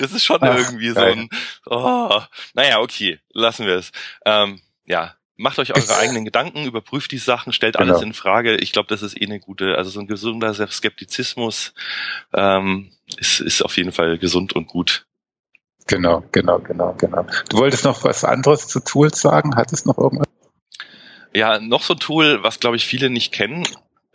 das 0.00 0.12
ist 0.12 0.24
schon 0.24 0.38
Ach, 0.40 0.56
irgendwie 0.56 0.90
so 0.90 1.00
ein, 1.00 1.28
oh, 1.66 2.20
naja, 2.54 2.80
okay, 2.80 3.20
lassen 3.32 3.66
wir 3.66 3.76
es. 3.76 3.92
Ähm, 4.24 4.60
ja, 4.84 5.14
macht 5.36 5.58
euch 5.58 5.74
eure 5.74 5.96
eigenen 5.98 6.24
Gedanken, 6.24 6.64
überprüft 6.64 7.10
die 7.12 7.18
Sachen, 7.18 7.52
stellt 7.52 7.76
genau. 7.76 7.92
alles 7.92 8.02
in 8.02 8.14
Frage. 8.14 8.56
Ich 8.56 8.72
glaube, 8.72 8.88
das 8.88 9.02
ist 9.02 9.20
eh 9.20 9.26
eine 9.26 9.40
gute, 9.40 9.76
also 9.76 9.90
so 9.90 10.00
ein 10.00 10.06
gesunder 10.06 10.54
Skeptizismus 10.54 11.74
ähm, 12.32 12.90
ist, 13.18 13.40
ist 13.40 13.62
auf 13.62 13.76
jeden 13.76 13.92
Fall 13.92 14.18
gesund 14.18 14.54
und 14.54 14.66
gut. 14.66 15.06
Genau, 15.86 16.22
genau, 16.32 16.58
genau, 16.60 16.94
genau. 16.96 17.26
Du 17.48 17.58
wolltest 17.58 17.84
noch 17.84 18.04
was 18.04 18.24
anderes 18.24 18.68
zu 18.68 18.80
Tools 18.80 19.20
sagen? 19.20 19.56
Hattest 19.56 19.86
noch 19.86 19.98
irgendwas? 19.98 20.28
Ja, 21.34 21.58
noch 21.58 21.82
so 21.82 21.94
ein 21.94 21.98
Tool, 21.98 22.42
was 22.42 22.60
glaube 22.60 22.76
ich 22.76 22.86
viele 22.86 23.10
nicht 23.10 23.32
kennen, 23.32 23.66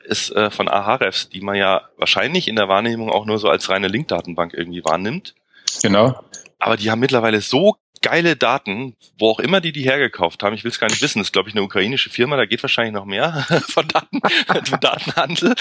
ist 0.08 0.32
äh, 0.32 0.50
von 0.50 0.68
Ahrefs, 0.68 1.30
die 1.30 1.42
man 1.42 1.56
ja 1.56 1.90
wahrscheinlich 1.98 2.48
in 2.48 2.56
der 2.56 2.68
Wahrnehmung 2.68 3.10
auch 3.10 3.26
nur 3.26 3.38
so 3.38 3.50
als 3.50 3.70
reine 3.70 3.88
Linkdatenbank 3.88 4.54
irgendwie 4.54 4.84
wahrnimmt. 4.84 5.36
Genau. 5.82 6.20
Aber 6.60 6.78
die 6.78 6.90
haben 6.90 7.00
mittlerweile 7.00 7.42
so 7.42 7.78
geile 8.02 8.36
Daten, 8.36 8.96
wo 9.18 9.30
auch 9.30 9.40
immer 9.40 9.62
die 9.62 9.72
die 9.72 9.84
hergekauft 9.84 10.44
haben. 10.44 10.56
Ich 10.56 10.64
will 10.64 10.72
es 10.72 10.80
gar 10.80 10.90
nicht 10.90 11.02
wissen. 11.02 11.20
Das 11.20 11.28
ist, 11.28 11.34
glaube 11.34 11.50
ich, 11.50 11.56
eine 11.56 11.64
ukrainische 11.64 12.10
Firma. 12.10 12.38
Da 12.38 12.46
geht 12.46 12.64
wahrscheinlich 12.64 12.94
noch 12.94 13.06
mehr 13.06 13.46
von 13.68 13.88
Daten, 13.88 14.22
vom 14.66 14.80
Datenhandel. 14.80 15.56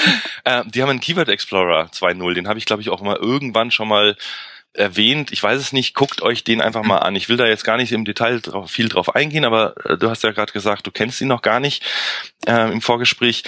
Äh, 0.44 0.64
die 0.66 0.82
haben 0.82 0.90
einen 0.90 1.00
Keyword 1.00 1.28
Explorer 1.28 1.86
2.0. 1.86 2.34
Den 2.34 2.48
habe 2.48 2.58
ich, 2.58 2.64
glaube 2.64 2.82
ich, 2.82 2.90
auch 2.90 3.00
mal 3.00 3.16
irgendwann 3.16 3.70
schon 3.70 3.88
mal 3.88 4.16
erwähnt. 4.76 5.32
Ich 5.32 5.42
weiß 5.42 5.60
es 5.60 5.72
nicht. 5.72 5.94
Guckt 5.94 6.22
euch 6.22 6.44
den 6.44 6.60
einfach 6.60 6.82
mal 6.82 6.98
an. 6.98 7.16
Ich 7.16 7.28
will 7.28 7.36
da 7.36 7.46
jetzt 7.46 7.64
gar 7.64 7.76
nicht 7.76 7.92
im 7.92 8.04
Detail 8.04 8.40
drauf, 8.40 8.70
viel 8.70 8.88
drauf 8.88 9.14
eingehen, 9.14 9.44
aber 9.44 9.74
äh, 9.84 9.96
du 9.96 10.10
hast 10.10 10.22
ja 10.22 10.32
gerade 10.32 10.52
gesagt, 10.52 10.86
du 10.86 10.90
kennst 10.90 11.20
ihn 11.20 11.28
noch 11.28 11.42
gar 11.42 11.60
nicht 11.60 11.82
äh, 12.46 12.70
im 12.70 12.82
Vorgespräch 12.82 13.44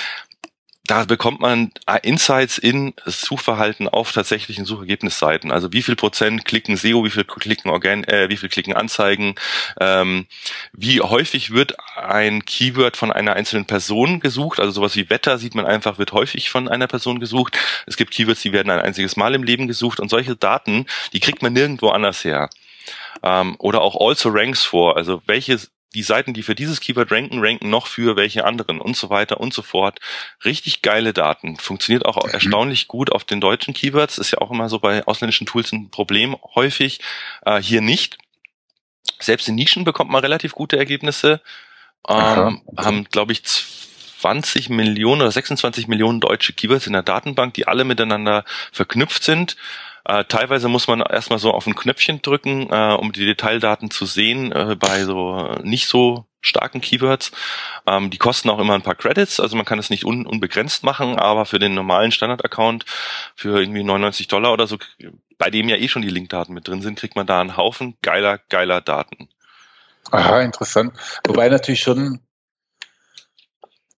da 0.89 1.05
bekommt 1.05 1.41
man 1.41 1.71
äh, 1.87 1.99
Insights 2.03 2.57
in 2.57 2.95
Suchverhalten 3.05 3.89
auf 3.89 4.11
tatsächlichen 4.13 4.65
Suchergebnisseiten. 4.65 5.53
Also 5.53 5.71
wie 5.73 5.83
viel 5.83 5.97
Prozent 5.97 6.47
klicken 6.47 6.77
SEO, 6.79 7.05
wie 7.05 7.11
viel 7.11 7.25
klicken 7.25 7.71
Organ, 7.71 8.05
äh, 8.05 8.31
wie 8.31 8.39
viel 8.39 8.49
klicken 8.49 8.73
Anzeigen, 8.73 9.35
ähm, 9.79 10.27
wie 10.73 11.03
häufig 11.03 11.53
wird 11.53 11.77
ein 11.95 12.47
Keyword 12.47 12.97
von 12.97 13.13
einer 13.13 13.35
einzelnen 13.35 13.67
Person 13.67 14.19
gesucht. 14.21 14.61
Also 14.61 14.73
sowas 14.73 14.97
wie 14.97 15.11
Wetter 15.11 15.37
sieht 15.37 15.55
man 15.55 15.67
einfach, 15.67 15.99
wird 15.99 16.13
häufig 16.13 16.49
von 16.49 16.69
einer 16.69 16.87
Person 16.87 17.21
gesucht. 17.21 17.59
Es 17.85 17.99
gibt 17.99 18.11
Keywords, 18.11 18.41
die 18.41 18.53
werden 18.53 18.71
ein 18.71 18.81
einziges 18.81 19.17
Mal 19.17 19.35
im 19.35 19.43
Leben 19.43 19.69
gesucht 19.69 20.01
und 20.01 20.09
solche 20.09 20.37
Daten, 20.37 20.87
die 21.13 21.21
kriegt 21.21 21.43
man 21.43 21.53
nirgendwo 21.53 21.91
anders 21.91 22.25
her. 22.25 22.49
Ähm, 23.23 23.57
oder 23.59 23.83
auch 23.83 24.01
also 24.01 24.31
ranks 24.31 24.65
vor. 24.65 24.97
Also 24.97 25.21
welche 25.27 25.59
die 25.95 26.03
Seiten, 26.03 26.35
die 26.35 26.43
für 26.43 26.55
dieses 26.55 26.81
Keyword 26.81 27.11
ranken, 27.11 27.41
ranken 27.41 27.71
noch 27.71 27.87
für 27.87 28.17
welche 28.17 28.45
anderen 28.45 28.81
und 28.81 28.97
so 28.97 29.11
weiter 29.11 29.41
und 29.41 29.55
so 29.55 29.63
fort. 29.63 30.01
Richtig 30.45 30.83
geile 30.83 31.13
Daten. 31.13 31.57
Funktioniert 31.57 32.05
auch 32.05 32.23
mhm. 32.23 32.31
erstaunlich 32.31 32.89
gut 32.89 33.11
auf 33.11 33.25
den 33.25 33.41
deutschen 33.41 33.75
Keywords. 33.75 34.19
Ist 34.19 34.33
ja 34.33 34.39
auch 34.39 34.51
immer 34.51 34.69
so 34.69 34.79
bei 34.79 35.07
ausländischen 35.07 35.47
Tools 35.47 35.73
ein 35.73 35.91
Problem 35.91 36.37
häufig. 36.55 37.01
Äh, 37.45 37.63
hier 37.63 37.81
nicht. 37.81 38.19
Selbst 39.19 39.49
in 39.49 39.55
Nischen 39.55 39.85
bekommt 39.85 40.11
man 40.11 40.21
relativ 40.21 40.53
gute 40.53 40.77
Ergebnisse. 40.77 41.41
Ähm, 42.09 42.63
haben, 42.77 43.05
glaube 43.05 43.33
ich, 43.33 43.43
20 43.45 44.69
Millionen 44.69 45.23
oder 45.23 45.31
26 45.31 45.89
Millionen 45.89 46.21
deutsche 46.21 46.53
Keywords 46.53 46.87
in 46.87 46.93
der 46.93 47.03
Datenbank, 47.03 47.55
die 47.55 47.67
alle 47.67 47.85
miteinander 47.85 48.45
verknüpft 48.73 49.23
sind. 49.23 49.57
Äh, 50.09 50.25
teilweise 50.25 50.69
muss 50.69 50.89
man 50.89 51.01
erstmal 51.03 51.39
so 51.39 51.53
auf 51.53 51.67
ein 51.67 51.75
Knöpfchen 51.75 52.23
drücken, 52.23 52.71
äh, 52.71 52.95
um 52.95 53.13
die 53.13 53.27
Detaildaten 53.27 53.91
zu 53.91 54.07
sehen 54.07 54.53
äh, 54.53 54.75
bei 54.75 55.05
so 55.05 55.55
nicht 55.63 55.87
so 55.87 56.25
starken 56.41 56.81
Keywords. 56.81 57.31
Ähm, 57.87 58.09
die 58.09 58.17
kosten 58.17 58.49
auch 58.49 58.59
immer 58.59 58.73
ein 58.75 58.83
paar 58.83 58.95
Credits, 58.95 59.39
also 59.39 59.55
man 59.55 59.67
kann 59.67 59.79
es 59.79 59.91
nicht 59.91 60.07
un 60.07 60.25
unbegrenzt 60.27 60.83
machen, 60.83 61.19
aber 61.19 61.45
für 61.45 61.59
den 61.59 61.75
normalen 61.75 62.11
Standard-Account 62.11 62.87
für 63.37 63.61
irgendwie 63.61 63.85
99 63.85 64.29
Dollar 64.29 64.55
oder 64.55 64.67
so, 64.67 64.79
bei 65.37 65.51
dem 65.51 65.69
ja 65.69 65.77
eh 65.77 65.89
schon 65.89 66.03
die 66.03 66.09
Linkdaten 66.09 66.55
mit 66.55 66.67
drin 66.67 66.81
sind, 66.81 66.99
kriegt 66.99 67.15
man 67.15 67.27
da 67.27 67.43
einen 67.43 67.59
Haufen 67.59 67.99
geiler, 68.01 68.39
geiler 68.49 68.81
Daten. 68.81 69.29
Aha, 70.11 70.41
interessant. 70.41 70.95
Wobei 71.27 71.51
natürlich 71.51 71.81
schon 71.81 72.21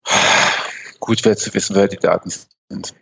gut 0.99 1.25
wäre 1.25 1.37
zu 1.37 1.55
wissen, 1.55 1.77
wer 1.77 1.87
die 1.87 1.99
Daten 1.99 2.31
sind. 2.69 2.95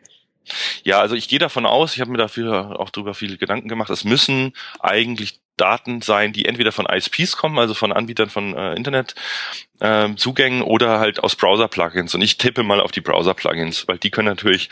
Ja, 0.85 1.01
also 1.01 1.15
ich 1.15 1.29
gehe 1.29 1.39
davon 1.39 1.67
aus, 1.67 1.95
ich 1.95 2.01
habe 2.01 2.11
mir 2.11 2.19
dafür 2.19 2.79
auch 2.81 2.91
darüber 2.91 3.15
viele 3.15 3.37
Gedanken 3.37 3.69
gemacht, 3.69 3.91
es 3.91 4.05
müssen 4.05 4.53
eigentlich 4.81 5.41
Daten 5.57 6.01
sein, 6.01 6.33
die 6.33 6.47
entweder 6.47 6.73
von 6.73 6.87
ISPs 6.87 7.37
kommen, 7.37 7.59
also 7.59 7.75
von 7.75 7.93
Anbietern 7.93 8.31
von 8.31 8.57
äh, 8.57 8.75
Internetzugängen 8.75 10.61
ähm, 10.61 10.67
oder 10.67 11.01
halt 11.01 11.23
aus 11.23 11.37
Browser-Plugins. 11.37 12.15
Und 12.15 12.23
ich 12.23 12.39
tippe 12.39 12.63
mal 12.63 12.81
auf 12.81 12.93
die 12.93 13.01
Browser-Plugins, 13.01 13.89
weil 13.89 13.99
die 13.99 14.11
können 14.11 14.29
natürlich 14.29 14.71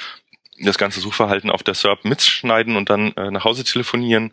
das 0.60 0.78
ganze 0.78 1.00
Suchverhalten 1.00 1.50
auf 1.50 1.62
der 1.62 1.74
SERP 1.74 2.04
mitschneiden 2.04 2.76
und 2.76 2.88
dann 2.88 3.12
äh, 3.12 3.30
nach 3.30 3.44
Hause 3.44 3.64
telefonieren. 3.64 4.32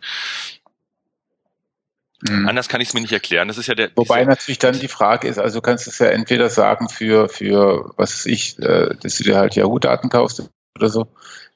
Mhm. 2.26 2.48
Anders 2.48 2.68
kann 2.68 2.80
ich 2.80 2.88
es 2.88 2.94
mir 2.94 3.02
nicht 3.02 3.12
erklären. 3.12 3.48
Das 3.48 3.58
ist 3.58 3.66
ja 3.66 3.74
der. 3.74 3.90
Wobei 3.96 4.24
natürlich 4.24 4.58
dann 4.58 4.78
die 4.78 4.88
Frage 4.88 5.28
ist, 5.28 5.38
also 5.38 5.58
du 5.58 5.62
kannst 5.62 5.86
es 5.86 5.98
ja 5.98 6.06
entweder 6.06 6.48
sagen 6.48 6.88
für, 6.88 7.28
für 7.28 7.92
was 7.96 8.14
weiß 8.14 8.26
ich, 8.26 8.58
äh, 8.60 8.94
dass 9.00 9.16
du 9.16 9.24
dir 9.24 9.36
halt 9.36 9.56
Yahoo-Daten 9.56 10.08
kaufst 10.08 10.48
oder 10.76 10.88
so, 10.88 11.08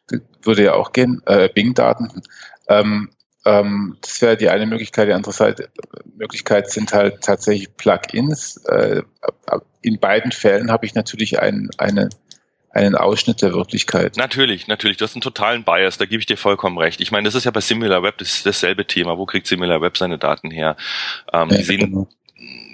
das 0.08 0.20
würde 0.42 0.64
ja 0.64 0.74
auch 0.74 0.92
gehen, 0.92 1.22
äh, 1.26 1.48
Bing-Daten. 1.48 2.22
Ähm, 2.68 3.10
ähm, 3.44 3.96
das 4.00 4.20
wäre 4.20 4.36
die 4.36 4.48
eine 4.48 4.66
Möglichkeit. 4.66 5.08
Die 5.08 5.12
andere 5.12 5.32
Seite, 5.32 5.70
Möglichkeit 6.16 6.70
sind 6.70 6.92
halt 6.92 7.22
tatsächlich 7.22 7.76
Plugins. 7.76 8.58
Äh, 8.66 9.02
in 9.82 9.98
beiden 9.98 10.32
Fällen 10.32 10.70
habe 10.70 10.86
ich 10.86 10.94
natürlich 10.94 11.40
ein, 11.40 11.70
eine, 11.78 12.10
einen 12.70 12.94
Ausschnitt 12.94 13.42
der 13.42 13.52
Wirklichkeit. 13.52 14.16
Natürlich, 14.16 14.66
natürlich. 14.66 14.96
Du 14.96 15.04
hast 15.04 15.14
einen 15.14 15.22
totalen 15.22 15.64
Bias, 15.64 15.98
da 15.98 16.04
gebe 16.04 16.20
ich 16.20 16.26
dir 16.26 16.36
vollkommen 16.36 16.78
recht. 16.78 17.00
Ich 17.00 17.10
meine, 17.10 17.26
das 17.26 17.34
ist 17.34 17.44
ja 17.44 17.50
bei 17.50 17.60
SimilarWeb 17.60 18.18
das 18.18 18.42
dasselbe 18.42 18.86
Thema. 18.86 19.18
Wo 19.18 19.26
kriegt 19.26 19.46
SimilarWeb 19.46 19.96
seine 19.96 20.18
Daten 20.18 20.50
her? 20.50 20.76
Ähm, 21.32 21.50
ja, 21.50 21.62
sehen, 21.62 21.80
genau. 21.80 22.08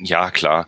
ja 0.03 0.31
klar. 0.31 0.67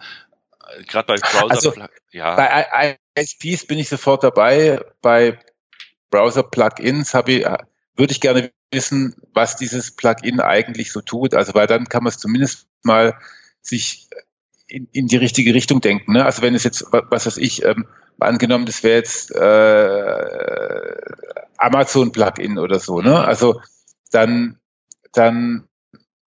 Gerade 0.89 1.07
bei 1.07 1.17
Browser, 1.17 1.51
also, 1.51 1.75
ja. 2.13 2.35
Bei 2.35 2.99
ISPs 3.17 3.67
bin 3.67 3.79
ich 3.79 3.89
sofort 3.89 4.25
dabei. 4.25 4.81
Bei 5.01 5.39
Browser-Plugins 6.11 7.15
habe 7.15 7.33
ich, 7.33 7.47
würde 7.97 8.13
ich 8.13 8.21
gerne 8.21 8.51
wissen, 8.71 9.17
was 9.33 9.57
dieses 9.57 9.95
Plugin 9.95 10.41
eigentlich 10.41 10.93
so 10.93 11.01
tut. 11.01 11.35
Also 11.35 11.55
weil 11.55 11.67
dann 11.67 11.89
kann 11.89 12.03
man 12.03 12.11
es 12.11 12.19
zumindest 12.19 12.67
mal 12.83 13.19
sich 13.63 14.09
in, 14.69 14.89
in 14.93 15.07
die 15.07 15.17
richtige 15.17 15.55
Richtung 15.55 15.81
denken. 15.81 16.13
Ne? 16.13 16.25
Also 16.25 16.43
wenn 16.43 16.55
es 16.55 16.65
jetzt, 16.65 16.87
was 16.91 17.27
weiß 17.27 17.37
ich, 17.39 17.65
ähm, 17.65 17.87
angenommen, 18.19 18.67
das 18.67 18.83
wäre 18.83 18.97
jetzt 18.97 19.31
äh, 19.35 20.97
Amazon-Plugin 21.59 22.59
oder 22.59 22.79
so, 22.79 23.01
ne? 23.01 23.25
Also 23.25 23.61
dann, 24.11 24.59
dann, 25.13 25.69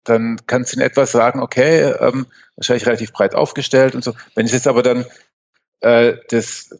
dann 0.04 0.40
kannst 0.46 0.72
du 0.72 0.76
in 0.76 0.82
etwas 0.82 1.12
sagen, 1.12 1.40
okay, 1.40 1.92
ähm, 2.00 2.26
wahrscheinlich 2.56 2.86
relativ 2.86 3.12
breit 3.12 3.34
aufgestellt 3.34 3.94
und 3.94 4.04
so. 4.04 4.14
Wenn 4.34 4.46
es 4.46 4.52
jetzt 4.52 4.66
aber 4.66 4.82
dann 4.82 5.06
äh, 5.80 6.16
das 6.28 6.70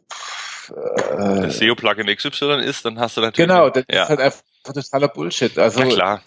äh, 0.69 1.49
SEO-Plugin 1.49 2.07
XY 2.15 2.61
ist, 2.63 2.85
dann 2.85 2.99
hast 2.99 3.17
du 3.17 3.21
natürlich. 3.21 3.47
Genau, 3.47 3.69
das 3.69 3.85
ja. 3.89 4.03
ist 4.03 4.09
halt 4.09 4.19
einfach 4.19 4.41
totaler 4.63 5.07
Bullshit. 5.07 5.57
Also, 5.57 5.81
ja, 5.81 5.87
klar. 5.87 6.21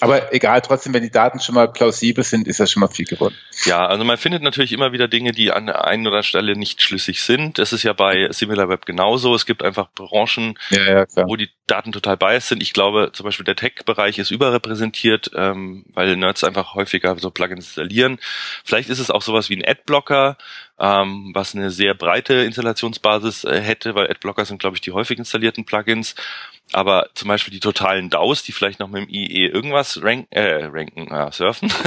Aber 0.00 0.32
egal, 0.34 0.60
trotzdem, 0.60 0.92
wenn 0.92 1.04
die 1.04 1.10
Daten 1.10 1.38
schon 1.38 1.54
mal 1.54 1.68
plausibel 1.68 2.24
sind, 2.24 2.48
ist 2.48 2.58
ja 2.58 2.66
schon 2.66 2.80
mal 2.80 2.88
viel 2.88 3.04
gewonnen. 3.04 3.36
Ja, 3.64 3.86
also 3.86 4.04
man 4.04 4.18
findet 4.18 4.42
natürlich 4.42 4.72
immer 4.72 4.92
wieder 4.92 5.06
Dinge, 5.06 5.30
die 5.30 5.52
an 5.52 5.66
der 5.66 5.84
einen 5.84 6.06
oder 6.08 6.24
Stelle 6.24 6.56
nicht 6.56 6.82
schlüssig 6.82 7.22
sind. 7.22 7.58
Das 7.58 7.72
ist 7.72 7.84
ja 7.84 7.92
bei 7.92 8.28
SimilarWeb 8.30 8.86
genauso. 8.86 9.34
Es 9.36 9.46
gibt 9.46 9.62
einfach 9.62 9.88
Branchen, 9.94 10.58
ja, 10.70 11.00
ja, 11.00 11.06
wo 11.26 11.36
die 11.36 11.48
Daten 11.68 11.92
total 11.92 12.16
biased 12.16 12.48
sind. 12.48 12.62
Ich 12.62 12.72
glaube, 12.72 13.10
zum 13.12 13.24
Beispiel 13.24 13.44
der 13.44 13.54
Tech-Bereich 13.54 14.18
ist 14.18 14.32
überrepräsentiert, 14.32 15.30
ähm, 15.36 15.84
weil 15.94 16.16
Nerds 16.16 16.42
einfach 16.42 16.74
häufiger 16.74 17.16
so 17.18 17.30
Plugins 17.30 17.66
installieren. 17.66 18.18
Vielleicht 18.64 18.90
ist 18.90 18.98
es 18.98 19.12
auch 19.12 19.22
sowas 19.22 19.48
wie 19.48 19.56
ein 19.56 19.66
Adblocker, 19.66 20.36
ähm, 20.78 21.30
was 21.34 21.54
eine 21.54 21.70
sehr 21.70 21.94
breite 21.94 22.34
Installationsbasis 22.34 23.44
äh, 23.44 23.60
hätte, 23.60 23.94
weil 23.94 24.10
Adblocker 24.10 24.44
sind, 24.44 24.58
glaube 24.58 24.76
ich, 24.76 24.80
die 24.80 24.92
häufig 24.92 25.18
installierten 25.18 25.64
Plugins. 25.64 26.16
Aber 26.72 27.08
zum 27.14 27.28
Beispiel 27.28 27.52
die 27.52 27.60
totalen 27.60 28.10
DAOs, 28.10 28.42
die 28.42 28.52
vielleicht 28.52 28.80
noch 28.80 28.88
mit 28.88 29.02
dem 29.02 29.08
IE 29.08 29.46
irgendwas 29.46 30.02
rank, 30.02 30.26
äh, 30.30 30.64
ranken, 30.64 31.12
äh, 31.12 31.30
surfen. 31.30 31.72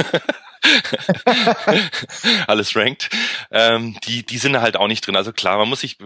alles 2.46 2.74
ranked, 2.74 3.10
ähm, 3.50 3.98
die, 4.04 4.24
die 4.24 4.38
sind 4.38 4.60
halt 4.60 4.76
auch 4.76 4.88
nicht 4.88 5.06
drin. 5.06 5.16
Also 5.16 5.32
klar, 5.32 5.58
man 5.58 5.68
muss 5.68 5.80
sich, 5.80 5.98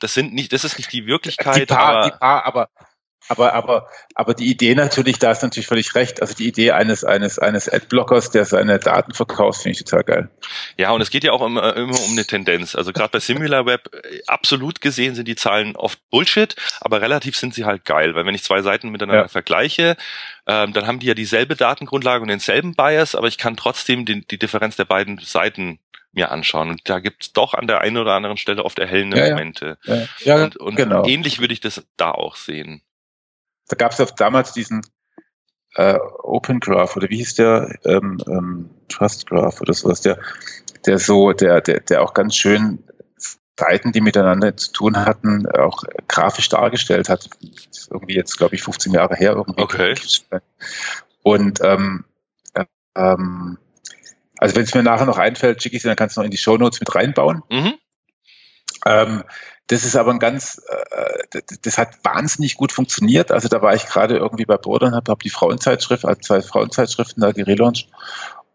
das 0.00 0.14
sind 0.14 0.32
nicht, 0.32 0.52
das 0.52 0.64
ist 0.64 0.78
nicht 0.78 0.92
die 0.92 1.06
Wirklichkeit. 1.06 1.56
Die 1.56 1.66
paar, 1.66 1.96
aber, 1.96 2.04
die 2.04 2.18
paar, 2.18 2.44
aber 2.44 2.68
aber, 3.28 3.54
aber, 3.54 3.88
aber 4.14 4.34
die 4.34 4.50
Idee 4.50 4.74
natürlich, 4.74 5.18
da 5.18 5.30
ist 5.30 5.42
natürlich 5.42 5.66
völlig 5.66 5.94
recht. 5.94 6.20
Also 6.20 6.34
die 6.34 6.48
Idee 6.48 6.72
eines, 6.72 7.04
eines, 7.04 7.38
eines 7.38 7.68
Adblockers, 7.68 8.30
der 8.30 8.44
seine 8.44 8.78
Daten 8.78 9.14
verkauft, 9.14 9.62
finde 9.62 9.78
ich 9.78 9.84
total 9.84 10.04
geil. 10.04 10.30
Ja, 10.76 10.90
und 10.90 11.00
es 11.00 11.10
geht 11.10 11.24
ja 11.24 11.32
auch 11.32 11.44
immer, 11.44 11.76
immer 11.76 12.00
um 12.00 12.10
eine 12.10 12.24
Tendenz. 12.24 12.74
Also 12.74 12.92
gerade 12.92 13.10
bei 13.10 13.20
SimilarWeb, 13.20 13.88
äh, 13.94 14.20
absolut 14.26 14.80
gesehen 14.80 15.14
sind 15.14 15.28
die 15.28 15.36
Zahlen 15.36 15.76
oft 15.76 15.98
Bullshit, 16.10 16.56
aber 16.80 17.00
relativ 17.00 17.36
sind 17.36 17.54
sie 17.54 17.64
halt 17.64 17.84
geil, 17.84 18.14
weil 18.14 18.26
wenn 18.26 18.34
ich 18.34 18.42
zwei 18.42 18.62
Seiten 18.62 18.88
miteinander 18.88 19.22
ja. 19.22 19.28
vergleiche, 19.28 19.96
ähm, 20.46 20.72
dann 20.72 20.86
haben 20.86 20.98
die 20.98 21.06
ja 21.06 21.14
dieselbe 21.14 21.56
Datengrundlage 21.56 22.22
und 22.22 22.28
denselben 22.28 22.74
Bias, 22.74 23.14
aber 23.14 23.28
ich 23.28 23.38
kann 23.38 23.56
trotzdem 23.56 24.06
die, 24.06 24.26
die 24.26 24.38
Differenz 24.38 24.76
der 24.76 24.86
beiden 24.86 25.18
Seiten 25.18 25.78
mir 26.12 26.32
anschauen. 26.32 26.70
Und 26.70 26.88
da 26.88 26.98
gibt's 26.98 27.32
doch 27.32 27.54
an 27.54 27.68
der 27.68 27.80
einen 27.80 27.96
oder 27.96 28.14
anderen 28.14 28.36
Stelle 28.36 28.64
oft 28.64 28.80
erhellende 28.80 29.18
ja, 29.18 29.30
Momente. 29.30 29.78
Ja, 29.84 30.06
ja. 30.24 30.42
und, 30.42 30.56
und 30.56 30.74
genau. 30.74 31.04
ähnlich 31.04 31.38
würde 31.38 31.54
ich 31.54 31.60
das 31.60 31.86
da 31.96 32.10
auch 32.10 32.34
sehen 32.34 32.82
da 33.70 33.76
gab 33.76 33.98
es 33.98 34.14
damals 34.14 34.52
diesen 34.52 34.82
äh, 35.76 35.98
Open 36.22 36.60
Graph 36.60 36.96
oder 36.96 37.08
wie 37.08 37.18
hieß 37.18 37.36
der 37.36 37.78
ähm, 37.84 38.18
ähm, 38.26 38.70
Trust 38.88 39.26
Graph 39.26 39.60
oder 39.60 39.72
sowas, 39.72 40.00
der, 40.00 40.18
der 40.86 40.98
so, 40.98 41.32
der, 41.32 41.60
der, 41.60 41.80
der 41.80 42.02
auch 42.02 42.12
ganz 42.12 42.36
schön 42.36 42.82
Seiten, 43.58 43.92
die 43.92 44.00
miteinander 44.00 44.56
zu 44.56 44.72
tun 44.72 44.96
hatten, 44.96 45.46
auch 45.46 45.84
grafisch 46.08 46.48
dargestellt 46.48 47.08
hat. 47.10 47.28
Das 47.42 47.78
ist 47.78 47.90
irgendwie 47.90 48.14
jetzt, 48.14 48.38
glaube 48.38 48.54
ich, 48.54 48.62
15 48.62 48.92
Jahre 48.92 49.14
her 49.14 49.32
irgendwie. 49.32 49.62
Okay. 49.62 49.94
Und 51.22 51.60
ähm, 51.62 52.04
ähm, 52.96 53.58
also 54.38 54.56
wenn 54.56 54.62
es 54.62 54.74
mir 54.74 54.82
nachher 54.82 55.04
noch 55.04 55.18
einfällt, 55.18 55.62
schicke 55.62 55.76
ich 55.76 55.84
es, 55.84 55.88
dann 55.88 55.96
kannst 55.96 56.16
du 56.16 56.20
noch 56.20 56.24
in 56.24 56.30
die 56.30 56.38
Show 56.38 56.56
Notes 56.56 56.80
mit 56.80 56.94
reinbauen. 56.94 57.42
Mhm. 57.50 57.74
Ähm, 58.86 59.24
das 59.70 59.84
ist 59.84 59.94
aber 59.94 60.10
ein 60.10 60.18
ganz, 60.18 60.60
äh, 60.68 61.42
das 61.62 61.78
hat 61.78 62.04
wahnsinnig 62.04 62.56
gut 62.56 62.72
funktioniert. 62.72 63.30
Also 63.30 63.46
da 63.46 63.62
war 63.62 63.72
ich 63.72 63.86
gerade 63.86 64.16
irgendwie 64.16 64.44
bei 64.44 64.56
Bordern, 64.56 64.96
habe 64.96 65.12
hab 65.12 65.22
die 65.22 65.30
Frauenzeitschrift, 65.30 66.04
also 66.04 66.20
zwei 66.20 66.42
Frauenzeitschriften 66.42 67.20
da 67.20 67.30
gelauncht. 67.30 67.88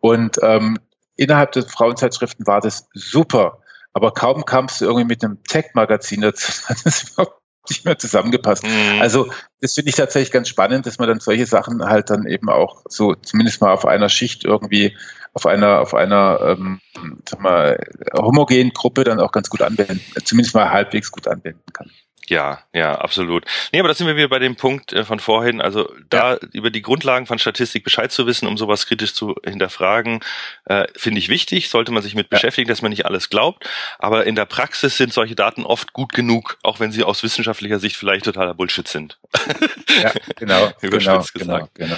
Und 0.01 0.37
ähm, 0.41 0.77
innerhalb 1.15 1.53
der 1.53 1.63
Frauenzeitschriften 1.63 2.45
war 2.45 2.59
das 2.59 2.89
super. 2.93 3.59
Aber 3.93 4.11
kaum 4.11 4.43
kamst 4.43 4.81
du 4.81 4.85
irgendwie 4.85 5.05
mit 5.05 5.23
einem 5.23 5.41
Tech-Magazin 5.43 6.19
dazu, 6.19 6.51
hat 6.67 6.85
das 6.85 7.03
überhaupt 7.03 7.41
nicht 7.69 7.85
mehr 7.85 7.97
zusammengepasst. 7.97 8.63
Mhm. 8.63 9.01
Also 9.01 9.29
das 9.61 9.73
finde 9.73 9.89
ich 9.89 9.95
tatsächlich 9.95 10.31
ganz 10.31 10.49
spannend, 10.49 10.85
dass 10.85 10.99
man 10.99 11.07
dann 11.07 11.19
solche 11.19 11.45
Sachen 11.45 11.83
halt 11.83 12.09
dann 12.09 12.27
eben 12.27 12.49
auch 12.49 12.83
so 12.87 13.15
zumindest 13.15 13.61
mal 13.61 13.73
auf 13.73 13.85
einer 13.85 14.09
Schicht 14.09 14.45
irgendwie 14.45 14.95
auf 15.33 15.45
einer 15.45 15.81
auf 15.81 15.93
einer 15.93 16.39
ähm, 16.41 16.79
sag 17.27 17.41
mal, 17.41 17.77
homogenen 18.13 18.71
Gruppe 18.71 19.03
dann 19.03 19.19
auch 19.19 19.31
ganz 19.31 19.49
gut 19.49 19.61
anwenden, 19.61 20.01
zumindest 20.23 20.55
mal 20.55 20.71
halbwegs 20.71 21.11
gut 21.11 21.27
anwenden 21.27 21.73
kann. 21.73 21.91
Ja, 22.27 22.63
ja, 22.73 22.95
absolut. 22.95 23.45
Nee, 23.71 23.79
aber 23.79 23.87
da 23.87 23.93
sind 23.93 24.07
wir 24.07 24.15
wieder 24.15 24.29
bei 24.29 24.39
dem 24.39 24.55
Punkt 24.55 24.93
äh, 24.93 25.05
von 25.05 25.19
vorhin, 25.19 25.61
also 25.61 25.91
da 26.09 26.33
ja. 26.33 26.39
über 26.53 26.71
die 26.71 26.81
Grundlagen 26.81 27.27
von 27.27 27.37
Statistik 27.37 27.83
Bescheid 27.83 28.11
zu 28.11 28.25
wissen, 28.25 28.47
um 28.47 28.57
sowas 28.57 28.87
kritisch 28.87 29.13
zu 29.13 29.35
hinterfragen, 29.43 30.21
äh, 30.65 30.87
finde 30.95 31.19
ich 31.19 31.29
wichtig, 31.29 31.69
sollte 31.69 31.91
man 31.91 32.01
sich 32.01 32.15
mit 32.15 32.27
ja. 32.31 32.37
beschäftigen, 32.37 32.67
dass 32.67 32.81
man 32.81 32.89
nicht 32.89 33.05
alles 33.05 33.29
glaubt, 33.29 33.69
aber 33.99 34.25
in 34.25 34.35
der 34.35 34.45
Praxis 34.45 34.97
sind 34.97 35.13
solche 35.13 35.35
Daten 35.35 35.65
oft 35.65 35.93
gut 35.93 36.13
genug, 36.13 36.57
auch 36.63 36.79
wenn 36.79 36.91
sie 36.91 37.03
aus 37.03 37.21
wissenschaftlicher 37.21 37.79
Sicht 37.79 37.95
vielleicht 37.95 38.25
totaler 38.25 38.53
Bullshit 38.53 38.87
sind. 38.87 39.19
Ja, 40.01 40.11
genau, 40.35 40.73
Überspitzt 40.81 41.33
genau, 41.33 41.55
gesagt. 41.55 41.75
Genau, 41.75 41.95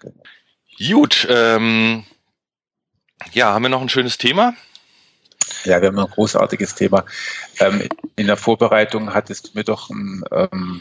genau. 0.00 0.20
Gut, 0.78 1.28
ähm, 1.30 2.04
ja, 3.32 3.52
haben 3.52 3.62
wir 3.62 3.68
noch 3.68 3.82
ein 3.82 3.88
schönes 3.88 4.18
Thema? 4.18 4.54
Ja, 5.64 5.80
wir 5.80 5.88
haben 5.88 5.98
ein 5.98 6.06
großartiges 6.06 6.74
Thema. 6.74 7.04
Ähm, 7.58 7.88
in 8.16 8.26
der 8.26 8.36
Vorbereitung 8.36 9.12
hattest 9.12 9.48
du 9.48 9.50
mir 9.54 9.64
doch 9.64 9.90
ein 9.90 10.22
ähm, 10.32 10.80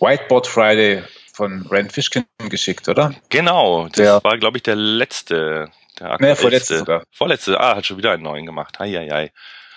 Whiteboard 0.00 0.46
Friday 0.46 1.02
von 1.32 1.66
Rand 1.68 1.92
Fishkin 1.92 2.24
geschickt, 2.48 2.88
oder? 2.88 3.14
Genau, 3.28 3.86
das 3.86 3.96
der, 3.96 4.24
war, 4.24 4.38
glaube 4.38 4.58
ich, 4.58 4.62
der 4.62 4.76
letzte. 4.76 5.68
Der 5.98 6.16
nee, 6.20 6.34
vorletzte 6.34 6.78
sogar. 6.78 7.04
Vorletzte, 7.10 7.58
ah, 7.58 7.76
hat 7.76 7.86
schon 7.86 7.98
wieder 7.98 8.12
einen 8.12 8.22
neuen 8.22 8.46
gemacht. 8.46 8.78
Hei, 8.78 8.92
hei, 8.92 9.08
hei. 9.10 9.32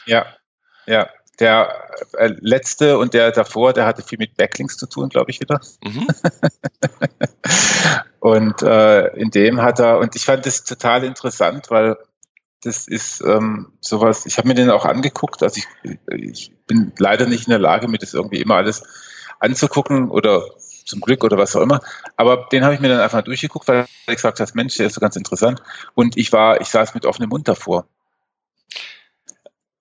Ja, 0.05 0.25
ja. 0.85 1.09
Der 1.39 1.89
äh, 2.13 2.33
letzte 2.39 2.97
und 2.97 3.13
der 3.13 3.31
davor, 3.31 3.71
der 3.73 3.85
hatte 3.85 4.01
viel 4.01 4.17
mit 4.17 4.37
Backlinks 4.37 4.75
zu 4.77 4.87
tun, 4.87 5.09
glaube 5.09 5.29
ich, 5.29 5.39
wieder. 5.39 5.61
Mhm. 5.83 6.07
und 8.19 8.63
äh, 8.63 9.07
in 9.09 9.29
dem 9.29 9.61
hat 9.61 9.79
er, 9.79 9.99
und 9.99 10.15
ich 10.15 10.25
fand 10.25 10.47
das 10.47 10.63
total 10.63 11.03
interessant, 11.03 11.69
weil 11.69 11.95
das 12.63 12.87
ist 12.87 13.21
ähm, 13.21 13.73
sowas, 13.79 14.25
ich 14.25 14.37
habe 14.37 14.47
mir 14.47 14.55
den 14.55 14.69
auch 14.69 14.85
angeguckt, 14.85 15.43
also 15.43 15.61
ich, 15.83 15.97
ich 16.07 16.51
bin 16.65 16.91
leider 16.97 17.27
nicht 17.27 17.47
in 17.47 17.51
der 17.51 17.59
Lage, 17.59 17.87
mir 17.87 17.99
das 17.99 18.13
irgendwie 18.13 18.41
immer 18.41 18.55
alles 18.55 18.83
anzugucken 19.39 20.09
oder 20.09 20.43
zum 20.85 21.01
Glück 21.01 21.23
oder 21.23 21.37
was 21.37 21.55
auch 21.55 21.61
immer. 21.61 21.81
Aber 22.15 22.47
den 22.51 22.63
habe 22.63 22.73
ich 22.73 22.79
mir 22.79 22.89
dann 22.89 23.01
einfach 23.01 23.21
durchgeguckt, 23.21 23.67
weil 23.67 23.85
ich 24.07 24.15
gesagt 24.15 24.39
habe, 24.39 24.51
Mensch, 24.55 24.77
der 24.77 24.87
ist 24.87 24.93
so 24.93 25.01
ganz 25.01 25.15
interessant. 25.15 25.61
Und 25.93 26.17
ich 26.17 26.31
war, 26.31 26.61
ich 26.61 26.69
saß 26.69 26.93
mit 26.93 27.05
offenem 27.05 27.29
Mund 27.29 27.47
davor. 27.47 27.87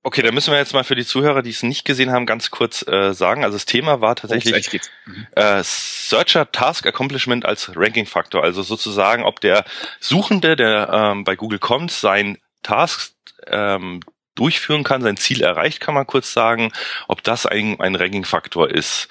Okay, 0.02 0.22
da 0.22 0.30
müssen 0.30 0.52
wir 0.52 0.58
jetzt 0.58 0.72
mal 0.72 0.84
für 0.84 0.94
die 0.94 1.04
Zuhörer, 1.04 1.42
die 1.42 1.50
es 1.50 1.64
nicht 1.64 1.84
gesehen 1.84 2.12
haben, 2.12 2.26
ganz 2.26 2.52
kurz 2.52 2.86
äh, 2.86 3.12
sagen. 3.12 3.42
Also 3.42 3.56
das 3.56 3.66
Thema 3.66 4.00
war 4.00 4.14
tatsächlich 4.14 4.80
mhm. 5.04 5.26
äh, 5.34 5.62
Searcher 5.64 6.52
Task 6.52 6.86
Accomplishment 6.86 7.44
als 7.44 7.72
Ranking-Faktor. 7.74 8.44
Also 8.44 8.62
sozusagen, 8.62 9.24
ob 9.24 9.40
der 9.40 9.64
Suchende, 9.98 10.54
der 10.54 10.90
ähm, 10.92 11.24
bei 11.24 11.34
Google 11.34 11.58
kommt, 11.58 11.90
sein 11.90 12.38
Tasks 12.66 13.14
ähm, 13.46 14.00
durchführen 14.34 14.84
kann, 14.84 15.02
sein 15.02 15.16
Ziel 15.16 15.42
erreicht, 15.42 15.80
kann 15.80 15.94
man 15.94 16.06
kurz 16.06 16.32
sagen, 16.32 16.72
ob 17.08 17.22
das 17.22 17.46
ein, 17.46 17.80
ein 17.80 17.94
Ranking-Faktor 17.94 18.70
ist. 18.70 19.08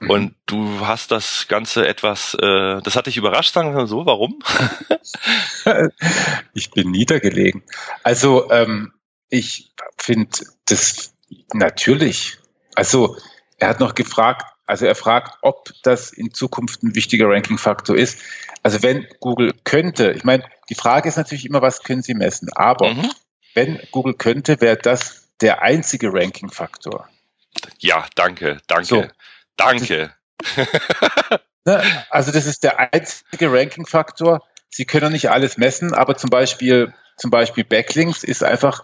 Mhm. 0.00 0.10
Und 0.10 0.34
du 0.46 0.86
hast 0.86 1.10
das 1.10 1.46
Ganze 1.48 1.88
etwas, 1.88 2.34
äh, 2.34 2.80
das 2.82 2.94
hat 2.94 3.06
dich 3.06 3.16
überrascht, 3.16 3.54
sagen 3.54 3.74
wir 3.74 3.86
so, 3.86 4.04
warum? 4.06 4.38
ich 6.52 6.70
bin 6.72 6.90
niedergelegen. 6.90 7.62
Also 8.02 8.50
ähm, 8.50 8.92
ich 9.30 9.72
finde 9.96 10.36
das 10.66 11.14
natürlich. 11.54 12.38
Also 12.74 13.16
er 13.58 13.68
hat 13.68 13.80
noch 13.80 13.94
gefragt, 13.94 14.44
also 14.66 14.84
er 14.84 14.94
fragt, 14.96 15.38
ob 15.42 15.70
das 15.84 16.12
in 16.12 16.34
Zukunft 16.34 16.82
ein 16.82 16.94
wichtiger 16.94 17.28
Ranking-Faktor 17.28 17.96
ist. 17.96 18.18
Also 18.66 18.82
wenn 18.82 19.06
Google 19.20 19.54
könnte, 19.62 20.10
ich 20.10 20.24
meine, 20.24 20.42
die 20.70 20.74
Frage 20.74 21.08
ist 21.08 21.14
natürlich 21.14 21.46
immer, 21.46 21.62
was 21.62 21.84
können 21.84 22.02
Sie 22.02 22.14
messen? 22.14 22.48
Aber 22.52 22.94
mhm. 22.94 23.12
wenn 23.54 23.80
Google 23.92 24.14
könnte, 24.14 24.60
wäre 24.60 24.76
das 24.76 25.28
der 25.40 25.62
einzige 25.62 26.12
Ranking-Faktor. 26.12 27.08
Ja, 27.78 28.06
danke, 28.16 28.58
danke, 28.66 28.84
so, 28.84 29.04
danke. 29.56 30.12
Das, 30.56 30.68
ne, 31.64 31.80
also 32.10 32.32
das 32.32 32.46
ist 32.46 32.64
der 32.64 32.92
einzige 32.92 33.52
Ranking-Faktor. 33.52 34.42
Sie 34.68 34.84
können 34.84 35.12
nicht 35.12 35.30
alles 35.30 35.58
messen, 35.58 35.94
aber 35.94 36.16
zum 36.16 36.30
Beispiel, 36.30 36.92
zum 37.16 37.30
Beispiel 37.30 37.62
Backlinks 37.62 38.24
ist 38.24 38.42
einfach, 38.42 38.82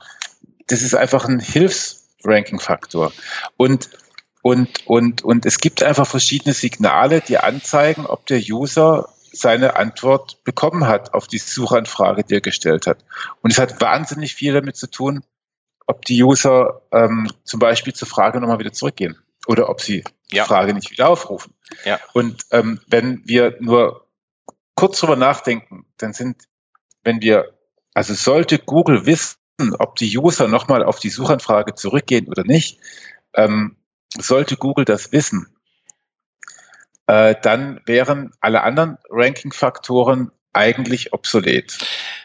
das 0.69 0.83
ist 0.83 0.95
einfach 0.95 1.25
ein 1.25 1.41
Hilfs-Ranking-Faktor. 1.41 3.13
Und 3.57 3.91
und, 4.45 4.87
und, 4.87 5.23
und 5.23 5.47
es 5.47 5.59
gibt 5.59 5.83
einfach 5.85 6.07
verschiedene 6.07 6.53
Signale, 6.53 7.21
die 7.21 7.39
anzeigen, 7.39 8.07
ob 8.07 8.27
der 8.27 8.39
User 8.41 9.09
seine 9.33 9.77
Antwort 9.77 10.45
bekommen 10.45 10.87
hat 10.87 11.15
auf 11.15 11.27
die 11.27 11.39
Suchanfrage, 11.39 12.25
die 12.25 12.35
er 12.35 12.41
gestellt 12.41 12.87
hat. 12.87 13.05
Und 13.41 13.53
es 13.53 13.59
hat 13.59 13.81
wahnsinnig 13.81 14.35
viel 14.35 14.53
damit 14.53 14.77
zu 14.77 14.91
tun, 14.91 15.25
ob 15.87 16.05
die 16.05 16.23
User 16.23 16.83
ähm, 16.93 17.31
zum 17.45 17.59
Beispiel 17.61 17.93
zur 17.93 18.09
Frage 18.09 18.41
nochmal 18.41 18.59
wieder 18.59 18.73
zurückgehen 18.73 19.19
oder 19.47 19.69
ob 19.69 19.81
sie 19.81 20.05
die 20.31 20.37
ja. 20.37 20.45
Frage 20.45 20.75
nicht 20.75 20.91
wieder 20.91 21.09
aufrufen. 21.09 21.55
Ja. 21.85 21.99
Und 22.13 22.47
ähm, 22.51 22.81
wenn 22.87 23.23
wir 23.25 23.57
nur 23.61 24.07
kurz 24.75 25.01
drüber 25.01 25.17
nachdenken, 25.17 25.87
dann 25.99 26.13
sind, 26.13 26.45
wenn 27.03 27.21
wir, 27.21 27.53
also 27.95 28.15
sollte 28.15 28.59
Google 28.59 29.07
wissen, 29.07 29.37
ob 29.79 29.97
die 29.97 30.17
User 30.17 30.49
nochmal 30.49 30.83
auf 30.83 30.99
die 30.99 31.11
Suchanfrage 31.11 31.75
zurückgehen 31.75 32.29
oder 32.29 32.45
nicht, 32.45 32.79
ähm, 33.35 33.77
sollte 34.19 34.57
Google 34.57 34.85
das 34.85 35.13
wissen, 35.13 35.52
äh, 37.07 37.35
dann 37.41 37.81
wären 37.87 38.33
alle 38.41 38.63
anderen 38.63 38.99
Ranking-Faktoren 39.11 40.31
eigentlich 40.53 41.13
obsolet. 41.13 41.79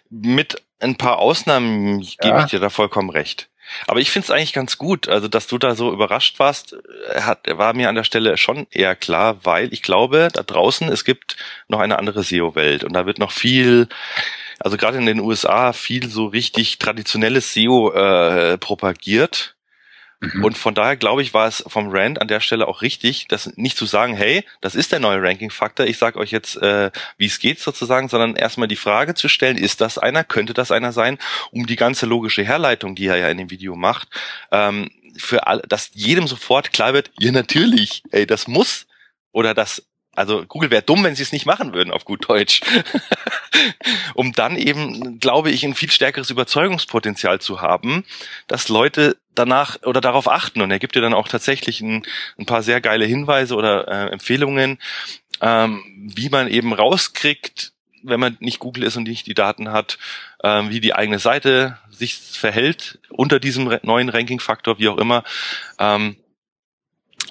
Mit 0.09 0.61
ein 0.79 0.95
paar 0.95 1.19
Ausnahmen 1.19 2.01
gebe 2.01 2.37
ja. 2.37 2.43
ich 2.43 2.51
dir 2.51 2.59
da 2.59 2.69
vollkommen 2.69 3.09
recht. 3.09 3.49
Aber 3.85 3.99
ich 3.99 4.11
finde 4.11 4.25
es 4.25 4.31
eigentlich 4.31 4.53
ganz 4.53 4.77
gut, 4.77 5.09
also 5.09 5.27
dass 5.27 5.47
du 5.47 5.57
da 5.57 5.75
so 5.75 5.91
überrascht 5.91 6.39
warst, 6.39 6.77
äh, 7.09 7.21
hat, 7.21 7.47
war 7.57 7.73
mir 7.73 7.89
an 7.89 7.95
der 7.95 8.05
Stelle 8.05 8.37
schon 8.37 8.67
eher 8.71 8.95
klar, 8.95 9.43
weil 9.43 9.73
ich 9.73 9.81
glaube, 9.81 10.29
da 10.31 10.43
draußen, 10.43 10.89
es 10.89 11.03
gibt 11.03 11.35
noch 11.67 11.79
eine 11.79 11.99
andere 11.99 12.23
SEO-Welt 12.23 12.83
und 12.83 12.93
da 12.93 13.05
wird 13.05 13.19
noch 13.19 13.31
viel, 13.31 13.89
also 14.59 14.77
gerade 14.77 14.97
in 14.97 15.05
den 15.05 15.19
USA, 15.19 15.73
viel 15.73 16.09
so 16.09 16.27
richtig 16.27 16.79
traditionelles 16.79 17.53
SEO 17.53 17.91
äh, 17.91 18.57
propagiert 18.57 19.56
Mhm. 20.19 20.43
Und 20.43 20.57
von 20.57 20.73
daher 20.73 20.95
glaube 20.95 21.21
ich, 21.21 21.33
war 21.33 21.47
es 21.47 21.63
vom 21.67 21.89
Rand 21.89 22.21
an 22.21 22.27
der 22.27 22.39
Stelle 22.39 22.67
auch 22.67 22.81
richtig, 22.81 23.27
das 23.27 23.55
nicht 23.55 23.77
zu 23.77 23.85
sagen, 23.85 24.15
hey, 24.15 24.43
das 24.61 24.73
ist 24.73 24.91
der 24.91 24.99
neue 24.99 25.21
Ranking-Faktor, 25.21 25.85
ich 25.85 25.97
sage 25.97 26.17
euch 26.19 26.31
jetzt, 26.31 26.57
äh, 26.57 26.91
wie 27.17 27.27
es 27.27 27.39
geht 27.39 27.59
sozusagen, 27.59 28.09
sondern 28.09 28.35
erstmal 28.35 28.67
die 28.67 28.75
Frage 28.75 29.13
zu 29.13 29.29
stellen, 29.29 29.57
ist 29.57 29.81
das 29.81 29.97
einer, 29.97 30.23
könnte 30.23 30.53
das 30.53 30.71
einer 30.71 30.91
sein, 30.91 31.19
um 31.51 31.67
die 31.67 31.75
ganze 31.75 32.07
logische 32.07 32.43
Herleitung, 32.43 32.95
die 32.95 33.07
er 33.07 33.17
ja 33.17 33.29
in 33.29 33.37
dem 33.37 33.51
Video 33.51 33.75
macht, 33.75 34.09
ähm, 34.51 34.89
für 35.17 35.47
all, 35.47 35.61
dass 35.67 35.91
jedem 35.93 36.27
sofort 36.27 36.73
klar 36.73 36.93
wird, 36.93 37.11
ja 37.19 37.31
natürlich, 37.31 38.03
ey, 38.11 38.25
das 38.25 38.47
muss 38.47 38.87
oder 39.31 39.53
das 39.53 39.83
also 40.17 40.43
Google 40.47 40.71
wäre 40.71 40.81
dumm, 40.81 41.03
wenn 41.03 41.15
sie 41.15 41.21
es 41.21 41.31
nicht 41.31 41.45
machen 41.45 41.73
würden, 41.73 41.91
auf 41.93 42.03
gut 42.03 42.27
Deutsch. 42.27 42.61
um 44.15 44.33
dann 44.33 44.57
eben, 44.57 45.19
glaube 45.19 45.51
ich, 45.51 45.63
ein 45.63 45.75
viel 45.75 45.91
stärkeres 45.91 46.31
Überzeugungspotenzial 46.31 47.39
zu 47.39 47.61
haben, 47.61 48.03
dass 48.47 48.67
Leute 48.67 49.17
danach 49.35 49.77
oder 49.83 50.01
darauf 50.01 50.27
achten. 50.27 50.61
Und 50.61 50.71
er 50.71 50.79
gibt 50.79 50.95
dir 50.95 51.01
dann 51.01 51.13
auch 51.13 51.27
tatsächlich 51.27 51.81
ein, 51.81 52.03
ein 52.39 52.47
paar 52.47 52.63
sehr 52.63 52.81
geile 52.81 53.05
Hinweise 53.05 53.55
oder 53.55 53.87
äh, 53.87 54.11
Empfehlungen, 54.11 54.79
ähm, 55.41 55.83
wie 56.15 56.29
man 56.29 56.47
eben 56.47 56.73
rauskriegt, 56.73 57.73
wenn 58.01 58.19
man 58.19 58.37
nicht 58.39 58.57
Google 58.57 58.83
ist 58.83 58.97
und 58.97 59.07
nicht 59.07 59.27
die 59.27 59.35
Daten 59.35 59.71
hat, 59.71 59.99
ähm, 60.43 60.71
wie 60.71 60.81
die 60.81 60.95
eigene 60.95 61.19
Seite 61.19 61.77
sich 61.91 62.15
verhält 62.15 62.97
unter 63.09 63.39
diesem 63.39 63.77
neuen 63.83 64.09
Ranking-Faktor, 64.09 64.79
wie 64.79 64.87
auch 64.87 64.97
immer. 64.97 65.23
Ähm, 65.77 66.17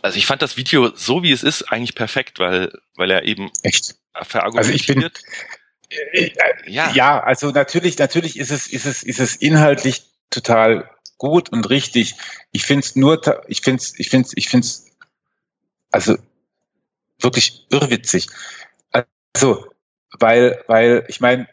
also 0.06 0.18
ich 0.18 0.26
fand 0.26 0.40
das 0.40 0.56
Video 0.56 0.94
so 0.94 1.24
wie 1.24 1.32
es 1.32 1.42
ist 1.42 1.64
eigentlich 1.64 1.96
perfekt, 1.96 2.38
weil 2.38 2.72
weil 2.94 3.10
er 3.10 3.24
eben 3.24 3.50
echt 3.62 3.96
verargumentiert. 4.22 4.56
Also 4.56 4.72
ich 4.72 4.86
bin, 4.86 6.72
ja. 6.72 6.92
ja, 6.92 7.20
also 7.20 7.50
natürlich 7.50 7.98
natürlich 7.98 8.38
ist 8.38 8.52
es 8.52 8.68
ist 8.68 8.86
es 8.86 9.02
ist 9.02 9.18
es 9.18 9.34
inhaltlich 9.34 10.04
total 10.30 10.88
gut 11.18 11.48
und 11.48 11.68
richtig. 11.70 12.14
Ich 12.52 12.64
finde 12.64 12.86
es 12.86 12.94
nur 12.94 13.20
ich 13.48 13.62
finde 13.62 13.82
es 13.82 13.98
ich 13.98 14.08
finde 14.08 14.28
ich 14.36 14.48
finde 14.48 14.66
es 14.66 14.86
also 15.90 16.16
wirklich 17.18 17.66
irrwitzig. 17.70 18.28
Also 19.32 19.66
weil 20.20 20.62
weil 20.68 21.04
ich 21.08 21.20
meine 21.20 21.48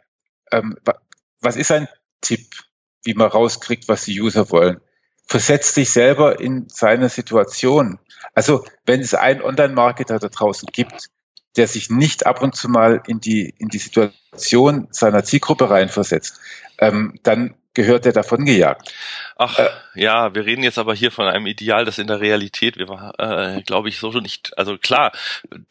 ähm, 0.52 0.78
was 1.42 1.56
ist 1.56 1.72
ein 1.72 1.88
Tipp, 2.22 2.48
wie 3.04 3.16
man 3.16 3.30
rauskriegt, 3.30 3.88
was 3.88 4.06
die 4.06 4.22
User 4.22 4.52
wollen? 4.52 4.80
Versetzt 5.26 5.78
dich 5.78 5.92
selber 5.92 6.40
in 6.40 6.68
seine 6.70 7.10
Situation. 7.10 8.00
Also 8.34 8.66
wenn 8.86 9.02
es 9.02 9.14
einen 9.14 9.42
Online-Marketer 9.42 10.20
da 10.20 10.30
draußen 10.30 10.70
gibt, 10.72 11.10
der 11.56 11.68
sich 11.68 11.90
nicht 11.90 12.26
ab 12.26 12.42
und 12.42 12.56
zu 12.56 12.70
mal 12.70 13.02
in 13.08 13.20
die, 13.20 13.54
in 13.58 13.70
die 13.70 13.78
Situation 13.78 14.88
seiner 14.92 15.24
Zielgruppe 15.24 15.70
reinversetzt, 15.70 16.40
ähm, 16.80 17.20
dann 17.24 17.56
gehört 17.74 18.06
der 18.06 18.14
davon 18.14 18.46
gejagt. 18.46 18.94
Ach 19.36 19.58
äh, 19.58 19.70
ja, 19.96 20.34
wir 20.36 20.46
reden 20.46 20.64
jetzt 20.64 20.78
aber 20.78 20.94
hier 20.94 21.12
von 21.12 21.28
einem 21.28 21.48
Ideal, 21.48 21.86
das 21.86 21.98
in 21.98 22.08
der 22.08 22.22
Realität, 22.22 22.78
wir 22.78 23.14
äh, 23.18 23.62
glaube 23.64 23.90
ich 23.90 23.98
so 23.98 24.12
nicht. 24.12 24.58
Also 24.58 24.78
klar, 24.78 25.12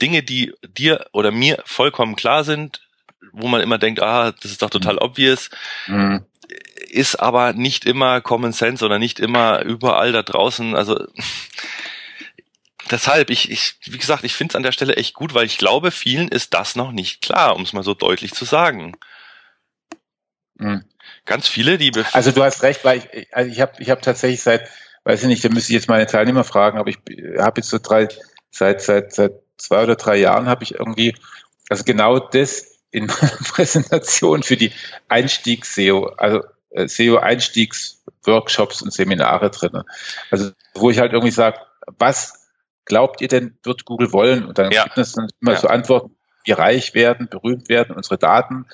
Dinge, 0.01 0.23
die 0.23 0.53
dir 0.67 1.07
oder 1.13 1.31
mir 1.31 1.63
vollkommen 1.65 2.17
klar 2.17 2.45
sind, 2.45 2.81
wo 3.33 3.49
man 3.49 3.61
immer 3.61 3.79
denkt, 3.79 4.03
ah, 4.03 4.33
das 4.33 4.51
ist 4.51 4.63
doch 4.63 4.71
total 4.71 4.95
mhm. 4.95 5.01
obvious, 5.03 5.51
mhm. 5.87 6.25
Ist 6.93 7.17
aber 7.17 7.53
nicht 7.55 7.85
immer 7.85 8.21
Common 8.21 8.53
Sense 8.53 8.85
oder 8.85 8.99
nicht 8.99 9.19
immer 9.19 9.63
überall 9.63 10.13
da 10.13 10.23
draußen. 10.23 10.77
Also 10.77 11.07
deshalb, 12.91 13.31
ich, 13.31 13.51
ich, 13.51 13.77
wie 13.87 13.99
gesagt, 13.99 14.25
ich 14.25 14.35
finde 14.35 14.53
es 14.53 14.57
an 14.57 14.63
der 14.63 14.73
Stelle 14.73 14.97
echt 14.97 15.15
gut, 15.15 15.35
weil 15.35 15.47
ich 15.47 15.59
glaube, 15.59 15.91
vielen 15.91 16.29
ist 16.29 16.55
das 16.55 16.77
noch 16.77 16.93
nicht 16.93 17.23
klar, 17.23 17.57
um 17.57 17.63
es 17.63 17.73
mal 17.73 17.83
so 17.83 17.95
deutlich 17.95 18.33
zu 18.33 18.45
sagen. 18.45 18.97
Mhm. 20.57 20.85
Ganz 21.25 21.49
viele, 21.49 21.79
die. 21.79 21.93
Also 22.13 22.31
du 22.31 22.43
hast 22.43 22.63
recht, 22.63 22.85
weil 22.85 22.99
ich, 23.13 23.35
also 23.35 23.51
ich 23.51 23.61
habe 23.61 23.73
ich 23.79 23.91
hab 23.91 24.03
tatsächlich 24.03 24.43
seit, 24.43 24.69
weiß 25.05 25.23
ich 25.23 25.29
nicht, 25.29 25.45
da 25.45 25.49
müsste 25.49 25.73
ich 25.73 25.75
jetzt 25.75 25.89
meine 25.89 26.07
Teilnehmer 26.07 26.45
fragen, 26.45 26.79
aber 26.79 26.91
ich 26.91 26.99
habe 27.39 27.61
jetzt 27.61 27.71
so 27.71 27.79
drei, 27.79 28.09
seit, 28.51 28.83
seit, 28.83 29.13
seit 29.13 29.33
zwei 29.57 29.83
oder 29.83 29.97
drei 29.97 30.17
Jahren 30.17 30.47
habe 30.47 30.65
ich 30.65 30.75
irgendwie, 30.75 31.17
also 31.69 31.85
genau 31.85 32.19
das 32.19 32.81
in 32.91 33.07
meiner 33.07 33.39
Präsentation 33.49 34.43
für 34.43 34.57
die 34.57 34.73
Einstiegs-SEO, 35.09 36.07
also 36.17 36.43
SEO-Einstiegs-Workshops 36.75 38.83
und 38.83 38.93
Seminare 38.93 39.51
drin. 39.51 39.83
Also 40.31 40.51
wo 40.75 40.91
ich 40.91 40.99
halt 40.99 41.13
irgendwie 41.13 41.33
sage, 41.33 41.59
was 41.99 42.49
glaubt 42.85 43.21
ihr 43.21 43.29
denn, 43.29 43.57
wird 43.63 43.85
Google 43.85 44.13
wollen? 44.13 44.47
Und 44.47 44.59
dann 44.59 44.71
ja. 44.71 44.85
gibt 44.85 44.99
es 44.99 45.13
dann 45.13 45.29
immer 45.41 45.53
ja. 45.53 45.59
so 45.59 45.69
Antworten, 45.69 46.17
wie 46.45 46.53
reich 46.53 46.95
werden, 46.95 47.29
berühmt 47.29 47.69
werden, 47.69 47.95
unsere 47.95 48.19
Daten. 48.19 48.67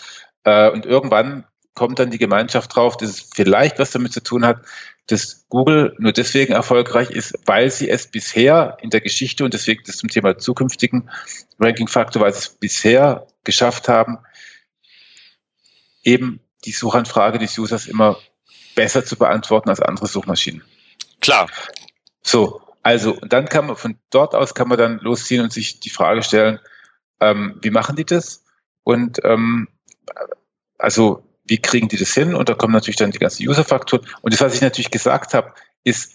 Äh, 0.45 0.70
und 0.70 0.87
irgendwann 0.87 1.45
kommt 1.75 1.99
dann 1.99 2.11
die 2.11 2.19
Gemeinschaft 2.19 2.75
drauf, 2.75 2.97
dass 2.97 3.11
es 3.11 3.20
vielleicht 3.20 3.79
was 3.79 3.91
damit 3.91 4.12
zu 4.12 4.23
tun 4.23 4.45
hat, 4.45 4.62
dass 5.07 5.47
Google 5.49 5.95
nur 5.99 6.12
deswegen 6.12 6.53
erfolgreich 6.53 7.11
ist, 7.11 7.39
weil 7.47 7.70
sie 7.70 7.89
es 7.89 8.09
bisher 8.09 8.77
in 8.83 8.91
der 8.91 9.01
Geschichte 9.01 9.45
und 9.45 9.55
deswegen 9.55 9.83
das 9.87 9.97
zum 9.97 10.09
Thema 10.09 10.37
zukünftigen 10.37 11.11
Ranking-Faktor, 11.59 12.23
weil 12.23 12.33
sie 12.33 12.41
es 12.41 12.49
bisher 12.49 13.27
geschafft 13.45 13.89
haben, 13.89 14.19
eben 16.03 16.41
die 16.64 16.72
Suchanfrage 16.72 17.39
des 17.39 17.56
Users 17.59 17.86
immer 17.86 18.18
besser 18.74 19.05
zu 19.05 19.16
beantworten 19.16 19.68
als 19.68 19.80
andere 19.80 20.06
Suchmaschinen. 20.06 20.62
Klar. 21.20 21.51
So, 22.22 22.60
also 22.82 23.14
und 23.14 23.32
dann 23.32 23.48
kann 23.48 23.66
man 23.66 23.76
von 23.76 23.98
dort 24.10 24.35
aus 24.35 24.55
kann 24.55 24.68
man 24.68 24.78
dann 24.78 24.98
losziehen 24.98 25.43
und 25.43 25.52
sich 25.52 25.80
die 25.80 25.90
Frage 25.90 26.22
stellen, 26.22 26.60
ähm, 27.20 27.59
wie 27.60 27.70
machen 27.70 27.97
die 27.97 28.05
das? 28.05 28.44
Und 28.85 29.20
ähm, 29.24 29.68
also 30.78 31.24
wie 31.44 31.59
kriegen 31.59 31.89
die 31.89 31.97
das 31.97 32.14
hin? 32.14 32.35
Und 32.35 32.48
da 32.48 32.55
kommen 32.55 32.72
natürlich 32.72 32.97
dann 32.97 33.10
die 33.10 33.18
ganzen 33.18 33.47
User-Faktoren. 33.48 34.06
Und 34.22 34.32
das, 34.32 34.40
was 34.40 34.55
ich 34.55 34.60
natürlich 34.60 34.90
gesagt 34.90 35.35
habe, 35.35 35.55
ist, 35.82 36.14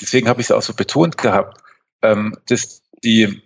deswegen 0.00 0.28
habe 0.28 0.40
ich 0.40 0.48
es 0.48 0.50
auch 0.52 0.62
so 0.62 0.74
betont 0.74 1.16
gehabt, 1.16 1.62
ähm, 2.02 2.36
dass 2.46 2.82
die, 3.02 3.42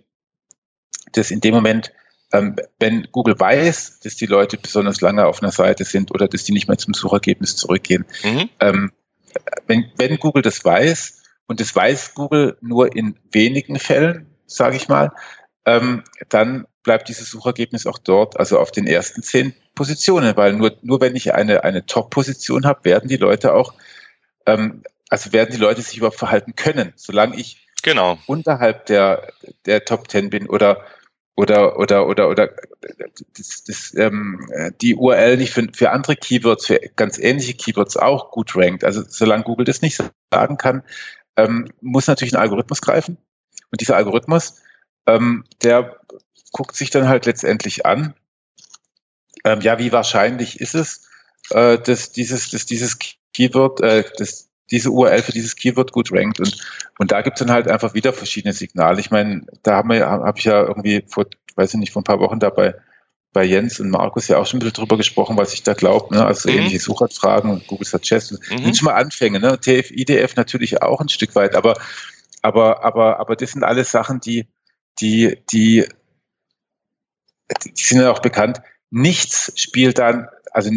dass 1.13 1.31
in 1.31 1.41
dem 1.41 1.53
Moment, 1.53 1.91
wenn 2.31 3.07
Google 3.11 3.39
weiß, 3.39 4.01
dass 4.01 4.15
die 4.15 4.27
Leute 4.27 4.57
besonders 4.57 5.01
lange 5.01 5.25
auf 5.25 5.41
einer 5.41 5.51
Seite 5.51 5.83
sind 5.83 6.11
oder 6.11 6.27
dass 6.27 6.43
die 6.43 6.51
nicht 6.51 6.67
mehr 6.67 6.77
zum 6.77 6.93
Suchergebnis 6.93 7.55
zurückgehen, 7.55 8.05
mhm. 8.23 8.49
ähm, 8.59 8.91
wenn, 9.67 9.91
wenn 9.97 10.17
Google 10.17 10.41
das 10.41 10.63
weiß, 10.63 11.21
und 11.47 11.59
das 11.59 11.75
weiß 11.75 12.13
Google 12.13 12.57
nur 12.61 12.95
in 12.95 13.15
wenigen 13.31 13.79
Fällen, 13.79 14.27
sage 14.45 14.75
ich 14.75 14.87
mal, 14.87 15.11
ähm, 15.65 16.03
dann 16.29 16.67
bleibt 16.83 17.09
dieses 17.09 17.29
Suchergebnis 17.29 17.87
auch 17.87 17.97
dort, 17.97 18.39
also 18.39 18.59
auf 18.59 18.71
den 18.71 18.87
ersten 18.87 19.23
zehn 19.23 19.53
Positionen, 19.75 20.37
weil 20.37 20.53
nur, 20.53 20.77
nur 20.81 21.01
wenn 21.01 21.15
ich 21.15 21.33
eine, 21.33 21.63
eine 21.63 21.85
Top-Position 21.85 22.65
habe, 22.65 22.83
werden 22.83 23.09
die 23.09 23.17
Leute 23.17 23.53
auch, 23.53 23.73
ähm, 24.45 24.83
also 25.09 25.33
werden 25.33 25.49
die 25.51 25.57
Leute 25.57 25.81
sich 25.81 25.97
überhaupt 25.97 26.19
verhalten 26.19 26.55
können, 26.55 26.93
solange 26.95 27.35
ich 27.35 27.67
genau. 27.81 28.19
unterhalb 28.27 28.85
der, 28.85 29.33
der 29.65 29.85
Top 29.85 30.09
10 30.09 30.29
bin 30.29 30.47
oder 30.47 30.85
oder 31.39 31.79
oder 31.79 32.05
oder 32.05 32.27
oder 32.27 32.49
das, 33.37 33.63
das, 33.63 33.93
ähm, 33.95 34.51
die 34.81 34.95
URL 34.95 35.37
nicht 35.37 35.53
für, 35.53 35.65
für 35.73 35.91
andere 35.91 36.17
Keywords, 36.17 36.65
für 36.65 36.79
ganz 36.97 37.17
ähnliche 37.17 37.53
Keywords 37.53 37.95
auch 37.95 38.31
gut 38.31 38.57
rankt. 38.57 38.83
Also 38.83 39.03
solange 39.07 39.45
Google 39.45 39.63
das 39.63 39.81
nicht 39.81 40.03
sagen 40.33 40.57
kann, 40.57 40.83
ähm, 41.37 41.71
muss 41.79 42.07
natürlich 42.07 42.33
ein 42.33 42.41
Algorithmus 42.41 42.81
greifen. 42.81 43.17
Und 43.71 43.79
dieser 43.79 43.95
Algorithmus, 43.95 44.61
ähm, 45.07 45.45
der 45.63 46.01
guckt 46.51 46.75
sich 46.75 46.89
dann 46.89 47.07
halt 47.07 47.25
letztendlich 47.25 47.85
an, 47.85 48.15
ähm, 49.45 49.61
ja, 49.61 49.79
wie 49.79 49.93
wahrscheinlich 49.93 50.59
ist 50.59 50.75
es, 50.75 51.07
äh, 51.51 51.77
dass 51.77 52.11
dieses, 52.11 52.51
dass 52.51 52.65
dieses 52.65 52.97
Keyword, 53.33 53.79
äh, 53.79 54.03
dass 54.17 54.48
diese 54.71 54.91
URL 54.91 55.21
für 55.21 55.31
dieses 55.31 55.55
Keyword 55.55 55.91
gut 55.91 56.11
rankt 56.11 56.39
und 56.39 56.57
und 56.99 57.13
da 57.13 57.21
gibt 57.21 57.39
es 57.39 57.45
dann 57.45 57.53
halt 57.53 57.69
einfach 57.69 57.93
wieder 57.93 58.11
verschiedene 58.11 58.53
Signale. 58.53 58.99
Ich 58.99 59.09
meine, 59.09 59.45
da 59.63 59.77
haben 59.77 59.89
wir, 59.89 60.05
habe 60.05 60.37
ich 60.37 60.43
ja 60.43 60.61
irgendwie 60.61 61.01
vor, 61.07 61.25
weiß 61.55 61.73
ich 61.73 61.79
nicht, 61.79 61.93
vor 61.93 62.01
ein 62.01 62.03
paar 62.03 62.19
Wochen 62.19 62.39
dabei 62.39 62.75
bei 63.31 63.45
Jens 63.45 63.79
und 63.79 63.89
Markus 63.89 64.27
ja 64.27 64.37
auch 64.37 64.45
schon 64.45 64.57
ein 64.57 64.59
bisschen 64.59 64.73
drüber 64.73 64.97
gesprochen, 64.97 65.37
was 65.37 65.53
ich 65.53 65.63
da 65.63 65.73
glaube, 65.73 66.13
ne? 66.13 66.25
also 66.25 66.49
mhm. 66.49 66.57
ähnliche 66.57 66.79
Suchanfragen 66.79 67.51
und 67.51 67.67
Google 67.67 67.87
Suggest. 67.87 68.33
Mhm. 68.33 68.57
Sind 68.57 68.77
schon 68.77 68.85
mal 68.87 68.95
Anfänge, 68.95 69.39
ne? 69.39 69.57
TF, 69.59 69.91
IDF 69.91 70.35
natürlich 70.35 70.81
auch 70.81 70.99
ein 70.99 71.07
Stück 71.07 71.35
weit, 71.35 71.55
aber, 71.55 71.79
aber, 72.41 72.83
aber, 72.83 73.19
aber 73.21 73.35
das 73.37 73.51
sind 73.51 73.63
alles 73.63 73.91
Sachen, 73.91 74.19
die, 74.19 74.47
die, 74.99 75.37
die, 75.51 75.85
die 77.65 77.83
sind 77.83 78.01
ja 78.01 78.11
auch 78.11 78.19
bekannt, 78.19 78.61
nichts 78.89 79.53
spielt 79.55 79.99
dann, 79.99 80.27
also 80.51 80.71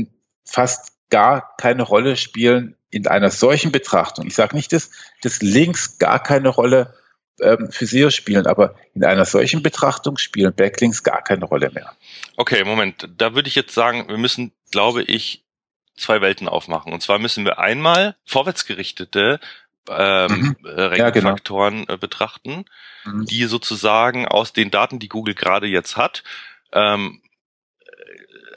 fast 0.44 0.92
gar 1.10 1.56
keine 1.56 1.82
Rolle 1.82 2.16
spielen 2.16 2.76
in 2.92 3.08
einer 3.08 3.30
solchen 3.30 3.72
Betrachtung. 3.72 4.26
Ich 4.26 4.34
sage 4.34 4.54
nicht, 4.54 4.72
dass, 4.72 4.90
dass 5.22 5.40
Links 5.40 5.98
gar 5.98 6.22
keine 6.22 6.50
Rolle 6.50 6.94
ähm, 7.40 7.72
für 7.72 7.86
SEO 7.86 8.10
spielen, 8.10 8.46
aber 8.46 8.76
in 8.94 9.02
einer 9.02 9.24
solchen 9.24 9.62
Betrachtung 9.62 10.18
spielen 10.18 10.54
Backlinks 10.54 11.02
gar 11.02 11.22
keine 11.24 11.46
Rolle 11.46 11.70
mehr. 11.70 11.96
Okay, 12.36 12.62
Moment. 12.64 13.08
Da 13.16 13.34
würde 13.34 13.48
ich 13.48 13.54
jetzt 13.54 13.74
sagen, 13.74 14.08
wir 14.08 14.18
müssen, 14.18 14.52
glaube 14.70 15.02
ich, 15.02 15.42
zwei 15.96 16.20
Welten 16.20 16.48
aufmachen. 16.48 16.92
Und 16.92 17.02
zwar 17.02 17.18
müssen 17.18 17.46
wir 17.46 17.58
einmal 17.58 18.14
vorwärtsgerichtete 18.26 19.40
ähm, 19.88 20.30
mhm. 20.32 20.56
Ranking-Faktoren 20.62 21.74
ja, 21.74 21.80
genau. 21.80 21.94
Äh, 21.94 21.96
betrachten, 21.96 22.64
mhm. 23.04 23.24
die 23.24 23.44
sozusagen 23.44 24.28
aus 24.28 24.52
den 24.52 24.70
Daten, 24.70 24.98
die 24.98 25.08
Google 25.08 25.34
gerade 25.34 25.66
jetzt 25.66 25.96
hat, 25.96 26.22
ähm, 26.72 27.22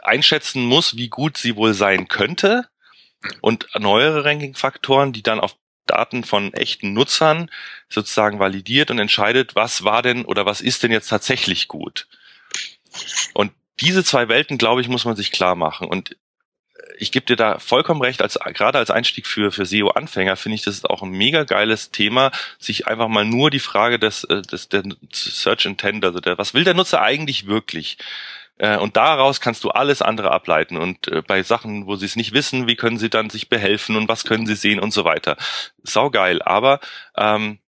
einschätzen 0.03 0.65
muss, 0.65 0.97
wie 0.97 1.07
gut 1.07 1.37
sie 1.37 1.55
wohl 1.55 1.73
sein 1.73 2.09
könnte 2.09 2.67
und 3.41 3.67
neuere 3.77 4.23
Ranking-Faktoren, 4.23 5.13
die 5.13 5.23
dann 5.23 5.39
auf 5.39 5.55
Daten 5.85 6.23
von 6.23 6.53
echten 6.53 6.93
Nutzern 6.93 7.51
sozusagen 7.89 8.39
validiert 8.39 8.91
und 8.91 8.99
entscheidet, 8.99 9.55
was 9.55 9.83
war 9.83 10.01
denn 10.01 10.25
oder 10.25 10.45
was 10.45 10.61
ist 10.61 10.83
denn 10.83 10.91
jetzt 10.91 11.09
tatsächlich 11.09 11.67
gut. 11.67 12.07
Und 13.33 13.51
diese 13.79 14.03
zwei 14.03 14.27
Welten, 14.29 14.57
glaube 14.57 14.81
ich, 14.81 14.87
muss 14.87 15.05
man 15.05 15.15
sich 15.15 15.31
klar 15.31 15.55
machen. 15.55 15.87
Und 15.87 16.15
ich 16.97 17.11
gebe 17.11 17.25
dir 17.25 17.35
da 17.35 17.59
vollkommen 17.59 18.01
recht, 18.01 18.21
als 18.21 18.39
gerade 18.53 18.77
als 18.77 18.89
Einstieg 18.89 19.27
für, 19.27 19.51
für 19.51 19.65
SEO-Anfänger 19.65 20.35
finde 20.35 20.55
ich 20.55 20.63
das 20.63 20.75
ist 20.75 20.89
auch 20.89 21.01
ein 21.03 21.09
mega 21.09 21.43
geiles 21.43 21.91
Thema, 21.91 22.31
sich 22.57 22.87
einfach 22.87 23.07
mal 23.07 23.25
nur 23.25 23.49
die 23.49 23.59
Frage 23.59 23.99
des, 23.99 24.23
äh, 24.25 24.41
des 24.41 24.69
der 24.69 24.83
Search 25.11 25.65
Intent, 25.65 26.05
also 26.05 26.19
der, 26.19 26.37
was 26.37 26.53
will 26.53 26.63
der 26.63 26.73
Nutzer 26.73 27.01
eigentlich 27.01 27.47
wirklich? 27.47 27.97
Äh, 28.57 28.77
und 28.77 28.97
daraus 28.97 29.41
kannst 29.41 29.63
du 29.63 29.69
alles 29.69 30.01
andere 30.01 30.31
ableiten. 30.31 30.77
Und 30.77 31.07
äh, 31.07 31.21
bei 31.21 31.43
Sachen, 31.43 31.87
wo 31.87 31.95
sie 31.95 32.05
es 32.05 32.15
nicht 32.15 32.33
wissen, 32.33 32.67
wie 32.67 32.75
können 32.75 32.97
sie 32.97 33.09
dann 33.09 33.29
sich 33.29 33.49
behelfen 33.49 33.95
und 33.95 34.07
was 34.07 34.23
können 34.23 34.45
sie 34.47 34.55
sehen 34.55 34.79
und 34.79 34.91
so 34.91 35.03
weiter. 35.05 35.37
Sau 35.83 36.09
geil. 36.09 36.41
Aber 36.41 36.79
ähm, 37.15 37.59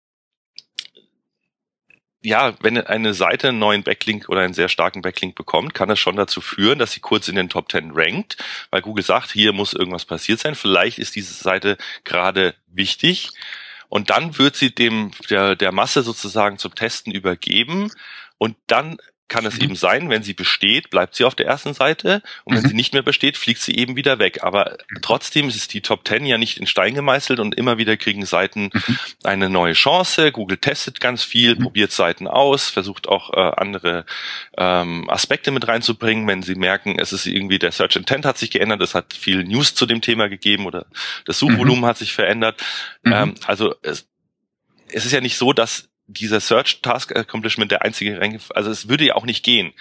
ja, 2.22 2.54
wenn 2.60 2.76
eine 2.78 3.14
Seite 3.14 3.48
einen 3.48 3.60
neuen 3.60 3.84
Backlink 3.84 4.28
oder 4.28 4.40
einen 4.40 4.54
sehr 4.54 4.68
starken 4.68 5.00
Backlink 5.02 5.36
bekommt, 5.36 5.74
kann 5.74 5.90
es 5.90 6.00
schon 6.00 6.16
dazu 6.16 6.40
führen, 6.40 6.78
dass 6.78 6.92
sie 6.92 7.00
kurz 7.00 7.28
in 7.28 7.36
den 7.36 7.48
Top 7.48 7.70
10 7.70 7.92
rankt, 7.94 8.36
weil 8.70 8.82
Google 8.82 9.04
sagt, 9.04 9.30
hier 9.30 9.52
muss 9.52 9.74
irgendwas 9.74 10.04
passiert 10.04 10.40
sein. 10.40 10.56
Vielleicht 10.56 10.98
ist 10.98 11.14
diese 11.14 11.34
Seite 11.34 11.76
gerade 12.02 12.54
wichtig. 12.66 13.30
Und 13.88 14.10
dann 14.10 14.38
wird 14.38 14.56
sie 14.56 14.74
dem 14.74 15.12
der, 15.30 15.54
der 15.54 15.70
Masse 15.70 16.02
sozusagen 16.02 16.58
zum 16.58 16.74
Testen 16.74 17.12
übergeben 17.12 17.92
und 18.38 18.56
dann 18.66 18.98
kann 19.28 19.44
es 19.44 19.56
mhm. 19.56 19.64
eben 19.64 19.76
sein, 19.76 20.08
wenn 20.08 20.22
sie 20.22 20.34
besteht, 20.34 20.90
bleibt 20.90 21.14
sie 21.14 21.24
auf 21.24 21.34
der 21.34 21.46
ersten 21.46 21.74
Seite 21.74 22.22
und 22.44 22.54
wenn 22.54 22.62
mhm. 22.62 22.68
sie 22.68 22.74
nicht 22.74 22.92
mehr 22.92 23.02
besteht, 23.02 23.36
fliegt 23.36 23.60
sie 23.60 23.76
eben 23.76 23.96
wieder 23.96 24.18
weg. 24.18 24.44
Aber 24.44 24.76
trotzdem 25.02 25.48
ist 25.48 25.74
die 25.74 25.80
Top 25.80 26.06
10 26.06 26.26
ja 26.26 26.38
nicht 26.38 26.58
in 26.58 26.66
Stein 26.66 26.94
gemeißelt 26.94 27.40
und 27.40 27.54
immer 27.56 27.78
wieder 27.78 27.96
kriegen 27.96 28.24
Seiten 28.24 28.70
mhm. 28.72 28.98
eine 29.24 29.50
neue 29.50 29.72
Chance. 29.72 30.30
Google 30.30 30.58
testet 30.58 31.00
ganz 31.00 31.24
viel, 31.24 31.56
mhm. 31.56 31.64
probiert 31.64 31.92
Seiten 31.92 32.28
aus, 32.28 32.68
versucht 32.68 33.08
auch 33.08 33.32
äh, 33.32 33.52
andere 33.56 34.06
ähm, 34.56 35.10
Aspekte 35.10 35.50
mit 35.50 35.66
reinzubringen, 35.66 36.26
wenn 36.28 36.42
sie 36.42 36.54
merken, 36.54 36.98
es 36.98 37.12
ist 37.12 37.26
irgendwie 37.26 37.58
der 37.58 37.72
Search 37.72 37.96
Intent 37.96 38.24
hat 38.24 38.38
sich 38.38 38.50
geändert, 38.50 38.80
es 38.80 38.94
hat 38.94 39.12
viel 39.12 39.44
News 39.44 39.74
zu 39.74 39.86
dem 39.86 40.00
Thema 40.00 40.28
gegeben 40.28 40.66
oder 40.66 40.86
das 41.24 41.38
Suchvolumen 41.38 41.80
mhm. 41.80 41.86
hat 41.86 41.98
sich 41.98 42.12
verändert. 42.12 42.62
Mhm. 43.02 43.12
Ähm, 43.12 43.34
also 43.46 43.74
es, 43.82 44.06
es 44.88 45.04
ist 45.04 45.12
ja 45.12 45.20
nicht 45.20 45.36
so, 45.36 45.52
dass 45.52 45.88
dieser 46.06 46.40
Search 46.40 46.80
Task 46.82 47.14
Accomplishment 47.16 47.70
der 47.70 47.82
einzige 47.82 48.20
Rank, 48.20 48.40
also 48.54 48.70
es 48.70 48.88
würde 48.88 49.04
ja 49.04 49.14
auch 49.14 49.24
nicht 49.24 49.44
gehen. 49.44 49.72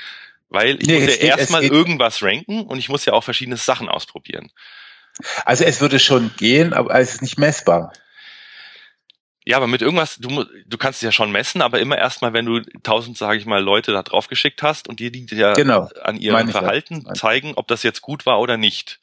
Weil 0.50 0.78
ich 0.82 0.88
nee, 0.88 1.00
muss 1.00 1.20
ja 1.20 1.38
erstmal 1.38 1.64
irgendwas 1.64 2.22
ranken 2.22 2.62
und 2.62 2.78
ich 2.78 2.90
muss 2.90 3.06
ja 3.06 3.14
auch 3.14 3.24
verschiedene 3.24 3.58
Sachen 3.58 3.90
ausprobieren. 3.90 4.52
Also 5.44 5.64
es 5.64 5.82
würde 5.82 6.00
schon 6.00 6.32
gehen, 6.38 6.74
aber 6.74 6.94
es 7.00 7.16
ist 7.16 7.22
nicht 7.22 7.38
messbar. 7.38 7.94
Ja, 9.48 9.58
aber 9.58 9.68
mit 9.68 9.84
irgendwas, 9.84 10.18
du, 10.18 10.46
du 10.66 10.78
kannst 10.78 10.98
es 10.98 11.04
ja 11.04 11.12
schon 11.12 11.32
messen, 11.32 11.62
aber 11.62 11.80
immer 11.80 11.98
erstmal, 11.98 12.34
wenn 12.34 12.46
du 12.46 12.62
tausend, 12.82 13.16
sage 13.16 13.38
ich 13.38 13.46
mal, 13.46 13.62
Leute 13.62 13.92
da 13.92 14.02
drauf 14.02 14.28
geschickt 14.28 14.64
hast 14.64 14.88
und 14.88 15.00
die, 15.00 15.12
die 15.12 15.36
ja 15.36 15.54
genau, 15.54 15.88
an 16.02 16.18
ihrem 16.18 16.50
Verhalten 16.50 17.04
ja. 17.06 17.14
zeigen, 17.14 17.54
ob 17.56 17.68
das 17.68 17.84
jetzt 17.84 18.02
gut 18.02 18.26
war 18.26 18.40
oder 18.40 18.58
nicht. 18.58 19.00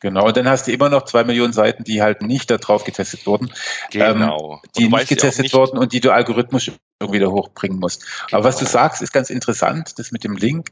Genau, 0.00 0.26
und 0.26 0.36
dann 0.36 0.48
hast 0.48 0.68
du 0.68 0.72
immer 0.72 0.90
noch 0.90 1.04
zwei 1.04 1.24
Millionen 1.24 1.52
Seiten, 1.52 1.82
die 1.82 2.02
halt 2.02 2.22
nicht 2.22 2.50
da 2.50 2.56
drauf 2.56 2.84
getestet 2.84 3.26
wurden. 3.26 3.52
Genau. 3.90 4.60
Ähm, 4.62 4.70
die 4.76 4.88
nicht 4.88 5.08
getestet 5.08 5.42
nicht 5.42 5.54
wurden 5.54 5.76
und 5.76 5.92
die 5.92 6.00
du 6.00 6.12
algorithmisch 6.12 6.70
irgendwie 7.00 7.18
da 7.18 7.26
hochbringen 7.26 7.78
musst. 7.78 8.04
Aber 8.30 8.44
was 8.44 8.56
du 8.56 8.64
genau. 8.64 8.72
sagst, 8.72 9.02
ist 9.02 9.12
ganz 9.12 9.30
interessant, 9.30 9.98
das 9.98 10.12
mit 10.12 10.22
dem 10.22 10.36
Link. 10.36 10.70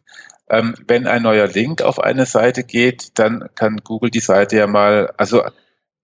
Ähm, 0.49 0.77
wenn 0.87 1.09
ein 1.09 1.23
neuer 1.23 1.49
Link 1.49 1.83
auf 1.83 1.99
eine 1.99 2.25
Seite 2.25 2.63
geht, 2.63 3.19
dann 3.19 3.49
kann 3.57 3.79
Google 3.79 4.11
die 4.11 4.21
Seite 4.21 4.57
ja 4.57 4.69
mal, 4.69 5.13
also 5.17 5.43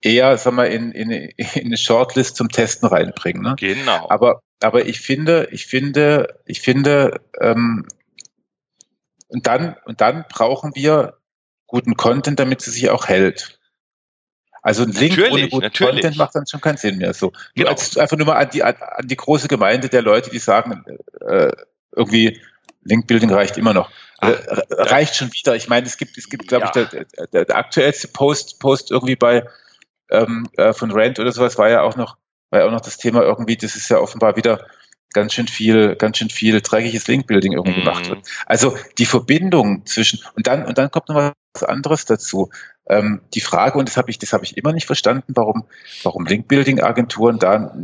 eher, 0.01 0.37
sag 0.37 0.55
mal, 0.55 0.67
in, 0.67 0.91
in, 0.91 1.11
in 1.11 1.67
eine 1.67 1.77
Shortlist 1.77 2.35
zum 2.35 2.49
Testen 2.49 2.89
reinbringen. 2.89 3.43
Ne? 3.43 3.55
Genau. 3.57 4.11
Aber, 4.11 4.41
aber 4.61 4.87
ich 4.87 5.01
finde, 5.01 5.49
ich 5.53 5.67
finde, 5.67 6.41
ich 6.45 6.61
finde, 6.61 7.21
ähm, 7.41 7.87
und 9.29 9.47
dann, 9.47 9.77
und 9.87 10.01
dann 10.01 10.25
brauchen 10.29 10.75
wir 10.75 11.19
guten 11.73 11.97
Content, 11.97 12.39
damit 12.39 12.61
sie 12.61 12.71
sich 12.71 12.91
auch 12.91 13.09
hält. 13.09 13.59
Also 14.61 14.83
ein 14.83 14.93
Link 14.93 15.17
natürlich, 15.17 15.33
ohne 15.33 15.49
guten 15.49 15.63
natürlich. 15.65 15.93
Content 15.95 16.17
macht 16.19 16.35
dann 16.35 16.47
schon 16.47 16.61
keinen 16.61 16.77
Sinn 16.77 16.99
mehr. 16.99 17.15
So 17.15 17.33
genau. 17.55 17.71
als, 17.71 17.97
einfach 17.97 18.17
nur 18.17 18.27
mal 18.27 18.37
an 18.37 18.51
die, 18.51 18.63
an 18.63 18.77
die 19.03 19.17
große 19.17 19.49
Gemeinde 19.49 19.89
der 19.89 20.03
Leute, 20.03 20.31
die 20.31 20.39
sagen, 20.39 20.85
äh, 21.27 21.51
irgendwie 21.97 22.41
Linkbuilding 22.83 23.33
reicht 23.33 23.57
immer 23.57 23.73
noch. 23.73 23.91
Ach, 24.19 24.29
äh, 24.29 24.63
reicht 24.71 25.17
schon 25.17 25.33
wieder. 25.33 25.57
Ich 25.57 25.69
meine, 25.69 25.87
es 25.87 25.97
gibt, 25.97 26.19
es 26.19 26.29
gibt, 26.29 26.47
glaube 26.47 26.71
ja. 26.75 26.83
ich, 26.83 26.89
der, 26.91 27.27
der, 27.29 27.45
der 27.47 27.57
aktuellste 27.57 28.09
Post, 28.09 28.61
Post 28.61 28.91
irgendwie 28.91 29.17
bei 29.17 29.49
ähm, 30.11 30.49
äh, 30.59 30.75
von 30.75 30.91
Rand 30.91 31.19
oder 31.21 31.33
sowas 31.33 31.57
war 31.57 31.71
ja 31.71 31.81
auch 31.81 31.97
noch, 31.97 32.19
war 32.51 32.61
ja 32.61 32.67
auch 32.67 32.71
noch 32.71 32.83
das 32.83 32.99
Thema 32.99 33.23
irgendwie, 33.23 33.57
das 33.57 33.77
ist 33.77 33.89
ja 33.89 33.99
offenbar 33.99 34.37
wieder 34.37 34.67
ganz 35.13 35.35
schön 35.35 35.49
viel, 35.49 35.97
ganz 35.97 36.19
schön 36.19 36.31
viel 36.31 36.61
dreckiges 36.61 37.07
Linkbuilding 37.07 37.53
irgendwie 37.53 37.81
mhm. 37.81 37.85
gemacht 37.85 38.09
wird. 38.09 38.27
Also 38.47 38.77
die 38.99 39.07
Verbindung 39.07 39.87
zwischen 39.87 40.21
und 40.37 40.47
dann 40.47 40.65
und 40.65 40.79
dann 40.79 40.91
kommt 40.91 41.09
noch 41.09 41.33
was 41.55 41.63
anderes 41.63 42.05
dazu. 42.05 42.51
Ähm, 42.89 43.23
die 43.35 43.41
Frage 43.41 43.79
und 43.79 43.89
das 43.89 43.97
habe 43.97 44.11
ich, 44.11 44.19
das 44.19 44.33
habe 44.33 44.45
ich 44.45 44.57
immer 44.57 44.73
nicht 44.73 44.87
verstanden, 44.87 45.33
warum, 45.37 45.67
warum 46.03 46.27
Linkbuilding-Agenturen 46.27 47.39
da 47.39 47.75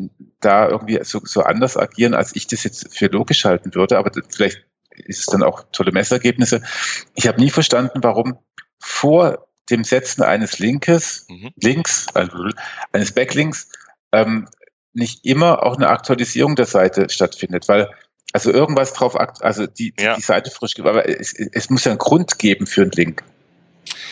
da 0.40 0.68
irgendwie 0.68 0.98
so, 1.02 1.20
so 1.24 1.42
anders 1.42 1.76
agieren, 1.76 2.14
als 2.14 2.34
ich 2.34 2.46
das 2.46 2.64
jetzt 2.64 2.94
für 2.96 3.06
logisch 3.06 3.44
halten 3.44 3.74
würde. 3.74 3.98
Aber 3.98 4.10
vielleicht 4.30 4.64
ist 4.90 5.20
es 5.20 5.26
dann 5.26 5.42
auch 5.42 5.64
tolle 5.72 5.92
Messergebnisse. 5.92 6.62
Ich 7.14 7.28
habe 7.28 7.40
nie 7.40 7.50
verstanden, 7.50 8.00
warum 8.02 8.38
vor 8.80 9.48
dem 9.70 9.84
Setzen 9.84 10.22
eines 10.22 10.58
Linkes, 10.58 11.26
mhm. 11.28 11.50
Links, 11.56 12.06
also 12.14 12.48
eines 12.92 13.12
Backlinks, 13.12 13.70
ähm, 14.12 14.48
nicht 14.92 15.24
immer 15.24 15.62
auch 15.62 15.76
eine 15.76 15.88
Aktualisierung 15.88 16.56
der 16.56 16.66
Seite 16.66 17.08
stattfindet, 17.08 17.68
weil 17.68 17.88
also 18.32 18.52
irgendwas 18.52 18.92
drauf, 18.92 19.16
also 19.16 19.66
die, 19.66 19.94
ja. 19.98 20.14
die 20.16 20.20
Seite 20.20 20.50
frisch, 20.50 20.78
aber 20.78 21.08
es, 21.08 21.32
es 21.32 21.70
muss 21.70 21.84
ja 21.84 21.92
einen 21.92 21.98
Grund 21.98 22.38
geben 22.38 22.66
für 22.66 22.82
einen 22.82 22.90
Link. 22.90 23.22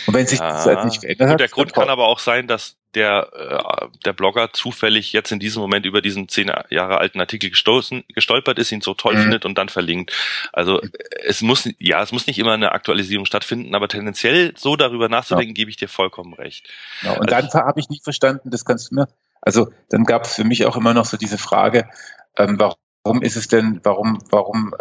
Und 0.07 0.15
wenn 0.15 0.27
sich 0.27 0.39
die 0.39 0.63
Seite 0.63 0.87
nicht 0.87 1.01
verändert 1.01 1.29
hat. 1.29 1.41
Der 1.41 1.49
Grund 1.49 1.75
kann 1.75 1.89
aber 1.89 2.07
auch 2.07 2.21
sein, 2.21 2.47
dass 2.47 2.77
der, 2.95 3.29
äh, 3.35 3.89
der 4.05 4.15
Blogger 4.15 4.53
zufällig 4.53 5.13
jetzt 5.13 5.31
in 5.33 5.39
diesem 5.39 5.61
Moment 5.61 5.85
über 5.85 6.01
diesen 6.01 6.29
zehn 6.29 6.51
Jahre 6.71 6.99
alten 6.99 7.21
Artikel 7.21 7.51
gestoßen, 7.51 8.05
gestolpert 8.15 8.59
ist, 8.59 8.73
ihn 8.73 8.81
so 8.81 8.95
toll 8.95 9.17
mhm. 9.17 9.23
findet 9.23 9.45
und 9.45 9.59
dann 9.59 9.69
verlinkt. 9.69 10.13
Also 10.53 10.81
es 11.25 11.43
muss, 11.43 11.69
ja, 11.79 12.03
es 12.03 12.13
muss 12.13 12.27
nicht 12.27 12.39
immer 12.39 12.55
eine 12.55 12.73
Aktualisierung 12.73 13.27
stattfinden, 13.27 13.75
aber 13.75 13.89
tendenziell 13.89 14.55
so 14.57 14.77
darüber 14.77 15.09
nachzudenken, 15.09 15.51
ja. 15.51 15.55
gebe 15.55 15.71
ich 15.71 15.77
dir 15.77 15.89
vollkommen 15.89 16.33
recht. 16.33 16.67
Ja, 17.03 17.13
und 17.13 17.33
also, 17.33 17.49
dann 17.53 17.67
habe 17.67 17.81
ich 17.81 17.91
nicht 17.91 18.05
verstanden, 18.05 18.51
das 18.51 18.65
kannst 18.65 18.91
du 18.91 18.95
mir, 18.95 19.09
also 19.47 19.71
dann 19.91 20.05
gab 20.05 20.25
es 20.25 20.35
für 20.35 20.45
mich 20.45 20.67
auch 20.67 20.77
immer 20.77 20.93
noch 20.93 21.05
so 21.05 21.17
diese 21.17 21.39
Frage, 21.39 21.89
ähm, 22.37 22.59
warum 22.59 22.77
Warum 23.07 23.23
ist 23.23 23.37
es 23.37 23.47
denn, 23.47 23.81
warum, 23.85 24.19
warum 24.31 24.75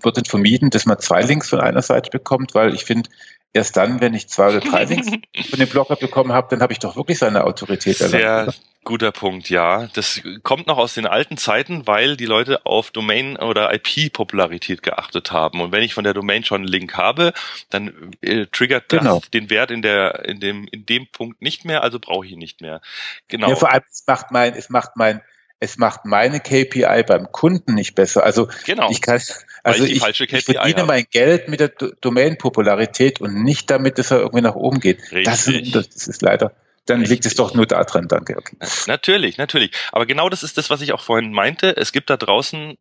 wird 0.00 0.18
denn 0.18 0.26
vermieden, 0.26 0.68
dass 0.68 0.84
man 0.84 0.98
zwei 0.98 1.22
Links 1.22 1.48
von 1.48 1.60
einer 1.60 1.80
Seite 1.80 2.10
bekommt? 2.10 2.54
Weil 2.54 2.74
ich 2.74 2.84
finde, 2.84 3.08
erst 3.54 3.76
dann, 3.78 4.02
wenn 4.02 4.12
ich 4.12 4.28
zwei 4.28 4.48
oder 4.48 4.60
drei 4.60 4.84
Links 4.84 5.08
von 5.48 5.58
dem 5.58 5.68
Blogger 5.68 5.96
bekommen 5.96 6.32
habe, 6.32 6.48
dann 6.50 6.60
habe 6.60 6.74
ich 6.74 6.78
doch 6.78 6.96
wirklich 6.96 7.18
seine 7.18 7.44
Autorität 7.44 7.96
Sehr 7.96 8.12
erlangt. 8.12 8.54
Sehr 8.54 8.64
guter 8.84 9.12
Punkt, 9.12 9.48
ja. 9.48 9.88
Das 9.94 10.20
kommt 10.42 10.66
noch 10.66 10.76
aus 10.76 10.92
den 10.92 11.06
alten 11.06 11.38
Zeiten, 11.38 11.86
weil 11.86 12.18
die 12.18 12.26
Leute 12.26 12.66
auf 12.66 12.90
Domain- 12.90 13.38
oder 13.38 13.72
IP-Popularität 13.72 14.82
geachtet 14.82 15.32
haben. 15.32 15.62
Und 15.62 15.72
wenn 15.72 15.82
ich 15.82 15.94
von 15.94 16.04
der 16.04 16.12
Domain 16.12 16.44
schon 16.44 16.62
einen 16.62 16.68
Link 16.68 16.98
habe, 16.98 17.32
dann 17.70 18.12
äh, 18.20 18.46
triggert 18.46 18.92
das 18.92 19.00
genau. 19.00 19.22
den 19.32 19.48
Wert 19.48 19.70
in 19.70 19.80
der, 19.80 20.26
in 20.26 20.38
dem, 20.38 20.68
in 20.70 20.84
dem 20.84 21.06
Punkt 21.06 21.40
nicht 21.40 21.64
mehr, 21.64 21.82
also 21.82 21.98
brauche 21.98 22.26
ich 22.26 22.32
ihn 22.32 22.38
nicht 22.38 22.60
mehr. 22.60 22.82
Genau. 23.28 23.48
Ja, 23.48 23.56
vor 23.56 23.72
allem, 23.72 23.84
es 23.90 24.04
macht 24.06 24.30
mein, 24.32 24.54
es 24.54 24.68
macht 24.68 24.96
mein, 24.96 25.22
es 25.60 25.76
macht 25.76 26.06
meine 26.06 26.40
KPI 26.40 27.04
beim 27.06 27.30
Kunden 27.30 27.74
nicht 27.74 27.94
besser. 27.94 28.24
Also 28.24 28.48
genau. 28.64 28.90
ich 28.90 29.02
kann, 29.02 29.20
also 29.62 29.84
ich, 29.84 30.02
ich, 30.02 30.20
ich 30.20 30.44
verdiene 30.44 30.78
habe. 30.78 30.86
mein 30.86 31.06
Geld 31.10 31.48
mit 31.48 31.60
der 31.60 31.68
Domain-Popularität 31.68 33.20
und 33.20 33.44
nicht 33.44 33.70
damit, 33.70 33.98
dass 33.98 34.10
er 34.10 34.20
irgendwie 34.20 34.40
nach 34.40 34.54
oben 34.54 34.80
geht. 34.80 34.98
Das, 35.24 35.44
das, 35.44 36.08
ist 36.08 36.22
leider. 36.22 36.54
Dann 36.86 37.00
Richtig. 37.00 37.10
liegt 37.10 37.26
es 37.26 37.34
doch 37.34 37.52
nur 37.52 37.66
daran, 37.66 38.08
danke. 38.08 38.38
Okay. 38.38 38.56
Natürlich, 38.86 39.36
natürlich. 39.36 39.72
Aber 39.92 40.06
genau 40.06 40.30
das 40.30 40.42
ist 40.42 40.56
das, 40.56 40.70
was 40.70 40.80
ich 40.80 40.94
auch 40.94 41.02
vorhin 41.02 41.30
meinte. 41.30 41.76
Es 41.76 41.92
gibt 41.92 42.08
da 42.08 42.16
draußen 42.16 42.78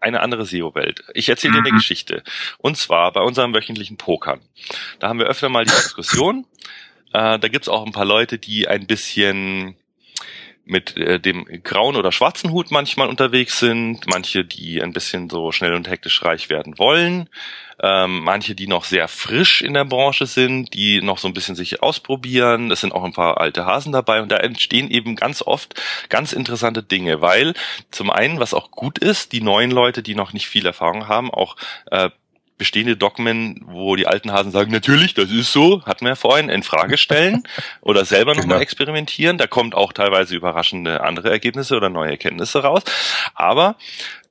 eine 0.00 0.20
andere 0.20 0.46
SEO-Welt. 0.46 1.04
Ich 1.12 1.28
erzähle 1.28 1.52
mhm. 1.52 1.56
dir 1.56 1.68
eine 1.68 1.76
Geschichte. 1.76 2.22
Und 2.58 2.78
zwar 2.78 3.12
bei 3.12 3.20
unserem 3.20 3.52
wöchentlichen 3.54 3.98
Pokern. 3.98 4.40
Da 5.00 5.08
haben 5.08 5.18
wir 5.18 5.26
öfter 5.26 5.50
mal 5.50 5.64
die 5.66 5.70
Diskussion. 5.70 6.46
äh, 7.12 7.38
da 7.38 7.48
gibt's 7.48 7.68
auch 7.68 7.84
ein 7.84 7.92
paar 7.92 8.06
Leute, 8.06 8.38
die 8.38 8.66
ein 8.66 8.86
bisschen 8.86 9.76
mit 10.64 10.96
äh, 10.96 11.18
dem 11.18 11.44
grauen 11.62 11.96
oder 11.96 12.12
schwarzen 12.12 12.52
Hut 12.52 12.70
manchmal 12.70 13.08
unterwegs 13.08 13.58
sind, 13.58 14.06
manche, 14.06 14.44
die 14.44 14.82
ein 14.82 14.92
bisschen 14.92 15.28
so 15.28 15.52
schnell 15.52 15.74
und 15.74 15.88
hektisch 15.88 16.22
reich 16.24 16.48
werden 16.50 16.78
wollen, 16.78 17.28
ähm, 17.82 18.20
manche, 18.20 18.54
die 18.54 18.68
noch 18.68 18.84
sehr 18.84 19.08
frisch 19.08 19.60
in 19.60 19.74
der 19.74 19.84
Branche 19.84 20.26
sind, 20.26 20.72
die 20.72 21.02
noch 21.02 21.18
so 21.18 21.26
ein 21.26 21.34
bisschen 21.34 21.56
sich 21.56 21.82
ausprobieren. 21.82 22.70
Es 22.70 22.80
sind 22.80 22.92
auch 22.92 23.02
ein 23.02 23.12
paar 23.12 23.40
alte 23.40 23.66
Hasen 23.66 23.92
dabei 23.92 24.22
und 24.22 24.30
da 24.30 24.36
entstehen 24.36 24.90
eben 24.90 25.16
ganz 25.16 25.42
oft 25.42 25.80
ganz 26.08 26.32
interessante 26.32 26.82
Dinge, 26.82 27.20
weil 27.20 27.54
zum 27.90 28.10
einen, 28.10 28.38
was 28.38 28.54
auch 28.54 28.70
gut 28.70 28.98
ist, 28.98 29.32
die 29.32 29.40
neuen 29.40 29.72
Leute, 29.72 30.02
die 30.02 30.14
noch 30.14 30.32
nicht 30.32 30.46
viel 30.46 30.64
Erfahrung 30.64 31.08
haben, 31.08 31.30
auch 31.30 31.56
äh, 31.90 32.10
bestehende 32.62 32.96
Dogmen, 32.96 33.60
wo 33.66 33.96
die 33.96 34.06
alten 34.06 34.30
Hasen 34.30 34.52
sagen, 34.52 34.70
natürlich, 34.70 35.14
das 35.14 35.32
ist 35.32 35.52
so, 35.52 35.84
hatten 35.84 36.04
wir 36.04 36.10
ja 36.10 36.14
vorhin, 36.14 36.48
in 36.48 36.62
Frage 36.62 36.96
stellen 36.96 37.42
oder 37.80 38.04
selber 38.04 38.36
nochmal 38.36 38.58
genau. 38.58 38.60
experimentieren. 38.60 39.36
Da 39.36 39.48
kommt 39.48 39.74
auch 39.74 39.92
teilweise 39.92 40.36
überraschende 40.36 41.00
andere 41.00 41.28
Ergebnisse 41.28 41.76
oder 41.76 41.88
neue 41.88 42.12
Erkenntnisse 42.12 42.62
raus. 42.62 42.84
Aber 43.34 43.74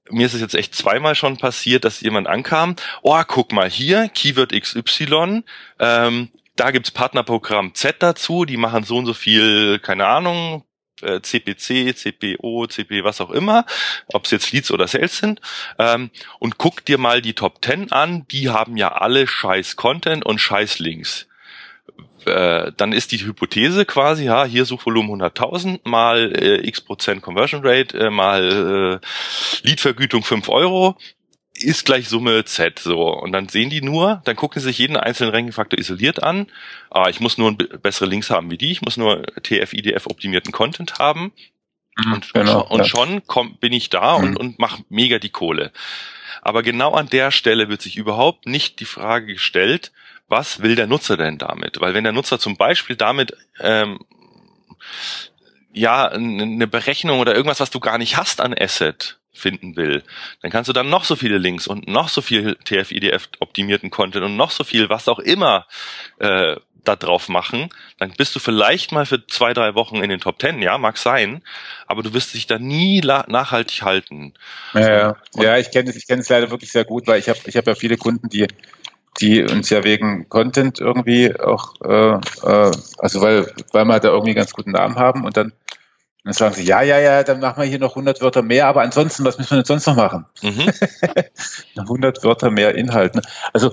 mir 0.10 0.26
ist 0.26 0.34
es 0.34 0.40
jetzt 0.40 0.56
echt 0.56 0.74
zweimal 0.74 1.14
schon 1.14 1.36
passiert, 1.36 1.84
dass 1.84 1.99
jemand 1.99 2.28
ankam, 2.28 2.78
oh, 3.02 3.22
guck 3.28 3.52
mal 3.52 3.70
hier, 3.70 4.08
Keyword 4.08 4.53
XY, 4.53 5.44
ähm, 5.80 6.30
da 6.56 6.72
gibt's 6.72 6.91
Partnerprogramm 6.91 7.76
Z 7.76 7.98
dazu, 7.99 8.45
die 8.45 8.56
machen 8.56 8.86
so 8.86 8.98
und 8.98 9.08
so 9.08 9.14
viel, 9.14 9.80
keine 9.80 10.06
Ahnung, 10.06 10.64
CPC, 11.02 11.69
äh, 11.72 11.95
CPO, 11.95 12.68
CP, 12.68 13.03
was 13.03 13.22
auch 13.22 13.32
immer, 13.32 13.65
ob 14.07 14.26
es 14.26 14.32
jetzt 14.32 14.52
Leads 14.52 14.72
oder 14.72 14.88
Sales 14.88 15.18
sind, 15.18 15.41
ähm, 15.80 16.10
und 16.40 16.57
guck 16.57 16.86
dir 16.86 16.98
mal 16.98 17.22
die 17.22 17.34
Top 17.34 17.64
10 17.64 17.91
an, 17.91 18.26
die 18.32 18.49
haben 18.49 18.78
ja 18.78 18.94
alle 18.94 19.28
scheiß 19.28 19.76
Content 19.76 20.26
und 20.26 20.40
scheiß 20.40 20.80
Links. 20.80 21.28
Äh, 22.26 22.72
dann 22.78 22.94
ist 22.94 23.11
die 23.11 23.18
Hypothese 23.18 23.86
quasi, 23.86 24.26
ja, 24.26 24.45
hier 24.45 24.65
Suchvolumen 24.65 25.22
100.000 25.22 25.80
mal 25.86 26.32
äh, 26.36 26.68
x 26.68 26.82
Prozent 26.82 27.22
Conversion 27.22 27.61
Rate 27.65 27.98
äh, 27.98 28.10
mal 28.11 29.02
äh, 29.02 29.68
Leadvergütung 29.68 30.23
5 30.23 30.48
Euro 30.49 30.98
ist 31.64 31.86
gleich 31.86 32.08
Summe 32.10 32.46
Z 32.46 32.80
so. 32.80 33.10
Und 33.10 33.32
dann 33.32 33.50
sehen 33.50 33.70
die 33.70 33.82
nur, 33.82 34.22
dann 34.26 34.36
gucken 34.36 34.62
sie 34.62 34.68
sich 34.68 34.78
jeden 34.78 34.98
einzelnen 34.98 35.34
Ranking-Faktor 35.34 35.80
isoliert 35.80 36.24
an. 36.24 36.48
Ah, 36.90 37.10
ich 37.10 37.20
muss 37.20 37.38
nur 37.38 37.56
bessere 37.56 38.10
Links 38.10 38.30
haben 38.30 38.52
wie 38.52 38.58
die, 38.58 38.72
ich 38.72 38.82
muss 38.82 38.98
nur 38.98 39.24
TF-IDF 39.44 40.08
optimierten 40.08 40.52
Content 40.52 41.00
haben. 41.00 41.32
Mhm, 41.98 42.14
und, 42.14 42.34
genau, 42.34 42.68
und, 42.68 42.88
schon 42.88 43.22
komm, 43.28 43.58
bin 43.58 43.74
ich 43.74 43.90
da 43.90 44.18
mhm. 44.18 44.24
und, 44.24 44.38
und 44.38 44.60
mach 44.60 44.80
mega 44.90 45.20
die 45.20 45.30
Kohle. 45.30 45.72
Aber 46.42 46.64
genau 46.64 46.94
an 46.94 47.08
der 47.08 47.32
Stelle 47.32 47.70
wird 47.70 47.82
sich 47.82 47.98
überhaupt 47.98 48.48
nicht 48.48 48.80
die 48.80 48.86
Frage 48.86 49.34
gestellt, 49.34 49.92
was 50.28 50.62
will 50.62 50.76
der 50.76 50.88
Nutzer 50.88 51.18
denn 51.18 51.38
damit? 51.38 51.82
Weil 51.82 51.94
wenn 51.94 52.04
der 52.04 52.14
Nutzer 52.14 52.40
zum 52.40 52.58
Beispiel 52.58 52.96
damit 52.96 53.36
ähm, 53.60 54.00
ja 55.74 56.08
eine 56.08 56.68
Berechnung 56.68 57.20
oder 57.20 57.36
irgendwas, 57.36 57.60
was 57.60 57.70
du 57.70 57.80
gar 57.80 57.98
nicht 57.98 58.18
hast 58.18 58.42
an 58.42 58.56
Asset, 58.58 59.20
finden 59.34 59.76
will, 59.76 60.03
dann 60.41 60.52
kannst 60.52 60.68
du 60.68 60.74
dann 60.74 60.90
noch 60.90 61.06
so 61.06 61.16
viele 61.16 61.38
Links 61.38 61.68
und 61.68 61.88
noch 61.88 62.10
so 62.10 62.22
viel 62.22 62.56
TF-IDF 62.66 63.30
optimierten 63.40 63.90
Content 63.90 64.26
und 64.26 64.36
noch 64.38 64.52
so 64.52 64.64
viel, 64.64 64.90
was 64.90 65.08
auch 65.08 65.20
immer 65.20 65.68
äh, 66.20 66.56
da 66.84 66.95
drauf 66.95 67.30
machen, 67.30 67.70
dann 67.99 68.12
bist 68.18 68.36
du 68.36 68.40
vielleicht 68.40 68.91
mal 68.91 69.06
für 69.06 69.26
zwei, 69.28 69.53
drei 69.53 69.76
Wochen 69.76 69.98
in 69.98 70.10
den 70.10 70.20
Top 70.20 70.40
Ten, 70.40 70.62
ja, 70.62 70.78
mag 70.78 70.98
sein, 70.98 71.44
aber 71.86 72.02
du 72.02 72.14
wirst 72.14 72.34
dich 72.34 72.48
da 72.48 72.58
nie 72.58 73.02
nachhaltig 73.02 73.84
halten. 73.84 74.34
Ja, 74.74 74.90
ja. 74.90 75.18
ja 75.36 75.58
ich 75.58 75.72
kenne 75.72 75.90
es, 75.90 75.95
ich 75.95 76.08
kenne 76.08 76.22
es 76.22 76.30
leider 76.30 76.49
wirklich 76.49 76.72
sehr 76.72 76.86
gut, 76.86 77.08
weil 77.08 77.20
ich 77.20 77.30
habe 77.30 77.40
ich 77.45 77.56
hab 77.56 77.68
ja 77.68 77.76
viele 77.76 77.98
Kunden, 77.98 78.30
die 78.30 78.48
die 79.20 79.44
uns 79.44 79.70
ja 79.70 79.84
wegen 79.84 80.30
Content 80.30 80.80
irgendwie 80.80 81.38
auch, 81.38 81.74
äh, 81.84 82.14
äh, 82.14 82.72
also 82.98 83.22
weil, 83.22 83.52
weil 83.74 83.86
wir 83.86 83.99
da 83.99 84.10
irgendwie 84.10 84.34
ganz 84.34 84.53
guten 84.53 84.72
Namen 84.72 84.95
haben 84.95 85.26
und 85.26 85.36
dann 85.36 85.52
dann 86.23 86.34
sagen 86.34 86.53
sie, 86.53 86.64
ja, 86.64 86.81
ja, 86.84 86.99
ja, 86.99 87.23
dann 87.23 87.39
machen 87.39 87.61
wir 87.61 87.68
hier 87.68 87.80
noch 87.80 87.91
100 87.91 88.22
Wörter 88.22 88.43
mehr, 88.43 88.68
aber 88.68 88.81
ansonsten, 88.81 89.26
was 89.26 89.39
müssen 89.39 89.52
wir 89.52 89.57
denn 89.57 89.65
sonst 89.65 89.88
noch 89.88 89.95
machen? 89.95 90.26
Mhm. 90.43 90.72
100 91.77 92.23
Wörter 92.23 92.52
mehr 92.52 92.76
Inhalt. 92.76 93.15
Ne? 93.15 93.22
Also, 93.53 93.72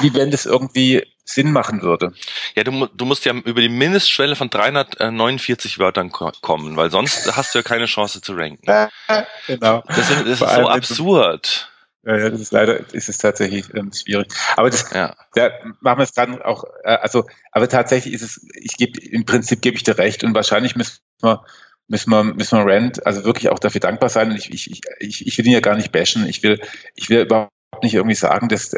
wie 0.00 0.12
wenn 0.14 0.30
das 0.30 0.44
irgendwie 0.44 1.06
Sinn 1.24 1.52
machen 1.52 1.82
würde. 1.82 2.12
Ja, 2.54 2.64
du, 2.64 2.86
du 2.86 3.04
musst 3.04 3.24
ja 3.24 3.32
über 3.32 3.60
die 3.60 3.68
Mindestschwelle 3.68 4.36
von 4.36 4.50
349 4.50 5.78
Wörtern 5.78 6.10
kommen, 6.12 6.76
weil 6.76 6.90
sonst 6.90 7.34
hast 7.34 7.54
du 7.54 7.60
ja 7.60 7.62
keine 7.62 7.86
Chance 7.86 8.20
zu 8.20 8.34
ranken. 8.34 8.66
genau. 9.46 9.82
Das, 9.86 10.10
ist, 10.10 10.20
das 10.20 10.26
ist 10.26 10.38
so 10.40 10.68
absurd. 10.68 11.71
Ja, 12.04 12.18
ja, 12.18 12.30
das 12.30 12.40
ist 12.40 12.52
leider, 12.52 12.92
ist 12.92 13.08
es 13.08 13.18
tatsächlich 13.18 13.72
ähm, 13.74 13.92
schwierig. 13.92 14.26
Aber 14.56 14.70
das, 14.70 14.90
ja. 14.92 15.14
da 15.34 15.50
machen 15.80 15.98
wir 15.98 16.04
es 16.04 16.12
dann 16.12 16.42
auch, 16.42 16.64
äh, 16.82 16.94
also, 16.94 17.26
aber 17.52 17.68
tatsächlich 17.68 18.12
ist 18.12 18.22
es, 18.22 18.46
ich 18.54 18.76
gebe, 18.76 19.00
im 19.00 19.24
Prinzip 19.24 19.62
gebe 19.62 19.76
ich 19.76 19.84
dir 19.84 19.98
recht 19.98 20.24
und 20.24 20.34
wahrscheinlich 20.34 20.74
müssen 20.74 20.98
wir, 21.20 21.44
müssen 21.86 22.10
wir, 22.10 22.24
müssen 22.24 22.58
wir 22.58 22.72
Rand 22.72 23.06
also 23.06 23.24
wirklich 23.24 23.50
auch 23.50 23.60
dafür 23.60 23.80
dankbar 23.80 24.08
sein. 24.08 24.30
Und 24.30 24.36
ich, 24.36 24.52
ich, 24.52 24.80
ich, 24.98 25.26
ich 25.26 25.38
will 25.38 25.46
ihn 25.46 25.52
ja 25.52 25.60
gar 25.60 25.76
nicht 25.76 25.92
bashen. 25.92 26.26
Ich 26.28 26.42
will, 26.42 26.60
ich 26.96 27.08
will 27.08 27.20
überhaupt 27.20 27.52
nicht 27.82 27.94
irgendwie 27.94 28.16
sagen, 28.16 28.48
dass, 28.48 28.70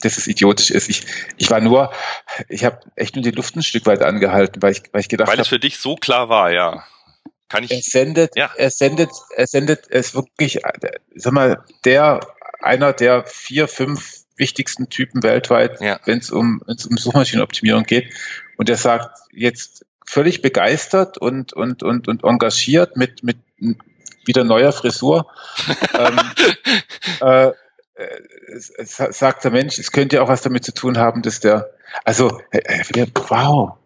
dass 0.00 0.18
es 0.18 0.26
idiotisch 0.26 0.70
ist. 0.70 0.88
Ich, 0.88 1.06
ich 1.36 1.50
war 1.50 1.60
nur, 1.60 1.92
ich 2.48 2.64
habe 2.64 2.80
echt 2.96 3.14
nur 3.14 3.22
die 3.22 3.30
Luft 3.30 3.54
ein 3.54 3.62
Stück 3.62 3.86
weit 3.86 4.02
angehalten, 4.02 4.60
weil 4.60 4.72
ich, 4.72 4.82
weil 4.92 5.02
ich 5.02 5.08
gedacht 5.08 5.28
habe. 5.28 5.36
Weil 5.36 5.42
es 5.42 5.48
für 5.48 5.60
dich 5.60 5.78
so 5.78 5.94
klar 5.94 6.28
war, 6.28 6.50
ja. 6.50 6.84
Kann 7.48 7.62
ich. 7.62 7.70
Er 7.70 7.80
sendet, 7.80 8.36
ja. 8.36 8.50
er 8.56 8.70
sendet, 8.70 9.10
er 9.36 9.46
sendet, 9.46 9.88
er 9.88 10.00
ist 10.00 10.16
wirklich, 10.16 10.60
sag 11.14 11.32
mal, 11.32 11.64
der 11.84 12.20
einer 12.60 12.92
der 12.92 13.24
vier, 13.26 13.68
fünf 13.68 14.24
wichtigsten 14.36 14.88
Typen 14.88 15.22
weltweit, 15.22 15.80
ja. 15.80 15.98
wenn 16.04 16.18
es 16.18 16.30
um, 16.30 16.62
wenn's 16.66 16.86
um 16.86 16.96
Suchmaschinenoptimierung 16.96 17.84
geht. 17.84 18.12
Und 18.56 18.68
er 18.68 18.76
sagt 18.76 19.18
jetzt 19.32 19.86
völlig 20.04 20.42
begeistert 20.42 21.18
und, 21.18 21.52
und, 21.52 21.82
und, 21.82 22.08
und 22.08 22.24
engagiert 22.24 22.96
mit, 22.96 23.22
mit 23.22 23.38
wieder 24.24 24.44
neuer 24.44 24.72
Frisur. 24.72 25.30
ähm, 25.98 26.20
äh, 27.20 27.52
sagt 28.58 29.44
der 29.44 29.50
Mensch, 29.50 29.78
es 29.78 29.90
könnte 29.90 30.16
ja 30.16 30.22
auch 30.22 30.28
was 30.28 30.42
damit 30.42 30.64
zu 30.64 30.74
tun 30.74 30.98
haben, 30.98 31.22
dass 31.22 31.40
der, 31.40 31.70
also, 32.04 32.40
äh, 32.50 32.58
äh 32.58 33.06
wow, 33.28 33.78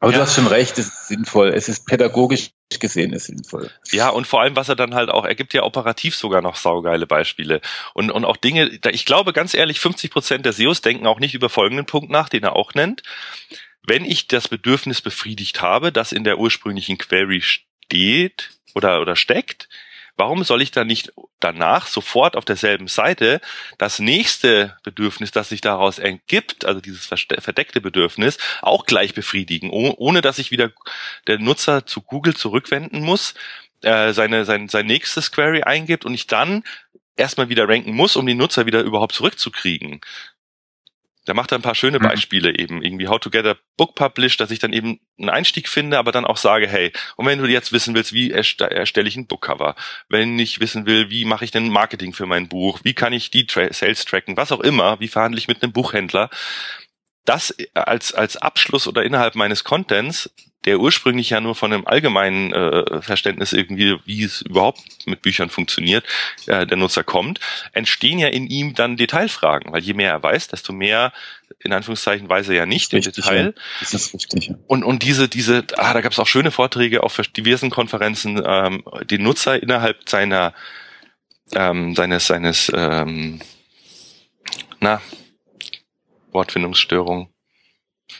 aber 0.00 0.12
ja. 0.12 0.18
du 0.18 0.22
hast 0.24 0.34
schon 0.34 0.46
recht, 0.46 0.78
es 0.78 0.86
ist 0.86 1.08
sinnvoll. 1.08 1.50
Es 1.50 1.68
ist 1.68 1.86
pädagogisch 1.86 2.50
gesehen 2.78 3.12
ist 3.12 3.26
sinnvoll. 3.26 3.70
Ja, 3.90 4.08
und 4.08 4.26
vor 4.26 4.40
allem, 4.40 4.56
was 4.56 4.68
er 4.68 4.76
dann 4.76 4.94
halt 4.94 5.10
auch, 5.10 5.26
er 5.26 5.34
gibt 5.34 5.52
ja 5.52 5.62
operativ 5.62 6.16
sogar 6.16 6.40
noch 6.40 6.56
saugeile 6.56 7.06
Beispiele. 7.06 7.60
Und, 7.92 8.10
und 8.10 8.24
auch 8.24 8.38
Dinge, 8.38 8.78
ich 8.90 9.04
glaube 9.04 9.34
ganz 9.34 9.52
ehrlich, 9.54 9.78
50 9.80 10.10
Prozent 10.10 10.46
der 10.46 10.54
SEOs 10.54 10.80
denken 10.80 11.06
auch 11.06 11.20
nicht 11.20 11.34
über 11.34 11.50
folgenden 11.50 11.84
Punkt 11.84 12.10
nach, 12.10 12.30
den 12.30 12.44
er 12.44 12.56
auch 12.56 12.72
nennt. 12.72 13.02
Wenn 13.82 14.04
ich 14.04 14.26
das 14.26 14.48
Bedürfnis 14.48 15.02
befriedigt 15.02 15.60
habe, 15.60 15.92
das 15.92 16.12
in 16.12 16.24
der 16.24 16.38
ursprünglichen 16.38 16.96
Query 16.96 17.42
steht 17.42 18.50
oder, 18.74 19.00
oder 19.02 19.16
steckt, 19.16 19.68
Warum 20.16 20.44
soll 20.44 20.62
ich 20.62 20.70
dann 20.70 20.86
nicht 20.86 21.12
danach 21.40 21.86
sofort 21.86 22.36
auf 22.36 22.44
derselben 22.44 22.88
Seite 22.88 23.40
das 23.78 23.98
nächste 23.98 24.76
Bedürfnis, 24.82 25.30
das 25.30 25.48
sich 25.48 25.60
daraus 25.60 25.98
ergibt, 25.98 26.64
also 26.64 26.80
dieses 26.80 27.06
verdeckte 27.06 27.80
Bedürfnis, 27.80 28.38
auch 28.62 28.86
gleich 28.86 29.14
befriedigen, 29.14 29.70
ohne 29.70 30.20
dass 30.20 30.38
ich 30.38 30.50
wieder 30.50 30.72
der 31.26 31.38
Nutzer 31.38 31.86
zu 31.86 32.02
Google 32.02 32.34
zurückwenden 32.36 33.02
muss, 33.02 33.34
äh, 33.82 34.12
seine, 34.12 34.44
sein, 34.44 34.68
sein 34.68 34.86
nächstes 34.86 35.32
Query 35.32 35.62
eingibt 35.62 36.04
und 36.04 36.14
ich 36.14 36.26
dann 36.26 36.64
erstmal 37.16 37.48
wieder 37.48 37.68
ranken 37.68 37.94
muss, 37.94 38.16
um 38.16 38.26
die 38.26 38.34
Nutzer 38.34 38.66
wieder 38.66 38.82
überhaupt 38.82 39.14
zurückzukriegen. 39.14 40.00
Da 41.26 41.34
macht 41.34 41.52
er 41.52 41.58
ein 41.58 41.62
paar 41.62 41.74
schöne 41.74 41.98
mhm. 41.98 42.04
Beispiele 42.04 42.58
eben, 42.58 42.82
irgendwie 42.82 43.08
How 43.08 43.18
to 43.18 43.30
get 43.30 43.46
a 43.46 43.56
book 43.76 43.94
published, 43.94 44.40
dass 44.40 44.50
ich 44.50 44.58
dann 44.58 44.72
eben 44.72 45.00
einen 45.18 45.28
Einstieg 45.28 45.68
finde, 45.68 45.98
aber 45.98 46.12
dann 46.12 46.24
auch 46.24 46.38
sage, 46.38 46.66
hey, 46.66 46.92
und 47.16 47.26
wenn 47.26 47.38
du 47.38 47.46
jetzt 47.46 47.72
wissen 47.72 47.94
willst, 47.94 48.12
wie 48.12 48.30
erstelle 48.30 49.08
ich 49.08 49.16
ein 49.16 49.26
Bookcover, 49.26 49.74
wenn 50.08 50.38
ich 50.38 50.60
wissen 50.60 50.86
will, 50.86 51.10
wie 51.10 51.24
mache 51.24 51.44
ich 51.44 51.50
denn 51.50 51.68
Marketing 51.68 52.12
für 52.12 52.26
mein 52.26 52.48
Buch, 52.48 52.80
wie 52.84 52.94
kann 52.94 53.12
ich 53.12 53.30
die 53.30 53.46
Tra 53.46 53.72
Sales 53.72 54.04
tracken, 54.04 54.36
was 54.36 54.52
auch 54.52 54.60
immer, 54.60 54.98
wie 55.00 55.08
verhandle 55.08 55.38
ich 55.38 55.48
mit 55.48 55.62
einem 55.62 55.72
Buchhändler, 55.72 56.30
das 57.24 57.54
als, 57.74 58.14
als 58.14 58.36
Abschluss 58.36 58.88
oder 58.88 59.02
innerhalb 59.02 59.34
meines 59.34 59.62
Contents 59.62 60.30
der 60.64 60.78
ursprünglich 60.78 61.30
ja 61.30 61.40
nur 61.40 61.54
von 61.54 61.72
einem 61.72 61.86
allgemeinen 61.86 62.52
äh, 62.52 63.02
Verständnis 63.02 63.52
irgendwie, 63.52 63.96
wie 64.04 64.24
es 64.24 64.42
überhaupt 64.42 64.80
mit 65.06 65.22
Büchern 65.22 65.50
funktioniert, 65.50 66.04
äh, 66.46 66.66
der 66.66 66.76
Nutzer 66.76 67.02
kommt, 67.02 67.40
entstehen 67.72 68.18
ja 68.18 68.28
in 68.28 68.46
ihm 68.46 68.74
dann 68.74 68.96
Detailfragen, 68.96 69.72
weil 69.72 69.82
je 69.82 69.94
mehr 69.94 70.10
er 70.10 70.22
weiß, 70.22 70.48
desto 70.48 70.72
mehr 70.72 71.12
in 71.58 71.72
Anführungszeichen 71.72 72.28
weiß 72.28 72.48
er 72.48 72.54
ja 72.54 72.66
nicht 72.66 72.92
im 72.92 73.00
Detail. 73.00 73.54
Ja. 73.56 73.62
Das 73.80 73.94
ist 73.94 74.14
richtig. 74.14 74.52
Und, 74.66 74.84
und 74.84 75.02
diese, 75.02 75.28
diese, 75.28 75.64
ah, 75.76 75.92
da 75.92 76.00
gab 76.00 76.12
es 76.12 76.18
auch 76.18 76.26
schöne 76.26 76.50
Vorträge 76.50 77.02
auf 77.02 77.16
diversen 77.36 77.70
Konferenzen, 77.70 78.40
ähm, 78.44 78.84
den 79.04 79.22
Nutzer 79.22 79.62
innerhalb 79.62 80.08
seiner 80.08 80.54
ähm, 81.52 81.94
seines, 81.94 82.26
seines 82.26 82.70
ähm, 82.74 83.40
na, 84.80 85.00
Wortfindungsstörung 86.32 87.32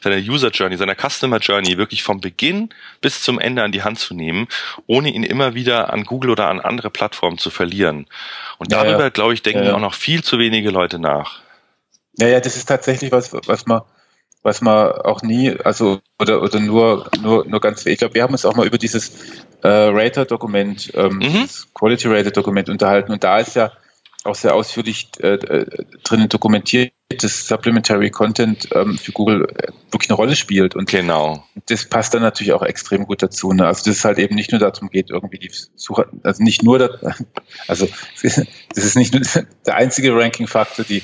seiner 0.03 0.17
User 0.17 0.51
Journey, 0.51 0.77
seiner 0.77 0.95
Customer 0.95 1.39
Journey 1.39 1.79
wirklich 1.79 2.03
vom 2.03 2.21
Beginn 2.21 2.71
bis 3.01 3.23
zum 3.23 3.39
Ende 3.39 3.63
an 3.63 3.73
die 3.73 3.83
Hand 3.83 3.99
zu 3.99 4.15
nehmen, 4.15 4.49
ohne 4.87 5.11
ihn 5.11 5.23
immer 5.23 5.55
wieder 5.55 5.93
an 5.93 6.05
Google 6.05 6.31
oder 6.31 6.49
an 6.49 6.61
andere 6.61 6.91
Plattformen 6.91 7.39
zu 7.39 7.51
verlieren. 7.51 8.07
Und 8.59 8.73
darüber, 8.73 8.99
ja, 8.99 9.01
ja. 9.05 9.09
glaube 9.11 9.35
ich, 9.35 9.43
denken 9.43 9.65
ja, 9.65 9.75
auch 9.75 9.81
noch 9.81 9.95
viel 9.95 10.23
zu 10.23 10.39
wenige 10.39 10.71
Leute 10.71 10.99
nach. 10.99 11.41
Ja, 12.19 12.29
ja, 12.29 12.41
das 12.41 12.57
ist 12.57 12.67
tatsächlich 12.67 13.13
was, 13.13 13.33
was 13.33 13.67
man, 13.67 13.83
was 14.43 14.61
man 14.61 14.93
auch 14.93 15.23
nie, 15.23 15.57
also 15.65 16.01
oder 16.19 16.43
oder 16.43 16.61
nur 16.61 17.09
nur 17.21 17.47
nur 17.47 17.61
ganz, 17.61 17.87
ich 17.87 17.99
glaube, 17.99 18.15
wir 18.15 18.23
haben 18.23 18.33
uns 18.33 18.45
auch 18.45 18.55
mal 18.55 18.67
über 18.67 18.79
dieses 18.79 19.13
äh, 19.63 19.69
Rater-Dokument, 19.69 20.93
ähm, 20.95 21.19
mhm. 21.19 21.49
Quality 21.75 22.09
Rater-Dokument 22.09 22.69
unterhalten 22.69 23.13
und 23.13 23.23
da 23.23 23.39
ist 23.39 23.57
ja 23.57 23.73
auch 24.25 24.35
sehr 24.35 24.55
ausführlich 24.55 25.09
äh, 25.21 25.35
äh 25.35 25.85
drinnen 26.03 26.29
dokumentiert, 26.29 26.93
dass 27.09 27.47
Supplementary 27.49 28.11
Content 28.11 28.69
ähm, 28.73 28.99
für 28.99 29.13
Google 29.13 29.49
äh, 29.57 29.73
wirklich 29.91 30.11
eine 30.11 30.17
Rolle 30.17 30.37
spielt. 30.37 30.77
Und 30.77 30.89
genau. 30.89 31.45
das 31.67 31.87
passt 31.87 32.15
dann 32.15 32.23
natürlich 32.23 32.53
auch 32.53 32.63
extrem 32.63 33.07
gut 33.07 33.23
dazu. 33.23 33.53
Ne? 33.53 33.67
Also 33.67 33.85
dass 33.85 33.99
es 33.99 34.05
halt 34.05 34.19
eben 34.19 34.35
nicht 34.35 34.53
nur 34.53 34.61
darum 34.61 34.91
geht, 34.91 35.11
irgendwie 35.11 35.39
die 35.39 35.51
Suche, 35.75 36.07
also 36.23 36.43
nicht 36.43 36.63
nur, 36.63 36.79
das, 36.79 36.91
also 37.69 37.89
das 38.23 38.85
ist 38.85 38.97
nicht 38.97 39.13
nur 39.13 39.23
der 39.67 39.77
einzige 39.77 40.15
Ranking-Faktor, 40.15 40.85
die 40.85 41.03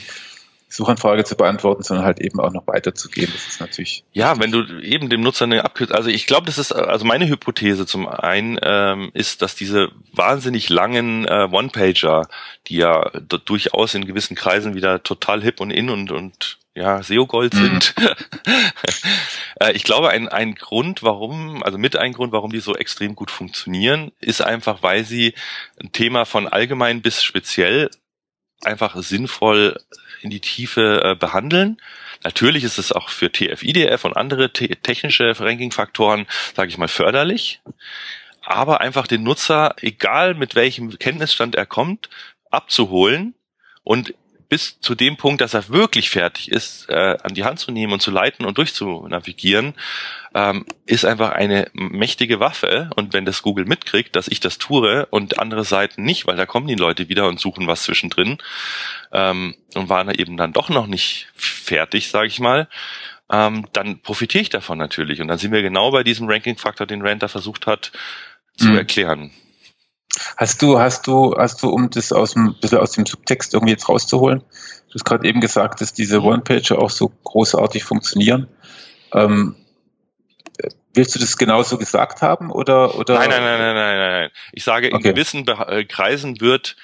Suchanfrage 0.68 1.24
zu 1.24 1.36
beantworten, 1.36 1.82
sondern 1.82 2.04
halt 2.04 2.20
eben 2.20 2.40
auch 2.40 2.52
noch 2.52 2.66
weiterzugehen. 2.66 3.30
Das 3.32 3.46
ist 3.46 3.60
natürlich. 3.60 4.04
Ja, 4.12 4.38
wenn 4.40 4.50
du 4.50 4.64
eben 4.80 5.08
dem 5.08 5.20
Nutzer 5.20 5.44
eine 5.44 5.64
Abkürzung, 5.64 5.96
also 5.96 6.08
ich 6.08 6.26
glaube, 6.26 6.46
das 6.46 6.58
ist, 6.58 6.72
also 6.72 7.04
meine 7.04 7.28
Hypothese 7.28 7.86
zum 7.86 8.08
einen 8.08 8.58
ähm, 8.62 9.10
ist, 9.14 9.42
dass 9.42 9.54
diese 9.54 9.90
wahnsinnig 10.12 10.68
langen 10.68 11.24
äh, 11.26 11.48
One-Pager, 11.50 12.28
die 12.66 12.76
ja 12.76 13.10
durchaus 13.44 13.94
in 13.94 14.06
gewissen 14.06 14.34
Kreisen 14.34 14.74
wieder 14.74 15.02
total 15.02 15.42
hip 15.42 15.60
und 15.60 15.70
in 15.70 15.88
und, 15.88 16.10
und 16.10 16.58
ja, 16.74 17.02
SEO-Gold 17.02 17.54
mhm. 17.54 17.58
sind. 17.58 17.94
äh, 19.60 19.72
ich 19.72 19.84
glaube, 19.84 20.10
ein, 20.10 20.28
ein 20.28 20.56
Grund, 20.56 21.02
warum, 21.02 21.62
also 21.62 21.78
mit 21.78 21.96
ein 21.96 22.12
Grund, 22.12 22.32
warum 22.32 22.50
die 22.50 22.60
so 22.60 22.74
extrem 22.74 23.14
gut 23.14 23.30
funktionieren, 23.30 24.12
ist 24.20 24.42
einfach, 24.42 24.82
weil 24.82 25.04
sie 25.04 25.34
ein 25.80 25.92
Thema 25.92 26.24
von 26.26 26.48
allgemein 26.48 27.02
bis 27.02 27.22
speziell 27.22 27.88
einfach 28.62 28.96
sinnvoll 28.96 29.78
in 30.22 30.30
die 30.30 30.40
Tiefe 30.40 31.02
äh, 31.04 31.14
behandeln. 31.14 31.78
Natürlich 32.24 32.64
ist 32.64 32.78
es 32.78 32.92
auch 32.92 33.08
für 33.08 33.30
TF-IDF 33.30 34.04
und 34.04 34.16
andere 34.16 34.52
technische 34.52 35.38
Ranking-Faktoren, 35.38 36.26
sage 36.54 36.70
ich 36.70 36.78
mal, 36.78 36.88
förderlich. 36.88 37.60
Aber 38.42 38.80
einfach 38.80 39.06
den 39.06 39.22
Nutzer, 39.22 39.74
egal 39.80 40.34
mit 40.34 40.54
welchem 40.54 40.98
Kenntnisstand 40.98 41.54
er 41.54 41.66
kommt, 41.66 42.08
abzuholen 42.50 43.34
und 43.82 44.14
bis 44.48 44.80
zu 44.80 44.94
dem 44.94 45.16
Punkt, 45.16 45.40
dass 45.40 45.54
er 45.54 45.68
wirklich 45.68 46.10
fertig 46.10 46.50
ist, 46.50 46.88
äh, 46.88 47.16
an 47.22 47.34
die 47.34 47.44
Hand 47.44 47.58
zu 47.58 47.72
nehmen 47.72 47.92
und 47.92 48.00
zu 48.00 48.10
leiten 48.10 48.46
und 48.46 48.58
durchzunavigieren, 48.58 49.74
ähm, 50.34 50.64
ist 50.86 51.04
einfach 51.04 51.30
eine 51.30 51.68
mächtige 51.72 52.38
Waffe. 52.38 52.90
Und 52.94 53.12
wenn 53.12 53.24
das 53.24 53.42
Google 53.42 53.64
mitkriegt, 53.64 54.14
dass 54.14 54.28
ich 54.28 54.40
das 54.40 54.58
tue 54.58 55.06
und 55.06 55.38
andere 55.38 55.64
Seiten 55.64 56.04
nicht, 56.04 56.26
weil 56.26 56.36
da 56.36 56.46
kommen 56.46 56.68
die 56.68 56.74
Leute 56.74 57.08
wieder 57.08 57.26
und 57.28 57.40
suchen 57.40 57.66
was 57.66 57.82
zwischendrin 57.82 58.38
ähm, 59.12 59.54
und 59.74 59.88
waren 59.88 60.10
eben 60.14 60.36
dann 60.36 60.52
doch 60.52 60.68
noch 60.68 60.86
nicht 60.86 61.28
fertig, 61.34 62.08
sage 62.08 62.28
ich 62.28 62.38
mal, 62.38 62.68
ähm, 63.30 63.66
dann 63.72 64.00
profitiere 64.00 64.42
ich 64.42 64.50
davon 64.50 64.78
natürlich. 64.78 65.20
Und 65.20 65.28
dann 65.28 65.38
sind 65.38 65.52
wir 65.52 65.62
genau 65.62 65.90
bei 65.90 66.04
diesem 66.04 66.28
Ranking-Faktor, 66.28 66.86
den 66.86 67.02
Rand 67.02 67.28
versucht 67.28 67.66
hat 67.66 67.90
zu 68.56 68.68
mhm. 68.68 68.76
erklären. 68.76 69.30
Hast 70.36 70.62
du, 70.62 70.78
hast 70.78 71.06
du, 71.06 71.34
hast 71.36 71.62
du, 71.62 71.68
um 71.68 71.90
das 71.90 72.12
aus 72.12 72.32
dem, 72.32 72.54
bisschen 72.60 72.78
aus 72.78 72.92
dem 72.92 73.06
Subtext 73.06 73.54
irgendwie 73.54 73.72
jetzt 73.72 73.88
rauszuholen, 73.88 74.40
du 74.40 74.94
hast 74.94 75.04
gerade 75.04 75.26
eben 75.28 75.40
gesagt, 75.40 75.80
dass 75.80 75.92
diese 75.92 76.22
One-Pager 76.22 76.78
auch 76.78 76.90
so 76.90 77.12
großartig 77.24 77.84
funktionieren. 77.84 78.48
Ähm, 79.12 79.56
willst 80.94 81.14
du 81.14 81.18
das 81.18 81.36
genauso 81.36 81.78
gesagt 81.78 82.22
haben 82.22 82.50
oder, 82.50 82.96
oder? 82.96 83.18
Nein, 83.18 83.30
nein, 83.30 83.42
nein, 83.42 83.58
nein, 83.58 83.74
nein, 83.74 83.98
nein. 83.98 84.30
Ich 84.52 84.64
sage, 84.64 84.88
in 84.88 84.94
okay. 84.94 85.10
gewissen 85.10 85.44
Be 85.44 85.52
äh, 85.68 85.84
Kreisen 85.84 86.40
wird 86.40 86.76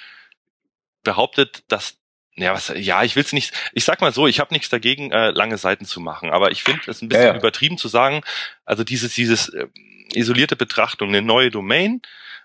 behauptet, 1.03 1.65
dass 1.69 1.97
ja, 2.35 2.55
was, 2.55 2.73
ja, 2.75 3.03
ich 3.03 3.15
will's 3.15 3.33
nicht. 3.33 3.53
Ich 3.75 3.85
sag 3.85 4.01
mal 4.01 4.13
so, 4.13 4.27
ich 4.27 4.41
habe 4.41 4.55
nichts 4.55 4.71
dagegen, 4.71 5.11
äh, 5.13 5.31
lange 5.31 5.59
Seiten 5.59 5.85
zu 5.85 6.01
machen, 6.01 6.31
aber 6.31 6.51
ich 6.51 6.63
finde 6.63 6.81
es 6.87 7.03
ein 7.03 7.09
bisschen 7.09 7.27
ja, 7.27 7.33
ja. 7.33 7.39
übertrieben 7.39 7.77
zu 7.77 7.89
sagen. 7.89 8.23
Also 8.65 8.85
dieses, 8.85 9.15
dieses 9.15 9.51
äh, 9.51 9.67
isolierte 10.15 10.57
Betrachtung, 10.57 11.09
eine 11.09 11.21
neue 11.21 11.51
Domain 11.51 12.01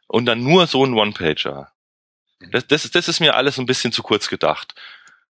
und 0.07 0.25
dann 0.25 0.43
nur 0.43 0.67
so 0.67 0.85
ein 0.85 0.93
One-Pager. 0.93 1.71
Mhm. 2.39 2.51
Das, 2.51 2.67
das, 2.67 2.89
das 2.91 3.07
ist 3.07 3.19
mir 3.19 3.35
alles 3.35 3.57
ein 3.59 3.65
bisschen 3.65 3.91
zu 3.91 4.03
kurz 4.03 4.29
gedacht. 4.29 4.75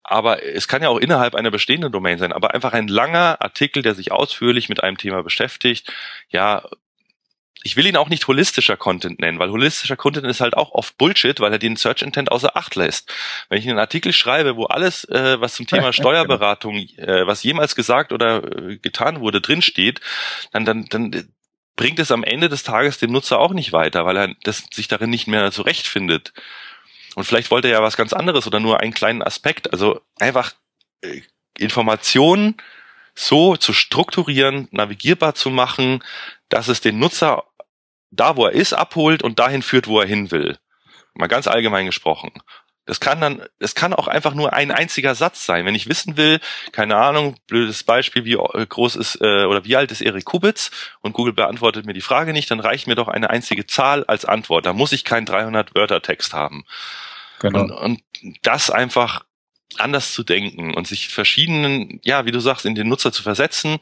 Aber 0.02 0.42
es 0.42 0.68
kann 0.68 0.82
ja 0.82 0.90
auch 0.90 0.98
innerhalb 0.98 1.34
einer 1.34 1.50
bestehenden 1.50 1.90
Domain 1.90 2.18
sein, 2.18 2.32
aber 2.32 2.52
einfach 2.52 2.74
ein 2.74 2.88
langer 2.88 3.40
Artikel, 3.40 3.82
der 3.82 3.94
sich 3.94 4.12
ausführlich 4.12 4.68
mit 4.68 4.82
einem 4.82 4.98
Thema 4.98 5.22
beschäftigt, 5.22 5.90
ja, 6.28 6.62
ich 7.66 7.76
will 7.76 7.86
ihn 7.86 7.96
auch 7.96 8.10
nicht 8.10 8.28
holistischer 8.28 8.76
Content 8.76 9.20
nennen, 9.20 9.38
weil 9.38 9.50
holistischer 9.50 9.96
Content 9.96 10.26
ist 10.26 10.42
halt 10.42 10.54
auch 10.54 10.72
oft 10.72 10.98
Bullshit, 10.98 11.40
weil 11.40 11.50
er 11.50 11.58
den 11.58 11.76
Search 11.76 12.02
Intent 12.02 12.30
außer 12.30 12.56
Acht 12.56 12.76
lässt. 12.76 13.10
Wenn 13.48 13.58
ich 13.58 13.66
einen 13.66 13.78
Artikel 13.78 14.12
schreibe, 14.12 14.56
wo 14.56 14.66
alles, 14.66 15.04
äh, 15.04 15.40
was 15.40 15.54
zum 15.54 15.66
Thema 15.66 15.92
Steuerberatung, 15.94 16.76
äh, 16.76 17.26
was 17.26 17.42
jemals 17.42 17.74
gesagt 17.74 18.12
oder 18.12 18.44
äh, 18.44 18.76
getan 18.76 19.20
wurde, 19.20 19.40
drinsteht, 19.40 20.02
dann, 20.52 20.66
dann, 20.66 20.84
dann 20.90 21.32
bringt 21.76 21.98
es 21.98 22.10
am 22.10 22.24
Ende 22.24 22.48
des 22.48 22.62
Tages 22.62 22.98
dem 22.98 23.12
Nutzer 23.12 23.38
auch 23.38 23.52
nicht 23.52 23.72
weiter, 23.72 24.04
weil 24.06 24.16
er 24.16 24.34
das, 24.42 24.64
sich 24.72 24.88
darin 24.88 25.10
nicht 25.10 25.26
mehr 25.26 25.50
zurechtfindet. 25.50 26.32
Und 27.14 27.24
vielleicht 27.24 27.50
wollte 27.50 27.68
er 27.68 27.74
ja 27.74 27.82
was 27.82 27.96
ganz 27.96 28.12
anderes 28.12 28.46
oder 28.46 28.60
nur 28.60 28.80
einen 28.80 28.94
kleinen 28.94 29.22
Aspekt. 29.22 29.72
Also 29.72 30.00
einfach 30.18 30.52
äh, 31.02 31.22
Informationen 31.58 32.56
so 33.14 33.56
zu 33.56 33.72
strukturieren, 33.72 34.68
navigierbar 34.72 35.34
zu 35.34 35.50
machen, 35.50 36.02
dass 36.48 36.68
es 36.68 36.80
den 36.80 36.98
Nutzer 36.98 37.44
da, 38.10 38.36
wo 38.36 38.46
er 38.46 38.52
ist, 38.52 38.72
abholt 38.72 39.22
und 39.22 39.38
dahin 39.38 39.62
führt, 39.62 39.86
wo 39.86 40.00
er 40.00 40.06
hin 40.06 40.30
will. 40.30 40.58
Mal 41.14 41.28
ganz 41.28 41.46
allgemein 41.46 41.86
gesprochen. 41.86 42.32
Das 42.86 43.00
kann 43.00 43.20
dann, 43.20 43.42
es 43.58 43.74
kann 43.74 43.94
auch 43.94 44.08
einfach 44.08 44.34
nur 44.34 44.52
ein 44.52 44.70
einziger 44.70 45.14
Satz 45.14 45.46
sein. 45.46 45.64
Wenn 45.64 45.74
ich 45.74 45.88
wissen 45.88 46.16
will, 46.16 46.40
keine 46.72 46.96
Ahnung, 46.96 47.36
blödes 47.46 47.82
Beispiel, 47.82 48.24
wie 48.24 48.36
groß 48.36 48.96
ist 48.96 49.20
äh, 49.22 49.44
oder 49.44 49.64
wie 49.64 49.76
alt 49.76 49.90
ist 49.90 50.02
Erik 50.02 50.26
Kubitz 50.26 50.70
und 51.00 51.14
Google 51.14 51.32
beantwortet 51.32 51.86
mir 51.86 51.94
die 51.94 52.02
Frage 52.02 52.32
nicht, 52.32 52.50
dann 52.50 52.60
reicht 52.60 52.86
mir 52.86 52.94
doch 52.94 53.08
eine 53.08 53.30
einzige 53.30 53.66
Zahl 53.66 54.04
als 54.04 54.24
Antwort. 54.24 54.66
Da 54.66 54.72
muss 54.72 54.92
ich 54.92 55.04
keinen 55.04 55.24
300 55.24 55.74
Wörter 55.74 56.02
Text 56.02 56.34
haben. 56.34 56.64
Genau. 57.40 57.60
Und, 57.60 57.70
und 57.70 58.02
das 58.42 58.70
einfach 58.70 59.24
anders 59.78 60.12
zu 60.12 60.22
denken 60.22 60.74
und 60.74 60.86
sich 60.86 61.08
verschiedenen, 61.08 62.00
ja, 62.04 62.26
wie 62.26 62.32
du 62.32 62.38
sagst, 62.38 62.64
in 62.64 62.74
den 62.74 62.88
Nutzer 62.88 63.12
zu 63.12 63.22
versetzen, 63.22 63.78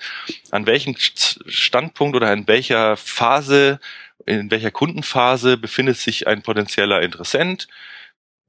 an 0.50 0.66
welchem 0.66 0.96
Standpunkt 0.96 2.16
oder 2.16 2.32
in 2.32 2.46
welcher 2.46 2.96
Phase 2.96 3.78
in 4.26 4.50
welcher 4.50 4.70
Kundenphase 4.70 5.56
befindet 5.56 5.96
sich 5.96 6.26
ein 6.26 6.42
potenzieller 6.42 7.02
Interessent, 7.02 7.68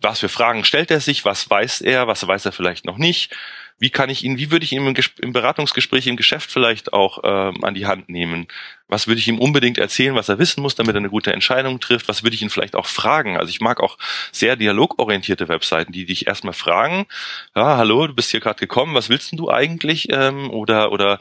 was 0.03 0.19
für 0.19 0.29
Fragen 0.29 0.65
stellt 0.65 0.91
er 0.91 0.99
sich, 0.99 1.25
was 1.25 1.49
weiß 1.49 1.81
er, 1.81 2.07
was 2.07 2.27
weiß 2.27 2.45
er 2.45 2.51
vielleicht 2.51 2.85
noch 2.85 2.97
nicht, 2.97 3.35
wie 3.79 3.89
kann 3.89 4.09
ich 4.09 4.23
ihn, 4.23 4.37
wie 4.37 4.51
würde 4.51 4.65
ich 4.65 4.71
ihn 4.71 4.85
im, 4.85 4.95
im 5.21 5.33
Beratungsgespräch 5.33 6.07
im 6.07 6.15
Geschäft 6.15 6.51
vielleicht 6.51 6.93
auch 6.93 7.19
ähm, 7.23 7.63
an 7.63 7.73
die 7.73 7.85
Hand 7.85 8.09
nehmen, 8.09 8.47
was 8.87 9.07
würde 9.07 9.19
ich 9.19 9.27
ihm 9.27 9.39
unbedingt 9.39 9.77
erzählen, 9.77 10.15
was 10.15 10.29
er 10.29 10.39
wissen 10.39 10.61
muss, 10.61 10.75
damit 10.75 10.95
er 10.95 10.99
eine 10.99 11.09
gute 11.09 11.33
Entscheidung 11.33 11.79
trifft, 11.79 12.07
was 12.07 12.23
würde 12.23 12.35
ich 12.35 12.41
ihn 12.41 12.49
vielleicht 12.49 12.75
auch 12.75 12.85
fragen, 12.85 13.37
also 13.37 13.49
ich 13.49 13.61
mag 13.61 13.81
auch 13.81 13.97
sehr 14.31 14.55
dialogorientierte 14.55 15.47
Webseiten, 15.47 15.91
die 15.91 16.05
dich 16.05 16.27
erstmal 16.27 16.53
fragen, 16.53 17.07
ja, 17.55 17.77
hallo, 17.77 18.07
du 18.07 18.13
bist 18.13 18.31
hier 18.31 18.39
gerade 18.39 18.59
gekommen, 18.59 18.95
was 18.95 19.09
willst 19.09 19.31
denn 19.31 19.37
du 19.37 19.49
eigentlich, 19.49 20.07
ähm, 20.11 20.49
oder, 20.51 20.91
oder 20.91 21.19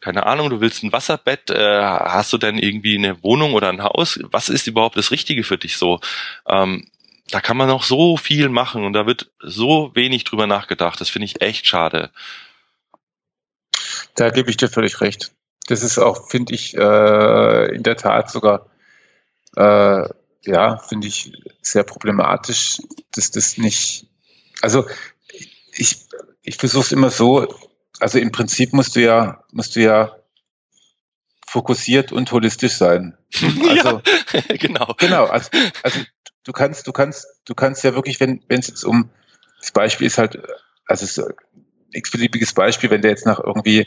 keine 0.00 0.26
Ahnung, 0.26 0.50
du 0.50 0.60
willst 0.60 0.82
ein 0.82 0.92
Wasserbett, 0.92 1.50
äh, 1.50 1.80
hast 1.80 2.32
du 2.32 2.38
denn 2.38 2.58
irgendwie 2.58 2.96
eine 2.98 3.22
Wohnung 3.22 3.54
oder 3.54 3.68
ein 3.68 3.84
Haus? 3.84 4.18
Was 4.32 4.48
ist 4.48 4.66
überhaupt 4.66 4.96
das 4.96 5.12
Richtige 5.12 5.44
für 5.44 5.58
dich 5.58 5.76
so? 5.76 6.00
Ähm, 6.48 6.88
da 7.32 7.40
kann 7.40 7.56
man 7.56 7.68
noch 7.68 7.82
so 7.82 8.18
viel 8.18 8.50
machen 8.50 8.84
und 8.84 8.92
da 8.92 9.06
wird 9.06 9.32
so 9.40 9.90
wenig 9.94 10.24
drüber 10.24 10.46
nachgedacht. 10.46 11.00
Das 11.00 11.08
finde 11.08 11.24
ich 11.24 11.40
echt 11.40 11.66
schade. 11.66 12.10
Da 14.14 14.28
gebe 14.28 14.50
ich 14.50 14.58
dir 14.58 14.68
völlig 14.68 15.00
recht. 15.00 15.32
Das 15.66 15.82
ist 15.82 15.98
auch, 15.98 16.28
finde 16.28 16.54
ich, 16.54 16.76
äh, 16.76 17.74
in 17.74 17.82
der 17.82 17.96
Tat 17.96 18.30
sogar, 18.30 18.66
äh, 19.56 20.08
ja, 20.44 20.76
finde 20.76 21.08
ich 21.08 21.32
sehr 21.62 21.84
problematisch, 21.84 22.82
dass 23.12 23.30
das 23.30 23.56
nicht, 23.56 24.06
also 24.60 24.86
ich, 25.72 26.00
ich 26.42 26.56
versuche 26.56 26.84
es 26.84 26.92
immer 26.92 27.10
so, 27.10 27.48
also 27.98 28.18
im 28.18 28.30
Prinzip 28.30 28.74
musst 28.74 28.94
du 28.94 29.00
ja, 29.00 29.42
musst 29.52 29.74
du 29.76 29.80
ja 29.80 30.14
fokussiert 31.46 32.12
und 32.12 32.30
holistisch 32.30 32.74
sein. 32.74 33.16
Also, 33.68 34.02
ja, 34.32 34.40
genau. 34.58 34.94
Genau, 34.98 35.24
also, 35.24 35.48
also 35.82 36.00
du 36.44 36.52
kannst, 36.52 36.86
du 36.86 36.92
kannst, 36.92 37.26
du 37.44 37.54
kannst 37.54 37.84
ja 37.84 37.94
wirklich, 37.94 38.20
wenn 38.20 38.42
wenn 38.48 38.60
es 38.60 38.68
jetzt 38.68 38.84
um 38.84 39.10
das 39.60 39.70
Beispiel 39.70 40.06
ist 40.06 40.18
halt, 40.18 40.36
also 40.86 41.04
es 41.04 41.16
ist 41.16 41.24
ein 41.24 41.34
x-beliebiges 41.92 42.52
Beispiel, 42.52 42.90
wenn 42.90 43.02
der 43.02 43.12
jetzt 43.12 43.26
nach 43.26 43.38
irgendwie, 43.38 43.86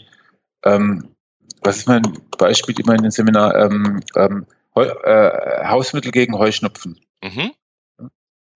ähm, 0.63 1.15
was 1.61 1.77
ist 1.77 1.87
mein 1.87 2.03
Beispiel 2.37 2.79
immer 2.79 2.95
in 2.95 3.03
dem 3.03 3.11
Seminar, 3.11 3.55
ähm, 3.55 4.01
ähm, 4.15 4.45
äh, 4.75 5.67
Hausmittel 5.67 6.11
gegen 6.11 6.37
Heuschnupfen. 6.37 6.99
Mhm. 7.21 7.51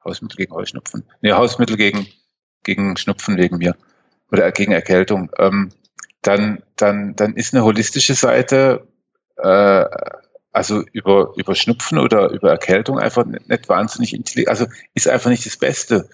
Hausmittel 0.04 0.38
gegen 0.38 0.54
Heuschnupfen. 0.54 1.04
Nee, 1.22 1.34
Hausmittel 1.34 1.76
gegen, 1.76 2.08
gegen 2.64 2.96
Schnupfen 2.98 3.38
wegen 3.38 3.58
mir 3.58 3.76
oder 4.32 4.52
gegen 4.52 4.72
Erkältung, 4.72 5.32
ähm, 5.38 5.72
dann, 6.22 6.64
dann, 6.76 7.16
dann 7.16 7.36
ist 7.36 7.54
eine 7.54 7.64
holistische 7.64 8.14
Seite, 8.14 8.88
äh, 9.38 9.86
also 10.52 10.84
über, 10.94 11.34
über 11.36 11.56
Schnupfen 11.56 12.00
oder 12.00 12.32
über 12.32 12.52
Erkältung 12.52 13.00
einfach 13.00 13.26
nicht, 13.26 13.50
nicht 13.50 13.70
wahnsinnig 13.70 14.14
intelligent, 14.14 14.50
also 14.50 14.66
ist 14.94 15.08
einfach 15.08 15.30
nicht 15.30 15.46
das 15.46 15.58
Beste, 15.58 16.10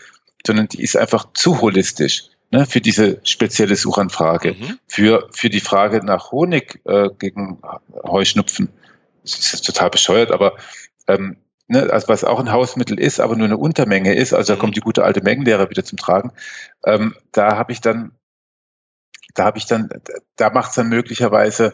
sondern 0.46 0.68
die 0.68 0.82
ist 0.82 0.98
einfach 0.98 1.28
zu 1.34 1.62
holistisch 1.62 2.30
ne, 2.52 2.66
für 2.66 2.82
diese 2.82 3.20
spezielle 3.24 3.76
Suchanfrage. 3.76 4.54
Mhm. 4.54 4.80
Für, 4.88 5.30
für 5.32 5.50
die 5.50 5.60
Frage 5.60 6.06
nach 6.06 6.32
Honig 6.32 6.82
äh, 6.86 7.10
gegen 7.18 7.62
Heuschnupfen. 8.04 8.70
Das 9.24 9.54
ist 9.54 9.66
total 9.66 9.90
bescheuert, 9.90 10.32
aber 10.32 10.58
ähm, 11.08 11.38
ne, 11.68 11.90
also 11.92 12.08
was 12.08 12.24
auch 12.24 12.40
ein 12.40 12.52
Hausmittel 12.52 13.00
ist, 13.00 13.20
aber 13.20 13.36
nur 13.36 13.48
eine 13.48 13.58
Untermenge 13.58 14.14
ist, 14.14 14.34
also 14.34 14.54
da 14.54 14.58
mhm. 14.58 14.62
kommt 14.62 14.76
die 14.76 14.82
gute 14.82 15.04
alte 15.04 15.22
Mengenlehre 15.22 15.70
wieder 15.70 15.84
zum 15.84 15.98
Tragen, 15.98 16.32
ähm, 16.86 17.16
da 17.32 17.58
habe 17.58 17.72
ich 17.72 17.82
dann, 17.82 18.12
da 19.34 19.46
habe 19.46 19.58
ich 19.58 19.66
dann, 19.66 19.90
da 20.36 20.50
macht 20.52 20.70
es 20.70 20.76
dann 20.76 20.90
möglicherweise 20.90 21.74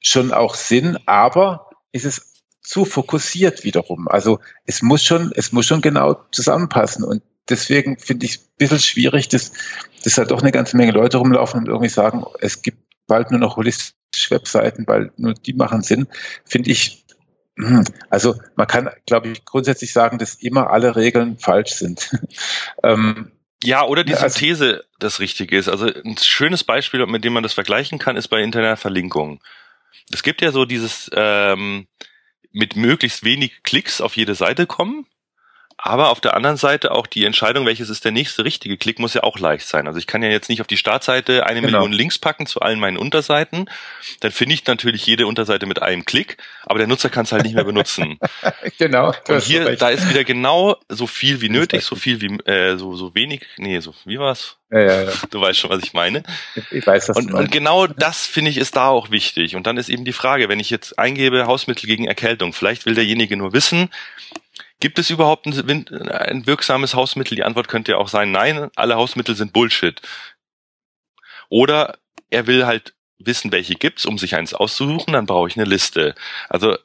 schon 0.00 0.32
auch 0.32 0.54
Sinn, 0.54 0.98
aber 1.06 1.70
ist 1.96 2.04
es 2.04 2.42
zu 2.62 2.84
fokussiert 2.84 3.64
wiederum. 3.64 4.08
Also 4.08 4.40
es 4.64 4.82
muss 4.82 5.04
schon, 5.04 5.32
es 5.34 5.52
muss 5.52 5.66
schon 5.66 5.80
genau 5.80 6.20
zusammenpassen 6.32 7.04
und 7.04 7.22
deswegen 7.48 7.98
finde 7.98 8.26
ich 8.26 8.32
es 8.32 8.38
ein 8.38 8.54
bisschen 8.58 8.80
schwierig, 8.80 9.28
dass, 9.28 9.52
dass 10.04 10.18
halt 10.18 10.30
doch 10.30 10.42
eine 10.42 10.52
ganze 10.52 10.76
Menge 10.76 10.92
Leute 10.92 11.18
rumlaufen 11.18 11.60
und 11.60 11.68
irgendwie 11.68 11.88
sagen, 11.88 12.24
es 12.40 12.62
gibt 12.62 12.78
bald 13.06 13.30
nur 13.30 13.40
noch 13.40 13.56
holistische 13.56 14.30
Webseiten, 14.30 14.84
weil 14.86 15.12
nur 15.16 15.34
die 15.34 15.52
machen 15.52 15.82
Sinn, 15.82 16.08
finde 16.44 16.70
ich 16.70 17.04
hm, 17.58 17.84
also 18.10 18.34
man 18.54 18.66
kann, 18.66 18.90
glaube 19.06 19.28
ich, 19.28 19.44
grundsätzlich 19.44 19.92
sagen, 19.92 20.18
dass 20.18 20.34
immer 20.34 20.70
alle 20.70 20.94
Regeln 20.94 21.38
falsch 21.38 21.70
sind. 21.72 22.10
ähm, 22.82 23.32
ja, 23.64 23.84
oder 23.84 24.04
die 24.04 24.14
also, 24.14 24.28
Synthese 24.28 24.84
das 24.98 25.20
Richtige 25.20 25.56
ist. 25.56 25.68
Also 25.68 25.86
ein 25.86 26.18
schönes 26.18 26.64
Beispiel, 26.64 27.04
mit 27.06 27.24
dem 27.24 27.32
man 27.32 27.42
das 27.42 27.54
vergleichen 27.54 27.98
kann, 27.98 28.16
ist 28.16 28.28
bei 28.28 28.42
interner 28.42 28.76
Verlinkung. 28.76 29.40
Es 30.12 30.22
gibt 30.22 30.42
ja 30.42 30.52
so 30.52 30.64
dieses 30.64 31.10
ähm, 31.14 31.86
mit 32.52 32.76
möglichst 32.76 33.24
wenig 33.24 33.62
Klicks 33.62 34.00
auf 34.00 34.16
jede 34.16 34.34
Seite 34.34 34.66
kommen. 34.66 35.06
Aber 35.86 36.10
auf 36.10 36.20
der 36.20 36.34
anderen 36.34 36.56
Seite 36.56 36.90
auch 36.90 37.06
die 37.06 37.24
Entscheidung, 37.24 37.64
welches 37.66 37.90
ist 37.90 38.04
der 38.04 38.12
nächste 38.12 38.44
richtige 38.44 38.76
Klick, 38.76 38.98
muss 38.98 39.14
ja 39.14 39.22
auch 39.22 39.38
leicht 39.38 39.66
sein. 39.66 39.86
Also 39.86 39.98
ich 39.98 40.06
kann 40.06 40.22
ja 40.22 40.28
jetzt 40.28 40.48
nicht 40.48 40.60
auf 40.60 40.66
die 40.66 40.76
Startseite 40.76 41.46
eine 41.46 41.60
genau. 41.60 41.78
Million 41.78 41.92
Links 41.92 42.18
packen 42.18 42.46
zu 42.46 42.60
allen 42.60 42.80
meinen 42.80 42.96
Unterseiten. 42.96 43.70
Dann 44.20 44.32
finde 44.32 44.54
ich 44.54 44.66
natürlich 44.66 45.06
jede 45.06 45.26
Unterseite 45.26 45.66
mit 45.66 45.82
einem 45.82 46.04
Klick, 46.04 46.38
aber 46.64 46.78
der 46.78 46.88
Nutzer 46.88 47.08
kann 47.08 47.24
es 47.24 47.32
halt 47.32 47.44
nicht 47.44 47.54
mehr 47.54 47.64
benutzen. 47.64 48.18
genau. 48.78 49.14
Und 49.28 49.42
hier, 49.42 49.76
da 49.76 49.88
ist 49.90 50.08
wieder 50.08 50.24
genau 50.24 50.76
so 50.88 51.06
viel 51.06 51.40
wie 51.40 51.48
nötig, 51.48 51.84
so 51.84 51.96
viel 51.96 52.20
wie 52.20 52.36
äh, 52.50 52.76
so 52.76 52.96
so 52.96 53.14
wenig. 53.14 53.46
Nee, 53.56 53.80
so 53.80 53.94
wie 54.04 54.18
war's? 54.18 54.56
Ja, 54.70 54.80
ja, 54.80 55.02
ja. 55.04 55.12
Du 55.30 55.40
weißt 55.40 55.58
schon, 55.60 55.70
was 55.70 55.82
ich 55.82 55.92
meine. 55.92 56.24
Ich 56.72 56.84
weiß, 56.84 57.10
was 57.10 57.16
und, 57.16 57.32
und 57.32 57.52
genau 57.52 57.86
das 57.86 58.26
finde 58.26 58.50
ich 58.50 58.56
ist 58.56 58.74
da 58.74 58.88
auch 58.88 59.10
wichtig. 59.10 59.54
Und 59.54 59.66
dann 59.66 59.76
ist 59.76 59.88
eben 59.88 60.04
die 60.04 60.12
Frage, 60.12 60.48
wenn 60.48 60.58
ich 60.58 60.70
jetzt 60.70 60.98
eingebe 60.98 61.46
Hausmittel 61.46 61.86
gegen 61.86 62.06
Erkältung, 62.06 62.52
vielleicht 62.52 62.84
will 62.84 62.94
derjenige 62.94 63.36
nur 63.36 63.52
wissen, 63.52 63.90
Gibt 64.80 64.98
es 64.98 65.10
überhaupt 65.10 65.46
ein, 65.46 65.88
ein 65.88 66.46
wirksames 66.46 66.94
Hausmittel? 66.94 67.34
Die 67.36 67.44
Antwort 67.44 67.68
könnte 67.68 67.92
ja 67.92 67.98
auch 67.98 68.08
sein, 68.08 68.30
nein, 68.30 68.70
alle 68.76 68.96
Hausmittel 68.96 69.34
sind 69.34 69.52
Bullshit. 69.52 70.00
Oder 71.48 71.98
er 72.30 72.46
will 72.46 72.66
halt 72.66 72.94
wissen, 73.18 73.52
welche 73.52 73.74
gibt's, 73.74 74.04
um 74.04 74.18
sich 74.18 74.34
eins 74.34 74.52
auszusuchen, 74.52 75.14
dann 75.14 75.26
brauche 75.26 75.48
ich 75.48 75.56
eine 75.56 75.64
Liste. 75.64 76.14
Also 76.48 76.76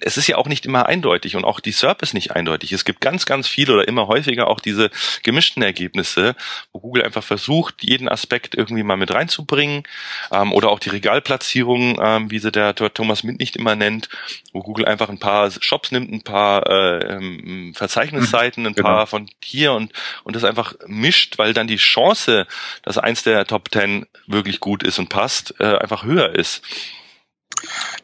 es 0.00 0.16
ist 0.16 0.26
ja 0.26 0.36
auch 0.36 0.46
nicht 0.46 0.66
immer 0.66 0.86
eindeutig 0.86 1.36
und 1.36 1.44
auch 1.44 1.60
die 1.60 1.72
SERP 1.72 2.02
ist 2.02 2.14
nicht 2.14 2.32
eindeutig. 2.32 2.72
Es 2.72 2.84
gibt 2.84 3.00
ganz, 3.00 3.26
ganz 3.26 3.48
viele 3.48 3.74
oder 3.74 3.88
immer 3.88 4.06
häufiger 4.06 4.48
auch 4.48 4.60
diese 4.60 4.90
gemischten 5.22 5.62
Ergebnisse, 5.62 6.36
wo 6.72 6.80
Google 6.80 7.02
einfach 7.02 7.24
versucht, 7.24 7.82
jeden 7.82 8.08
Aspekt 8.08 8.54
irgendwie 8.54 8.82
mal 8.82 8.96
mit 8.96 9.12
reinzubringen 9.12 9.82
ähm, 10.30 10.52
oder 10.52 10.70
auch 10.70 10.78
die 10.78 10.90
Regalplatzierung, 10.90 11.98
ähm, 12.02 12.30
wie 12.30 12.38
sie 12.38 12.52
der 12.52 12.74
Thomas 12.74 13.22
Mint 13.22 13.40
nicht 13.40 13.56
immer 13.56 13.74
nennt, 13.74 14.08
wo 14.52 14.60
Google 14.60 14.86
einfach 14.86 15.08
ein 15.08 15.18
paar 15.18 15.50
Shops 15.50 15.90
nimmt, 15.90 16.12
ein 16.12 16.22
paar 16.22 16.66
äh, 16.66 17.14
ähm, 17.14 17.72
Verzeichnisseiten, 17.74 18.66
ein 18.66 18.74
genau. 18.74 18.88
paar 18.88 19.06
von 19.06 19.28
hier 19.42 19.72
und, 19.72 19.92
und 20.24 20.36
das 20.36 20.44
einfach 20.44 20.74
mischt, 20.86 21.38
weil 21.38 21.54
dann 21.54 21.66
die 21.66 21.76
Chance, 21.76 22.46
dass 22.82 22.98
eins 22.98 23.22
der 23.22 23.46
Top 23.46 23.70
Ten 23.70 24.06
wirklich 24.26 24.60
gut 24.60 24.82
ist 24.82 24.98
und 24.98 25.08
passt, 25.08 25.54
äh, 25.60 25.76
einfach 25.78 26.04
höher 26.04 26.34
ist. 26.34 26.62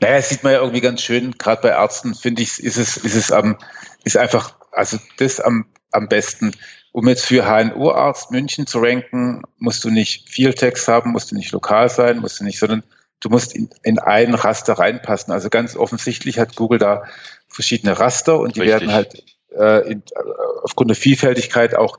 Naja, 0.01 0.21
sieht 0.23 0.43
man 0.43 0.53
ja 0.53 0.61
irgendwie 0.61 0.81
ganz 0.81 1.01
schön, 1.03 1.33
gerade 1.33 1.63
bei 1.63 1.69
Ärzten, 1.69 2.15
finde 2.15 2.43
ich, 2.43 2.63
ist 2.63 2.77
es, 2.77 2.97
ist 2.97 3.15
es 3.15 3.33
am, 3.33 3.57
ist 4.05 4.17
einfach, 4.17 4.57
also 4.73 4.99
das 5.19 5.41
am, 5.41 5.67
am 5.93 6.09
besten. 6.09 6.53
Um 6.93 7.09
jetzt 7.09 7.27
für 7.27 7.45
HNO-Arzt 7.45 8.31
München 8.31 8.67
zu 8.67 8.79
ranken, 8.79 9.43
musst 9.59 9.83
du 9.85 9.91
nicht 9.91 10.29
viel 10.29 10.55
Text 10.55 10.87
haben, 10.87 11.11
musst 11.11 11.33
du 11.33 11.35
nicht 11.35 11.51
lokal 11.53 11.89
sein, 11.89 12.19
musst 12.19 12.39
du 12.39 12.45
nicht, 12.45 12.59
sondern 12.59 12.85
du 13.21 13.31
musst 13.31 13.55
in, 13.55 13.69
in 13.83 13.99
ein 13.99 14.35
Raster 14.35 14.75
reinpassen. 14.75 15.33
Also 15.33 15.51
ganz 15.51 15.77
offensichtlich 15.77 16.39
hat 16.39 16.55
Google 16.55 16.79
da 16.79 17.05
verschiedene 17.49 17.99
Raster 17.99 18.39
und 18.39 18.57
die 18.57 18.61
Richtig. 18.61 18.81
werden 18.81 18.93
halt 18.93 19.23
äh, 19.57 19.91
in, 19.91 20.01
äh, 20.01 20.21
aufgrund 20.63 20.91
der 20.91 20.97
Vielfältigkeit 20.97 21.75
auch 21.75 21.99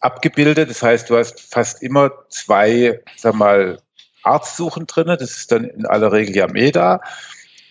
abgebildet. 0.00 0.70
Das 0.70 0.82
heißt, 0.82 1.10
du 1.10 1.16
hast 1.16 1.40
fast 1.40 1.82
immer 1.82 2.12
zwei, 2.30 3.00
sag 3.16 3.34
mal, 3.34 3.80
Arztsuchen 4.28 4.86
drin. 4.86 5.06
Das 5.06 5.36
ist 5.36 5.50
dann 5.52 5.64
in 5.64 5.86
aller 5.86 6.12
Regel 6.12 6.36
ja 6.36 6.46
MEDA. 6.46 7.00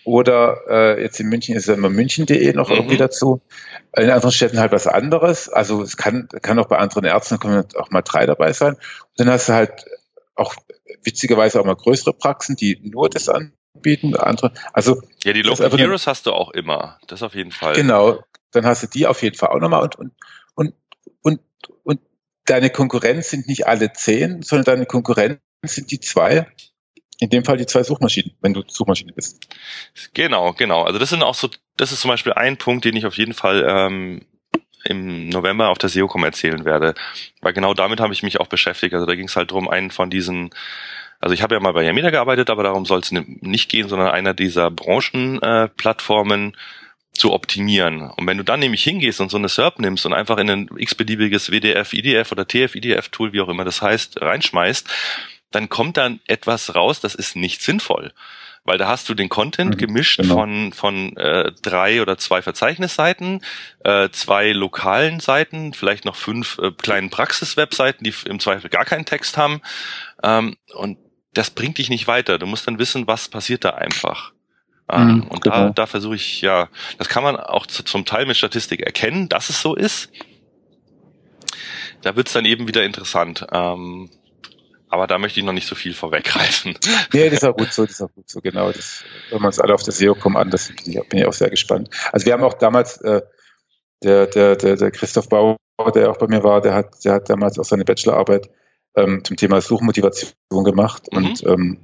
Oder 0.08 0.62
äh, 0.68 1.02
jetzt 1.02 1.20
in 1.20 1.28
München 1.28 1.54
ist 1.54 1.68
ja 1.68 1.74
immer 1.74 1.90
münchen.de 1.90 2.54
noch 2.54 2.70
mhm. 2.70 2.76
irgendwie 2.76 2.96
dazu. 2.96 3.42
In 3.94 4.08
anderen 4.08 4.32
Städten 4.32 4.58
halt 4.58 4.72
was 4.72 4.86
anderes. 4.86 5.50
Also 5.50 5.82
es 5.82 5.98
kann, 5.98 6.28
kann 6.40 6.58
auch 6.58 6.66
bei 6.68 6.78
anderen 6.78 7.04
Ärzten 7.04 7.38
können 7.38 7.64
auch 7.76 7.90
mal 7.90 8.00
drei 8.00 8.24
dabei 8.24 8.54
sein. 8.54 8.74
Und 8.74 8.80
dann 9.16 9.28
hast 9.28 9.50
du 9.50 9.52
halt 9.52 9.84
auch 10.34 10.54
witzigerweise 11.02 11.60
auch 11.60 11.66
mal 11.66 11.76
größere 11.76 12.14
Praxen, 12.14 12.56
die 12.56 12.80
nur 12.82 13.10
das 13.10 13.28
anbieten. 13.28 14.16
Andere, 14.16 14.52
also 14.72 15.02
ja, 15.24 15.34
die 15.34 15.42
Local 15.42 15.70
Heroes 15.76 16.06
hast 16.06 16.24
du 16.24 16.32
auch 16.32 16.52
immer. 16.52 16.98
Das 17.06 17.22
auf 17.22 17.34
jeden 17.34 17.52
Fall. 17.52 17.74
Genau. 17.74 18.22
Dann 18.52 18.64
hast 18.64 18.82
du 18.82 18.86
die 18.86 19.06
auf 19.06 19.22
jeden 19.22 19.36
Fall 19.36 19.50
auch 19.50 19.60
nochmal 19.60 19.82
und, 19.82 19.98
und, 19.98 20.12
und, 20.54 20.74
und, 21.20 21.40
und 21.84 22.00
deine 22.46 22.70
Konkurrenz 22.70 23.28
sind 23.28 23.46
nicht 23.46 23.66
alle 23.66 23.92
zehn, 23.92 24.40
sondern 24.40 24.64
deine 24.64 24.86
Konkurrenz 24.86 25.38
sind 25.64 25.90
die 25.90 26.00
zwei, 26.00 26.46
in 27.20 27.30
dem 27.30 27.44
Fall 27.44 27.56
die 27.56 27.66
zwei 27.66 27.82
Suchmaschinen, 27.82 28.32
wenn 28.40 28.54
du 28.54 28.62
Suchmaschine 28.66 29.12
bist. 29.12 29.48
Genau, 30.14 30.52
genau. 30.52 30.82
Also 30.84 30.98
das 30.98 31.10
sind 31.10 31.22
auch 31.22 31.34
so, 31.34 31.48
das 31.76 31.92
ist 31.92 32.00
zum 32.00 32.10
Beispiel 32.10 32.32
ein 32.32 32.56
Punkt, 32.56 32.84
den 32.84 32.96
ich 32.96 33.06
auf 33.06 33.16
jeden 33.16 33.34
Fall 33.34 33.66
ähm, 33.68 34.22
im 34.84 35.28
November 35.28 35.70
auf 35.70 35.78
der 35.78 35.88
SEOCom 35.88 36.24
erzählen 36.24 36.64
werde. 36.64 36.94
Weil 37.40 37.52
genau 37.52 37.74
damit 37.74 38.00
habe 38.00 38.12
ich 38.12 38.22
mich 38.22 38.40
auch 38.40 38.46
beschäftigt. 38.46 38.94
Also 38.94 39.06
da 39.06 39.14
ging 39.14 39.26
es 39.26 39.36
halt 39.36 39.50
drum, 39.50 39.68
einen 39.68 39.90
von 39.90 40.10
diesen, 40.10 40.50
also 41.18 41.34
ich 41.34 41.42
habe 41.42 41.54
ja 41.54 41.60
mal 41.60 41.72
bei 41.72 41.84
Yameda 41.84 42.10
gearbeitet, 42.10 42.50
aber 42.50 42.62
darum 42.62 42.86
soll 42.86 43.00
es 43.00 43.10
nicht 43.10 43.68
gehen, 43.68 43.88
sondern 43.88 44.10
einer 44.10 44.34
dieser 44.34 44.70
Branchenplattformen 44.70 46.52
äh, 46.52 46.56
zu 47.12 47.32
optimieren. 47.32 48.10
Und 48.10 48.26
wenn 48.26 48.38
du 48.38 48.44
dann 48.44 48.60
nämlich 48.60 48.84
hingehst 48.84 49.20
und 49.20 49.30
so 49.30 49.36
eine 49.36 49.48
SERP 49.48 49.80
nimmst 49.80 50.06
und 50.06 50.12
einfach 50.12 50.38
in 50.38 50.48
ein 50.48 50.70
x-beliebiges 50.76 51.50
WDF, 51.50 51.92
IDF 51.92 52.30
oder 52.30 52.46
TF-IDF-Tool, 52.46 53.32
wie 53.32 53.40
auch 53.40 53.48
immer 53.48 53.64
das 53.64 53.82
heißt, 53.82 54.20
reinschmeißt, 54.20 54.88
dann 55.50 55.68
kommt 55.68 55.96
dann 55.96 56.20
etwas 56.26 56.74
raus, 56.74 57.00
das 57.00 57.14
ist 57.14 57.36
nicht 57.36 57.62
sinnvoll. 57.62 58.12
Weil 58.64 58.76
da 58.76 58.88
hast 58.88 59.08
du 59.08 59.14
den 59.14 59.30
Content 59.30 59.76
mhm, 59.76 59.78
gemischt 59.78 60.20
genau. 60.20 60.34
von, 60.34 60.72
von 60.72 61.16
äh, 61.16 61.52
drei 61.62 62.02
oder 62.02 62.18
zwei 62.18 62.42
Verzeichnisseiten, 62.42 63.42
äh, 63.84 64.10
zwei 64.10 64.52
lokalen 64.52 65.20
Seiten, 65.20 65.72
vielleicht 65.72 66.04
noch 66.04 66.16
fünf 66.16 66.58
äh, 66.58 66.72
kleinen 66.72 67.08
Praxis-Webseiten, 67.08 68.04
die 68.04 68.12
im 68.26 68.40
Zweifel 68.40 68.68
gar 68.68 68.84
keinen 68.84 69.06
Text 69.06 69.38
haben. 69.38 69.62
Ähm, 70.22 70.56
und 70.74 70.98
das 71.32 71.50
bringt 71.50 71.78
dich 71.78 71.88
nicht 71.88 72.06
weiter. 72.08 72.38
Du 72.38 72.46
musst 72.46 72.66
dann 72.66 72.78
wissen, 72.78 73.06
was 73.06 73.28
passiert 73.28 73.64
da 73.64 73.70
einfach. 73.70 74.32
Ähm, 74.90 75.06
mhm, 75.06 75.22
und 75.28 75.42
genau. 75.42 75.56
da, 75.56 75.70
da 75.70 75.86
versuche 75.86 76.16
ich, 76.16 76.40
ja, 76.42 76.68
das 76.98 77.08
kann 77.08 77.22
man 77.22 77.36
auch 77.36 77.66
zu, 77.66 77.84
zum 77.84 78.04
Teil 78.04 78.26
mit 78.26 78.36
Statistik 78.36 78.80
erkennen, 78.80 79.28
dass 79.28 79.48
es 79.48 79.62
so 79.62 79.74
ist. 79.74 80.10
Da 82.02 82.16
wird's 82.16 82.32
dann 82.32 82.44
eben 82.44 82.68
wieder 82.68 82.84
interessant. 82.84 83.46
Ähm, 83.52 84.10
aber 84.88 85.06
da 85.06 85.18
möchte 85.18 85.40
ich 85.40 85.46
noch 85.46 85.52
nicht 85.52 85.66
so 85.66 85.74
viel 85.74 85.94
vorweggreifen. 85.94 86.76
Nee, 87.12 87.30
das 87.30 87.42
ist 87.42 87.44
auch 87.44 87.56
gut 87.56 87.72
so, 87.72 87.84
das 87.84 87.92
ist 87.92 88.02
auch 88.02 88.12
gut 88.12 88.28
so, 88.28 88.40
genau. 88.40 88.70
Das 88.70 89.04
hören 89.30 89.42
wir 89.42 89.46
uns 89.46 89.58
alle 89.58 89.74
auf 89.74 89.82
das 89.82 89.98
SEO 89.98 90.14
kommen 90.14 90.36
an, 90.36 90.50
das 90.50 90.68
bin 90.84 91.02
ich 91.12 91.26
auch 91.26 91.32
sehr 91.32 91.50
gespannt. 91.50 91.90
Also 92.12 92.26
wir 92.26 92.32
haben 92.32 92.42
auch 92.42 92.54
damals, 92.54 92.98
äh, 92.98 93.22
der, 94.02 94.26
der, 94.26 94.56
der, 94.56 94.76
der 94.76 94.90
Christoph 94.90 95.28
Bauer, 95.28 95.56
der 95.94 96.10
auch 96.10 96.18
bei 96.18 96.26
mir 96.28 96.42
war, 96.44 96.60
der 96.60 96.74
hat, 96.74 97.04
der 97.04 97.14
hat 97.14 97.30
damals 97.30 97.58
auch 97.58 97.64
seine 97.64 97.84
Bachelorarbeit 97.84 98.50
ähm, 98.96 99.24
zum 99.24 99.36
Thema 99.36 99.60
Suchmotivation 99.60 100.32
gemacht 100.64 101.06
mhm. 101.10 101.18
und 101.18 101.46
ähm, 101.46 101.78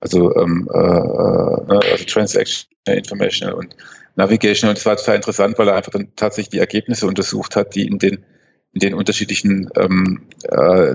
also, 0.00 0.34
ähm, 0.36 0.68
äh, 0.72 0.78
äh 0.78 1.64
ne, 1.66 1.80
also 1.90 2.04
Transaction 2.04 2.70
Information 2.86 3.52
und 3.52 3.76
Navigation 4.16 4.70
und 4.70 4.78
das 4.78 4.86
war 4.86 4.96
total 4.96 5.16
interessant, 5.16 5.58
weil 5.58 5.68
er 5.68 5.76
einfach 5.76 5.92
dann 5.92 6.12
tatsächlich 6.16 6.50
die 6.50 6.58
Ergebnisse 6.58 7.06
untersucht 7.06 7.56
hat, 7.56 7.74
die 7.74 7.86
in 7.86 7.98
den 7.98 8.24
in 8.72 8.80
den 8.80 8.94
unterschiedlichen 8.94 9.68
ähm, 9.76 10.22
äh, 10.44 10.94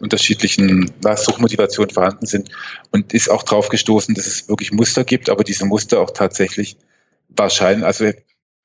unterschiedlichen 0.00 0.92
Suchmotivationen 1.16 1.92
vorhanden 1.92 2.26
sind 2.26 2.50
und 2.90 3.12
ist 3.14 3.30
auch 3.30 3.42
drauf 3.42 3.68
gestoßen, 3.68 4.14
dass 4.14 4.26
es 4.26 4.48
wirklich 4.48 4.72
Muster 4.72 5.04
gibt, 5.04 5.30
aber 5.30 5.44
diese 5.44 5.66
Muster 5.66 6.00
auch 6.00 6.10
tatsächlich 6.10 6.76
wahrscheinlich, 7.28 7.84
also 7.84 8.10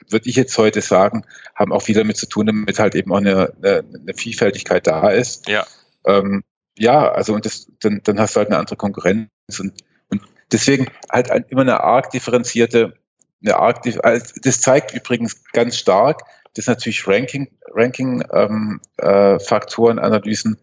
würde 0.10 0.30
ich 0.30 0.36
jetzt 0.36 0.58
heute 0.58 0.82
sagen, 0.82 1.26
haben 1.56 1.72
auch 1.72 1.88
wieder 1.88 2.02
damit 2.02 2.18
zu 2.18 2.28
tun, 2.28 2.46
damit 2.46 2.80
halt 2.80 2.96
eben 2.96 3.12
auch 3.12 3.18
eine, 3.18 3.54
eine, 3.58 3.84
eine 4.02 4.14
Vielfältigkeit 4.14 4.86
da 4.88 5.10
ist. 5.10 5.48
Ja. 5.48 5.66
Ähm, 6.06 6.44
ja, 6.78 7.12
also 7.12 7.34
und 7.34 7.46
das, 7.46 7.68
dann, 7.80 8.02
dann 8.04 8.20
hast 8.20 8.36
du 8.36 8.40
halt 8.40 8.50
eine 8.50 8.58
andere 8.58 8.76
Konkurrenz 8.76 9.30
und, 9.60 9.74
und 10.10 10.22
deswegen 10.52 10.88
halt 11.10 11.30
immer 11.50 11.62
eine 11.62 11.82
arg 11.82 12.12
differenzierte, 12.12 12.94
eine 13.42 13.58
arg, 13.58 13.82
also 14.04 14.34
das 14.42 14.62
zeigt 14.62 14.94
übrigens 14.94 15.44
ganz 15.54 15.78
stark, 15.78 16.22
dass 16.56 16.68
natürlich 16.68 17.08
Ranking, 17.08 17.50
Ranking 17.74 18.24
ähm, 18.32 18.82
äh, 18.98 19.40
Faktoren, 19.40 20.00
Analysen 20.00 20.58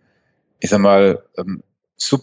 ich 0.63 0.71
sag 0.71 0.79
mal, 0.79 1.23
ähm, 1.37 1.63
sub, 1.97 2.23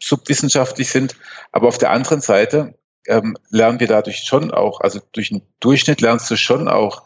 subwissenschaftlich 0.00 0.90
sind. 0.90 1.16
Aber 1.52 1.68
auf 1.68 1.78
der 1.78 1.90
anderen 1.90 2.20
Seite 2.20 2.74
ähm, 3.06 3.36
lernen 3.48 3.80
wir 3.80 3.86
dadurch 3.86 4.18
schon 4.18 4.50
auch, 4.50 4.80
also 4.80 5.00
durch 5.12 5.30
den 5.30 5.42
Durchschnitt 5.60 6.02
lernst 6.02 6.30
du 6.30 6.36
schon 6.36 6.68
auch, 6.68 7.02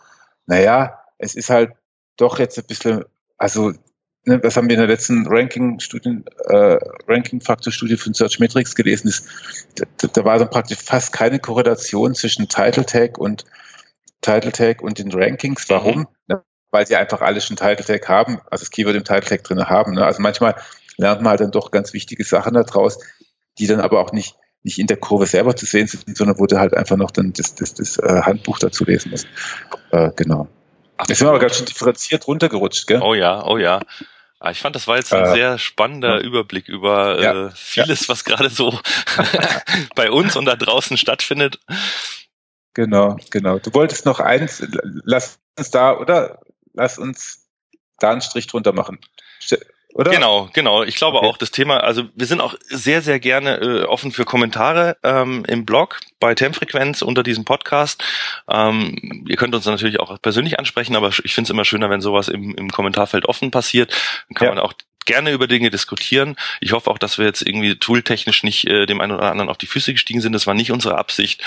naja, 0.46 0.98
es 1.18 1.36
ist 1.36 1.50
halt 1.50 1.70
doch 2.16 2.40
jetzt 2.40 2.58
ein 2.58 2.66
bisschen, 2.66 3.04
also 3.38 3.72
ne, 4.24 4.40
das 4.40 4.56
haben 4.56 4.68
wir 4.68 4.74
in 4.74 4.80
der 4.80 4.88
letzten 4.88 5.24
Ranking-Studien, 5.28 6.24
äh, 6.46 6.78
Ranking-Faktor-Studie 7.06 7.96
von 7.96 8.12
Searchmetrics 8.12 8.74
gelesen, 8.74 9.06
ist, 9.06 9.28
da, 9.76 10.08
da 10.08 10.24
war 10.24 10.40
dann 10.40 10.50
praktisch 10.50 10.78
fast 10.78 11.12
keine 11.12 11.38
Korrelation 11.38 12.16
zwischen 12.16 12.48
Title 12.48 12.84
Tag 12.84 13.18
und 13.18 13.44
Title 14.20 14.50
Tag 14.50 14.82
und 14.82 14.98
den 14.98 15.12
Rankings. 15.12 15.70
Warum? 15.70 16.08
Mhm 16.26 16.38
weil 16.72 16.86
sie 16.86 16.96
einfach 16.96 17.20
alle 17.20 17.40
schon 17.40 17.56
Title 17.56 17.84
Tag 17.84 18.08
haben, 18.08 18.40
also 18.50 18.64
das 18.64 18.70
Keyword 18.70 18.96
im 18.96 19.04
Title 19.04 19.28
Tag 19.28 19.44
drin 19.44 19.64
haben. 19.64 19.92
Ne? 19.94 20.04
Also 20.04 20.20
manchmal 20.20 20.56
lernt 20.96 21.22
man 21.22 21.30
halt 21.30 21.40
dann 21.40 21.52
doch 21.52 21.70
ganz 21.70 21.92
wichtige 21.92 22.24
Sachen 22.24 22.54
daraus, 22.54 22.98
die 23.58 23.68
dann 23.68 23.80
aber 23.80 24.00
auch 24.00 24.12
nicht 24.12 24.34
nicht 24.64 24.78
in 24.78 24.86
der 24.86 24.96
Kurve 24.96 25.26
selber 25.26 25.56
zu 25.56 25.66
sehen 25.66 25.88
sind, 25.88 26.16
sondern 26.16 26.38
wo 26.38 26.46
du 26.46 26.58
halt 26.58 26.74
einfach 26.74 26.96
noch 26.96 27.10
dann 27.10 27.32
das, 27.32 27.56
das, 27.56 27.74
das 27.74 27.98
äh, 27.98 28.22
Handbuch 28.22 28.58
dazu 28.60 28.84
lesen 28.84 29.10
musst. 29.10 29.26
Äh, 29.90 30.10
genau. 30.14 30.48
Ach, 30.96 31.08
Jetzt 31.08 31.18
sind 31.18 31.26
wir 31.26 31.30
aber 31.30 31.40
ganz 31.40 31.56
schön 31.56 31.66
differenziert 31.66 32.28
runtergerutscht, 32.28 32.86
gell? 32.86 33.00
Oh 33.02 33.14
ja, 33.14 33.44
oh 33.44 33.58
ja. 33.58 33.80
Ah, 34.38 34.50
ich 34.50 34.60
fand, 34.60 34.76
das 34.76 34.86
war 34.86 34.96
jetzt 34.96 35.12
ein 35.12 35.24
äh, 35.24 35.32
sehr 35.32 35.58
spannender 35.58 36.16
ja. 36.16 36.20
Überblick 36.20 36.68
über 36.68 37.18
äh, 37.18 37.22
ja. 37.22 37.50
vieles, 37.54 38.02
ja. 38.02 38.08
was 38.08 38.24
gerade 38.24 38.50
so 38.50 38.78
bei 39.94 40.10
uns 40.10 40.36
und 40.36 40.44
da 40.44 40.56
draußen 40.56 40.96
stattfindet. 40.96 41.58
Genau, 42.74 43.16
genau. 43.30 43.58
Du 43.58 43.74
wolltest 43.74 44.06
noch 44.06 44.20
eins, 44.20 44.64
lass 45.04 45.38
uns 45.58 45.70
da, 45.70 45.98
oder? 45.98 46.40
Lass 46.72 46.98
uns 46.98 47.46
da 47.98 48.12
einen 48.12 48.20
Strich 48.20 48.46
drunter 48.46 48.72
machen. 48.72 48.98
Oder? 49.94 50.10
Genau, 50.10 50.48
genau. 50.54 50.82
Ich 50.84 50.96
glaube 50.96 51.18
okay. 51.18 51.26
auch 51.26 51.36
das 51.36 51.50
Thema, 51.50 51.78
also 51.78 52.04
wir 52.14 52.26
sind 52.26 52.40
auch 52.40 52.54
sehr, 52.68 53.02
sehr 53.02 53.20
gerne 53.20 53.56
äh, 53.58 53.84
offen 53.84 54.10
für 54.10 54.24
Kommentare 54.24 54.96
ähm, 55.02 55.44
im 55.46 55.66
Blog 55.66 56.00
bei 56.18 56.34
Temfrequenz 56.34 57.02
unter 57.02 57.22
diesem 57.22 57.44
Podcast. 57.44 58.02
Ähm, 58.48 59.26
ihr 59.28 59.36
könnt 59.36 59.54
uns 59.54 59.66
natürlich 59.66 60.00
auch 60.00 60.20
persönlich 60.22 60.58
ansprechen, 60.58 60.96
aber 60.96 61.08
ich 61.08 61.34
finde 61.34 61.46
es 61.46 61.50
immer 61.50 61.66
schöner, 61.66 61.90
wenn 61.90 62.00
sowas 62.00 62.28
im, 62.28 62.54
im 62.54 62.70
Kommentarfeld 62.70 63.26
offen 63.26 63.50
passiert. 63.50 63.94
Dann 64.28 64.34
kann 64.36 64.48
ja. 64.48 64.54
man 64.54 64.64
auch 64.64 64.72
gerne 65.04 65.32
über 65.32 65.46
Dinge 65.46 65.68
diskutieren. 65.68 66.36
Ich 66.60 66.72
hoffe 66.72 66.90
auch, 66.90 66.98
dass 66.98 67.18
wir 67.18 67.26
jetzt 67.26 67.42
irgendwie 67.42 67.78
tooltechnisch 67.78 68.44
nicht 68.44 68.66
äh, 68.66 68.86
dem 68.86 69.00
einen 69.02 69.12
oder 69.12 69.30
anderen 69.30 69.50
auf 69.50 69.58
die 69.58 69.66
Füße 69.66 69.92
gestiegen 69.92 70.22
sind. 70.22 70.32
Das 70.32 70.46
war 70.46 70.54
nicht 70.54 70.72
unsere 70.72 70.96
Absicht. 70.96 71.42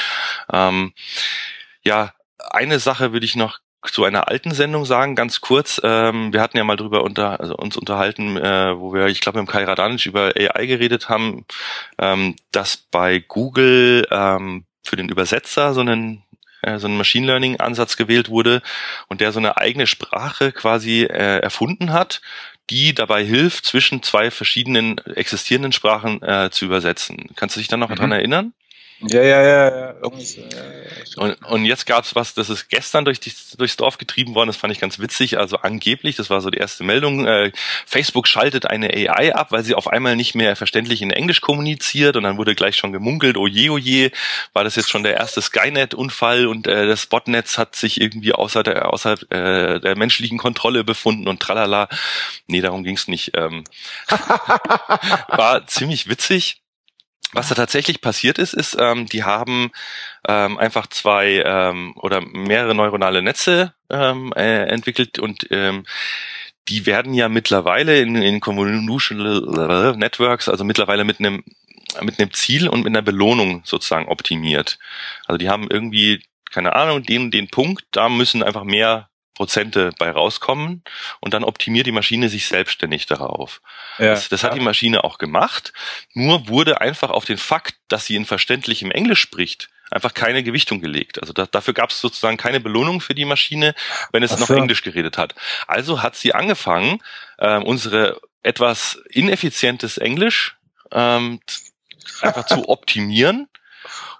Ähm, 0.53 0.93
ja, 1.83 2.13
eine 2.51 2.77
Sache 2.77 3.11
würde 3.11 3.25
ich 3.25 3.35
noch 3.35 3.59
zu 3.89 4.03
einer 4.03 4.27
alten 4.27 4.51
Sendung 4.51 4.85
sagen, 4.85 5.15
ganz 5.15 5.41
kurz. 5.41 5.81
Ähm, 5.83 6.33
wir 6.33 6.41
hatten 6.41 6.57
ja 6.57 6.63
mal 6.63 6.75
drüber 6.75 7.03
unter, 7.03 7.39
also 7.39 7.55
uns 7.55 7.77
unterhalten, 7.77 8.37
äh, 8.37 8.77
wo 8.77 8.93
wir, 8.93 9.07
ich 9.07 9.21
glaube, 9.21 9.39
mit 9.39 9.47
dem 9.47 9.51
Kai 9.51 9.63
Radanic 9.63 10.05
über 10.05 10.33
AI 10.35 10.65
geredet 10.65 11.09
haben, 11.09 11.45
ähm, 11.97 12.35
dass 12.51 12.77
bei 12.77 13.19
Google 13.19 14.07
ähm, 14.11 14.65
für 14.83 14.95
den 14.95 15.09
Übersetzer 15.09 15.73
so 15.73 15.81
einen 15.81 16.23
äh, 16.61 16.79
so 16.79 16.87
ein 16.87 16.97
Machine 16.97 17.27
Learning 17.27 17.59
Ansatz 17.59 17.97
gewählt 17.97 18.29
wurde 18.29 18.61
und 19.07 19.21
der 19.21 19.31
so 19.31 19.39
eine 19.39 19.57
eigene 19.57 19.87
Sprache 19.87 20.51
quasi 20.51 21.03
äh, 21.03 21.39
erfunden 21.39 21.93
hat, 21.93 22.21
die 22.69 22.93
dabei 22.93 23.23
hilft, 23.23 23.65
zwischen 23.65 24.01
zwei 24.01 24.31
verschiedenen 24.31 24.97
existierenden 24.99 25.71
Sprachen 25.71 26.21
äh, 26.23 26.49
zu 26.51 26.65
übersetzen. 26.65 27.29
Kannst 27.35 27.55
du 27.55 27.59
dich 27.59 27.67
da 27.67 27.77
noch 27.77 27.89
mhm. 27.89 27.95
dran 27.95 28.11
erinnern? 28.11 28.53
Ja, 29.01 29.21
ja, 29.21 29.43
ja, 29.43 29.69
ja. 29.77 29.95
Und, 31.17 31.33
und 31.45 31.65
jetzt 31.65 31.85
gab's 31.85 32.15
was, 32.15 32.33
das 32.33 32.49
ist 32.49 32.69
gestern 32.69 33.03
durch 33.03 33.19
die, 33.19 33.31
durchs 33.57 33.75
Dorf 33.75 33.97
getrieben 33.97 34.35
worden, 34.35 34.47
das 34.47 34.55
fand 34.55 34.71
ich 34.71 34.79
ganz 34.79 34.99
witzig. 34.99 35.37
Also 35.37 35.57
angeblich, 35.57 36.15
das 36.15 36.29
war 36.29 36.39
so 36.39 36.49
die 36.49 36.59
erste 36.59 36.83
Meldung, 36.85 37.25
äh, 37.25 37.51
Facebook 37.85 38.27
schaltet 38.27 38.67
eine 38.67 38.89
AI 38.93 39.35
ab, 39.35 39.51
weil 39.51 39.63
sie 39.63 39.75
auf 39.75 39.87
einmal 39.87 40.15
nicht 40.15 40.33
mehr 40.33 40.55
verständlich 40.55 41.01
in 41.01 41.11
Englisch 41.11 41.41
kommuniziert 41.41 42.15
und 42.15 42.23
dann 42.23 42.37
wurde 42.37 42.55
gleich 42.55 42.77
schon 42.77 42.93
gemunkelt, 42.93 43.35
oje, 43.35 43.71
oje, 43.71 44.11
war 44.53 44.63
das 44.63 44.77
jetzt 44.77 44.89
schon 44.89 45.03
der 45.03 45.15
erste 45.15 45.41
Skynet-Unfall 45.41 46.47
und 46.47 46.65
äh, 46.67 46.87
das 46.87 47.05
Botnetz 47.07 47.57
hat 47.57 47.75
sich 47.75 47.99
irgendwie 47.99 48.31
außer 48.33 48.63
der, 48.63 48.93
außerhalb 48.93 49.31
äh, 49.31 49.79
der 49.81 49.97
menschlichen 49.97 50.37
Kontrolle 50.37 50.85
befunden 50.85 51.27
und 51.27 51.41
tralala. 51.41 51.89
Nee, 52.47 52.61
darum 52.61 52.83
ging's 52.85 53.09
nicht. 53.09 53.31
Ähm, 53.35 53.65
war 55.27 55.67
ziemlich 55.67 56.07
witzig. 56.07 56.61
Was 57.33 57.49
da 57.49 57.55
tatsächlich 57.55 58.01
passiert 58.01 58.37
ist, 58.37 58.53
ist, 58.53 58.77
ähm, 58.79 59.07
die 59.07 59.23
haben 59.23 59.71
ähm, 60.27 60.57
einfach 60.57 60.87
zwei 60.87 61.43
ähm, 61.45 61.93
oder 61.97 62.21
mehrere 62.21 62.75
neuronale 62.75 63.21
Netze 63.21 63.73
ähm, 63.89 64.31
äh, 64.35 64.65
entwickelt 64.67 65.19
und 65.19 65.47
ähm, 65.51 65.85
die 66.69 66.85
werden 66.85 67.13
ja 67.13 67.29
mittlerweile 67.29 67.99
in, 67.99 68.15
in 68.15 68.39
Convolutional 68.39 69.95
Networks, 69.97 70.49
also 70.49 70.63
mittlerweile 70.63 71.03
mit 71.03 71.19
einem 71.19 71.43
mit 72.01 72.19
einem 72.19 72.33
Ziel 72.33 72.67
und 72.67 72.79
mit 72.79 72.87
einer 72.87 73.01
Belohnung 73.01 73.61
sozusagen 73.63 74.07
optimiert. 74.07 74.79
Also 75.27 75.37
die 75.37 75.49
haben 75.49 75.67
irgendwie 75.69 76.23
keine 76.51 76.73
Ahnung, 76.73 77.03
den 77.03 77.31
den 77.31 77.49
Punkt, 77.49 77.83
da 77.91 78.09
müssen 78.09 78.43
einfach 78.43 78.63
mehr 78.63 79.09
Prozente 79.35 79.91
bei 79.99 80.09
rauskommen 80.09 80.81
und 81.19 81.33
dann 81.33 81.43
optimiert 81.43 81.85
die 81.85 81.91
Maschine 81.91 82.29
sich 82.29 82.47
selbstständig 82.47 83.05
darauf. 83.05 83.61
Ja, 83.99 84.07
das, 84.07 84.29
das 84.29 84.43
hat 84.43 84.53
ja. 84.53 84.59
die 84.59 84.65
Maschine 84.65 85.03
auch 85.03 85.19
gemacht, 85.19 85.73
nur 86.13 86.47
wurde 86.47 86.81
einfach 86.81 87.11
auf 87.11 87.25
den 87.25 87.37
Fakt, 87.37 87.75
dass 87.87 88.05
sie 88.05 88.15
in 88.15 88.25
verständlichem 88.25 88.91
Englisch 88.91 89.19
spricht, 89.19 89.69
einfach 89.91 90.13
keine 90.13 90.41
Gewichtung 90.41 90.81
gelegt. 90.81 91.21
Also 91.21 91.33
da, 91.33 91.45
dafür 91.45 91.73
gab 91.73 91.91
es 91.91 92.01
sozusagen 92.01 92.37
keine 92.37 92.59
Belohnung 92.59 93.01
für 93.01 93.13
die 93.13 93.25
Maschine, 93.25 93.75
wenn 94.11 94.23
es 94.23 94.31
so. 94.31 94.37
noch 94.37 94.49
Englisch 94.49 94.81
geredet 94.81 95.17
hat. 95.17 95.35
Also 95.67 96.01
hat 96.01 96.15
sie 96.15 96.33
angefangen, 96.33 97.03
äh, 97.37 97.57
unsere 97.57 98.19
etwas 98.41 99.01
ineffizientes 99.09 99.97
Englisch 99.97 100.55
ähm, 100.91 101.41
einfach 102.21 102.45
zu 102.45 102.69
optimieren 102.69 103.49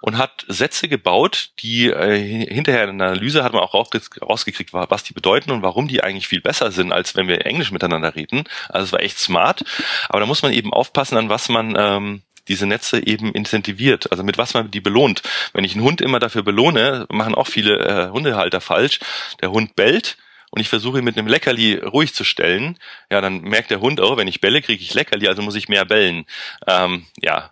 und 0.06 0.18
hat 0.18 0.44
Sätze 0.46 0.86
gebaut, 0.86 1.50
die 1.58 1.88
äh, 1.88 2.46
hinterher 2.46 2.88
in 2.88 2.98
der 2.98 3.08
Analyse 3.08 3.42
hat 3.42 3.52
man 3.52 3.62
auch 3.62 3.74
rausgekriegt, 3.74 4.72
was 4.72 5.02
die 5.02 5.12
bedeuten 5.12 5.50
und 5.50 5.62
warum 5.62 5.88
die 5.88 6.04
eigentlich 6.04 6.28
viel 6.28 6.40
besser 6.40 6.70
sind, 6.70 6.92
als 6.92 7.16
wenn 7.16 7.26
wir 7.26 7.44
Englisch 7.44 7.72
miteinander 7.72 8.14
reden. 8.14 8.44
Also 8.68 8.84
es 8.84 8.92
war 8.92 9.00
echt 9.00 9.18
smart. 9.18 9.64
Aber 10.08 10.20
da 10.20 10.26
muss 10.26 10.42
man 10.42 10.52
eben 10.52 10.72
aufpassen, 10.72 11.18
an 11.18 11.28
was 11.28 11.48
man 11.48 11.74
ähm, 11.76 12.22
diese 12.46 12.66
Netze 12.66 13.04
eben 13.04 13.32
incentiviert, 13.32 14.12
also 14.12 14.22
mit 14.22 14.38
was 14.38 14.54
man 14.54 14.70
die 14.70 14.80
belohnt. 14.80 15.22
Wenn 15.52 15.64
ich 15.64 15.74
einen 15.74 15.82
Hund 15.82 16.00
immer 16.00 16.20
dafür 16.20 16.44
belohne, 16.44 17.06
machen 17.10 17.34
auch 17.34 17.48
viele 17.48 17.80
äh, 17.80 18.08
Hundehalter 18.10 18.60
falsch. 18.60 19.00
Der 19.40 19.50
Hund 19.50 19.74
bellt, 19.74 20.18
und 20.50 20.60
ich 20.60 20.68
versuche 20.68 20.98
ihn 20.98 21.04
mit 21.04 21.18
einem 21.18 21.26
Leckerli 21.26 21.74
ruhig 21.78 22.14
zu 22.14 22.22
stellen, 22.22 22.78
ja, 23.10 23.20
dann 23.20 23.40
merkt 23.40 23.72
der 23.72 23.80
Hund, 23.80 24.00
oh, 24.00 24.16
wenn 24.16 24.28
ich 24.28 24.40
belle, 24.40 24.62
kriege 24.62 24.84
ich 24.84 24.94
Leckerli, 24.94 25.26
also 25.26 25.42
muss 25.42 25.56
ich 25.56 25.68
mehr 25.68 25.84
bellen. 25.84 26.26
Ähm, 26.68 27.06
ja, 27.20 27.50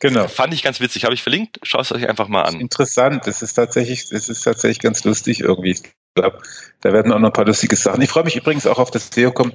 Genau. 0.00 0.28
Fand 0.28 0.54
ich 0.54 0.62
ganz 0.62 0.80
witzig. 0.80 1.04
Habe 1.04 1.14
ich 1.14 1.22
verlinkt. 1.22 1.60
Schaut 1.62 1.82
es 1.82 1.92
euch 1.92 2.08
einfach 2.08 2.26
mal 2.26 2.42
an. 2.42 2.58
Interessant. 2.58 3.26
Das 3.26 3.42
ist 3.42 3.54
tatsächlich, 3.54 4.08
das 4.08 4.28
ist 4.28 4.42
tatsächlich 4.42 4.80
ganz 4.80 5.04
lustig 5.04 5.40
irgendwie. 5.40 5.72
Ich 5.72 5.82
glaube, 6.14 6.40
da 6.80 6.92
werden 6.92 7.12
auch 7.12 7.18
noch 7.18 7.28
ein 7.28 7.32
paar 7.32 7.44
lustige 7.44 7.76
Sachen. 7.76 8.00
Ich 8.00 8.08
freue 8.08 8.24
mich 8.24 8.34
übrigens 8.34 8.66
auch 8.66 8.78
auf 8.78 8.90
das 8.90 9.10
SEOCom, 9.12 9.52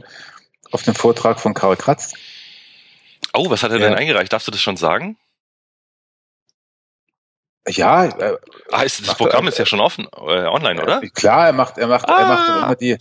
auf 0.72 0.84
den 0.84 0.94
Vortrag 0.94 1.40
von 1.40 1.56
Karl 1.56 1.76
Kratz. 1.76 2.14
Oh, 3.34 3.50
was 3.50 3.64
hat 3.64 3.72
er 3.72 3.80
ja. 3.80 3.90
denn 3.90 3.98
eingereicht? 3.98 4.32
Darfst 4.32 4.48
du 4.48 4.52
das 4.52 4.62
schon 4.62 4.78
sagen? 4.78 5.18
Ja. 7.68 8.06
Äh, 8.06 8.38
heißt, 8.72 9.08
das 9.08 9.16
Programm 9.16 9.46
er, 9.46 9.50
ist 9.50 9.58
ja 9.58 9.66
schon 9.66 9.80
offen, 9.80 10.08
äh, 10.16 10.46
online, 10.46 10.82
oder? 10.82 11.02
Klar, 11.14 11.48
er 11.48 11.54
macht, 11.54 11.80
er 11.80 11.88
macht, 11.88 12.08
ah. 12.08 12.20
er 12.20 12.28
macht 12.28 12.50
immer 12.50 12.76
die, 12.76 12.98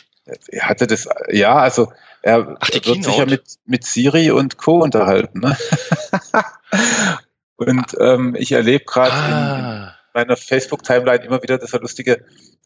er 0.48 0.68
hatte 0.68 0.86
das, 0.86 1.08
ja, 1.30 1.56
also 1.56 1.92
er 2.22 2.56
Ach, 2.58 2.72
wird 2.72 2.84
Keynote. 2.84 3.02
sich 3.02 3.16
ja 3.18 3.26
mit, 3.26 3.42
mit 3.66 3.84
Siri 3.84 4.30
und 4.30 4.56
Co. 4.56 4.82
unterhalten. 4.82 5.40
Ne? 5.40 5.56
Und 7.56 7.96
ähm, 8.00 8.34
ich 8.38 8.52
erlebe 8.52 8.84
gerade 8.84 9.12
ah. 9.12 9.94
in 10.14 10.20
meiner 10.20 10.36
Facebook-Timeline 10.36 11.24
immer 11.24 11.42
wieder, 11.42 11.58
dass 11.58 11.72
er 11.72 11.80
lustige, 11.80 12.24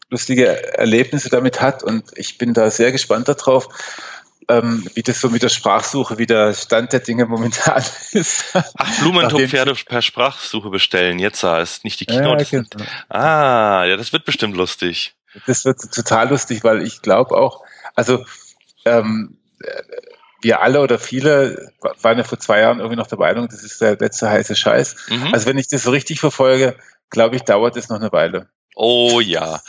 lustige 0.09 0.77
Erlebnisse 0.77 1.29
damit 1.29 1.61
hat. 1.61 1.83
Und 1.83 2.05
ich 2.15 2.37
bin 2.37 2.53
da 2.53 2.71
sehr 2.71 2.91
gespannt 2.91 3.27
darauf, 3.27 3.69
ähm, 4.49 4.87
wie 4.95 5.03
das 5.03 5.21
so 5.21 5.29
mit 5.29 5.43
der 5.43 5.49
Sprachsuche, 5.49 6.17
wie 6.17 6.25
der 6.25 6.53
Stand 6.53 6.91
der 6.91 7.01
Dinge 7.01 7.25
momentan 7.25 7.83
ist. 8.11 8.45
Ach, 8.53 8.99
Blumentopf-Pferde 8.99 9.75
per 9.85 10.01
Sprachsuche 10.01 10.69
bestellen. 10.69 11.19
Jetzt 11.19 11.43
ist 11.43 11.83
nicht 11.83 11.99
die 11.99 12.05
Keynote. 12.05 12.43
Ja, 12.49 12.63
genau. 12.69 12.85
Ah, 13.09 13.85
ja, 13.85 13.95
das 13.95 14.11
wird 14.11 14.25
bestimmt 14.25 14.57
lustig. 14.57 15.15
Das 15.45 15.65
wird 15.65 15.79
total 15.93 16.29
lustig, 16.29 16.63
weil 16.63 16.81
ich 16.81 17.03
glaube 17.03 17.37
auch, 17.37 17.63
also 17.95 18.25
ähm, 18.85 19.37
wir 20.41 20.61
alle 20.61 20.81
oder 20.81 20.99
viele 20.99 21.71
waren 22.01 22.17
ja 22.17 22.23
vor 22.23 22.39
zwei 22.39 22.61
Jahren 22.61 22.79
irgendwie 22.79 22.97
noch 22.97 23.07
der 23.07 23.17
Meinung, 23.17 23.47
das 23.49 23.63
ist 23.63 23.81
der 23.81 23.97
letzte 23.97 24.29
heiße 24.29 24.55
Scheiß. 24.55 24.95
Mhm. 25.09 25.33
Also 25.33 25.45
wenn 25.47 25.57
ich 25.57 25.67
das 25.67 25.83
so 25.83 25.91
richtig 25.91 26.19
verfolge, 26.19 26.75
glaube 27.09 27.35
ich, 27.35 27.43
dauert 27.43 27.75
es 27.77 27.89
noch 27.89 27.99
eine 27.99 28.11
Weile. 28.11 28.49
Oh 28.75 29.19
ja. 29.19 29.61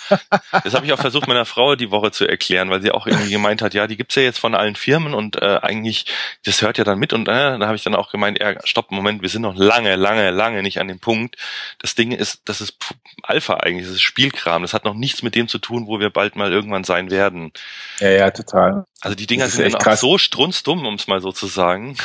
Das 0.62 0.74
habe 0.74 0.86
ich 0.86 0.92
auch 0.92 1.00
versucht, 1.00 1.26
meiner 1.26 1.44
Frau 1.44 1.74
die 1.74 1.90
Woche 1.90 2.12
zu 2.12 2.26
erklären, 2.26 2.70
weil 2.70 2.80
sie 2.80 2.92
auch 2.92 3.06
irgendwie 3.06 3.30
gemeint 3.30 3.60
hat, 3.60 3.74
ja, 3.74 3.86
die 3.86 3.96
gibt's 3.96 4.14
ja 4.14 4.22
jetzt 4.22 4.38
von 4.38 4.54
allen 4.54 4.76
Firmen 4.76 5.14
und 5.14 5.36
äh, 5.42 5.58
eigentlich, 5.62 6.06
das 6.44 6.62
hört 6.62 6.78
ja 6.78 6.84
dann 6.84 6.98
mit 6.98 7.12
und 7.12 7.26
äh, 7.26 7.58
da 7.58 7.66
habe 7.66 7.74
ich 7.74 7.82
dann 7.82 7.96
auch 7.96 8.12
gemeint, 8.12 8.38
ja, 8.38 8.54
stopp, 8.64 8.90
Moment, 8.92 9.22
wir 9.22 9.28
sind 9.28 9.42
noch 9.42 9.56
lange, 9.56 9.96
lange, 9.96 10.30
lange 10.30 10.62
nicht 10.62 10.78
an 10.80 10.88
dem 10.88 11.00
Punkt. 11.00 11.36
Das 11.80 11.94
Ding 11.94 12.12
ist, 12.12 12.42
das 12.44 12.60
ist 12.60 12.76
Alpha 13.22 13.54
eigentlich, 13.54 13.86
das 13.86 13.96
ist 13.96 14.02
Spielkram. 14.02 14.62
Das 14.62 14.74
hat 14.74 14.84
noch 14.84 14.94
nichts 14.94 15.22
mit 15.22 15.34
dem 15.34 15.48
zu 15.48 15.58
tun, 15.58 15.86
wo 15.86 15.98
wir 15.98 16.10
bald 16.10 16.36
mal 16.36 16.52
irgendwann 16.52 16.84
sein 16.84 17.10
werden. 17.10 17.52
Ja, 17.98 18.10
ja, 18.10 18.30
total. 18.30 18.84
Also 19.00 19.16
die 19.16 19.26
Dinger 19.26 19.48
sind 19.48 19.74
auch 19.74 19.96
so 19.96 20.18
strunzdumm, 20.18 20.86
um 20.86 20.94
es 20.94 21.08
mal 21.08 21.20
so 21.20 21.32
zu 21.32 21.46
sagen. 21.46 21.96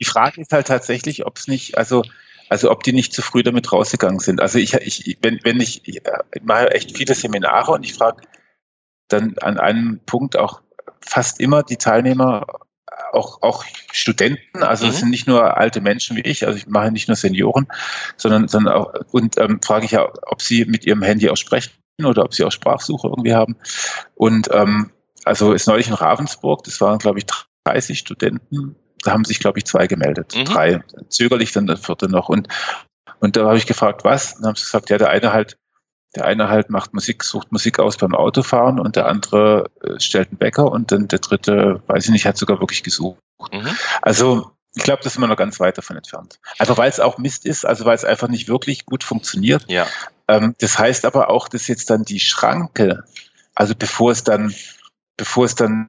Die 0.00 0.04
Frage 0.04 0.40
ist 0.40 0.52
halt 0.52 0.66
tatsächlich, 0.66 1.24
ob 1.24 1.38
es 1.38 1.48
nicht, 1.48 1.78
also 1.78 2.04
also 2.48 2.70
ob 2.70 2.82
die 2.82 2.92
nicht 2.92 3.12
zu 3.12 3.22
früh 3.22 3.42
damit 3.42 3.72
rausgegangen 3.72 4.20
sind. 4.20 4.40
Also 4.40 4.58
ich, 4.58 4.74
ich 4.74 5.18
wenn, 5.22 5.40
wenn 5.42 5.60
ich, 5.60 5.86
ich 5.86 6.02
mache 6.42 6.70
echt 6.70 6.96
viele 6.96 7.14
Seminare 7.14 7.72
und 7.72 7.84
ich 7.84 7.94
frage 7.94 8.22
dann 9.08 9.36
an 9.40 9.58
einem 9.58 10.00
Punkt 10.06 10.36
auch 10.36 10.60
fast 11.00 11.40
immer 11.40 11.62
die 11.62 11.76
Teilnehmer, 11.76 12.46
auch, 13.12 13.42
auch 13.42 13.64
Studenten, 13.92 14.62
also 14.62 14.86
es 14.86 14.94
mhm. 14.94 14.98
sind 14.98 15.10
nicht 15.10 15.26
nur 15.26 15.56
alte 15.56 15.80
Menschen 15.80 16.16
wie 16.16 16.22
ich, 16.22 16.46
also 16.46 16.58
ich 16.58 16.66
mache 16.66 16.90
nicht 16.90 17.08
nur 17.08 17.16
Senioren, 17.16 17.66
sondern, 18.16 18.48
sondern 18.48 18.74
auch, 18.74 18.92
und 19.12 19.38
ähm, 19.38 19.60
frage 19.62 19.84
ich 19.84 19.92
ja, 19.92 20.10
ob 20.26 20.42
sie 20.42 20.64
mit 20.64 20.84
ihrem 20.84 21.02
Handy 21.02 21.28
auch 21.30 21.36
sprechen 21.36 21.72
oder 22.02 22.24
ob 22.24 22.34
sie 22.34 22.44
auch 22.44 22.52
Sprachsuche 22.52 23.08
irgendwie 23.08 23.34
haben. 23.34 23.56
Und 24.14 24.48
ähm, 24.52 24.90
also 25.24 25.52
ist 25.52 25.66
neulich 25.66 25.88
in 25.88 25.94
Ravensburg, 25.94 26.64
das 26.64 26.80
waren 26.80 26.98
glaube 26.98 27.18
ich 27.18 27.26
30 27.64 27.98
Studenten, 27.98 28.76
da 29.04 29.12
haben 29.12 29.24
sich, 29.24 29.38
glaube 29.38 29.58
ich, 29.58 29.64
zwei 29.64 29.86
gemeldet. 29.86 30.34
Mhm. 30.36 30.44
Drei. 30.44 30.84
Zögerlich 31.08 31.52
dann 31.52 31.66
der 31.66 31.76
vierte 31.76 32.08
noch. 32.08 32.28
Und, 32.28 32.48
und 33.20 33.36
da 33.36 33.46
habe 33.46 33.58
ich 33.58 33.66
gefragt, 33.66 34.04
was? 34.04 34.34
Und 34.34 34.42
dann 34.42 34.48
haben 34.48 34.56
sie 34.56 34.64
gesagt, 34.64 34.90
ja, 34.90 34.98
der 34.98 35.10
eine 35.10 35.32
halt, 35.32 35.56
der 36.16 36.24
eine 36.24 36.48
halt 36.48 36.70
macht 36.70 36.94
Musik, 36.94 37.24
sucht 37.24 37.52
Musik 37.52 37.78
aus 37.78 37.96
beim 37.96 38.14
Autofahren 38.14 38.80
und 38.80 38.96
der 38.96 39.06
andere 39.06 39.70
äh, 39.82 40.00
stellt 40.00 40.28
einen 40.28 40.38
Bäcker 40.38 40.70
und 40.70 40.92
dann 40.92 41.08
der 41.08 41.18
dritte, 41.18 41.82
weiß 41.86 42.06
ich 42.06 42.10
nicht, 42.10 42.26
hat 42.26 42.36
sogar 42.36 42.60
wirklich 42.60 42.82
gesucht. 42.82 43.18
Mhm. 43.52 43.68
Also 44.00 44.50
ich 44.76 44.82
glaube, 44.82 45.02
das 45.02 45.12
sind 45.12 45.22
wir 45.22 45.28
noch 45.28 45.36
ganz 45.36 45.60
weit 45.60 45.78
davon 45.78 45.96
entfernt. 45.96 46.40
Einfach 46.58 46.76
weil 46.76 46.90
es 46.90 46.98
auch 46.98 47.18
Mist 47.18 47.46
ist, 47.46 47.64
also 47.64 47.84
weil 47.84 47.94
es 47.94 48.04
einfach 48.04 48.28
nicht 48.28 48.48
wirklich 48.48 48.86
gut 48.86 49.04
funktioniert. 49.04 49.64
Ja. 49.68 49.86
Ähm, 50.26 50.54
das 50.58 50.78
heißt 50.78 51.04
aber 51.04 51.30
auch, 51.30 51.48
dass 51.48 51.68
jetzt 51.68 51.90
dann 51.90 52.04
die 52.04 52.20
Schranke, 52.20 53.04
also 53.54 53.74
bevor 53.76 54.10
es 54.10 54.24
dann, 54.24 54.54
bevor 55.16 55.44
es 55.44 55.54
dann, 55.54 55.86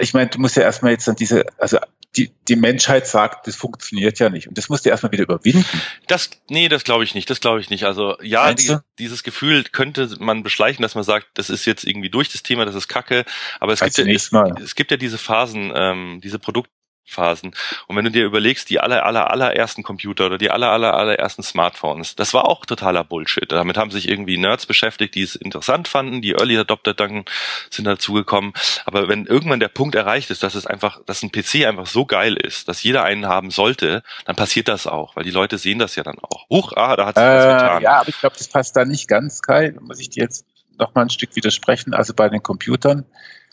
ich 0.00 0.14
meine, 0.14 0.30
du 0.30 0.40
musst 0.40 0.56
ja 0.56 0.62
erstmal 0.62 0.92
jetzt 0.92 1.06
dann 1.06 1.16
diese, 1.16 1.44
also 1.58 1.78
die, 2.16 2.30
die 2.48 2.56
Menschheit 2.56 3.06
sagt, 3.06 3.46
das 3.46 3.56
funktioniert 3.56 4.18
ja 4.18 4.28
nicht. 4.28 4.46
Und 4.46 4.58
das 4.58 4.68
musst 4.68 4.84
du 4.84 4.90
erstmal 4.90 5.12
wieder 5.12 5.22
überwinden. 5.22 5.64
Das, 6.08 6.30
nee, 6.48 6.68
das 6.68 6.84
glaube 6.84 7.04
ich 7.04 7.14
nicht. 7.14 7.30
Das 7.30 7.40
glaube 7.40 7.60
ich 7.60 7.70
nicht. 7.70 7.84
Also 7.84 8.16
ja, 8.20 8.52
die, 8.52 8.76
dieses 8.98 9.22
Gefühl 9.22 9.64
könnte 9.64 10.16
man 10.18 10.42
beschleichen, 10.42 10.82
dass 10.82 10.94
man 10.94 11.04
sagt, 11.04 11.28
das 11.34 11.48
ist 11.48 11.64
jetzt 11.64 11.84
irgendwie 11.84 12.10
durch 12.10 12.30
das 12.30 12.42
Thema, 12.42 12.66
das 12.66 12.74
ist 12.74 12.88
Kacke. 12.88 13.24
Aber 13.60 13.72
es 13.72 13.80
gibt 13.80 13.96
ja, 13.96 14.06
es, 14.06 14.30
es, 14.62 14.74
gibt 14.74 14.90
ja 14.90 14.98
diese 14.98 15.16
Phasen, 15.16 15.72
ähm, 15.74 16.20
diese 16.22 16.38
Produkt 16.38 16.70
Phasen. 17.04 17.54
Und 17.86 17.96
wenn 17.96 18.04
du 18.04 18.10
dir 18.10 18.24
überlegst, 18.24 18.70
die 18.70 18.80
aller, 18.80 19.04
aller, 19.04 19.30
allerersten 19.30 19.82
Computer 19.82 20.26
oder 20.26 20.38
die 20.38 20.50
aller, 20.50 20.70
aller, 20.70 20.94
allerersten 20.94 21.42
Smartphones, 21.42 22.16
das 22.16 22.32
war 22.32 22.46
auch 22.46 22.64
totaler 22.64 23.04
Bullshit. 23.04 23.50
Damit 23.50 23.76
haben 23.76 23.90
sich 23.90 24.08
irgendwie 24.08 24.38
Nerds 24.38 24.66
beschäftigt, 24.66 25.14
die 25.14 25.22
es 25.22 25.34
interessant 25.34 25.88
fanden, 25.88 26.22
die 26.22 26.32
Early 26.32 26.58
Adopter 26.58 26.94
dann 26.94 27.24
sind 27.70 27.84
dazugekommen. 27.84 28.52
Aber 28.86 29.08
wenn 29.08 29.26
irgendwann 29.26 29.60
der 29.60 29.68
Punkt 29.68 29.94
erreicht 29.94 30.30
ist, 30.30 30.42
dass 30.42 30.54
es 30.54 30.66
einfach, 30.66 31.00
dass 31.04 31.22
ein 31.22 31.32
PC 31.32 31.66
einfach 31.66 31.86
so 31.86 32.06
geil 32.06 32.36
ist, 32.36 32.68
dass 32.68 32.82
jeder 32.82 33.04
einen 33.04 33.26
haben 33.26 33.50
sollte, 33.50 34.02
dann 34.24 34.36
passiert 34.36 34.68
das 34.68 34.86
auch, 34.86 35.16
weil 35.16 35.24
die 35.24 35.30
Leute 35.30 35.58
sehen 35.58 35.78
das 35.78 35.96
ja 35.96 36.02
dann 36.02 36.18
auch. 36.20 36.48
Huch, 36.48 36.72
ah, 36.76 36.96
da 36.96 37.06
hat 37.06 37.16
sich 37.16 37.24
äh, 37.24 37.28
was 37.28 37.62
getan. 37.62 37.82
Ja, 37.82 38.00
aber 38.00 38.08
ich 38.08 38.18
glaube, 38.18 38.36
das 38.38 38.48
passt 38.48 38.76
da 38.76 38.84
nicht 38.84 39.08
ganz, 39.08 39.42
Kai. 39.42 39.70
Da 39.70 39.80
muss 39.80 40.00
ich 40.00 40.10
dir 40.10 40.22
jetzt 40.22 40.46
noch 40.78 40.94
mal 40.94 41.02
ein 41.02 41.10
Stück 41.10 41.36
widersprechen. 41.36 41.94
Also 41.94 42.14
bei 42.14 42.28
den 42.28 42.42
Computern 42.42 43.04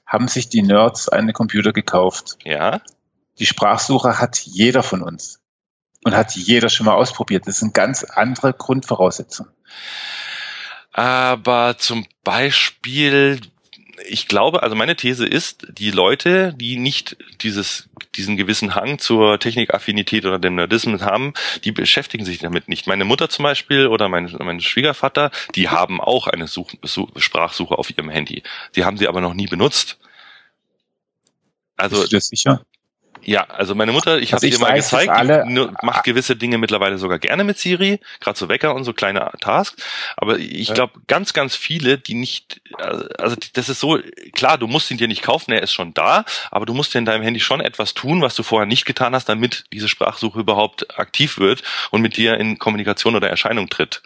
haben 0.06 0.28
sich 0.28 0.50
die 0.50 0.62
Nerds 0.62 1.10
eine 1.10 1.34
Computer 1.34 1.74
gekauft. 1.74 2.38
Ja 2.44 2.82
die 3.40 3.46
Sprachsuche 3.46 4.20
hat 4.20 4.40
jeder 4.40 4.84
von 4.84 5.02
uns 5.02 5.40
und 6.04 6.16
hat 6.16 6.36
jeder 6.36 6.70
schon 6.70 6.86
mal 6.86 6.94
ausprobiert. 6.94 7.48
Das 7.48 7.60
sind 7.60 7.74
ganz 7.74 8.04
andere 8.04 8.54
Grundvoraussetzungen. 8.54 9.52
Aber 10.92 11.78
zum 11.78 12.06
Beispiel, 12.24 13.40
ich 14.08 14.28
glaube, 14.28 14.64
also 14.64 14.76
meine 14.76 14.96
These 14.96 15.26
ist, 15.26 15.68
die 15.70 15.92
Leute, 15.92 16.54
die 16.58 16.78
nicht 16.78 17.18
dieses, 17.42 17.90
diesen 18.16 18.38
gewissen 18.38 18.76
Hang 18.76 19.00
zur 19.00 19.40
Technikaffinität 19.40 20.26
oder 20.26 20.40
dem 20.40 20.56
Nerdismus 20.56 21.02
haben, 21.02 21.34
die 21.64 21.72
beschäftigen 21.72 22.26
sich 22.26 22.40
damit 22.40 22.68
nicht. 22.68 22.88
Meine 22.88 23.06
Mutter 23.06 23.30
zum 23.30 23.44
Beispiel 23.44 23.88
oder 23.88 24.10
mein, 24.10 24.36
mein 24.40 24.60
Schwiegervater, 24.60 25.32
die 25.56 25.70
haben 25.70 26.02
auch 26.02 26.28
eine 26.28 26.48
Such, 26.48 26.74
Such, 26.84 27.12
Sprachsuche 27.18 27.78
auf 27.78 27.90
ihrem 27.90 28.10
Handy. 28.10 28.44
Die 28.76 28.84
haben 28.84 28.98
sie 28.98 29.08
aber 29.08 29.22
noch 29.22 29.34
nie 29.34 29.48
benutzt. 29.48 30.00
Also, 31.78 32.02
Bist 32.02 32.12
du 32.12 32.18
das 32.18 32.28
sicher? 32.28 32.66
Ja, 33.24 33.44
also 33.44 33.76
meine 33.76 33.92
Mutter, 33.92 34.20
ich 34.20 34.34
habe 34.34 34.50
dir 34.50 34.60
mal 34.60 34.72
weiß, 34.72 34.90
gezeigt, 34.90 35.12
alle, 35.12 35.46
die 35.48 35.68
macht 35.86 36.04
gewisse 36.04 36.36
Dinge 36.36 36.58
mittlerweile 36.58 36.98
sogar 36.98 37.20
gerne 37.20 37.44
mit 37.44 37.60
Siri, 37.60 38.00
gerade 38.20 38.38
so 38.38 38.50
Wecker 38.50 38.74
und 38.74 38.86
so 38.86 38.94
kleine 38.94 39.32
Tasks. 39.42 39.84
Aber 40.16 40.40
ich 40.40 40.74
glaube, 40.74 40.94
ganz, 41.08 41.34
ganz 41.34 41.56
viele, 41.56 41.98
die 41.98 42.14
nicht, 42.16 42.62
also 43.18 43.36
das 43.54 43.70
ist 43.70 43.80
so, 43.80 44.00
klar, 44.34 44.58
du 44.58 44.68
musst 44.68 44.90
ihn 44.90 44.98
dir 44.98 45.08
nicht 45.08 45.22
kaufen, 45.22 45.52
er 45.52 45.62
ist 45.62 45.74
schon 45.74 45.94
da, 45.94 46.26
aber 46.50 46.66
du 46.66 46.74
musst 46.74 46.96
in 46.96 47.06
deinem 47.06 47.24
Handy 47.24 47.40
schon 47.40 47.62
etwas 47.62 47.94
tun, 47.94 48.22
was 48.22 48.36
du 48.36 48.44
vorher 48.44 48.66
nicht 48.66 48.86
getan 48.86 49.14
hast, 49.14 49.28
damit 49.28 49.66
diese 49.74 49.90
Sprachsuche 49.90 50.40
überhaupt 50.40 51.00
aktiv 51.00 51.38
wird 51.38 51.64
und 51.92 52.02
mit 52.02 52.18
dir 52.18 52.38
in 52.38 52.58
Kommunikation 52.58 53.16
oder 53.16 53.30
Erscheinung 53.30 53.70
tritt. 53.70 54.02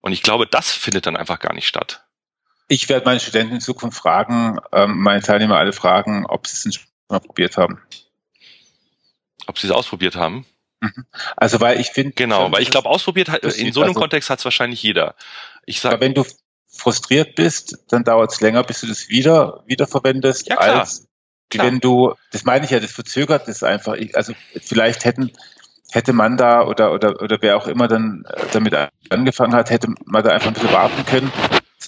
Und 0.00 0.12
ich 0.12 0.22
glaube, 0.22 0.46
das 0.46 0.72
findet 0.72 1.06
dann 1.06 1.16
einfach 1.16 1.38
gar 1.38 1.54
nicht 1.54 1.68
statt. 1.68 2.04
Ich 2.68 2.88
werde 2.88 3.04
meine 3.04 3.20
Studenten 3.20 3.56
in 3.56 3.60
Zukunft 3.60 3.98
fragen, 3.98 4.58
ähm, 4.72 4.98
meine 4.98 5.22
Teilnehmer 5.22 5.58
alle 5.58 5.72
fragen, 5.72 6.24
ob 6.26 6.46
sie 6.46 6.70
es 6.70 6.80
mal 7.08 7.20
probiert 7.20 7.56
haben. 7.56 7.80
Ob 9.46 9.58
sie 9.58 9.66
es 9.66 9.72
ausprobiert 9.72 10.16
haben? 10.16 10.46
Mhm. 10.80 11.06
Also 11.36 11.60
weil 11.60 11.80
ich 11.80 11.90
finde. 11.90 12.12
Genau, 12.12 12.50
weil 12.50 12.62
ich 12.62 12.70
glaube, 12.70 12.88
ausprobiert 12.88 13.28
hat, 13.28 13.42
in 13.42 13.72
so 13.72 13.80
einem 13.80 13.90
also, 13.90 14.00
Kontext 14.00 14.30
hat 14.30 14.40
es 14.40 14.44
wahrscheinlich 14.44 14.82
jeder. 14.82 15.14
Ich 15.64 15.80
sag, 15.80 16.00
wenn 16.00 16.14
du 16.14 16.24
frustriert 16.68 17.34
bist, 17.34 17.78
dann 17.88 18.04
dauert 18.04 18.32
es 18.32 18.40
länger, 18.40 18.64
bis 18.64 18.80
du 18.80 18.86
das 18.86 19.08
wieder 19.08 19.62
wiederverwendest, 19.66 20.48
ja, 20.48 20.56
klar. 20.56 20.80
als 20.80 21.06
klar. 21.50 21.66
wenn 21.66 21.80
du, 21.80 22.14
das 22.32 22.44
meine 22.44 22.64
ich 22.64 22.70
ja, 22.70 22.80
das 22.80 22.92
verzögert 22.92 23.46
das 23.46 23.62
einfach. 23.62 23.96
Also 24.14 24.32
vielleicht 24.60 25.04
hätten 25.04 25.32
hätte 25.90 26.14
man 26.14 26.38
da 26.38 26.66
oder 26.66 26.92
oder 26.92 27.20
oder 27.20 27.38
wer 27.42 27.56
auch 27.56 27.68
immer 27.68 27.86
dann 27.86 28.24
äh, 28.26 28.46
damit 28.52 28.74
angefangen 29.10 29.54
hat, 29.54 29.70
hätte 29.70 29.88
man 30.06 30.24
da 30.24 30.30
einfach 30.30 30.48
ein 30.48 30.54
bisschen 30.54 30.72
warten 30.72 31.04
können 31.04 31.30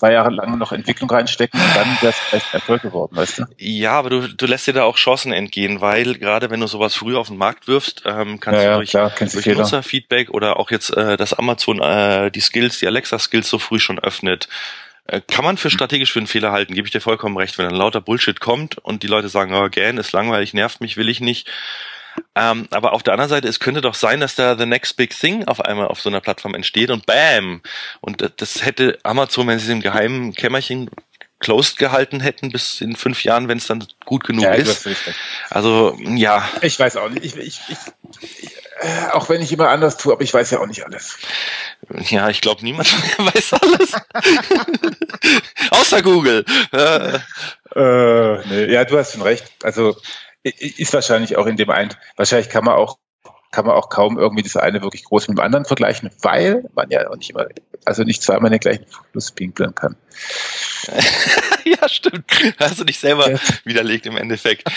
zwei 0.05 0.13
Jahre 0.13 0.31
lang 0.31 0.59
noch 0.59 0.73
Entwicklung 0.73 1.09
reinstecken 1.09 1.59
und 1.59 1.77
dann 1.77 1.87
wäre 2.01 2.11
es 2.11 2.19
vielleicht 2.19 2.53
Erfolg 2.53 2.83
geworden, 2.83 3.17
weißt 3.17 3.39
du? 3.39 3.45
Ja, 3.57 3.93
aber 3.93 4.11
du, 4.11 4.29
du 4.29 4.47
lässt 4.47 4.67
dir 4.67 4.75
da 4.75 4.85
auch 4.85 4.97
Chancen 4.97 5.33
entgehen, 5.33 5.81
weil 5.81 6.15
gerade 6.19 6.51
wenn 6.51 6.61
du 6.61 6.67
sowas 6.67 6.95
früh 6.95 7.17
auf 7.17 7.29
den 7.29 7.39
Markt 7.39 7.69
wirfst, 7.69 8.03
ähm, 8.05 8.39
kannst 8.39 8.63
ja, 8.63 8.73
du 8.73 8.77
durch, 8.77 8.91
klar, 8.91 9.11
durch 9.19 9.47
Nutzerfeedback 9.47 10.29
oder 10.29 10.59
auch 10.59 10.71
jetzt 10.71 10.95
äh, 10.95 11.17
das 11.17 11.33
Amazon 11.33 11.81
äh, 11.81 12.31
die 12.31 12.41
Skills, 12.41 12.81
die 12.81 12.87
Alexa-Skills 12.87 13.49
so 13.49 13.59
früh 13.59 13.79
schon 13.79 13.99
öffnet, 13.99 14.49
äh, 15.07 15.23
kann 15.27 15.45
man 15.45 15.57
für 15.57 15.71
strategisch 15.71 16.13
für 16.13 16.19
einen 16.19 16.27
Fehler 16.27 16.53
halten, 16.53 16.75
gebe 16.75 16.87
ich 16.87 16.93
dir 16.93 17.01
vollkommen 17.01 17.39
recht. 17.39 17.57
Wenn 17.57 17.67
dann 17.67 17.75
lauter 17.75 18.03
Bullshit 18.03 18.41
kommt 18.41 18.77
und 18.77 19.03
die 19.03 19.09
Leute 19.09 19.31
sagen, 19.31 19.55
oh, 19.55 19.69
GAN 19.71 19.97
ist 19.97 20.13
langweilig, 20.13 20.53
nervt 20.53 20.83
mich, 20.83 20.99
will 20.99 21.09
ich 21.09 21.21
nicht, 21.21 21.51
ähm, 22.35 22.69
aber 22.71 22.93
auf 22.93 23.03
der 23.03 23.15
anderen 23.15 23.31
Seite, 23.31 23.49
es 23.49 23.61
könnte 23.61 23.81
doch 23.81 23.95
sein, 23.95 24.21
dass 24.21 24.35
da 24.35 24.57
the 24.57 24.67
next 24.67 24.97
big 24.97 25.19
thing 25.19 25.45
auf 25.45 25.61
einmal 25.61 25.89
auf 25.89 26.01
so 26.01 26.09
einer 26.09 26.21
Plattform 26.21 26.55
entsteht 26.55 26.91
und 26.91 27.07
bam! 27.07 27.63
Und 28.01 28.33
das 28.37 28.65
hätte 28.65 28.99
Amazon, 29.03 29.47
wenn 29.47 29.59
sie 29.59 29.67
es 29.67 29.71
im 29.71 29.81
geheimen 29.81 30.35
Kämmerchen 30.35 30.91
closed 31.45 31.79
gehalten 31.79 32.21
hätten 32.21 32.51
bis 32.51 32.81
in 32.81 32.97
fünf 32.97 33.23
Jahren, 33.23 33.49
wenn 33.49 33.59
es 33.59 33.67
dann 33.67 33.87
gut 34.05 34.25
genug 34.25 34.45
ja, 34.45 34.55
ist. 34.55 34.89
Also 35.51 35.97
ja. 36.03 36.49
Ich 36.63 36.79
weiß 36.79 36.97
auch 36.97 37.11
nicht. 37.11 37.25
Ich, 37.25 37.37
ich, 37.37 37.61
ich, 37.69 38.51
äh, 38.81 39.11
auch 39.13 39.29
wenn 39.29 39.43
ich 39.43 39.53
immer 39.53 39.69
anders 39.69 39.97
tue, 39.99 40.13
aber 40.13 40.23
ich 40.23 40.33
weiß 40.33 40.51
ja 40.53 40.61
auch 40.61 40.67
nicht 40.67 40.85
alles. 40.87 41.19
Ja, 42.09 42.31
ich 42.31 42.41
glaube, 42.41 42.65
niemand 42.65 42.91
weiß 43.19 43.53
alles. 43.55 43.93
Außer 45.71 46.03
Google. 46.03 46.45
Äh, 46.73 47.19
nee, 48.49 48.73
ja, 48.73 48.85
du 48.85 48.97
hast 48.97 49.13
schon 49.13 49.23
recht. 49.23 49.45
Also 49.63 49.97
ist 50.45 50.93
wahrscheinlich 50.93 51.37
auch 51.37 51.47
in 51.47 51.57
dem 51.57 51.71
einen, 51.71 51.95
wahrscheinlich 52.17 52.49
kann 52.49 52.65
man 52.65 52.75
auch 52.75 52.99
kann 53.55 53.67
man 53.67 53.77
auch 53.77 53.89
kaum 53.89 54.19
irgendwie 54.19 54.43
das 54.43 54.57
eine 54.57 54.83
wirklich 54.83 55.05
groß 55.05 55.29
mit 55.29 55.39
dem 55.39 55.45
anderen 55.45 55.65
vergleichen, 55.65 56.11
weil 56.23 56.65
man 56.75 56.91
ja 56.91 57.09
auch 57.09 57.17
nicht 57.17 57.31
immer, 57.31 57.47
also 57.85 58.03
nicht 58.03 58.21
zweimal 58.21 58.51
den 58.51 58.59
gleichen 58.59 58.85
Fluss 59.13 59.31
pinkeln 59.31 59.77
kann. 59.77 59.95
ja, 61.65 61.89
stimmt. 61.89 62.25
Hast 62.59 62.81
du 62.81 62.85
dich 62.85 62.99
selber 62.99 63.31
ja. 63.31 63.39
widerlegt 63.65 64.07
im 64.07 64.17
Endeffekt. 64.17 64.69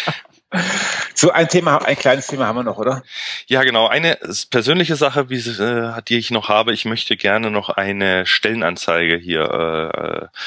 So 1.15 1.31
ein 1.31 1.49
Thema, 1.49 1.84
ein 1.84 1.98
kleines 1.98 2.27
Thema 2.27 2.45
haben 2.45 2.56
wir 2.56 2.64
noch, 2.64 2.77
oder? 2.77 3.03
Ja, 3.48 3.64
genau. 3.64 3.88
Eine 3.88 4.18
persönliche 4.52 4.95
Sache, 4.95 5.30
wie, 5.30 5.39
äh, 5.39 6.02
die 6.07 6.18
ich 6.18 6.30
noch 6.30 6.48
habe. 6.48 6.72
Ich 6.72 6.85
möchte 6.85 7.18
gerne 7.18 7.49
noch 7.49 7.69
eine 7.69 8.27
Stellenanzeige 8.27 9.18
hier 9.18 10.31
äh, 10.31 10.38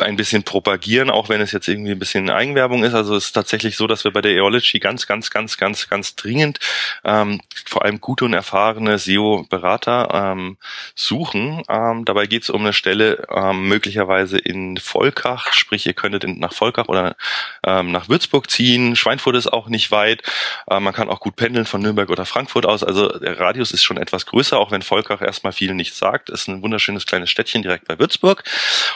ein 0.00 0.16
bisschen 0.16 0.42
propagieren, 0.42 1.10
auch 1.10 1.28
wenn 1.28 1.40
es 1.40 1.52
jetzt 1.52 1.68
irgendwie 1.68 1.92
ein 1.92 1.98
bisschen 1.98 2.30
Eigenwerbung 2.30 2.84
ist. 2.84 2.94
Also 2.94 3.16
es 3.16 3.26
ist 3.26 3.32
tatsächlich 3.32 3.76
so, 3.76 3.86
dass 3.86 4.04
wir 4.04 4.12
bei 4.12 4.20
der 4.20 4.32
Eology 4.32 4.78
ganz, 4.78 5.06
ganz, 5.06 5.30
ganz, 5.30 5.56
ganz, 5.56 5.88
ganz 5.88 6.14
dringend 6.16 6.58
ähm, 7.04 7.40
vor 7.64 7.84
allem 7.84 8.00
gute 8.00 8.24
und 8.24 8.32
erfahrene 8.32 8.98
SEO-Berater 8.98 10.08
ähm, 10.12 10.56
suchen. 10.94 11.62
Ähm, 11.68 12.04
dabei 12.04 12.26
geht 12.26 12.42
es 12.42 12.50
um 12.50 12.62
eine 12.62 12.72
Stelle 12.72 13.26
ähm, 13.34 13.68
möglicherweise 13.68 14.38
in 14.38 14.76
Volkach, 14.76 15.52
sprich 15.52 15.86
ihr 15.86 15.94
könntet 15.94 16.24
in, 16.24 16.38
nach 16.38 16.52
Volkach 16.52 16.88
oder 16.88 17.16
ähm, 17.64 17.92
nach 17.92 18.08
Würzburg 18.08 18.50
ziehen. 18.50 18.96
Schweinfurt 18.96 19.36
ist 19.36 19.52
auch 19.52 19.68
nicht 19.68 19.90
weit. 19.90 20.22
Äh, 20.68 20.80
man 20.80 20.94
kann 20.94 21.08
auch 21.08 21.20
gut 21.20 21.36
pendeln 21.36 21.66
von 21.66 21.80
Nürnberg 21.80 22.10
oder 22.10 22.26
Frankfurt 22.26 22.66
aus. 22.66 22.82
Also 22.82 23.08
der 23.08 23.38
Radius 23.38 23.72
ist 23.72 23.84
schon 23.84 23.96
etwas 23.96 24.26
größer, 24.26 24.58
auch 24.58 24.70
wenn 24.70 24.82
Volkach 24.82 25.22
erstmal 25.22 25.52
viel 25.52 25.74
nichts 25.74 25.98
sagt. 25.98 26.30
Ist 26.30 26.48
ein 26.48 26.62
wunderschönes 26.62 27.06
kleines 27.06 27.30
Städtchen 27.30 27.62
direkt 27.62 27.88
bei 27.88 27.98
Würzburg. 27.98 28.44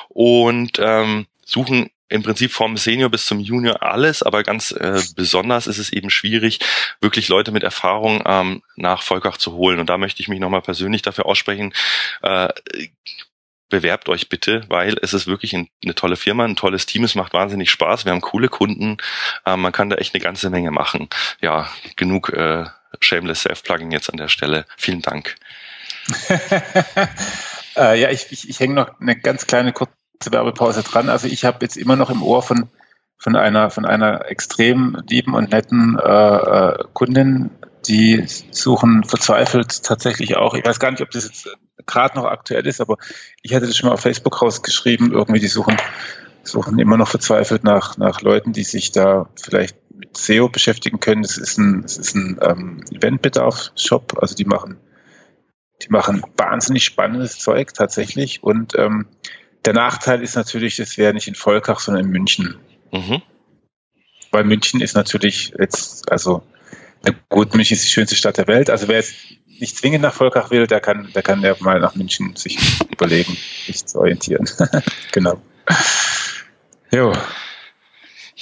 Und 0.09 0.79
äh, 0.79 0.90
ähm, 0.91 1.27
suchen 1.45 1.91
im 2.11 2.23
Prinzip 2.25 2.51
vom 2.53 2.77
Senior 2.77 3.09
bis 3.09 3.25
zum 3.27 3.39
Junior 3.39 3.83
alles, 3.83 4.23
aber 4.23 4.43
ganz 4.43 4.73
äh, 4.73 5.01
besonders 5.15 5.69
ist 5.69 5.79
es 5.79 5.93
eben 5.93 6.11
schwierig, 6.11 6.59
wirklich 7.01 7.29
Leute 7.29 7.53
mit 7.53 7.63
Erfahrung 7.63 8.23
ähm, 8.27 8.63
nach 8.77 9.03
Volkach 9.03 9.37
zu 9.37 9.53
holen. 9.53 9.79
Und 9.79 9.89
da 9.89 9.97
möchte 9.97 10.21
ich 10.21 10.29
mich 10.29 10.41
nochmal 10.41 10.61
persönlich 10.61 11.03
dafür 11.03 11.27
aussprechen. 11.27 11.73
Äh, 12.23 12.49
bewerbt 13.69 14.09
euch 14.09 14.29
bitte, 14.29 14.65
weil 14.69 14.97
es 15.01 15.15
ist 15.15 15.29
wirklich 15.29 15.55
ein, 15.55 15.69
eine 15.85 15.95
tolle 15.95 16.17
Firma, 16.17 16.45
ein 16.45 16.57
tolles 16.57 16.87
Team, 16.87 17.05
es 17.05 17.15
macht 17.15 17.33
wahnsinnig 17.33 17.71
Spaß, 17.71 18.05
wir 18.05 18.11
haben 18.11 18.21
coole 18.21 18.49
Kunden, 18.49 18.97
äh, 19.47 19.57
man 19.57 19.71
kann 19.71 19.89
da 19.89 19.97
echt 19.97 20.13
eine 20.13 20.23
ganze 20.23 20.51
Menge 20.51 20.73
machen. 20.73 21.09
Ja, 21.41 21.71
genug 21.95 22.31
äh, 22.31 22.65
Shameless 22.99 23.43
Self-Plugging 23.43 23.93
jetzt 23.93 24.11
an 24.11 24.17
der 24.17 24.29
Stelle. 24.29 24.67
Vielen 24.77 25.03
Dank. 25.03 25.37
äh, 27.77 28.01
ja, 28.01 28.11
ich, 28.11 28.27
ich, 28.31 28.49
ich 28.49 28.59
hänge 28.59 28.75
noch 28.75 29.01
eine 29.01 29.17
ganz 29.17 29.47
kleine 29.47 29.73
kurze 29.73 29.93
Werbepause 30.31 30.83
dran. 30.83 31.09
Also 31.09 31.27
ich 31.27 31.45
habe 31.45 31.59
jetzt 31.63 31.77
immer 31.77 31.97
noch 31.97 32.11
im 32.11 32.23
Ohr 32.23 32.43
von, 32.43 32.69
von 33.17 33.37
einer 33.37 33.71
von 33.71 33.85
einer 33.87 34.27
extrem 34.31 35.03
lieben 35.09 35.35
und 35.35 35.51
netten 35.51 35.99
äh, 35.99 36.37
äh, 36.37 36.85
Kundin, 36.93 37.51
die 37.87 38.25
suchen 38.51 39.05
verzweifelt 39.05 39.83
tatsächlich 39.83 40.37
auch. 40.37 40.55
Ich 40.55 40.65
weiß 40.65 40.79
gar 40.79 40.91
nicht, 40.91 41.01
ob 41.01 41.11
das 41.11 41.25
jetzt 41.25 41.49
gerade 41.87 42.17
noch 42.17 42.27
aktuell 42.27 42.67
ist, 42.67 42.81
aber 42.81 42.99
ich 43.43 43.55
hatte 43.55 43.67
das 43.67 43.77
schon 43.77 43.89
mal 43.89 43.95
auf 43.95 44.01
Facebook 44.01 44.43
rausgeschrieben. 44.43 45.13
Irgendwie 45.13 45.41
die 45.41 45.49
suchen 45.49 45.77
suchen 46.43 46.79
immer 46.79 46.97
noch 46.97 47.09
verzweifelt 47.09 47.65
nach 47.65 47.97
nach 47.97 48.21
Leuten, 48.21 48.53
die 48.53 48.65
sich 48.65 48.93
da 48.93 49.29
vielleicht 49.41 49.77
mit 49.95 50.17
SEO 50.17 50.49
beschäftigen 50.49 51.01
können. 51.01 51.25
Es 51.25 51.39
ist 51.39 51.59
ein 51.59 51.85
es 51.85 51.97
ist 51.97 52.15
ein 52.15 52.39
ähm, 52.43 52.85
Eventbedarf-Shop, 52.91 54.19
also 54.21 54.35
die 54.35 54.45
machen 54.45 54.79
die 55.83 55.89
machen 55.89 56.23
wahnsinnig 56.37 56.85
spannendes 56.85 57.39
Zeug 57.39 57.73
tatsächlich 57.73 58.43
und 58.43 58.75
ähm, 58.77 59.07
der 59.65 59.75
Nachteil 59.75 60.23
ist 60.23 60.37
natürlich, 60.37 60.79
es 60.79 60.99
wäre 60.99 61.15
nicht 61.15 61.29
in 61.29 61.35
Volkach, 61.35 61.81
sondern 61.81 62.05
in 62.05 62.11
München. 62.11 62.57
Mhm. 62.93 63.23
Weil 64.31 64.45
München 64.45 64.81
ist 64.81 64.95
natürlich 64.95 65.53
jetzt, 65.59 66.11
also 66.11 66.43
gut, 67.29 67.55
München 67.55 67.77
ist 67.77 67.85
die 67.85 67.91
schönste 67.91 68.17
Stadt 68.17 68.39
der 68.39 68.47
Welt. 68.47 68.71
Also 68.71 68.89
wer 68.89 68.97
jetzt 68.97 69.15
nicht 69.47 69.77
zwingend 69.77 70.03
nach 70.03 70.15
Volkach 70.15 70.51
will, 70.51 70.67
der 70.67 70.81
kann, 70.81 71.11
der 71.15 71.23
kann 71.23 71.43
ja 71.43 71.55
mal 71.61 71.81
nach 71.81 71.95
München 71.95 72.37
sich 72.37 72.59
überlegen, 72.91 73.37
sich 73.67 73.85
zu 73.87 73.99
orientieren. 73.99 74.49
genau. 75.13 75.41
Jo. 76.91 77.13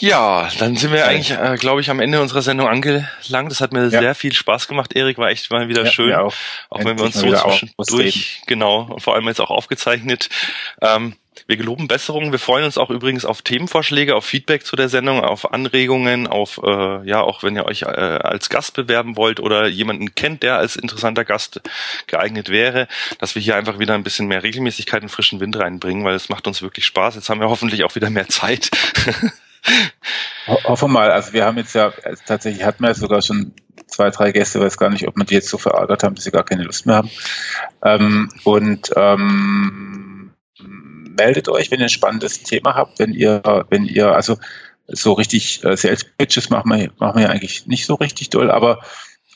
Ja, 0.01 0.49
dann 0.59 0.77
sind 0.77 0.93
wir 0.93 1.07
eigentlich, 1.07 1.31
äh, 1.31 1.57
glaube 1.57 1.81
ich, 1.81 1.91
am 1.91 2.01
Ende 2.01 2.21
unserer 2.21 2.43
Sendung 2.43 2.69
angelangt. 2.69 3.51
Das 3.51 3.61
hat 3.61 3.73
mir 3.73 3.83
ja. 3.89 4.01
sehr 4.01 4.15
viel 4.15 4.33
Spaß 4.33 4.69
gemacht, 4.69 4.95
Erik. 4.95 5.19
War 5.19 5.31
echt 5.31 5.51
mal 5.51 5.69
wieder 5.69 5.85
ja, 5.85 5.91
schön. 5.91 6.15
Auch, 6.15 6.35
auch 6.71 6.85
wenn 6.85 6.99
wir 6.99 7.05
uns 7.05 7.15
so 7.15 7.33
zwischendurch, 7.33 8.43
genau, 8.47 8.83
und 8.83 9.01
vor 9.01 9.15
allem 9.15 9.27
jetzt 9.27 9.41
auch 9.41 9.51
aufgezeichnet. 9.51 10.29
Ähm, 10.81 11.15
wir 11.47 11.57
geloben 11.57 11.89
Besserungen. 11.89 12.31
Wir 12.31 12.39
freuen 12.39 12.65
uns 12.65 12.79
auch 12.79 12.91
übrigens 12.91 13.25
auf 13.25 13.43
Themenvorschläge, 13.43 14.15
auf 14.15 14.25
Feedback 14.25 14.67
zu 14.67 14.77
der 14.77 14.89
Sendung, 14.89 15.21
auf 15.21 15.53
Anregungen, 15.53 16.27
auf 16.27 16.61
äh, 16.63 17.09
ja 17.09 17.23
auch 17.23 17.43
wenn 17.43 17.57
ihr 17.57 17.65
euch 17.65 17.83
äh, 17.83 17.87
als 17.87 18.51
Gast 18.51 18.75
bewerben 18.75 19.17
wollt 19.17 19.41
oder 19.41 19.67
jemanden 19.67 20.15
kennt, 20.15 20.43
der 20.43 20.59
als 20.59 20.77
interessanter 20.77 21.25
Gast 21.25 21.63
geeignet 22.07 22.51
wäre, 22.51 22.87
dass 23.19 23.35
wir 23.35 23.43
hier 23.43 23.57
einfach 23.57 23.79
wieder 23.79 23.95
ein 23.95 24.05
bisschen 24.05 24.27
mehr 24.27 24.43
Regelmäßigkeit 24.43 25.03
und 25.03 25.09
frischen 25.09 25.41
Wind 25.41 25.57
reinbringen, 25.57 26.05
weil 26.05 26.15
es 26.15 26.29
macht 26.29 26.47
uns 26.47 26.61
wirklich 26.61 26.85
Spaß. 26.85 27.15
Jetzt 27.15 27.31
haben 27.31 27.41
wir 27.41 27.49
hoffentlich 27.49 27.85
auch 27.85 27.95
wieder 27.95 28.11
mehr 28.11 28.29
Zeit. 28.29 28.71
Hoffen 30.47 30.91
mal. 30.91 31.11
Also 31.11 31.33
wir 31.33 31.45
haben 31.45 31.59
jetzt 31.59 31.75
ja 31.75 31.93
also 32.05 32.23
tatsächlich 32.27 32.65
hatten 32.65 32.83
wir 32.83 32.95
sogar 32.95 33.23
schon 33.23 33.53
zwei, 33.87 34.11
drei 34.11 34.33
Gäste, 34.33 34.61
weiß 34.61 34.79
gar 34.79 34.91
nicht, 34.91 35.07
ob 35.07 35.17
wir 35.17 35.25
die 35.25 35.35
jetzt 35.35 35.49
so 35.49 35.59
verärgert 35.59 36.03
haben, 36.03 36.15
dass 36.15 36.25
sie 36.25 36.31
gar 36.31 36.45
keine 36.45 36.65
Lust 36.65 36.87
mehr 36.87 36.97
haben. 36.97 37.11
Ähm, 37.83 38.31
und 38.45 38.91
ähm, 38.97 40.33
meldet 41.19 41.49
euch, 41.49 41.71
wenn 41.71 41.81
ihr 41.81 41.87
ein 41.87 41.91
spannendes 41.91 42.43
Thema 42.43 42.75
habt, 42.75 42.99
wenn 42.99 43.13
ihr, 43.13 43.43
wenn 43.71 43.85
ihr, 43.85 44.15
also 44.15 44.39
so 44.87 45.13
richtig 45.13 45.65
äh, 45.65 45.77
Sales 45.77 46.05
Pitches 46.05 46.49
machen 46.49 46.71
wir, 46.71 46.91
machen 46.99 47.17
wir 47.17 47.25
ja 47.25 47.31
eigentlich 47.31 47.67
nicht 47.67 47.87
so 47.87 47.95
richtig 47.95 48.31
doll, 48.31 48.51
aber 48.51 48.81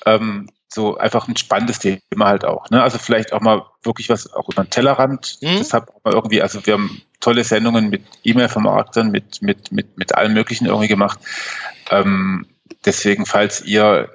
ähm, 0.07 0.49
so 0.69 0.97
einfach 0.97 1.29
ein 1.29 1.37
spannendes 1.37 1.79
Thema 1.79 2.27
halt 2.27 2.45
auch. 2.45 2.71
Ne? 2.71 2.83
Also 2.83 2.99
vielleicht 2.99 3.33
auch 3.33 3.41
mal 3.41 3.67
wirklich 3.83 4.09
was 4.09 4.33
auch 4.33 4.49
über 4.49 4.65
den 4.65 4.71
Tellerrand. 4.71 5.39
Mhm. 5.43 5.67
Man 5.71 6.15
irgendwie, 6.15 6.41
also 6.41 6.65
wir 6.65 6.75
haben 6.75 7.03
tolle 7.23 7.45
Sendungen 7.45 7.89
mit 7.89 8.03
E-Mail-Vermarktern, 8.25 9.11
mit, 9.11 9.41
mit, 9.41 9.73
mit, 9.73 9.97
mit 9.97 10.15
allem 10.15 10.35
Möglichen 10.35 10.67
irgendwie 10.67 10.89
gemacht. 10.89 11.19
Ähm, 11.91 12.47
deswegen, 12.85 13.25
falls 13.25 13.63
ihr 13.63 14.11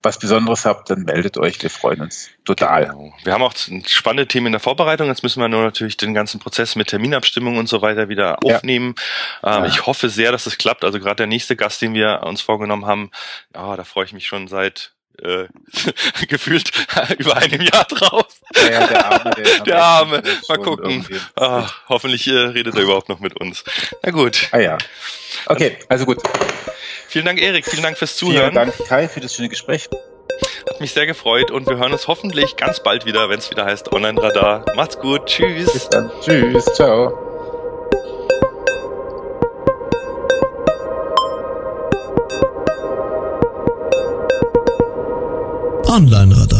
was 0.00 0.18
Besonderes 0.18 0.64
habt, 0.64 0.90
dann 0.90 1.02
meldet 1.02 1.38
euch. 1.38 1.60
Wir 1.60 1.70
freuen 1.70 2.02
uns 2.02 2.30
total. 2.44 2.86
Genau. 2.86 3.12
Wir 3.24 3.32
haben 3.32 3.42
auch 3.42 3.54
spannende 3.86 4.28
Themen 4.28 4.46
in 4.46 4.52
der 4.52 4.60
Vorbereitung. 4.60 5.08
Jetzt 5.08 5.24
müssen 5.24 5.40
wir 5.40 5.48
nur 5.48 5.62
natürlich 5.62 5.96
den 5.96 6.14
ganzen 6.14 6.38
Prozess 6.38 6.76
mit 6.76 6.88
Terminabstimmung 6.88 7.56
und 7.56 7.68
so 7.68 7.82
weiter 7.82 8.08
wieder 8.08 8.38
aufnehmen. 8.44 8.94
Ja. 9.42 9.56
Ähm, 9.56 9.64
ja. 9.64 9.68
Ich 9.68 9.86
hoffe 9.86 10.08
sehr, 10.08 10.30
dass 10.30 10.46
es 10.46 10.56
klappt. 10.56 10.84
Also 10.84 11.00
gerade 11.00 11.16
der 11.16 11.26
nächste 11.26 11.56
Gast, 11.56 11.82
den 11.82 11.94
wir 11.94 12.22
uns 12.22 12.42
vorgenommen 12.42 12.86
haben, 12.86 13.10
ja, 13.54 13.76
da 13.76 13.82
freue 13.82 14.04
ich 14.04 14.12
mich 14.12 14.26
schon 14.26 14.46
seit 14.46 14.92
äh, 15.22 15.46
gefühlt 16.26 16.70
über 17.18 17.36
einem 17.36 17.60
Jahr 17.60 17.84
drauf. 17.84 18.26
Ja, 18.54 18.70
ja 18.70 18.86
der 18.86 19.06
Arme. 19.06 19.30
Der, 19.36 19.60
der 19.64 19.82
Arme. 19.82 20.22
Mal 20.48 20.58
gucken. 20.58 21.06
Ah, 21.36 21.68
hoffentlich 21.88 22.26
äh, 22.28 22.32
redet 22.32 22.74
er 22.74 22.82
überhaupt 22.82 23.08
noch 23.08 23.20
mit 23.20 23.38
uns. 23.40 23.64
Na 24.02 24.10
gut. 24.10 24.48
Ah 24.52 24.58
ja. 24.58 24.78
Okay, 25.46 25.78
also 25.88 26.06
gut. 26.06 26.18
Vielen 27.08 27.24
Dank, 27.24 27.40
Erik. 27.40 27.66
Vielen 27.66 27.82
Dank 27.82 27.96
fürs 27.98 28.16
Zuhören. 28.16 28.52
Vielen 28.52 28.54
Dank, 28.54 28.88
Kai, 28.88 29.08
für 29.08 29.20
das 29.20 29.34
schöne 29.34 29.48
Gespräch. 29.48 29.88
Hat 30.68 30.80
mich 30.80 30.92
sehr 30.92 31.06
gefreut 31.06 31.50
und 31.50 31.66
wir 31.66 31.78
hören 31.78 31.92
uns 31.92 32.06
hoffentlich 32.06 32.56
ganz 32.56 32.82
bald 32.82 33.06
wieder, 33.06 33.28
wenn 33.28 33.38
es 33.38 33.50
wieder 33.50 33.64
heißt 33.64 33.92
Online 33.92 34.22
Radar. 34.22 34.64
Macht's 34.76 34.98
gut. 34.98 35.26
Tschüss. 35.26 35.72
Bis 35.72 35.88
dann. 35.88 36.10
Tschüss. 36.22 36.64
Ciao. 36.74 37.37
Online 45.98 46.30
Radar. 46.30 46.57